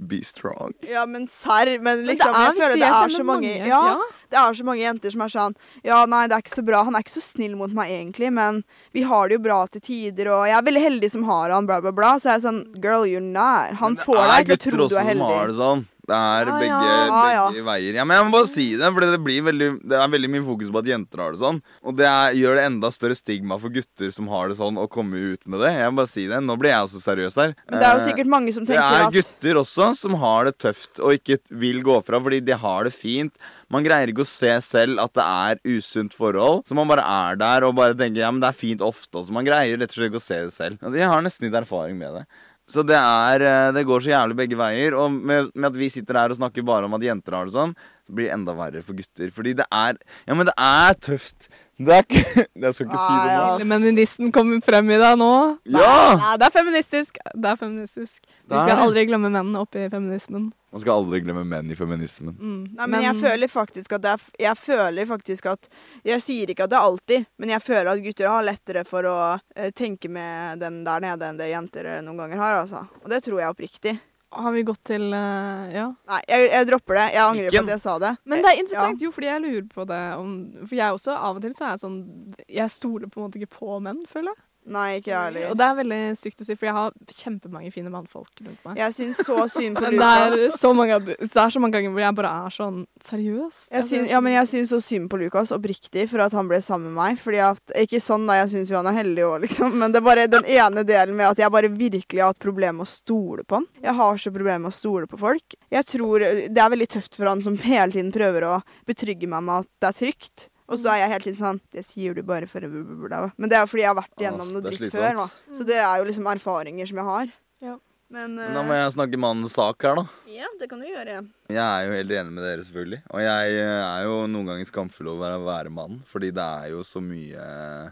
Be 0.00 0.22
strong. 0.24 0.72
Ja, 0.88 1.02
men 1.04 1.26
serr. 1.28 1.74
Men 1.82 2.00
Men 2.00 2.06
liksom, 2.08 2.32
jeg 2.32 2.54
føler 2.56 2.74
det 2.80 2.86
er 2.88 3.08
så 3.12 3.24
mange, 3.24 3.50
mange. 3.52 3.68
ja, 3.68 3.80
Ja. 3.90 3.98
Det 4.30 4.38
er 4.38 4.54
så 4.54 4.64
mange 4.64 4.80
jenter 4.80 5.10
som 5.10 5.20
er 5.26 5.28
sånn 5.34 5.54
Ja, 5.84 6.06
nei, 6.06 6.26
det 6.30 6.36
er 6.38 6.40
ikke 6.44 6.54
så 6.56 6.64
bra. 6.64 6.82
Han 6.86 6.94
er 6.96 7.02
ikke 7.04 7.12
så 7.18 7.22
snill 7.24 7.56
mot 7.58 7.72
meg 7.74 7.90
egentlig, 7.90 8.32
men 8.32 8.62
vi 8.94 9.02
har 9.02 9.28
det 9.28 9.36
jo 9.36 9.42
bra 9.44 9.66
til 9.66 9.80
tider, 9.82 10.30
og 10.32 10.46
jeg 10.48 10.56
er 10.56 10.62
veldig 10.62 10.82
heldig 10.86 11.10
som 11.10 11.24
har 11.28 11.50
han, 11.50 11.66
bla, 11.66 11.80
bla, 11.84 11.90
bla. 11.92 12.14
Så 12.16 12.30
jeg 12.30 12.38
er 12.38 12.44
sånn 12.48 12.62
Girl, 12.80 13.04
you're 13.04 13.20
not. 13.20 13.76
Han 13.82 13.92
Men 13.92 14.00
det 14.00 14.04
får 14.08 14.22
er 14.24 14.28
deg 14.30 14.46
til 14.46 14.54
å 14.54 14.56
gutter 14.56 14.70
tro 14.70 14.78
du 14.78 14.84
også 14.86 14.96
er 14.96 15.10
som 15.10 15.20
har 15.26 15.34
heldig. 15.36 15.46
det 15.52 15.56
sånn. 15.60 15.86
Det 16.06 16.16
er 16.16 16.50
Ja, 16.50 16.58
begge, 16.58 16.90
ja. 16.90 17.30
Ja, 17.30 17.44
begge 17.50 17.64
veier. 17.66 17.98
Ja, 18.00 18.04
men 18.08 18.16
jeg 18.16 18.26
må 18.26 18.34
bare 18.34 18.50
si 18.50 18.66
det, 18.80 18.90
for 18.90 19.04
det, 19.04 19.20
blir 19.24 19.44
veldig, 19.46 19.70
det 19.86 19.98
er 20.00 20.12
veldig 20.14 20.30
mye 20.32 20.46
fokus 20.46 20.72
på 20.72 20.82
at 20.82 20.90
jenter 20.90 21.22
har 21.24 21.34
det 21.36 21.42
sånn. 21.42 21.62
Og 21.86 21.96
det 21.98 22.08
er, 22.08 22.36
gjør 22.40 22.58
det 22.60 22.66
enda 22.70 22.90
større 22.94 23.18
stigma 23.18 23.58
for 23.60 23.74
gutter 23.74 24.10
som 24.14 24.30
har 24.32 24.50
det 24.50 24.58
sånn, 24.60 24.80
å 24.80 24.88
komme 24.90 25.20
ut 25.34 25.46
med 25.46 25.62
det. 25.64 25.72
Jeg 25.76 25.92
må 25.92 26.02
bare 26.02 26.12
si 26.12 26.26
det. 26.30 26.40
Nå 26.44 26.56
blir 26.60 26.72
jeg 26.72 26.88
også 26.88 27.02
seriøs 27.04 27.38
her. 27.40 27.54
Men 27.68 27.78
det 27.78 27.86
er 27.86 27.94
jo 27.94 28.00
Eh, 28.00 28.06
sikkert 28.08 28.30
mange 28.32 28.52
som 28.54 28.64
det 28.64 28.76
tenker 28.76 28.96
er 28.96 29.06
at 29.06 29.14
gutter 29.14 29.60
også 29.60 29.90
som 29.98 30.14
har 30.22 30.48
det 30.48 30.56
tøft 30.62 31.00
og 31.02 31.16
ikke 31.16 31.38
vil 31.62 31.82
gå 31.84 31.96
fra 32.06 32.20
fordi 32.22 32.40
de 32.44 32.56
har 32.56 32.86
det 32.88 32.94
fint. 32.96 33.34
Man 33.70 33.84
greier 33.86 34.10
ikke 34.10 34.24
å 34.24 34.28
se 34.28 34.52
selv 34.66 35.00
at 35.02 35.12
det 35.14 35.26
er 35.26 35.60
usunt 35.76 36.16
forhold, 36.16 36.64
så 36.66 36.74
man 36.78 36.90
bare 36.90 37.04
er 37.04 37.40
der 37.40 37.66
og 37.68 37.76
bare 37.78 37.94
tenker 37.98 38.24
ja, 38.24 38.30
men 38.32 38.42
det 38.42 38.50
er 38.50 38.58
fint 38.58 38.82
ofte 38.84 39.20
også. 39.20 39.34
Man 39.36 39.46
greier 39.46 39.78
rett 39.78 39.92
og 39.92 39.98
slett 39.98 40.10
ikke 40.10 40.22
å 40.22 40.24
se 40.24 40.40
det 40.48 40.54
selv. 40.56 40.80
Altså, 40.80 40.96
jeg 40.98 41.10
har 41.12 41.22
nesten 41.26 41.46
litt 41.48 41.58
erfaring 41.60 41.98
med 42.00 42.20
det. 42.20 42.24
Så 42.70 42.84
det 42.86 42.98
er 42.98 43.42
eh, 43.42 43.72
Det 43.74 43.86
går 43.88 44.04
så 44.04 44.12
jævlig 44.12 44.36
begge 44.38 44.58
veier. 44.60 44.96
Og 44.98 45.10
med, 45.12 45.50
med 45.54 45.70
at 45.72 45.78
vi 45.78 45.90
sitter 45.92 46.20
her 46.20 46.34
og 46.34 46.38
snakker 46.38 46.66
bare 46.66 46.86
om 46.86 46.94
at 46.98 47.06
jenter 47.06 47.36
har 47.36 47.48
det 47.48 47.56
sånn, 47.56 47.74
så 48.06 48.14
blir 48.14 48.28
det 48.28 48.36
enda 48.36 48.54
verre 48.58 48.84
for 48.86 48.98
gutter. 48.98 49.32
Fordi 49.34 49.56
det 49.58 49.66
er 49.66 49.98
Ja, 50.28 50.36
men 50.36 50.46
det 50.48 50.54
er 50.54 50.94
tøft. 51.02 51.50
Det 51.80 51.94
er 51.96 52.04
ikke 52.04 52.44
Jeg 52.64 52.76
skal 52.76 52.86
ikke 52.86 53.00
si 53.00 53.18
det 53.24 53.34
nå. 53.34 53.44
Lille 53.60 53.68
Feministen 53.72 54.32
kommer 54.34 54.64
frem 54.64 54.90
i 54.92 54.98
deg 55.00 55.18
nå. 55.20 55.32
Ja! 55.72 55.92
Nei, 56.20 56.32
det 56.40 56.48
er 56.50 56.54
feministisk. 56.54 57.20
Det 57.32 57.52
er 57.52 57.60
feministisk. 57.60 58.24
Vi 58.28 58.56
skal 58.58 58.82
aldri 58.84 59.06
glemme 59.08 59.30
menn 59.32 59.54
oppi 59.56 59.86
feminismen. 59.92 60.50
Man 60.70 60.82
skal 60.82 61.00
aldri 61.00 61.22
glemme 61.24 61.42
menn 61.48 61.70
i 61.72 61.78
feminismen. 61.78 62.36
Mm. 62.36 62.60
Nei, 62.76 62.86
men, 62.86 63.00
jeg 63.06 63.16
føler 63.22 63.50
faktisk 63.50 63.96
at 63.96 64.04
det 64.04 64.12
er 64.12 64.26
Jeg 64.44 64.60
føler 64.60 65.08
faktisk 65.08 65.48
at 65.50 65.70
Jeg 66.06 66.22
sier 66.22 66.52
ikke 66.52 66.68
at 66.68 66.74
det 66.74 66.78
er 66.78 66.90
alltid, 66.90 67.26
men 67.40 67.54
jeg 67.56 67.64
føler 67.64 67.90
at 67.94 68.04
gutter 68.04 68.30
har 68.30 68.46
lettere 68.46 68.84
for 68.86 69.08
å 69.08 69.16
uh, 69.40 69.70
tenke 69.74 70.12
med 70.12 70.60
den 70.60 70.82
der 70.86 71.02
nede 71.06 71.32
enn 71.32 71.40
det 71.40 71.50
jenter 71.50 71.88
eh, 71.96 72.04
noen 72.04 72.20
ganger 72.22 72.44
har, 72.44 72.60
altså. 72.60 72.84
Og 73.00 73.10
det 73.10 73.24
tror 73.24 73.40
jeg 73.40 73.56
oppriktig. 73.56 73.96
Har 74.30 74.52
vi 74.54 74.62
gått 74.62 74.82
til 74.86 75.08
uh, 75.10 75.70
Ja. 75.74 75.88
Nei, 76.10 76.20
jeg, 76.30 76.50
jeg 76.52 76.66
dropper 76.68 77.00
det. 77.00 77.06
Jeg 77.16 77.22
angrer 77.24 77.54
på 77.54 77.62
at 77.64 77.72
jeg 77.74 77.82
sa 77.82 77.96
det. 78.02 78.12
Men 78.24 78.44
det 78.44 78.52
er 78.52 78.60
interessant, 78.60 78.92
interessant, 78.92 79.02
jo, 79.06 79.14
fordi 79.16 79.30
jeg 79.30 79.42
lurer 79.46 79.66
på 79.72 79.86
det 79.90 80.02
om 80.20 80.30
For 80.60 80.76
jeg 80.78 80.98
også, 80.98 81.16
av 81.16 81.40
og 81.40 81.42
til 81.46 81.56
så 81.56 81.66
er 81.66 81.74
jeg 81.74 81.82
sånn 81.82 81.98
Jeg 82.46 82.74
stoler 82.76 83.10
på 83.10 83.20
en 83.20 83.26
måte 83.26 83.40
ikke 83.40 83.58
på 83.58 83.80
menn, 83.82 84.04
føler 84.10 84.30
jeg. 84.34 84.44
Nei, 84.68 85.00
ikke 85.00 85.10
jeg 85.10 85.48
Og 85.48 85.56
det 85.56 85.64
er 85.64 85.76
veldig 85.78 85.98
stygt 86.18 86.42
å 86.42 86.46
si, 86.46 86.54
for 86.58 86.68
jeg 86.68 86.76
har 86.76 86.92
kjempemange 87.16 87.70
fine 87.72 87.90
mannfolk 87.92 88.42
rundt 88.44 88.66
meg. 88.66 88.76
Jeg 88.78 88.94
syns 88.96 89.20
så 89.24 89.46
synd 89.50 89.78
på 89.80 89.88
Lukas. 89.94 90.34
det 90.36 90.42
er, 90.50 90.58
så 90.60 90.72
mange, 90.76 90.98
det 91.08 91.28
er 91.30 91.54
så 91.54 91.62
mange 91.62 91.78
ganger 91.78 91.94
hvor 91.94 92.04
jeg 92.04 92.16
bare 92.18 92.32
er 92.44 92.54
sånn 92.54 92.82
seriøs. 93.06 93.62
Jeg 93.72 93.88
syns, 93.88 94.10
ja, 94.12 94.20
men 94.24 94.36
jeg 94.36 94.50
syns 94.52 94.74
så 94.74 94.82
synd 94.84 95.08
på 95.10 95.20
Lukas, 95.22 95.54
oppriktig, 95.56 96.04
for 96.12 96.24
at 96.26 96.36
han 96.36 96.50
ble 96.50 96.60
sammen 96.64 96.92
med 96.92 97.00
meg. 97.00 97.22
Fordi 97.22 97.40
at, 97.48 97.64
Ikke 97.82 98.02
sånn, 98.04 98.28
da, 98.28 98.36
jeg 98.42 98.52
syns 98.54 98.74
jo 98.74 98.78
han 98.78 98.90
er 98.92 98.98
heldig 99.00 99.26
òg, 99.26 99.38
liksom, 99.46 99.74
men 99.80 99.96
det 99.96 100.02
er 100.02 100.08
bare 100.10 100.28
den 100.30 100.46
ene 100.58 100.84
delen 100.86 101.16
med 101.18 101.32
at 101.32 101.42
jeg 101.42 101.56
bare 101.56 101.72
virkelig 101.72 102.22
har 102.22 102.34
hatt 102.34 102.42
problemer 102.42 102.82
med 102.82 102.88
å 102.88 102.92
stole 102.92 103.46
på 103.48 103.58
han. 103.58 103.68
Jeg 103.80 103.96
har 103.96 104.20
så 104.20 104.34
problemer 104.34 104.66
med 104.66 104.74
å 104.74 104.76
stole 104.76 105.10
på 105.10 105.18
folk. 105.20 105.58
Jeg 105.72 105.88
tror 105.88 106.20
Det 106.20 106.60
er 106.60 106.72
veldig 106.72 106.88
tøft 106.92 107.16
for 107.16 107.30
han 107.30 107.42
som 107.42 107.56
hele 107.64 107.90
tiden 107.94 108.12
prøver 108.14 108.46
å 108.46 108.54
betrygge 108.88 109.28
meg 109.30 109.46
med 109.46 109.64
at 109.64 109.70
det 109.80 109.90
er 109.90 110.00
trygt. 110.04 110.50
Og 110.70 110.78
så 110.80 110.94
er 110.94 111.04
jeg 111.04 111.12
helt 111.14 111.26
litt 111.26 111.38
sånn 111.40 111.60
Det 111.74 111.82
sier 111.86 112.16
du 112.16 112.22
bare 112.26 112.48
for 112.50 112.64
å 112.64 112.70
blablabla. 112.70 113.34
Men 113.36 113.52
det 113.52 113.58
er 113.58 113.68
fordi 113.70 113.84
jeg 113.84 113.90
har 113.92 113.98
vært 113.98 114.16
igjennom 114.18 114.40
gjennom 114.40 114.56
noe 114.56 114.64
det 114.64 114.72
dritt 114.72 114.86
slitsomt. 114.86 115.02
før. 115.02 115.20
Da. 115.20 115.54
Så 115.58 115.68
det 115.68 115.78
er 115.82 115.94
jo 116.00 116.10
liksom 116.10 116.34
erfaringer 116.34 116.90
som 116.90 117.00
jeg 117.00 117.08
har. 117.10 117.32
Ja. 117.60 117.76
Men, 118.10 118.32
Men 118.34 118.56
da 118.56 118.58
eh, 118.58 118.66
må 118.66 118.74
jeg 118.74 118.94
snakke 118.96 119.18
mannens 119.22 119.52
sak 119.54 119.84
her, 119.86 120.00
da. 120.00 120.02
Ja, 120.26 120.48
det 120.58 120.66
kan 120.66 120.80
du 120.82 120.86
gjøre. 120.88 121.12
Ja. 121.14 121.20
Jeg 121.50 121.62
er 121.62 121.84
jo 121.86 121.92
helt 121.94 122.14
enig 122.18 122.34
med 122.34 122.42
dere, 122.42 122.64
selvfølgelig. 122.66 122.98
Og 123.06 123.22
jeg 123.22 123.52
eh, 123.60 123.82
er 123.84 124.06
jo 124.08 124.16
noen 124.32 124.50
ganger 124.50 124.66
skamfull 124.66 125.12
over 125.12 125.36
å 125.36 125.44
være 125.46 125.70
mann, 125.74 126.00
fordi 126.10 126.32
det 126.34 126.42
er 126.42 126.72
jo 126.74 126.82
så 126.86 127.02
mye 127.04 127.44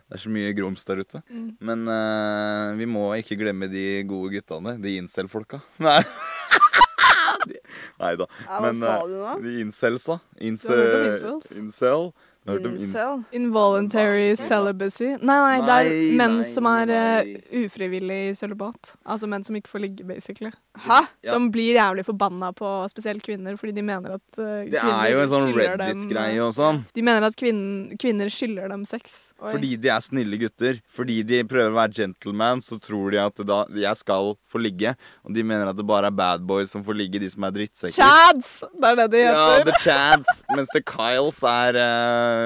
Det 0.08 0.18
er 0.18 0.24
så 0.24 0.32
mye 0.34 0.56
grums 0.58 0.82
der 0.88 1.04
ute. 1.04 1.22
Mm. 1.30 1.52
Men 1.70 1.86
uh, 1.86 2.74
vi 2.80 2.88
må 2.90 3.04
ikke 3.20 3.38
glemme 3.38 3.70
de 3.70 3.86
gode 4.10 4.34
guttene. 4.34 4.74
De 4.82 4.96
incel-folka. 4.98 5.62
Nei. 5.86 6.00
Nei 7.98 8.14
da. 8.18 8.26
Ja, 8.42 8.58
hva 8.58 8.72
Men, 8.72 8.82
sa 8.82 8.96
du 9.06 9.14
nå? 9.20 9.36
De 9.44 9.54
incelsa. 9.62 10.18
da. 10.18 10.42
Om 10.42 11.06
incels? 11.12 11.54
Incel. 11.62 12.10
Hørt 12.48 12.66
om 12.68 12.76
incel? 12.78 13.22
Involuntary 13.36 14.36
celibacy. 14.40 15.10
Nei, 15.20 15.38
nei, 15.44 15.58
det 15.62 15.74
er 15.74 15.90
Nei, 15.90 16.16
menn 16.18 16.38
nei, 16.40 16.46
som 16.48 16.68
er 16.70 16.92
uh, 16.92 17.30
ufrivillig 17.62 18.20
sølibat. 18.38 18.94
Altså 19.08 19.28
menn 19.30 19.44
som 19.46 19.58
ikke 19.58 19.72
får 19.72 19.84
ligge, 19.84 20.06
basically. 20.08 20.52
Hæ? 20.78 21.00
Ja. 21.26 21.34
Som 21.34 21.48
blir 21.54 21.76
jævlig 21.78 22.04
forbanna 22.06 22.52
på 22.56 22.70
spesielt 22.92 23.24
kvinner, 23.26 23.56
fordi 23.60 23.74
de 23.76 23.84
mener 23.84 24.16
at 24.18 24.40
uh, 24.40 24.64
Det 24.68 24.80
er 24.80 25.12
jo 25.12 25.22
en 25.24 25.32
sånn 25.32 25.52
Reddit-greie 25.56 26.40
og 26.44 26.54
sånn. 26.56 26.82
De 26.94 27.04
mener 27.04 27.28
at 27.28 27.36
kvinn, 27.38 27.62
kvinner 28.00 28.32
skylder 28.32 28.70
dem 28.72 28.84
sex. 28.88 29.18
Oi. 29.42 29.52
Fordi 29.56 29.74
de 29.80 29.92
er 29.92 30.04
snille 30.04 30.40
gutter. 30.40 30.80
Fordi 30.94 31.20
de 31.26 31.42
prøver 31.48 31.74
å 31.74 31.78
være 31.80 31.96
gentleman, 32.02 32.62
så 32.64 32.78
tror 32.82 33.12
de 33.14 33.22
at 33.22 33.44
da 33.48 33.62
jeg 33.76 34.00
skal 34.00 34.34
få 34.48 34.62
ligge. 34.62 34.94
Og 35.26 35.34
de 35.36 35.44
mener 35.46 35.70
at 35.70 35.78
det 35.78 35.86
bare 35.88 36.10
er 36.10 36.16
bad 36.16 36.46
boys 36.48 36.72
som 36.72 36.84
får 36.86 36.96
ligge, 37.02 37.20
de 37.22 37.30
som 37.30 37.44
er 37.48 37.54
drittsekker. 37.58 37.96
Chads! 37.98 38.54
Det 38.78 38.92
er 38.92 39.00
det 39.02 39.08
de 39.14 39.22
heter. 39.26 39.58
Ja. 39.58 39.64
The 39.68 39.76
Chads. 39.82 40.42
Mens 40.54 40.70
The 40.74 40.82
Kyles 40.86 41.42
er 41.48 41.78
eh, 41.82 42.37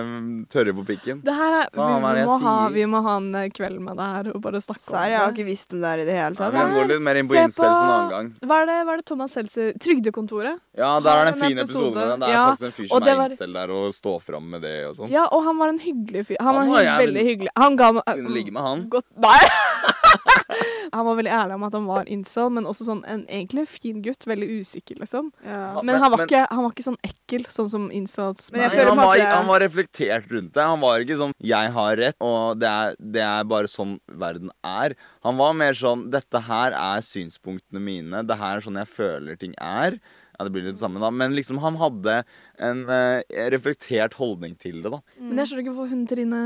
tørre 0.53 0.73
på 0.77 0.85
pikken. 0.89 1.21
Det 1.27 1.35
her 1.37 1.53
er, 1.61 1.67
vi, 1.73 1.79
Faen, 1.81 2.01
hva 2.03 2.11
er 2.11 2.15
det 2.19 2.23
vi, 2.23 2.29
må 2.31 2.37
ha, 2.43 2.55
sier? 2.63 2.75
vi 2.77 2.85
må 2.93 3.01
ha 3.07 3.17
en 3.21 3.29
eh, 3.41 3.49
kveld 3.55 3.79
med 3.81 3.97
det 4.01 4.09
her 4.15 4.31
og 4.35 4.41
bare 4.45 4.61
snakke 4.65 4.83
om 4.89 4.97
det 4.97 5.03
jeg 5.13 5.19
har 5.19 5.27
det. 5.31 5.35
ikke 5.39 5.47
visst 5.49 5.73
om 5.77 5.81
det 5.85 5.89
her 5.93 6.03
i 6.03 6.07
det 6.09 6.17
hele 6.19 6.33
Ja, 6.33 6.39
tatt. 6.39 6.53
vi 6.53 6.59
kan 6.63 6.75
gå 6.77 6.85
litt 6.93 7.03
mer 7.09 7.21
inn 7.23 7.29
på 7.31 7.37
Se 7.37 7.45
incels 7.47 7.69
en 7.69 7.91
annen 7.93 8.11
gang. 8.15 8.31
Hva 8.49 8.61
er 8.63 8.67
det, 8.73 8.79
hva 8.87 8.93
er 8.93 9.03
det 9.03 9.07
Thomas 9.13 9.37
Seltzer 9.39 9.73
Trygdekontoret? 9.83 10.59
Ja, 10.79 10.93
der 11.01 11.11
er 11.13 11.25
det 11.25 11.35
en 11.35 11.43
en 11.43 11.49
fin 11.49 11.59
episode. 11.59 11.91
episode. 11.93 12.19
Det 12.23 12.29
er 12.29 12.33
Ja, 12.33 12.45
faktisk 12.51 12.67
en 12.71 12.77
fyr 12.79 12.85
og 12.89 12.97
som 12.97 13.05
det 13.07 13.13
er 13.13 13.17
var- 13.23 13.31
incel 13.37 13.53
der 13.61 13.71
og 13.79 13.93
står 13.95 14.19
fram 14.23 14.51
med 14.51 14.63
det 14.63 14.77
og 14.89 14.97
sånn. 14.97 15.11
Ja, 15.11 15.25
og 15.31 15.45
han 15.45 15.59
var 15.59 15.69
en 15.69 15.79
hyggelig 15.79 16.27
fyr. 16.27 16.37
Han, 16.41 16.55
Han 16.55 16.69
var 16.71 16.77
var 16.77 16.83
jævlig- 16.85 17.07
veldig 17.07 17.25
hyggelig. 17.31 17.51
Han 17.59 17.77
ga 17.77 17.93
meg 17.93 18.03
Kunne 18.07 18.35
ligge 18.39 18.53
med 18.53 18.63
han. 18.63 18.89
Godt, 18.89 19.07
nei! 19.19 19.41
han 20.93 21.07
var 21.07 21.17
veldig 21.17 21.33
ærlig 21.33 21.55
om 21.55 21.63
at 21.65 21.73
han 21.77 21.87
var 21.89 22.05
incel, 22.13 22.51
men 22.53 22.65
også 22.69 22.85
sånn 22.87 23.03
en 23.09 23.25
egentlig 23.27 23.65
fin 23.69 24.03
gutt. 24.05 24.27
Veldig 24.29 24.49
usikker, 24.63 24.99
liksom. 25.01 25.31
Ja. 25.45 25.75
Men, 25.81 25.87
men- 25.87 26.03
han, 26.03 26.11
var 26.13 26.19
men- 26.23 26.29
ikke, 26.29 26.47
han 26.51 26.63
var 26.63 26.71
ikke 26.75 26.87
sånn 26.87 26.99
ekkel, 27.09 27.47
sånn 27.49 27.71
som 27.73 27.91
incels. 27.91 28.51
Men 28.53 28.63
jeg 28.67 28.71
føler 28.77 28.89
han, 28.93 29.03
var, 29.03 29.19
han 29.33 29.47
var 29.51 29.61
reflektert 29.65 30.31
rundt 30.31 30.53
det. 30.55 30.63
Han 30.63 30.81
var 30.81 31.01
ikke 31.01 31.17
sånn 31.19 31.33
'jeg 31.43 31.73
har 31.73 31.97
rett', 31.97 32.21
og 32.21 32.59
det 32.61 32.69
er, 32.69 32.97
det 33.01 33.23
er 33.23 33.45
bare 33.45 33.67
sånn 33.69 33.99
verden 34.09 34.51
er. 34.65 34.95
Han 35.25 35.37
var 35.37 35.53
mer 35.55 35.73
sånn 35.73 36.11
'dette 36.11 36.43
her 36.49 36.73
er 36.73 37.01
synspunktene 37.01 37.81
mine', 37.81 38.27
det 38.27 38.37
her 38.39 38.57
er 38.57 38.61
sånn 38.61 38.77
jeg 38.77 38.89
føler 38.89 39.37
ting 39.39 39.55
er'. 39.61 39.99
Ja, 40.43 40.49
det 40.49 40.53
blir 40.57 40.65
litt 40.67 40.79
samme, 40.81 40.99
da. 40.99 41.09
Men 41.15 41.37
liksom, 41.39 41.61
han 41.63 41.77
hadde 41.79 42.17
en 42.59 42.81
uh, 42.89 43.23
reflektert 43.53 44.17
holdning 44.19 44.57
til 44.59 44.81
det, 44.83 44.91
da. 44.91 44.99
Men 45.23 45.39
jeg 45.39 45.51
skjønner 45.51 45.63
ikke 45.63 45.75
hvorfor 45.77 45.93
hun 45.95 46.01
Trine, 46.11 46.41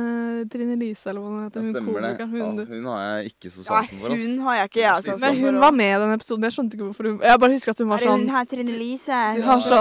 Trine 0.53 0.76
Lise, 0.76 1.09
eller 1.09 1.22
hva 1.22 1.30
hun 1.30 1.44
heter, 1.47 1.62
hun 1.64 1.70
stemmer 1.72 2.05
det. 2.05 2.11
komikeren, 2.20 2.36
Ja, 2.36 2.49
hun, 2.51 2.59
hun 2.68 2.88
har 2.92 3.01
jeg 3.07 3.30
ikke 3.32 3.53
så 3.55 3.64
sansen 3.64 4.03
for. 4.03 4.12
ass. 4.12 4.26
hun 4.26 4.42
har 4.44 4.59
jeg 4.59 4.68
ikke 4.68 4.82
jeg 4.82 5.07
sansen 5.07 5.24
Men 5.24 5.40
hun 5.47 5.61
var 5.64 5.72
med 5.80 5.92
i 5.94 6.01
den 6.03 6.12
episoden. 6.16 6.44
Jeg 6.44 6.57
skjønte 6.57 6.76
ikke 6.76 6.88
hvorfor 6.90 7.09
hun 7.09 7.16
Jeg 7.24 7.40
bare 7.44 7.57
husker 7.57 7.72
at 7.72 7.80
hun 7.80 7.88
var 7.94 8.05
sånn 8.05 8.26
her 8.36 8.51
Trine 8.53 8.76
Lise? 8.82 9.20
Du 9.36 9.47
har 9.47 9.62
så 9.64 9.80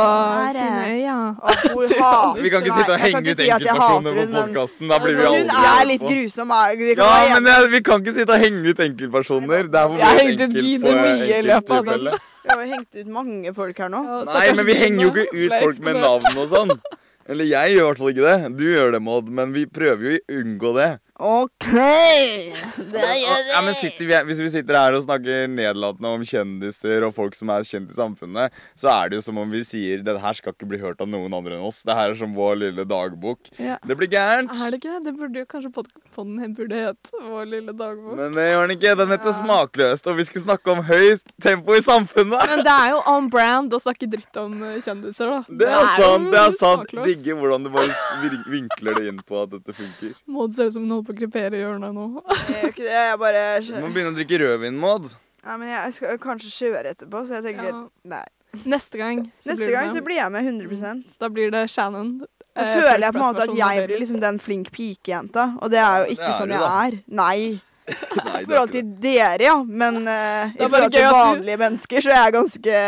fine 0.56 0.86
øyne. 0.96 2.40
Vi 2.46 2.54
kan 2.54 2.64
ikke 2.64 2.78
sitte 2.80 2.96
og 2.96 3.04
henge 3.04 3.26
ut 3.26 3.44
enkeltpersoner 3.48 4.22
på 4.22 4.28
podkasten. 4.38 4.88
Da 4.94 5.02
blir 5.04 5.20
vi 5.20 5.26
Altså, 5.26 5.34
Hun 5.36 5.68
er 5.76 5.90
litt 5.90 6.06
grusom. 6.06 6.54
kan 6.56 6.96
Ja, 6.96 7.40
men 7.40 7.72
vi 7.72 7.82
kan 7.84 8.00
ikke 8.00 8.16
sitte 8.16 8.32
og 8.32 8.40
henge 8.40 8.64
ut 8.72 8.80
enkeltpersoner. 8.88 9.68
Det 9.72 9.82
er 9.82 9.92
for 9.92 10.00
mye 10.00 10.80
for 10.80 11.04
enkelttilfelle. 11.04 12.16
Vi 12.46 12.52
har 12.54 12.62
jo 12.62 12.72
hengt 12.76 12.96
ut 13.00 13.08
mange 13.10 13.54
folk 13.58 13.80
her 13.82 13.90
nå. 13.90 14.04
Ja, 14.06 14.20
Nei, 14.30 14.46
men 14.54 14.68
vi 14.68 14.76
henger 14.78 15.02
jo 15.08 15.12
ikke 15.16 15.26
ut 15.34 15.56
folk 15.64 15.80
med 15.88 15.98
navn 16.04 16.38
og 16.38 16.48
sånn. 16.52 16.74
Eller 17.26 17.48
jeg 17.50 17.74
gjør 17.74 17.82
i 17.82 17.88
hvert 17.90 18.02
fall 18.04 18.12
ikke 18.14 18.28
det. 18.30 18.52
Du 18.60 18.66
gjør 18.70 18.92
det, 18.94 19.02
Maud, 19.02 19.32
men 19.34 19.54
vi 19.56 19.64
prøver 19.66 20.06
jo 20.06 20.20
å 20.20 20.42
unngå 20.44 20.74
det. 20.78 20.90
OK! 21.16 21.66
Det 21.72 23.02
gjør 23.02 23.44
vi. 23.46 23.52
Ja, 23.54 23.60
men 23.64 23.76
sitter 23.80 24.08
vi, 24.10 24.16
Hvis 24.28 24.40
vi 24.44 24.50
sitter 24.52 24.76
her 24.76 24.96
og 24.98 25.04
snakker 25.06 25.46
nedlatende 25.48 26.10
om 26.12 26.24
kjendiser 26.28 27.06
og 27.08 27.14
folk 27.16 27.38
som 27.40 27.52
er 27.56 27.64
kjent 27.64 27.94
i 27.94 27.96
samfunnet, 27.96 28.56
så 28.76 28.90
er 28.92 29.14
det 29.14 29.22
jo 29.22 29.24
som 29.30 29.38
om 29.40 29.54
vi 29.54 29.62
sier 29.64 30.04
det 30.04 30.18
her 30.20 30.36
skal 30.36 30.52
ikke 30.52 30.68
bli 30.74 30.80
hørt 30.82 31.00
av 31.00 31.08
noen 31.08 31.32
andre 31.38 31.56
enn 31.56 31.64
oss. 31.70 31.80
Det 31.88 31.96
her 31.96 32.12
er 32.12 32.20
som 32.20 32.34
vår 32.36 32.58
lille 32.66 32.84
dagbok. 32.90 33.48
Ja. 33.64 33.78
Det 33.88 33.96
blir 34.00 34.12
gærent. 34.12 34.52
Er 34.52 34.74
det 34.76 34.82
ikke 34.82 34.92
det? 34.98 35.06
Det 35.08 35.14
burde 35.22 35.40
jo 35.46 35.48
kanskje 35.54 35.72
pod- 35.78 35.94
podden 36.18 36.56
burde 36.58 36.82
hete 36.84 37.24
Vår 37.30 37.48
lille 37.54 37.72
dagbok. 37.80 38.18
Men 38.20 38.36
det 38.36 38.50
gjør 38.50 38.68
den 38.68 38.76
ikke. 38.76 38.96
Den 39.00 39.16
heter 39.16 39.38
Smakløst, 39.40 40.12
og 40.12 40.20
vi 40.20 40.28
skal 40.28 40.44
snakke 40.50 40.76
om 40.76 40.84
høyt 40.90 41.24
tempo 41.48 41.80
i 41.80 41.82
samfunnet. 41.86 42.44
Men 42.52 42.66
det 42.68 42.76
er 42.76 42.92
jo 42.92 43.00
on 43.16 43.32
brand 43.32 43.72
å 43.72 43.80
snakke 43.82 44.12
dritt 44.12 44.42
om 44.44 44.60
eh, 44.68 44.82
kjendiser, 44.84 45.32
da. 45.32 45.40
Det 45.64 45.72
er 45.72 45.90
sant. 45.96 46.30
det 46.36 46.44
er 46.44 46.54
sant. 46.60 46.96
Digger 47.08 47.40
hvordan 47.40 47.64
du 47.64 47.72
bare 47.72 48.36
vinkler 48.52 49.00
det 49.00 49.08
inn 49.14 49.24
på 49.24 49.40
at 49.46 49.56
dette 49.56 49.76
funker. 49.80 50.12
Må 50.28 50.50
det 50.52 50.60
se 50.60 50.68
ut 50.68 50.76
som 50.76 50.84
hun 50.84 51.05
holder 51.06 51.12
på 51.12 51.16
å 51.16 51.20
krepere 51.22 51.58
i 51.58 51.62
hjørnet 51.64 51.94
nå. 51.96 52.06
Jeg 52.50 52.56
gjør 52.62 52.72
ikke 52.74 52.86
det. 52.86 52.96
Jeg 52.98 53.20
bare 53.20 53.44
Du 53.62 53.74
må 53.86 53.94
begynne 53.94 54.12
å 54.14 54.18
drikke 54.18 54.40
rødvin, 54.42 54.80
Maud. 54.82 55.12
ja, 55.46 55.58
men 55.58 55.68
Jeg 55.70 55.94
skal 55.94 56.18
kanskje 56.18 56.52
kjøre 56.56 56.96
etterpå, 56.96 57.26
så 57.28 57.38
jeg 57.40 57.44
tenker 57.52 57.70
Ja. 57.70 57.84
nei. 58.04 58.24
Neste 58.66 58.98
gang 58.98 59.18
så 59.38 59.52
Neste 59.52 59.66
blir 59.66 59.72
gang 59.76 59.88
det 59.90 59.96
så 59.98 60.02
blir 60.06 60.16
jeg 60.16 60.32
med 60.32 60.46
100% 60.48 61.04
Da 61.20 61.28
blir 61.30 61.52
det 61.52 61.66
Shannon. 61.70 62.20
Da 62.56 62.62
eh, 62.64 62.82
føler 62.82 63.02
jeg 63.04 63.12
på 63.14 63.20
en 63.20 63.26
måte 63.26 63.42
at 63.44 63.50
jeg 63.52 63.58
blir 63.58 63.88
Beatles. 63.88 64.00
liksom 64.00 64.22
den 64.22 64.40
flink 64.40 64.72
pikejenta, 64.72 65.58
og 65.62 65.72
det 65.72 65.80
er 65.80 65.98
jo 66.00 66.06
Det 66.06 66.12
ikke 66.16 66.30
er 66.30 66.38
sånn 66.40 66.48
du, 66.48 66.54
jeg 66.56 66.62
da. 66.62 66.86
er. 66.88 67.00
Nei. 67.12 67.62
I 68.42 68.46
forhold 68.48 68.72
til 68.74 68.88
dere, 69.02 69.44
ja. 69.46 69.56
Men 69.66 70.00
uh, 70.10 70.50
i 70.56 70.66
forhold 70.66 70.92
til 70.96 71.06
vanlige 71.14 71.58
du- 71.58 71.62
mennesker, 71.62 72.02
så 72.02 72.10
er 72.14 72.18
jeg 72.24 72.34
ganske 72.36 72.80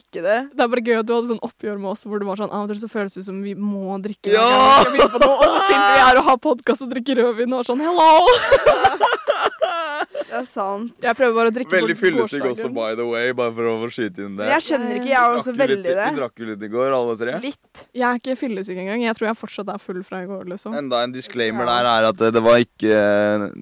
ikke 0.00 0.22
det. 0.24 0.36
Det 0.56 0.64
er 0.64 0.70
bare 0.72 0.84
gøy 0.86 0.96
at 1.00 1.08
du 1.08 1.12
hadde 1.16 1.30
sånn 1.34 1.42
oppgjør 1.44 1.76
med 1.82 1.90
oss 1.92 2.06
hvor 2.08 2.22
det 2.22 2.28
var 2.28 2.40
sånn 2.40 2.52
Av 2.56 2.64
og 2.64 2.72
til 2.72 2.80
så 2.80 2.88
føles 2.92 3.18
det 3.18 3.24
som 3.26 3.42
vi 3.44 3.52
må 3.58 3.98
drikke. 4.04 4.32
Ja! 4.32 4.46
noe, 4.86 5.10
Og 5.36 5.44
så 5.44 5.60
sitter 5.68 5.92
vi 5.92 6.00
her 6.06 6.20
og 6.22 6.28
har 6.30 6.40
podkast 6.48 6.86
og 6.86 6.92
drikker 6.94 7.20
rødvin 7.20 7.52
og 7.52 7.62
er 7.64 7.68
sånn 7.68 7.84
hello! 7.84 8.10
Det 10.26 10.34
er 10.40 10.46
sant. 10.50 10.92
Jeg 11.02 11.14
prøver 11.18 11.34
bare 11.36 11.50
å 11.50 11.54
drikke 11.54 11.70
Veldig 11.76 11.96
fyllesyk 12.00 12.46
også, 12.50 12.70
by 12.74 12.94
the 12.98 13.06
way, 13.06 13.32
bare 13.32 13.52
for 13.54 13.68
å 13.70 13.90
skyte 13.92 14.24
inn 14.26 14.36
det. 14.36 14.48
jeg 14.50 14.64
skjønner 14.66 14.96
ikke, 14.98 15.10
jeg 15.12 15.20
er 15.20 15.36
også 15.36 15.54
veldig 15.56 15.76
litt- 15.76 15.84
det. 15.86 16.08
Vi 16.14 16.20
drakk 16.20 16.42
jo 16.42 16.46
litt 16.50 16.62
i 16.62 16.68
går, 16.72 16.92
alle 16.96 17.16
tre. 17.20 17.36
Litt. 17.40 17.84
Jeg 17.94 18.02
er 18.08 18.18
ikke 18.18 18.36
fyllesyk 18.40 18.76
engang. 18.82 19.02
Jeg 19.06 19.14
tror 19.16 19.28
jeg 19.28 19.36
fortsatt 19.36 19.74
er 19.74 19.78
full 19.78 20.02
fra 20.02 20.22
i 20.22 20.26
går, 20.26 20.44
liksom. 20.54 20.74
Enda 20.76 21.02
en 21.04 21.12
disclaimer 21.12 21.66
der 21.66 21.84
er 21.92 22.08
at 22.08 22.16
det, 22.16 22.32
det 22.34 22.42
var 22.42 22.58
ikke 22.58 22.96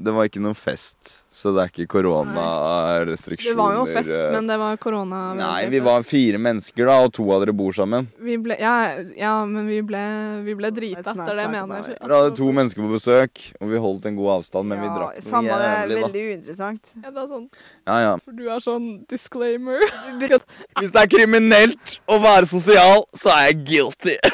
Det 0.05 0.13
var 0.15 0.25
ikke 0.29 0.41
noen 0.41 0.57
fest. 0.57 1.21
Så 1.35 1.51
det 1.51 1.65
er 1.65 1.71
ikke 1.73 1.89
koronarestriksjoner. 1.97 3.57
Det 3.57 3.59
var 3.59 3.73
jo 3.75 3.85
fest, 3.91 4.13
eh. 4.15 4.29
men 4.31 4.47
det 4.47 4.55
var 4.61 4.77
korona. 4.79 5.23
Nei, 5.35 5.65
vi 5.73 5.81
var 5.83 6.05
fire 6.07 6.39
mennesker, 6.39 6.87
da, 6.87 7.01
og 7.03 7.11
to 7.17 7.27
av 7.35 7.43
dere 7.43 7.55
bor 7.59 7.75
sammen. 7.75 8.07
vi 8.23 8.37
ble, 8.39 8.55
ja, 8.61 8.75
ja, 9.19 9.33
men 9.49 9.67
vi 9.67 9.81
ble, 9.83 10.03
vi 10.47 10.55
ble 10.61 10.71
drita 10.77 11.03
etter 11.11 11.41
det, 11.41 11.49
mener 11.51 11.83
jeg. 11.83 11.99
Dere 11.99 12.21
hadde 12.21 12.37
to 12.39 12.53
mennesker 12.55 12.87
på 12.87 12.93
besøk, 12.93 13.43
og 13.59 13.73
vi 13.73 13.83
holdt 13.83 14.07
en 14.07 14.21
god 14.21 14.31
avstand, 14.37 14.71
men 14.71 14.85
vi 14.85 14.87
Ja, 14.87 14.95
drakk 14.95 15.19
noe 15.19 15.33
Samme 15.33 15.59
det, 15.59 15.73
jævlig, 15.73 15.97
da. 15.97 16.07
veldig 16.07 16.25
uinteressant. 16.31 16.95
Ja, 17.03 17.11
det 17.11 17.25
er 17.25 17.29
sant. 17.35 17.67
Ja, 17.83 17.99
ja. 18.07 18.15
For 18.23 18.39
du 18.39 18.47
er 18.47 18.65
sånn 18.69 18.89
disclaimer. 19.11 19.83
Hvis 20.79 20.95
det 20.95 21.03
er 21.03 21.11
kriminelt 21.19 21.99
å 22.07 22.23
være 22.23 22.47
sosial, 22.47 23.09
så 23.11 23.35
er 23.35 23.51
jeg 23.51 23.65
guilty. 23.73 24.17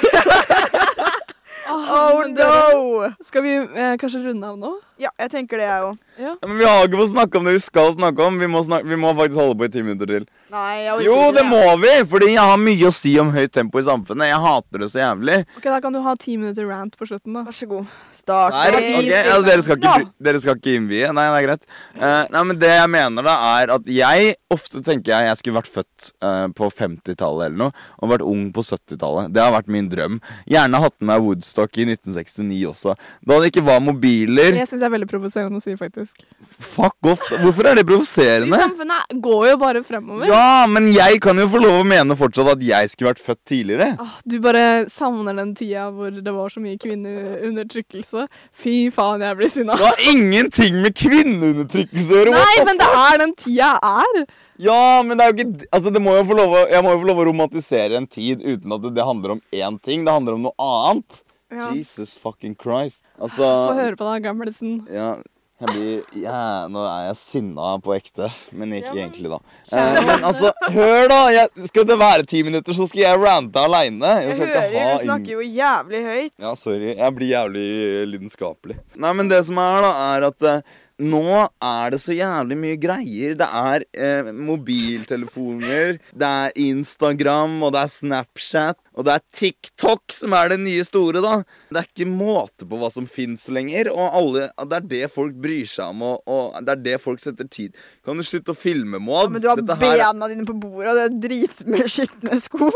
Oh 1.70 2.18
men 2.18 2.34
dere, 2.34 2.72
no! 2.74 3.11
Skal 3.22 3.44
vi 3.44 3.53
eh, 3.55 3.92
kanskje 4.01 4.24
runde 4.24 4.48
av 4.48 4.57
nå? 4.59 4.72
Ja, 5.01 5.09
jeg 5.16 5.30
tenker 5.32 5.57
det, 5.57 5.64
jeg 5.64 5.84
òg. 5.86 6.01
Ja. 6.20 6.34
Ja, 6.36 6.44
men 6.44 6.59
vi 6.61 6.66
har 6.68 6.82
ikke 6.84 6.98
fått 7.01 7.14
snakke 7.14 7.38
om 7.40 7.46
det 7.48 7.55
vi 7.55 7.61
skal 7.64 7.94
snakke 7.94 8.20
om. 8.20 8.34
Vi 8.36 8.48
må, 8.53 8.61
snakke, 8.66 8.84
vi 8.90 8.96
må 9.01 9.12
faktisk 9.16 9.40
holde 9.40 9.55
på 9.57 9.64
i 9.64 9.70
ti 9.72 9.80
minutter 9.80 10.11
til. 10.11 10.26
Nei, 10.53 10.82
jeg 10.82 11.07
Jo, 11.07 11.14
ikke 11.16 11.36
det 11.38 11.44
må 11.48 11.62
vi! 11.80 11.92
Fordi 12.11 12.28
jeg 12.34 12.44
har 12.51 12.59
mye 12.61 12.90
å 12.90 12.92
si 12.92 13.14
om 13.22 13.30
høyt 13.32 13.55
tempo 13.55 13.80
i 13.80 13.86
samfunnet. 13.86 14.28
Jeg 14.28 14.42
hater 14.44 14.84
det 14.84 14.88
så 14.92 15.01
jævlig. 15.01 15.38
Ok, 15.57 15.68
Da 15.70 15.78
kan 15.80 15.96
du 15.96 16.03
ha 16.05 16.12
ti 16.20 16.34
minutter 16.36 16.68
rant 16.68 16.98
på 17.01 17.09
slutten, 17.09 17.38
da. 17.38 17.44
Vær 17.48 17.57
så 17.57 17.68
god. 17.70 17.94
Start. 18.12 18.57
Nei, 18.59 18.66
okay. 18.74 18.90
ok, 18.98 19.09
ja, 19.30 19.38
dere, 19.46 19.64
skal 19.64 19.80
ikke, 19.80 20.11
dere 20.28 20.42
skal 20.44 20.61
ikke 20.61 20.76
innvie? 20.76 21.14
Nei, 21.16 21.24
det 21.30 21.38
er 21.38 21.46
greit. 21.48 21.64
Uh, 21.96 22.26
nei, 22.36 22.44
men 22.51 22.61
Det 22.61 22.74
jeg 22.74 22.92
mener, 22.98 23.28
da, 23.30 23.38
er 23.62 23.74
at 23.78 23.90
jeg 23.94 24.36
ofte 24.53 24.84
tenker 24.84 25.14
jeg 25.14 25.30
jeg 25.30 25.40
skulle 25.40 25.61
vært 25.62 25.72
født 25.78 26.11
uh, 26.20 26.51
på 26.53 26.68
50-tallet 26.82 27.46
eller 27.48 27.59
noe, 27.64 27.86
og 28.03 28.12
vært 28.12 28.26
ung 28.28 28.44
på 28.53 28.66
70-tallet. 28.68 29.32
Det 29.32 29.44
har 29.46 29.57
vært 29.57 29.72
min 29.72 29.88
drøm. 29.88 30.20
Gjerne 30.51 30.84
hatt 30.84 30.98
med 30.98 31.14
meg 31.14 31.24
Woodstock 31.24 31.80
i 31.80 31.88
1969 31.88 32.61
også. 32.74 32.98
Da 33.24 33.40
det 33.40 33.55
ikke 33.55 33.64
var 33.64 33.80
mobiler. 33.80 34.61
Jeg 34.61 34.68
synes 34.68 34.84
det 34.84 34.89
er 34.91 34.95
veldig 34.97 35.09
provoserende 35.11 35.61
å 35.61 35.64
si, 35.64 35.76
faktisk. 35.78 36.24
Fuck 36.51 37.09
off. 37.09 37.22
Hvorfor 37.41 37.70
er 37.70 37.78
det 37.80 37.86
provoserende? 37.88 38.59
samfunnet 38.61 39.14
går 39.24 39.47
jo 39.53 39.57
bare 39.61 39.82
fremover. 39.86 40.28
Ja, 40.30 40.66
men 40.70 40.91
jeg 40.95 41.20
kan 41.24 41.38
jo 41.41 41.47
få 41.51 41.62
lov 41.62 41.80
å 41.80 41.86
mene 41.86 42.16
fortsatt 42.18 42.53
at 42.57 42.64
jeg 42.64 42.91
skulle 42.93 43.12
vært 43.12 43.22
født 43.24 43.43
tidligere. 43.49 43.88
Åh, 44.03 44.18
du 44.28 44.36
bare 44.45 44.64
savner 44.93 45.38
den 45.38 45.55
tida 45.59 45.88
hvor 45.95 46.12
det 46.14 46.34
var 46.34 46.53
så 46.53 46.62
mye 46.62 46.78
kvinneundertrykkelse. 46.82 48.26
Fy 48.53 48.76
faen, 48.95 49.24
jeg 49.24 49.38
blir 49.41 49.53
sinna. 49.53 49.78
Det 49.78 49.88
har 49.88 50.05
ingenting 50.12 50.80
med 50.84 50.97
kvinneundertrykkelse 50.99 52.12
å 52.12 52.20
gjøre. 52.20 52.36
Nei, 52.36 52.66
men 52.68 52.80
det 52.80 52.93
er 53.01 53.24
den 53.24 53.34
tida 53.38 53.59
jeg 53.61 54.05
er. 54.05 54.30
Ja, 54.61 55.01
men 55.07 55.16
det 55.16 55.24
er 55.24 55.32
jo 55.32 55.38
ikke 55.38 55.66
Altså, 55.72 55.91
det 55.95 56.03
må 56.05 56.12
jo 56.18 56.26
få 56.28 56.36
lov 56.36 56.55
å, 56.59 56.61
jeg 56.68 56.84
må 56.84 56.93
jo 56.93 57.01
få 57.01 57.09
lov 57.09 57.22
å 57.22 57.26
romantisere 57.30 57.97
en 57.97 58.09
tid 58.11 58.43
uten 58.45 58.74
at 58.76 58.84
det, 58.84 58.95
det 58.99 59.07
handler 59.07 59.36
om 59.36 59.43
én 59.57 59.78
ting. 59.82 60.05
Det 60.05 60.14
handler 60.14 60.36
om 60.36 60.49
noe 60.49 60.70
annet. 60.70 61.22
Ja. 61.51 61.72
Jesus 61.74 62.14
fucking 62.14 62.57
Christ. 62.61 63.03
Altså 63.20 63.42
Få 63.70 63.76
høre 63.78 63.96
på 63.98 64.09
deg, 64.12 64.24
gamlesen. 64.28 64.80
Ja, 64.92 65.16
jeg 65.61 65.68
blir 65.74 66.20
Ja, 66.22 66.66
nå 66.72 66.80
er 66.88 67.09
jeg 67.11 67.16
sinna 67.20 67.72
på 67.84 67.92
ekte. 67.96 68.30
Men 68.57 68.72
ikke 68.78 68.90
Ja, 68.90 68.94
men- 68.94 69.03
egentlig, 69.11 69.30
da. 69.34 69.40
Eh, 69.76 69.98
men 70.09 70.24
altså, 70.30 70.53
hør, 70.72 71.09
da! 71.12 71.18
Jeg, 71.34 71.66
skal 71.68 71.84
det 71.90 71.98
være 72.01 72.26
ti 72.30 72.42
minutter, 72.46 72.72
så 72.76 72.86
skal 72.88 73.03
jeg 73.03 73.20
rante 73.20 73.61
aleine. 73.61 74.12
Jeg 74.24 74.38
hører 74.40 74.94
du 74.94 75.05
snakker 75.05 75.34
jo 75.36 75.44
jævlig 75.44 76.05
høyt. 76.07 76.32
Ja, 76.40 76.55
sorry. 76.57 76.94
Jeg 76.96 77.16
blir 77.18 77.34
jævlig 77.34 77.66
lidenskapelig. 78.14 78.78
Nei, 78.96 79.12
men 79.12 79.28
det 79.28 79.42
som 79.51 79.59
er, 79.61 79.84
da, 79.84 79.92
er 80.14 80.28
at 80.30 80.48
eh, 80.55 80.62
nå 81.01 81.22
er 81.64 81.94
det 81.94 81.98
så 82.03 82.12
jævlig 82.14 82.57
mye 82.61 82.76
greier. 82.80 83.34
Det 83.40 83.46
er 83.46 83.84
eh, 83.96 84.28
mobiltelefoner, 84.36 85.98
det 86.12 86.28
er 86.28 86.55
Instagram, 86.61 87.59
og 87.66 87.72
det 87.74 87.82
er 87.86 87.92
Snapchat, 87.94 88.78
og 88.94 89.07
det 89.09 89.14
er 89.16 89.24
TikTok 89.40 90.12
som 90.14 90.34
er 90.36 90.53
det 90.53 90.61
nye 90.62 90.84
store, 90.86 91.22
da. 91.24 91.34
Det 91.72 91.80
er 91.82 91.88
ikke 91.88 92.09
måte 92.11 92.68
på 92.68 92.80
hva 92.80 92.90
som 92.92 93.09
fins 93.11 93.46
lenger, 93.53 93.90
og 93.94 94.07
alle, 94.20 94.48
det 94.68 94.78
er 94.80 94.88
det 94.94 95.03
folk 95.14 95.36
bryr 95.40 95.68
seg 95.70 95.94
om, 95.94 96.05
og, 96.11 96.22
og 96.30 96.59
det 96.66 96.76
er 96.76 96.84
det 96.90 96.96
folk 97.03 97.22
setter 97.22 97.48
tid 97.51 97.76
Kan 98.07 98.20
du 98.20 98.26
slutte 98.26 98.55
å 98.55 98.59
filme, 98.59 99.01
Ja, 99.01 99.26
men 99.30 99.42
du 99.42 99.48
har 99.51 99.61
bena 99.62 100.28
dine 100.30 100.46
på 100.48 100.57
bordet, 100.61 100.92
og 100.92 100.98
det 101.01 101.07
er 101.09 101.20
drit 101.28 101.64
med 101.70 101.88
skitne 101.90 102.38
sko. 102.42 102.70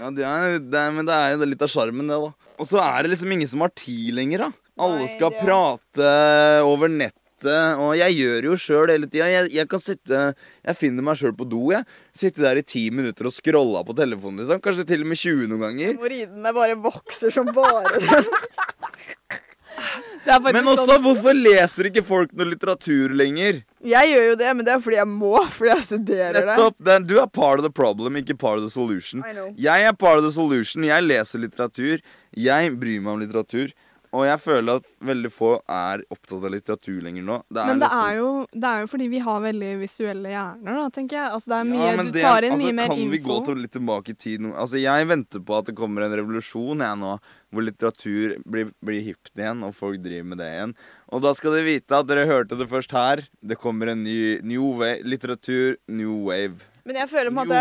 Ja, 0.00 0.08
det 0.14 0.24
er, 0.24 0.58
det 0.72 0.78
er, 0.80 0.92
men 0.96 1.06
det 1.08 1.14
er 1.14 1.34
jo 1.36 1.46
litt 1.46 1.62
av 1.62 1.70
sjarmen, 1.70 2.08
det, 2.08 2.16
da. 2.22 2.32
Og 2.62 2.68
så 2.68 2.80
er 2.82 3.04
det 3.04 3.12
liksom 3.14 3.32
ingen 3.34 3.48
som 3.50 3.62
har 3.64 3.72
tid 3.76 4.12
lenger, 4.16 4.46
da. 4.46 4.50
Alle 4.80 5.02
Nei, 5.02 5.10
skal 5.12 5.34
det- 5.34 5.42
prate 5.44 6.12
over 6.64 6.88
nettet, 7.42 7.78
og 7.78 7.96
jeg 7.96 8.16
gjør 8.18 8.48
jo 8.48 8.56
sjøl 8.56 8.92
hele 8.92 9.08
tida. 9.10 9.28
Jeg, 9.30 9.50
jeg 9.52 9.68
kan 9.68 9.80
sitte 9.82 10.34
Jeg 10.64 10.76
finner 10.78 11.02
meg 11.02 11.16
sjøl 11.18 11.34
på 11.36 11.48
do, 11.48 11.72
jeg. 11.72 11.84
Sitte 12.14 12.42
der 12.42 12.56
i 12.60 12.62
ti 12.62 12.90
minutter 12.90 13.26
og 13.26 13.32
scrolla 13.34 13.82
på 13.84 13.96
telefonen, 13.96 14.42
liksom. 14.42 14.60
Kanskje 14.62 14.86
til 14.86 15.02
og 15.02 15.10
med 15.12 15.18
20 15.18 15.48
noen 15.50 15.62
ganger. 15.66 15.92
Hemoroidene 15.94 16.54
bare 16.56 16.78
vokser 16.78 17.30
som 17.34 17.50
bare 17.52 17.98
er 20.22 20.38
Men 20.52 20.68
også, 20.68 20.84
sånn, 20.86 21.02
hvorfor 21.02 21.34
leser 21.34 21.88
ikke 21.88 22.04
folk 22.06 22.34
noe 22.36 22.46
litteratur 22.52 23.14
lenger? 23.16 23.62
Jeg 23.82 24.10
gjør 24.12 24.26
jo 24.28 24.34
det, 24.38 24.50
men 24.54 24.66
det 24.66 24.74
er 24.76 24.82
fordi 24.84 24.98
jeg 25.00 25.10
må. 25.10 25.32
Fordi 25.56 25.72
jeg 25.72 25.86
studerer 25.88 26.36
det. 26.38 26.44
Nettopp. 26.52 26.76
Det 26.78 26.98
du 27.08 27.16
er 27.18 27.26
part 27.26 27.58
of 27.58 27.66
the 27.66 27.72
problem, 27.74 28.20
ikke 28.20 28.36
part 28.38 28.60
of 28.60 28.66
the 28.68 28.70
solution. 28.70 29.24
I 29.26 29.32
know. 29.34 29.50
Jeg 29.58 29.88
er 29.88 29.96
part 29.98 30.20
of 30.20 30.26
the 30.28 30.34
solution. 30.34 30.86
Jeg 30.86 31.08
leser 31.08 31.42
litteratur. 31.42 32.04
Jeg 32.38 32.76
bryr 32.78 33.02
meg 33.02 33.16
om 33.16 33.24
litteratur. 33.24 33.72
Og 34.12 34.26
jeg 34.28 34.40
føler 34.44 34.76
at 34.76 34.86
veldig 35.08 35.30
få 35.32 35.50
er 35.72 36.02
opptatt 36.12 36.42
av 36.44 36.50
litteratur 36.52 36.98
lenger 37.00 37.24
nå. 37.24 37.36
Det 37.48 37.62
men 37.64 37.78
det 37.80 37.88
liksom- 37.88 38.02
er, 38.08 38.16
jo, 38.18 38.46
det 38.52 38.64
er 38.68 38.80
jo 38.82 38.86
fordi 38.92 39.08
vi 39.08 39.18
har 39.24 39.40
veldig 39.40 39.70
visuelle 39.80 40.28
hjerner, 40.28 40.74
da, 40.82 40.88
tenker 40.90 41.16
jeg. 41.16 41.30
Altså, 41.32 41.48
det 41.48 41.56
er 41.56 41.64
mye, 41.70 41.86
Ja, 41.96 42.02
du 42.02 42.10
det- 42.12 42.22
tar 42.22 42.42
inn 42.44 42.52
altså, 42.52 42.66
mye 42.66 42.72
mer 42.74 42.84
info. 42.84 42.96
Kan 42.96 43.10
vi 43.10 43.18
gå 43.18 43.44
til 43.46 43.54
litt 43.56 43.72
tilbake 43.72 44.08
i 44.10 44.14
tid 44.14 44.40
nå? 44.40 44.52
Altså, 44.54 44.76
jeg 44.82 45.06
venter 45.08 45.40
på 45.40 45.58
at 45.58 45.64
det 45.64 45.74
kommer 45.74 46.02
en 46.04 46.12
revolusjon 46.12 46.78
jeg 46.84 46.98
nå, 46.98 47.18
hvor 47.52 47.62
litteratur 47.64 48.36
blir, 48.44 48.72
blir 48.84 49.02
hipt 49.02 49.30
igjen, 49.36 49.64
og 49.64 49.74
folk 49.74 50.02
driver 50.02 50.24
med 50.24 50.38
det 50.38 50.50
igjen. 50.52 50.74
Og 51.10 51.22
da 51.22 51.32
skal 51.32 51.52
dere 51.52 51.64
vite 51.64 51.92
at 51.92 52.06
dere 52.06 52.26
hørte 52.26 52.58
det 52.58 52.68
først 52.68 52.92
her. 52.92 53.26
Det 53.42 53.58
kommer 53.58 53.88
en 53.88 54.04
ny 54.04 54.40
new 54.42 54.76
wave, 54.76 55.02
litteratur, 55.04 55.76
new 55.88 56.12
wave. 56.28 56.60
Men 56.84 56.96
jeg 56.98 57.08
føler, 57.12 57.30
måte, 57.30 57.54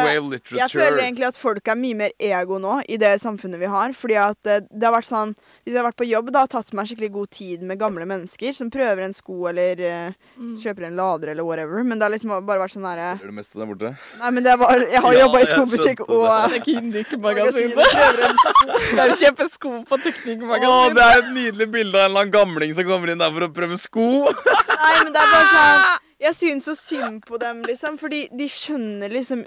jeg 0.58 0.70
føler 0.74 0.98
egentlig 1.04 1.28
at 1.28 1.38
folk 1.38 1.68
er 1.70 1.76
mye 1.78 1.94
mer 2.00 2.14
ego 2.18 2.58
nå 2.58 2.80
i 2.90 2.98
det 2.98 3.12
samfunnet 3.22 3.60
vi 3.62 3.68
har. 3.70 3.94
Fordi 3.94 4.16
at 4.18 4.38
det, 4.48 4.56
det 4.72 4.88
har 4.88 4.96
vært 4.96 5.06
sånn 5.10 5.36
Hvis 5.62 5.76
jeg 5.76 5.78
har 5.78 5.86
vært 5.92 6.00
på 6.02 6.08
jobb, 6.10 6.32
da 6.34 6.40
har 6.42 6.50
tatt 6.50 6.72
meg 6.74 6.88
skikkelig 6.90 7.12
god 7.14 7.30
tid 7.38 7.62
med 7.70 7.78
gamle 7.78 8.06
mennesker 8.10 8.56
som 8.58 8.72
prøver 8.74 9.04
en 9.06 9.14
sko 9.14 9.46
eller 9.52 9.80
eh, 9.86 10.12
Mm. 10.42 10.56
kjøper 10.58 10.86
en 10.88 10.96
lader 10.98 11.30
eller 11.36 11.44
whatever. 11.46 11.84
Men 11.84 12.00
det 12.00 12.06
har 12.08 12.12
liksom 12.16 12.32
bare 12.48 12.60
vært 12.64 12.74
sånn 12.74 12.86
herre 12.88 13.12
Gjør 13.22 13.30
det 13.30 13.36
meste 13.38 13.60
der 13.60 13.68
borte. 13.70 13.92
Nei, 14.22 14.30
men 14.32 14.44
det 14.48 14.56
var 14.58 14.80
Jeg 14.82 15.02
har 15.06 15.14
Ja, 15.14 15.20
jobba 15.28 15.42
i 15.44 15.50
skobutikk 15.52 16.00
og 16.08 16.24
Det 16.50 16.58
er 16.58 17.04
ikke 17.04 17.20
magasinet 17.22 17.78
Indic-magasinet. 17.78 18.26
en 18.26 18.38
sko. 18.42 19.20
Kjøper 19.22 19.50
sko 19.54 19.72
på 19.86 19.98
Teknikkmagasinet. 20.06 20.96
det 20.98 21.06
er 21.06 21.20
et 21.22 21.32
nydelig 21.36 21.68
bilde 21.72 21.98
av 22.00 22.06
en 22.06 22.10
eller 22.10 22.22
annen 22.26 22.34
gamling 22.34 22.74
som 22.74 22.88
kommer 22.90 23.12
inn 23.14 23.22
der 23.22 23.34
for 23.36 23.46
å 23.48 23.52
prøve 23.54 23.78
sko. 23.82 24.08
Nei, 24.32 24.96
men 25.04 25.14
det 25.14 25.22
er 25.22 25.36
bare 25.36 25.52
sånn 25.52 25.84
Jeg 26.22 26.36
syns 26.38 26.68
så 26.70 26.76
synd 26.78 27.24
på 27.26 27.40
dem, 27.42 27.64
liksom. 27.66 27.98
Fordi 27.98 28.28
de 28.38 28.46
skjønner 28.52 29.10
liksom 29.10 29.42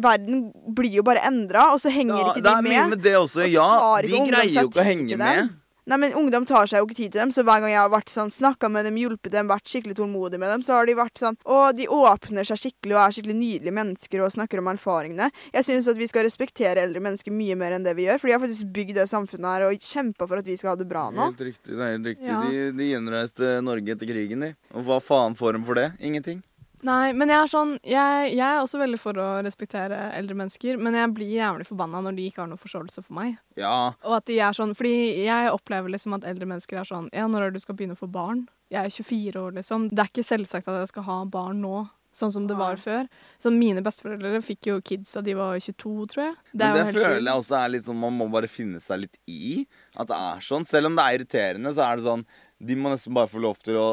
Verden 0.00 0.46
blir 0.76 0.94
jo 0.98 1.02
bare 1.04 1.20
endra, 1.28 1.72
og 1.74 1.80
så 1.82 1.90
henger 1.92 2.16
Ja, 2.16 2.30
ikke 2.32 2.42
det 2.42 2.44
de 2.44 2.56
er 2.56 2.62
mye 2.64 2.80
med. 2.80 2.88
med 2.96 3.02
det 3.04 3.14
også. 3.18 3.44
Og 3.44 3.52
Ja, 3.52 3.68
de 4.02 4.22
greier 4.30 4.62
jo 4.62 4.68
ikke 4.70 4.80
å 4.80 4.84
henge 4.84 5.16
med. 5.16 5.36
dem. 5.36 5.50
Nei, 5.86 5.96
men 6.02 6.14
Ungdom 6.18 6.42
tar 6.46 6.66
seg 6.66 6.80
jo 6.80 6.86
ikke 6.88 6.96
tid 6.98 7.12
til 7.14 7.20
dem, 7.20 7.30
så 7.30 7.44
hver 7.46 7.60
gang 7.62 7.70
jeg 7.70 7.78
har 7.78 7.90
vært 7.92 8.10
sånn, 8.10 8.32
snakka 8.34 8.66
med 8.74 8.88
dem, 8.88 8.96
hjulpet 8.98 9.30
dem, 9.30 9.46
vært 9.46 9.70
skikkelig 9.70 9.94
tålmodig 10.00 10.40
med 10.42 10.50
dem, 10.50 10.64
så 10.66 10.74
har 10.74 10.88
de 10.88 10.96
vært 10.98 11.20
sånn 11.22 11.38
Å, 11.46 11.58
de 11.76 11.86
åpner 11.94 12.48
seg 12.48 12.58
skikkelig 12.58 12.96
og 12.96 13.02
er 13.04 13.14
skikkelig 13.14 13.36
nydelige 13.38 13.76
mennesker 13.76 14.24
og 14.24 14.32
snakker 14.34 14.58
om 14.62 14.72
erfaringene. 14.72 15.28
Jeg 15.54 15.68
syns 15.68 15.86
at 15.92 16.00
vi 16.00 16.08
skal 16.10 16.26
respektere 16.26 16.82
eldre 16.82 17.04
mennesker 17.06 17.30
mye 17.30 17.54
mer 17.60 17.76
enn 17.76 17.86
det 17.86 17.94
vi 17.94 18.08
gjør, 18.08 18.18
for 18.18 18.26
de 18.26 18.34
har 18.34 18.42
faktisk 18.42 18.74
bygd 18.74 18.98
det 18.98 19.06
samfunnet 19.12 19.46
her 19.52 19.68
og 19.68 19.86
kjempa 19.92 20.26
for 20.26 20.42
at 20.42 20.50
vi 20.50 20.58
skal 20.58 20.72
ha 20.72 20.76
det 20.82 20.88
bra 20.90 21.06
nå. 21.14 21.30
Helt 21.30 21.46
riktig. 21.52 21.70
det 21.70 21.78
er 21.86 21.94
helt 21.94 22.10
riktig. 22.10 22.32
Ja. 22.32 22.42
De, 22.50 22.66
de 22.82 22.90
gjenreiste 22.90 23.54
Norge 23.62 23.94
etter 23.94 24.10
krigen, 24.10 24.42
de. 24.42 24.52
Og 24.74 24.90
hva 24.90 24.98
faen 24.98 25.38
får 25.38 25.54
de 25.60 25.64
for 25.70 25.78
det? 25.78 25.92
Ingenting. 26.02 26.42
Nei, 26.84 27.12
men 27.16 27.30
jeg 27.32 27.38
er 27.40 27.50
sånn 27.50 27.72
jeg, 27.86 28.32
jeg 28.34 28.44
er 28.44 28.60
også 28.60 28.80
veldig 28.82 28.98
for 29.00 29.18
å 29.20 29.28
respektere 29.46 30.10
eldre 30.18 30.36
mennesker, 30.42 30.76
men 30.82 30.98
jeg 30.98 31.12
blir 31.16 31.32
jævlig 31.38 31.66
forbanna 31.68 32.02
når 32.04 32.18
de 32.18 32.26
ikke 32.28 32.42
har 32.42 32.50
noen 32.50 32.60
forståelse 32.60 33.04
for 33.06 33.16
meg. 33.16 33.38
Ja. 33.58 33.94
Og 34.04 34.18
at 34.18 34.28
de 34.28 34.38
er 34.44 34.56
sånn, 34.56 34.74
fordi 34.76 35.24
jeg 35.24 35.52
opplever 35.54 35.92
liksom 35.92 36.18
at 36.18 36.26
eldre 36.28 36.48
mennesker 36.50 36.82
er 36.82 36.88
sånn 36.88 37.08
Ja, 37.16 37.26
når 37.30 37.46
er 37.46 37.54
det 37.54 37.62
du 37.62 37.66
skal 37.66 37.78
begynne 37.78 37.96
å 37.96 38.02
få 38.02 38.10
barn? 38.12 38.46
Jeg 38.72 38.82
er 38.82 38.92
24 38.92 39.40
år, 39.40 39.54
liksom. 39.60 39.88
Det 39.92 40.02
er 40.02 40.10
ikke 40.10 40.26
selvsagt 40.26 40.68
at 40.68 40.80
jeg 40.82 40.90
skal 40.90 41.06
ha 41.06 41.20
barn 41.30 41.62
nå. 41.62 41.86
Sånn 42.16 42.32
som 42.32 42.46
det 42.48 42.56
var 42.56 42.78
før. 42.80 43.04
Så 43.42 43.50
mine 43.52 43.82
besteforeldre 43.84 44.40
fikk 44.44 44.70
jo 44.70 44.78
kids 44.84 45.12
da 45.18 45.20
de 45.24 45.34
var 45.36 45.58
22, 45.60 46.06
tror 46.14 46.22
jeg. 46.24 46.36
Men 46.54 46.64
er 46.64 46.88
det 46.88 47.02
føler 47.04 47.28
jeg 47.28 47.42
også 47.42 47.58
er 47.58 47.72
litt 47.74 47.84
sånn 47.84 48.00
man 48.00 48.16
må 48.16 48.28
bare 48.32 48.48
finne 48.48 48.80
seg 48.80 49.02
litt 49.02 49.18
i. 49.28 49.66
At 50.00 50.08
det 50.08 50.16
er 50.16 50.46
sånn. 50.46 50.64
Selv 50.68 50.88
om 50.88 50.96
det 50.96 51.04
er 51.04 51.18
irriterende, 51.18 51.74
så 51.76 51.84
er 51.84 52.00
det 52.00 52.06
sånn 52.06 52.24
De 52.58 52.74
må 52.74 52.88
nesten 52.88 53.12
bare 53.12 53.28
få 53.28 53.40
lov 53.42 53.58
til 53.60 53.76
å 53.76 53.88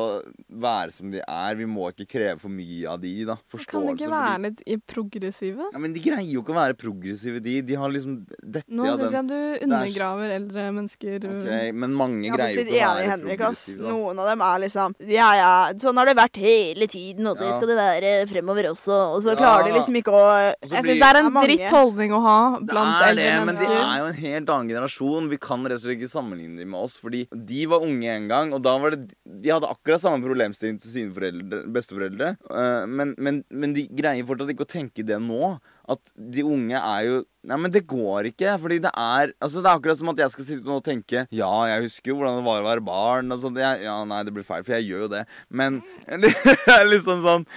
være 0.47 0.93
som 0.95 1.09
de 1.11 1.19
er. 1.19 1.55
Vi 1.59 1.65
må 1.67 1.89
ikke 1.91 2.05
kreve 2.07 2.39
for 2.39 2.47
mye 2.53 2.87
av 2.87 3.01
de, 3.03 3.11
da. 3.27 3.35
Kan 3.67 3.87
det 3.89 3.95
ikke 3.97 4.11
være 4.13 4.37
litt 4.45 4.61
i 4.65 4.77
progressive? 4.77 5.65
Ja, 5.73 5.81
Men 5.83 5.91
de 5.93 5.99
greier 5.99 6.29
jo 6.31 6.39
ikke 6.43 6.53
å 6.53 6.59
være 6.61 6.77
progressive, 6.79 7.41
de. 7.43 7.57
De 7.67 7.75
har 7.75 7.91
liksom 7.91 8.21
dette 8.39 8.71
Nå 8.71 8.85
av 8.87 9.01
syns 9.01 9.11
jeg 9.17 9.27
du 9.27 9.65
undergraver 9.67 10.31
eldre 10.37 10.67
mennesker. 10.77 11.27
Okay, 11.27 11.73
men 11.75 11.91
mange 11.99 12.29
er 12.31 12.37
greier 12.37 12.55
jo 12.55 12.63
ikke 12.63 12.77
å 12.77 12.93
være 12.95 13.09
Henrik. 13.11 13.39
progressive. 13.41 13.81
da. 13.83 13.89
Noen 13.91 14.23
av 14.23 14.31
dem 14.31 14.45
er 14.47 14.63
liksom 14.63 14.95
Ja, 15.11 15.29
ja, 15.41 15.51
sånn 15.83 15.97
har 15.99 16.05
det 16.05 16.15
vært 16.21 16.39
hele 16.39 16.87
tiden, 16.87 17.27
og 17.27 17.37
det 17.39 17.49
Ja. 17.49 17.55
skal 17.57 17.67
det 17.67 17.77
være 17.77 18.13
fremover 18.31 18.69
også. 18.71 18.95
Og 19.17 19.23
så 19.23 19.35
Ja. 19.35 19.41
klarer 19.43 19.67
de 19.67 19.75
liksom 19.75 19.95
ikke 19.99 20.13
å 20.15 20.23
blir... 20.23 20.71
Jeg 20.71 20.83
syns 20.83 20.99
det 21.03 21.09
er 21.11 21.19
en 21.19 21.33
Det 21.33 21.43
er 21.43 21.47
dritt 21.47 21.69
holdning 21.69 22.11
å 22.15 22.21
ha 22.21 22.59
blant 22.59 22.99
det 22.99 23.03
er 23.03 23.11
eldre 23.11 23.23
det, 23.23 23.45
men 23.45 23.55
de 23.55 23.65
er 23.65 23.97
jo 23.99 24.05
en 24.05 24.13
helt 24.23 24.47
annen 24.55 24.69
generasjon. 24.71 25.29
Vi 25.29 25.37
kan 25.37 25.63
rett 25.65 25.73
og 25.73 25.81
slett 25.83 25.99
ikke 25.99 26.09
sammenligne 26.15 26.57
dem 26.59 26.69
med 26.71 26.79
oss. 26.79 26.97
Fordi 26.97 27.27
de 27.33 27.65
var 27.65 27.79
unge 27.83 28.07
en 28.07 28.27
gang, 28.27 28.52
og 28.53 28.61
da 28.63 28.73
var 28.79 28.93
det 28.95 29.11
De 29.43 29.51
hadde 29.51 29.69
akkurat 29.69 30.01
samme 30.03 30.23
problemstilling 30.23 30.79
til 30.79 30.91
sine 30.93 31.13
foreldre, 31.15 31.63
besteforeldre. 31.75 32.33
eh, 32.49 32.85
men, 32.87 33.13
men, 33.17 33.43
men 33.49 33.73
de 33.75 33.87
greier 33.91 34.25
fortsatt 34.27 34.53
ikke 34.53 34.67
å 34.67 34.73
tenke 34.73 35.05
det 35.07 35.19
nå. 35.21 35.55
At 35.83 35.99
de 36.15 36.45
unge 36.47 36.79
er 36.79 37.07
jo 37.09 37.15
Nei, 37.43 37.57
men 37.59 37.73
det 37.73 37.81
går 37.91 38.29
ikke. 38.29 38.53
Fordi 38.61 38.77
det 38.85 38.91
er 38.95 39.33
Altså 39.43 39.59
det 39.59 39.67
er 39.67 39.75
akkurat 39.75 39.99
som 39.99 40.13
at 40.13 40.21
jeg 40.23 40.31
skal 40.31 40.45
sitte 40.47 40.69
nå 40.69 40.77
og 40.79 40.85
tenke 40.85 41.25
Ja, 41.35 41.51
jeg 41.67 41.89
husker 41.89 42.13
jo 42.13 42.21
hvordan 42.21 42.39
det 42.39 42.45
var 42.47 42.61
å 42.61 42.67
være 42.69 42.85
barn. 42.87 43.35
Og 43.35 43.41
sånt. 43.43 43.59
Jeg, 43.59 43.83
ja, 43.83 43.97
nei, 44.07 44.21
det 44.23 44.31
blir 44.35 44.47
feil, 44.47 44.63
for 44.63 44.77
jeg 44.77 44.87
gjør 44.87 45.07
jo 45.07 45.13
det. 45.17 45.25
Men 45.51 45.81
liksom 46.93 47.23
sånn 47.25 47.47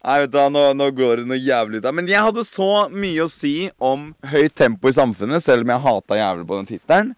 Nei, 0.00 0.14
vet 0.22 0.32
du, 0.32 0.38
nå, 0.48 0.62
nå 0.80 0.86
går 0.96 1.20
det 1.20 1.28
noe 1.28 1.36
jævlig 1.36 1.82
ut 1.82 1.86
av 1.90 1.92
Men 1.92 2.06
jeg 2.08 2.24
hadde 2.24 2.42
så 2.48 2.68
mye 2.88 3.26
å 3.26 3.30
si 3.30 3.68
om 3.84 4.06
høyt 4.32 4.54
tempo 4.56 4.88
i 4.88 4.96
samfunnet, 4.96 5.44
selv 5.44 5.66
om 5.66 5.74
jeg 5.74 5.84
hata 5.84 6.16
jævlig 6.16 6.46
på 6.48 6.56
den 6.56 6.68
tittelen. 6.70 7.10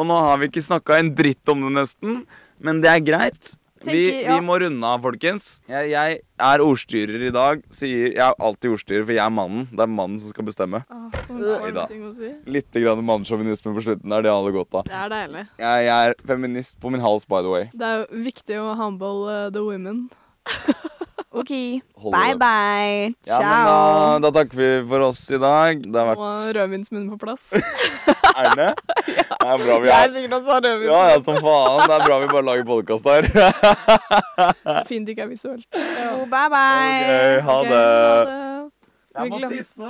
Og 0.00 0.06
nå 0.08 0.16
har 0.24 0.40
vi 0.40 0.48
ikke 0.48 0.62
snakka 0.64 0.96
en 0.96 1.10
dritt 1.18 1.52
om 1.52 1.66
det, 1.66 1.74
nesten. 1.76 2.22
Men 2.64 2.84
det 2.84 2.92
er 2.92 3.02
greit. 3.04 3.54
Vi, 3.80 3.88
Tenker, 3.88 4.16
ja. 4.26 4.34
vi 4.36 4.44
må 4.44 4.58
runde 4.60 4.84
av, 4.84 5.00
folkens. 5.00 5.46
Jeg, 5.70 5.88
jeg 5.94 6.18
er 6.44 6.60
ordstyrer 6.60 7.22
i 7.24 7.30
dag. 7.32 7.62
Sier, 7.72 8.10
jeg 8.12 8.20
er 8.20 8.36
alltid 8.36 8.74
ordstyrer, 8.74 9.06
for 9.08 9.16
jeg 9.16 9.24
er 9.24 9.32
mannen. 9.32 9.64
Det 9.72 9.80
er 9.86 9.88
mannen 9.88 10.18
som 10.20 10.34
skal 10.34 10.44
bestemme. 10.50 10.82
Oh, 10.92 12.12
si. 12.12 12.28
Litt 12.52 12.76
grann 12.76 13.00
mannssjåvinisme 13.08 13.72
på 13.72 13.84
slutten 13.86 14.12
Er 14.12 14.26
Det 14.26 14.32
alle 14.34 14.52
godt 14.52 14.82
av. 14.82 14.84
Det 14.84 14.98
er 15.00 15.12
deilig. 15.14 15.46
Jeg, 15.62 15.88
jeg 15.88 16.10
er 16.10 16.16
feminist 16.28 16.76
på 16.82 16.92
min 16.92 17.00
hals, 17.00 17.24
by 17.24 17.40
the 17.40 17.54
way. 17.54 17.70
Det 17.72 17.88
er 17.88 18.02
jo 18.02 18.24
viktig 18.28 18.60
å 18.60 18.76
humble 18.76 19.24
uh, 19.30 19.48
the 19.48 19.64
women. 19.64 20.10
OK. 21.40 21.80
Bye, 22.10 22.34
det. 22.34 22.38
bye. 22.42 23.14
Ja, 23.24 23.40
men 23.40 23.48
Ciao. 23.48 23.64
da, 23.64 24.18
da 24.26 24.34
takker 24.42 24.60
vi 24.60 24.70
for 24.92 25.08
oss 25.08 25.24
i 25.32 25.40
dag. 25.40 25.80
Det 25.88 26.04
har 26.04 26.12
vært 26.12 26.56
rødvinsmunnen 26.58 27.08
på 27.14 27.22
plass. 27.24 27.48
Er 28.36 28.54
det? 28.58 28.70
Det 29.06 29.48
er 29.48 29.56
bra 29.64 29.78
vi 29.80 29.88
er 29.88 29.94
er 29.94 30.12
sikkert 30.14 30.32
også 30.38 30.58
rødvins. 30.64 30.90
Ja, 30.90 31.00
ja, 31.10 31.20
som 31.26 31.40
faen. 31.44 31.80
Det 31.86 31.96
er 31.96 32.04
bra 32.06 32.18
vi 32.22 32.28
bare 32.32 32.44
lager 32.50 32.64
podkast 32.64 33.08
her. 33.10 33.22
Fint 34.90 35.06
det 35.06 35.16
ikke 35.16 35.22
er 35.22 35.32
visuelt. 35.32 35.66
Ja. 35.74 36.10
Bye, 36.34 36.48
bye. 36.54 37.00
Okay, 37.02 37.40
ha 37.40 37.58
okay, 37.60 37.70
det. 37.70 37.82
ha 37.82 38.24
det. 38.30 38.70
Jeg 39.14 39.30
må 39.30 39.38
tisse. 39.50 39.88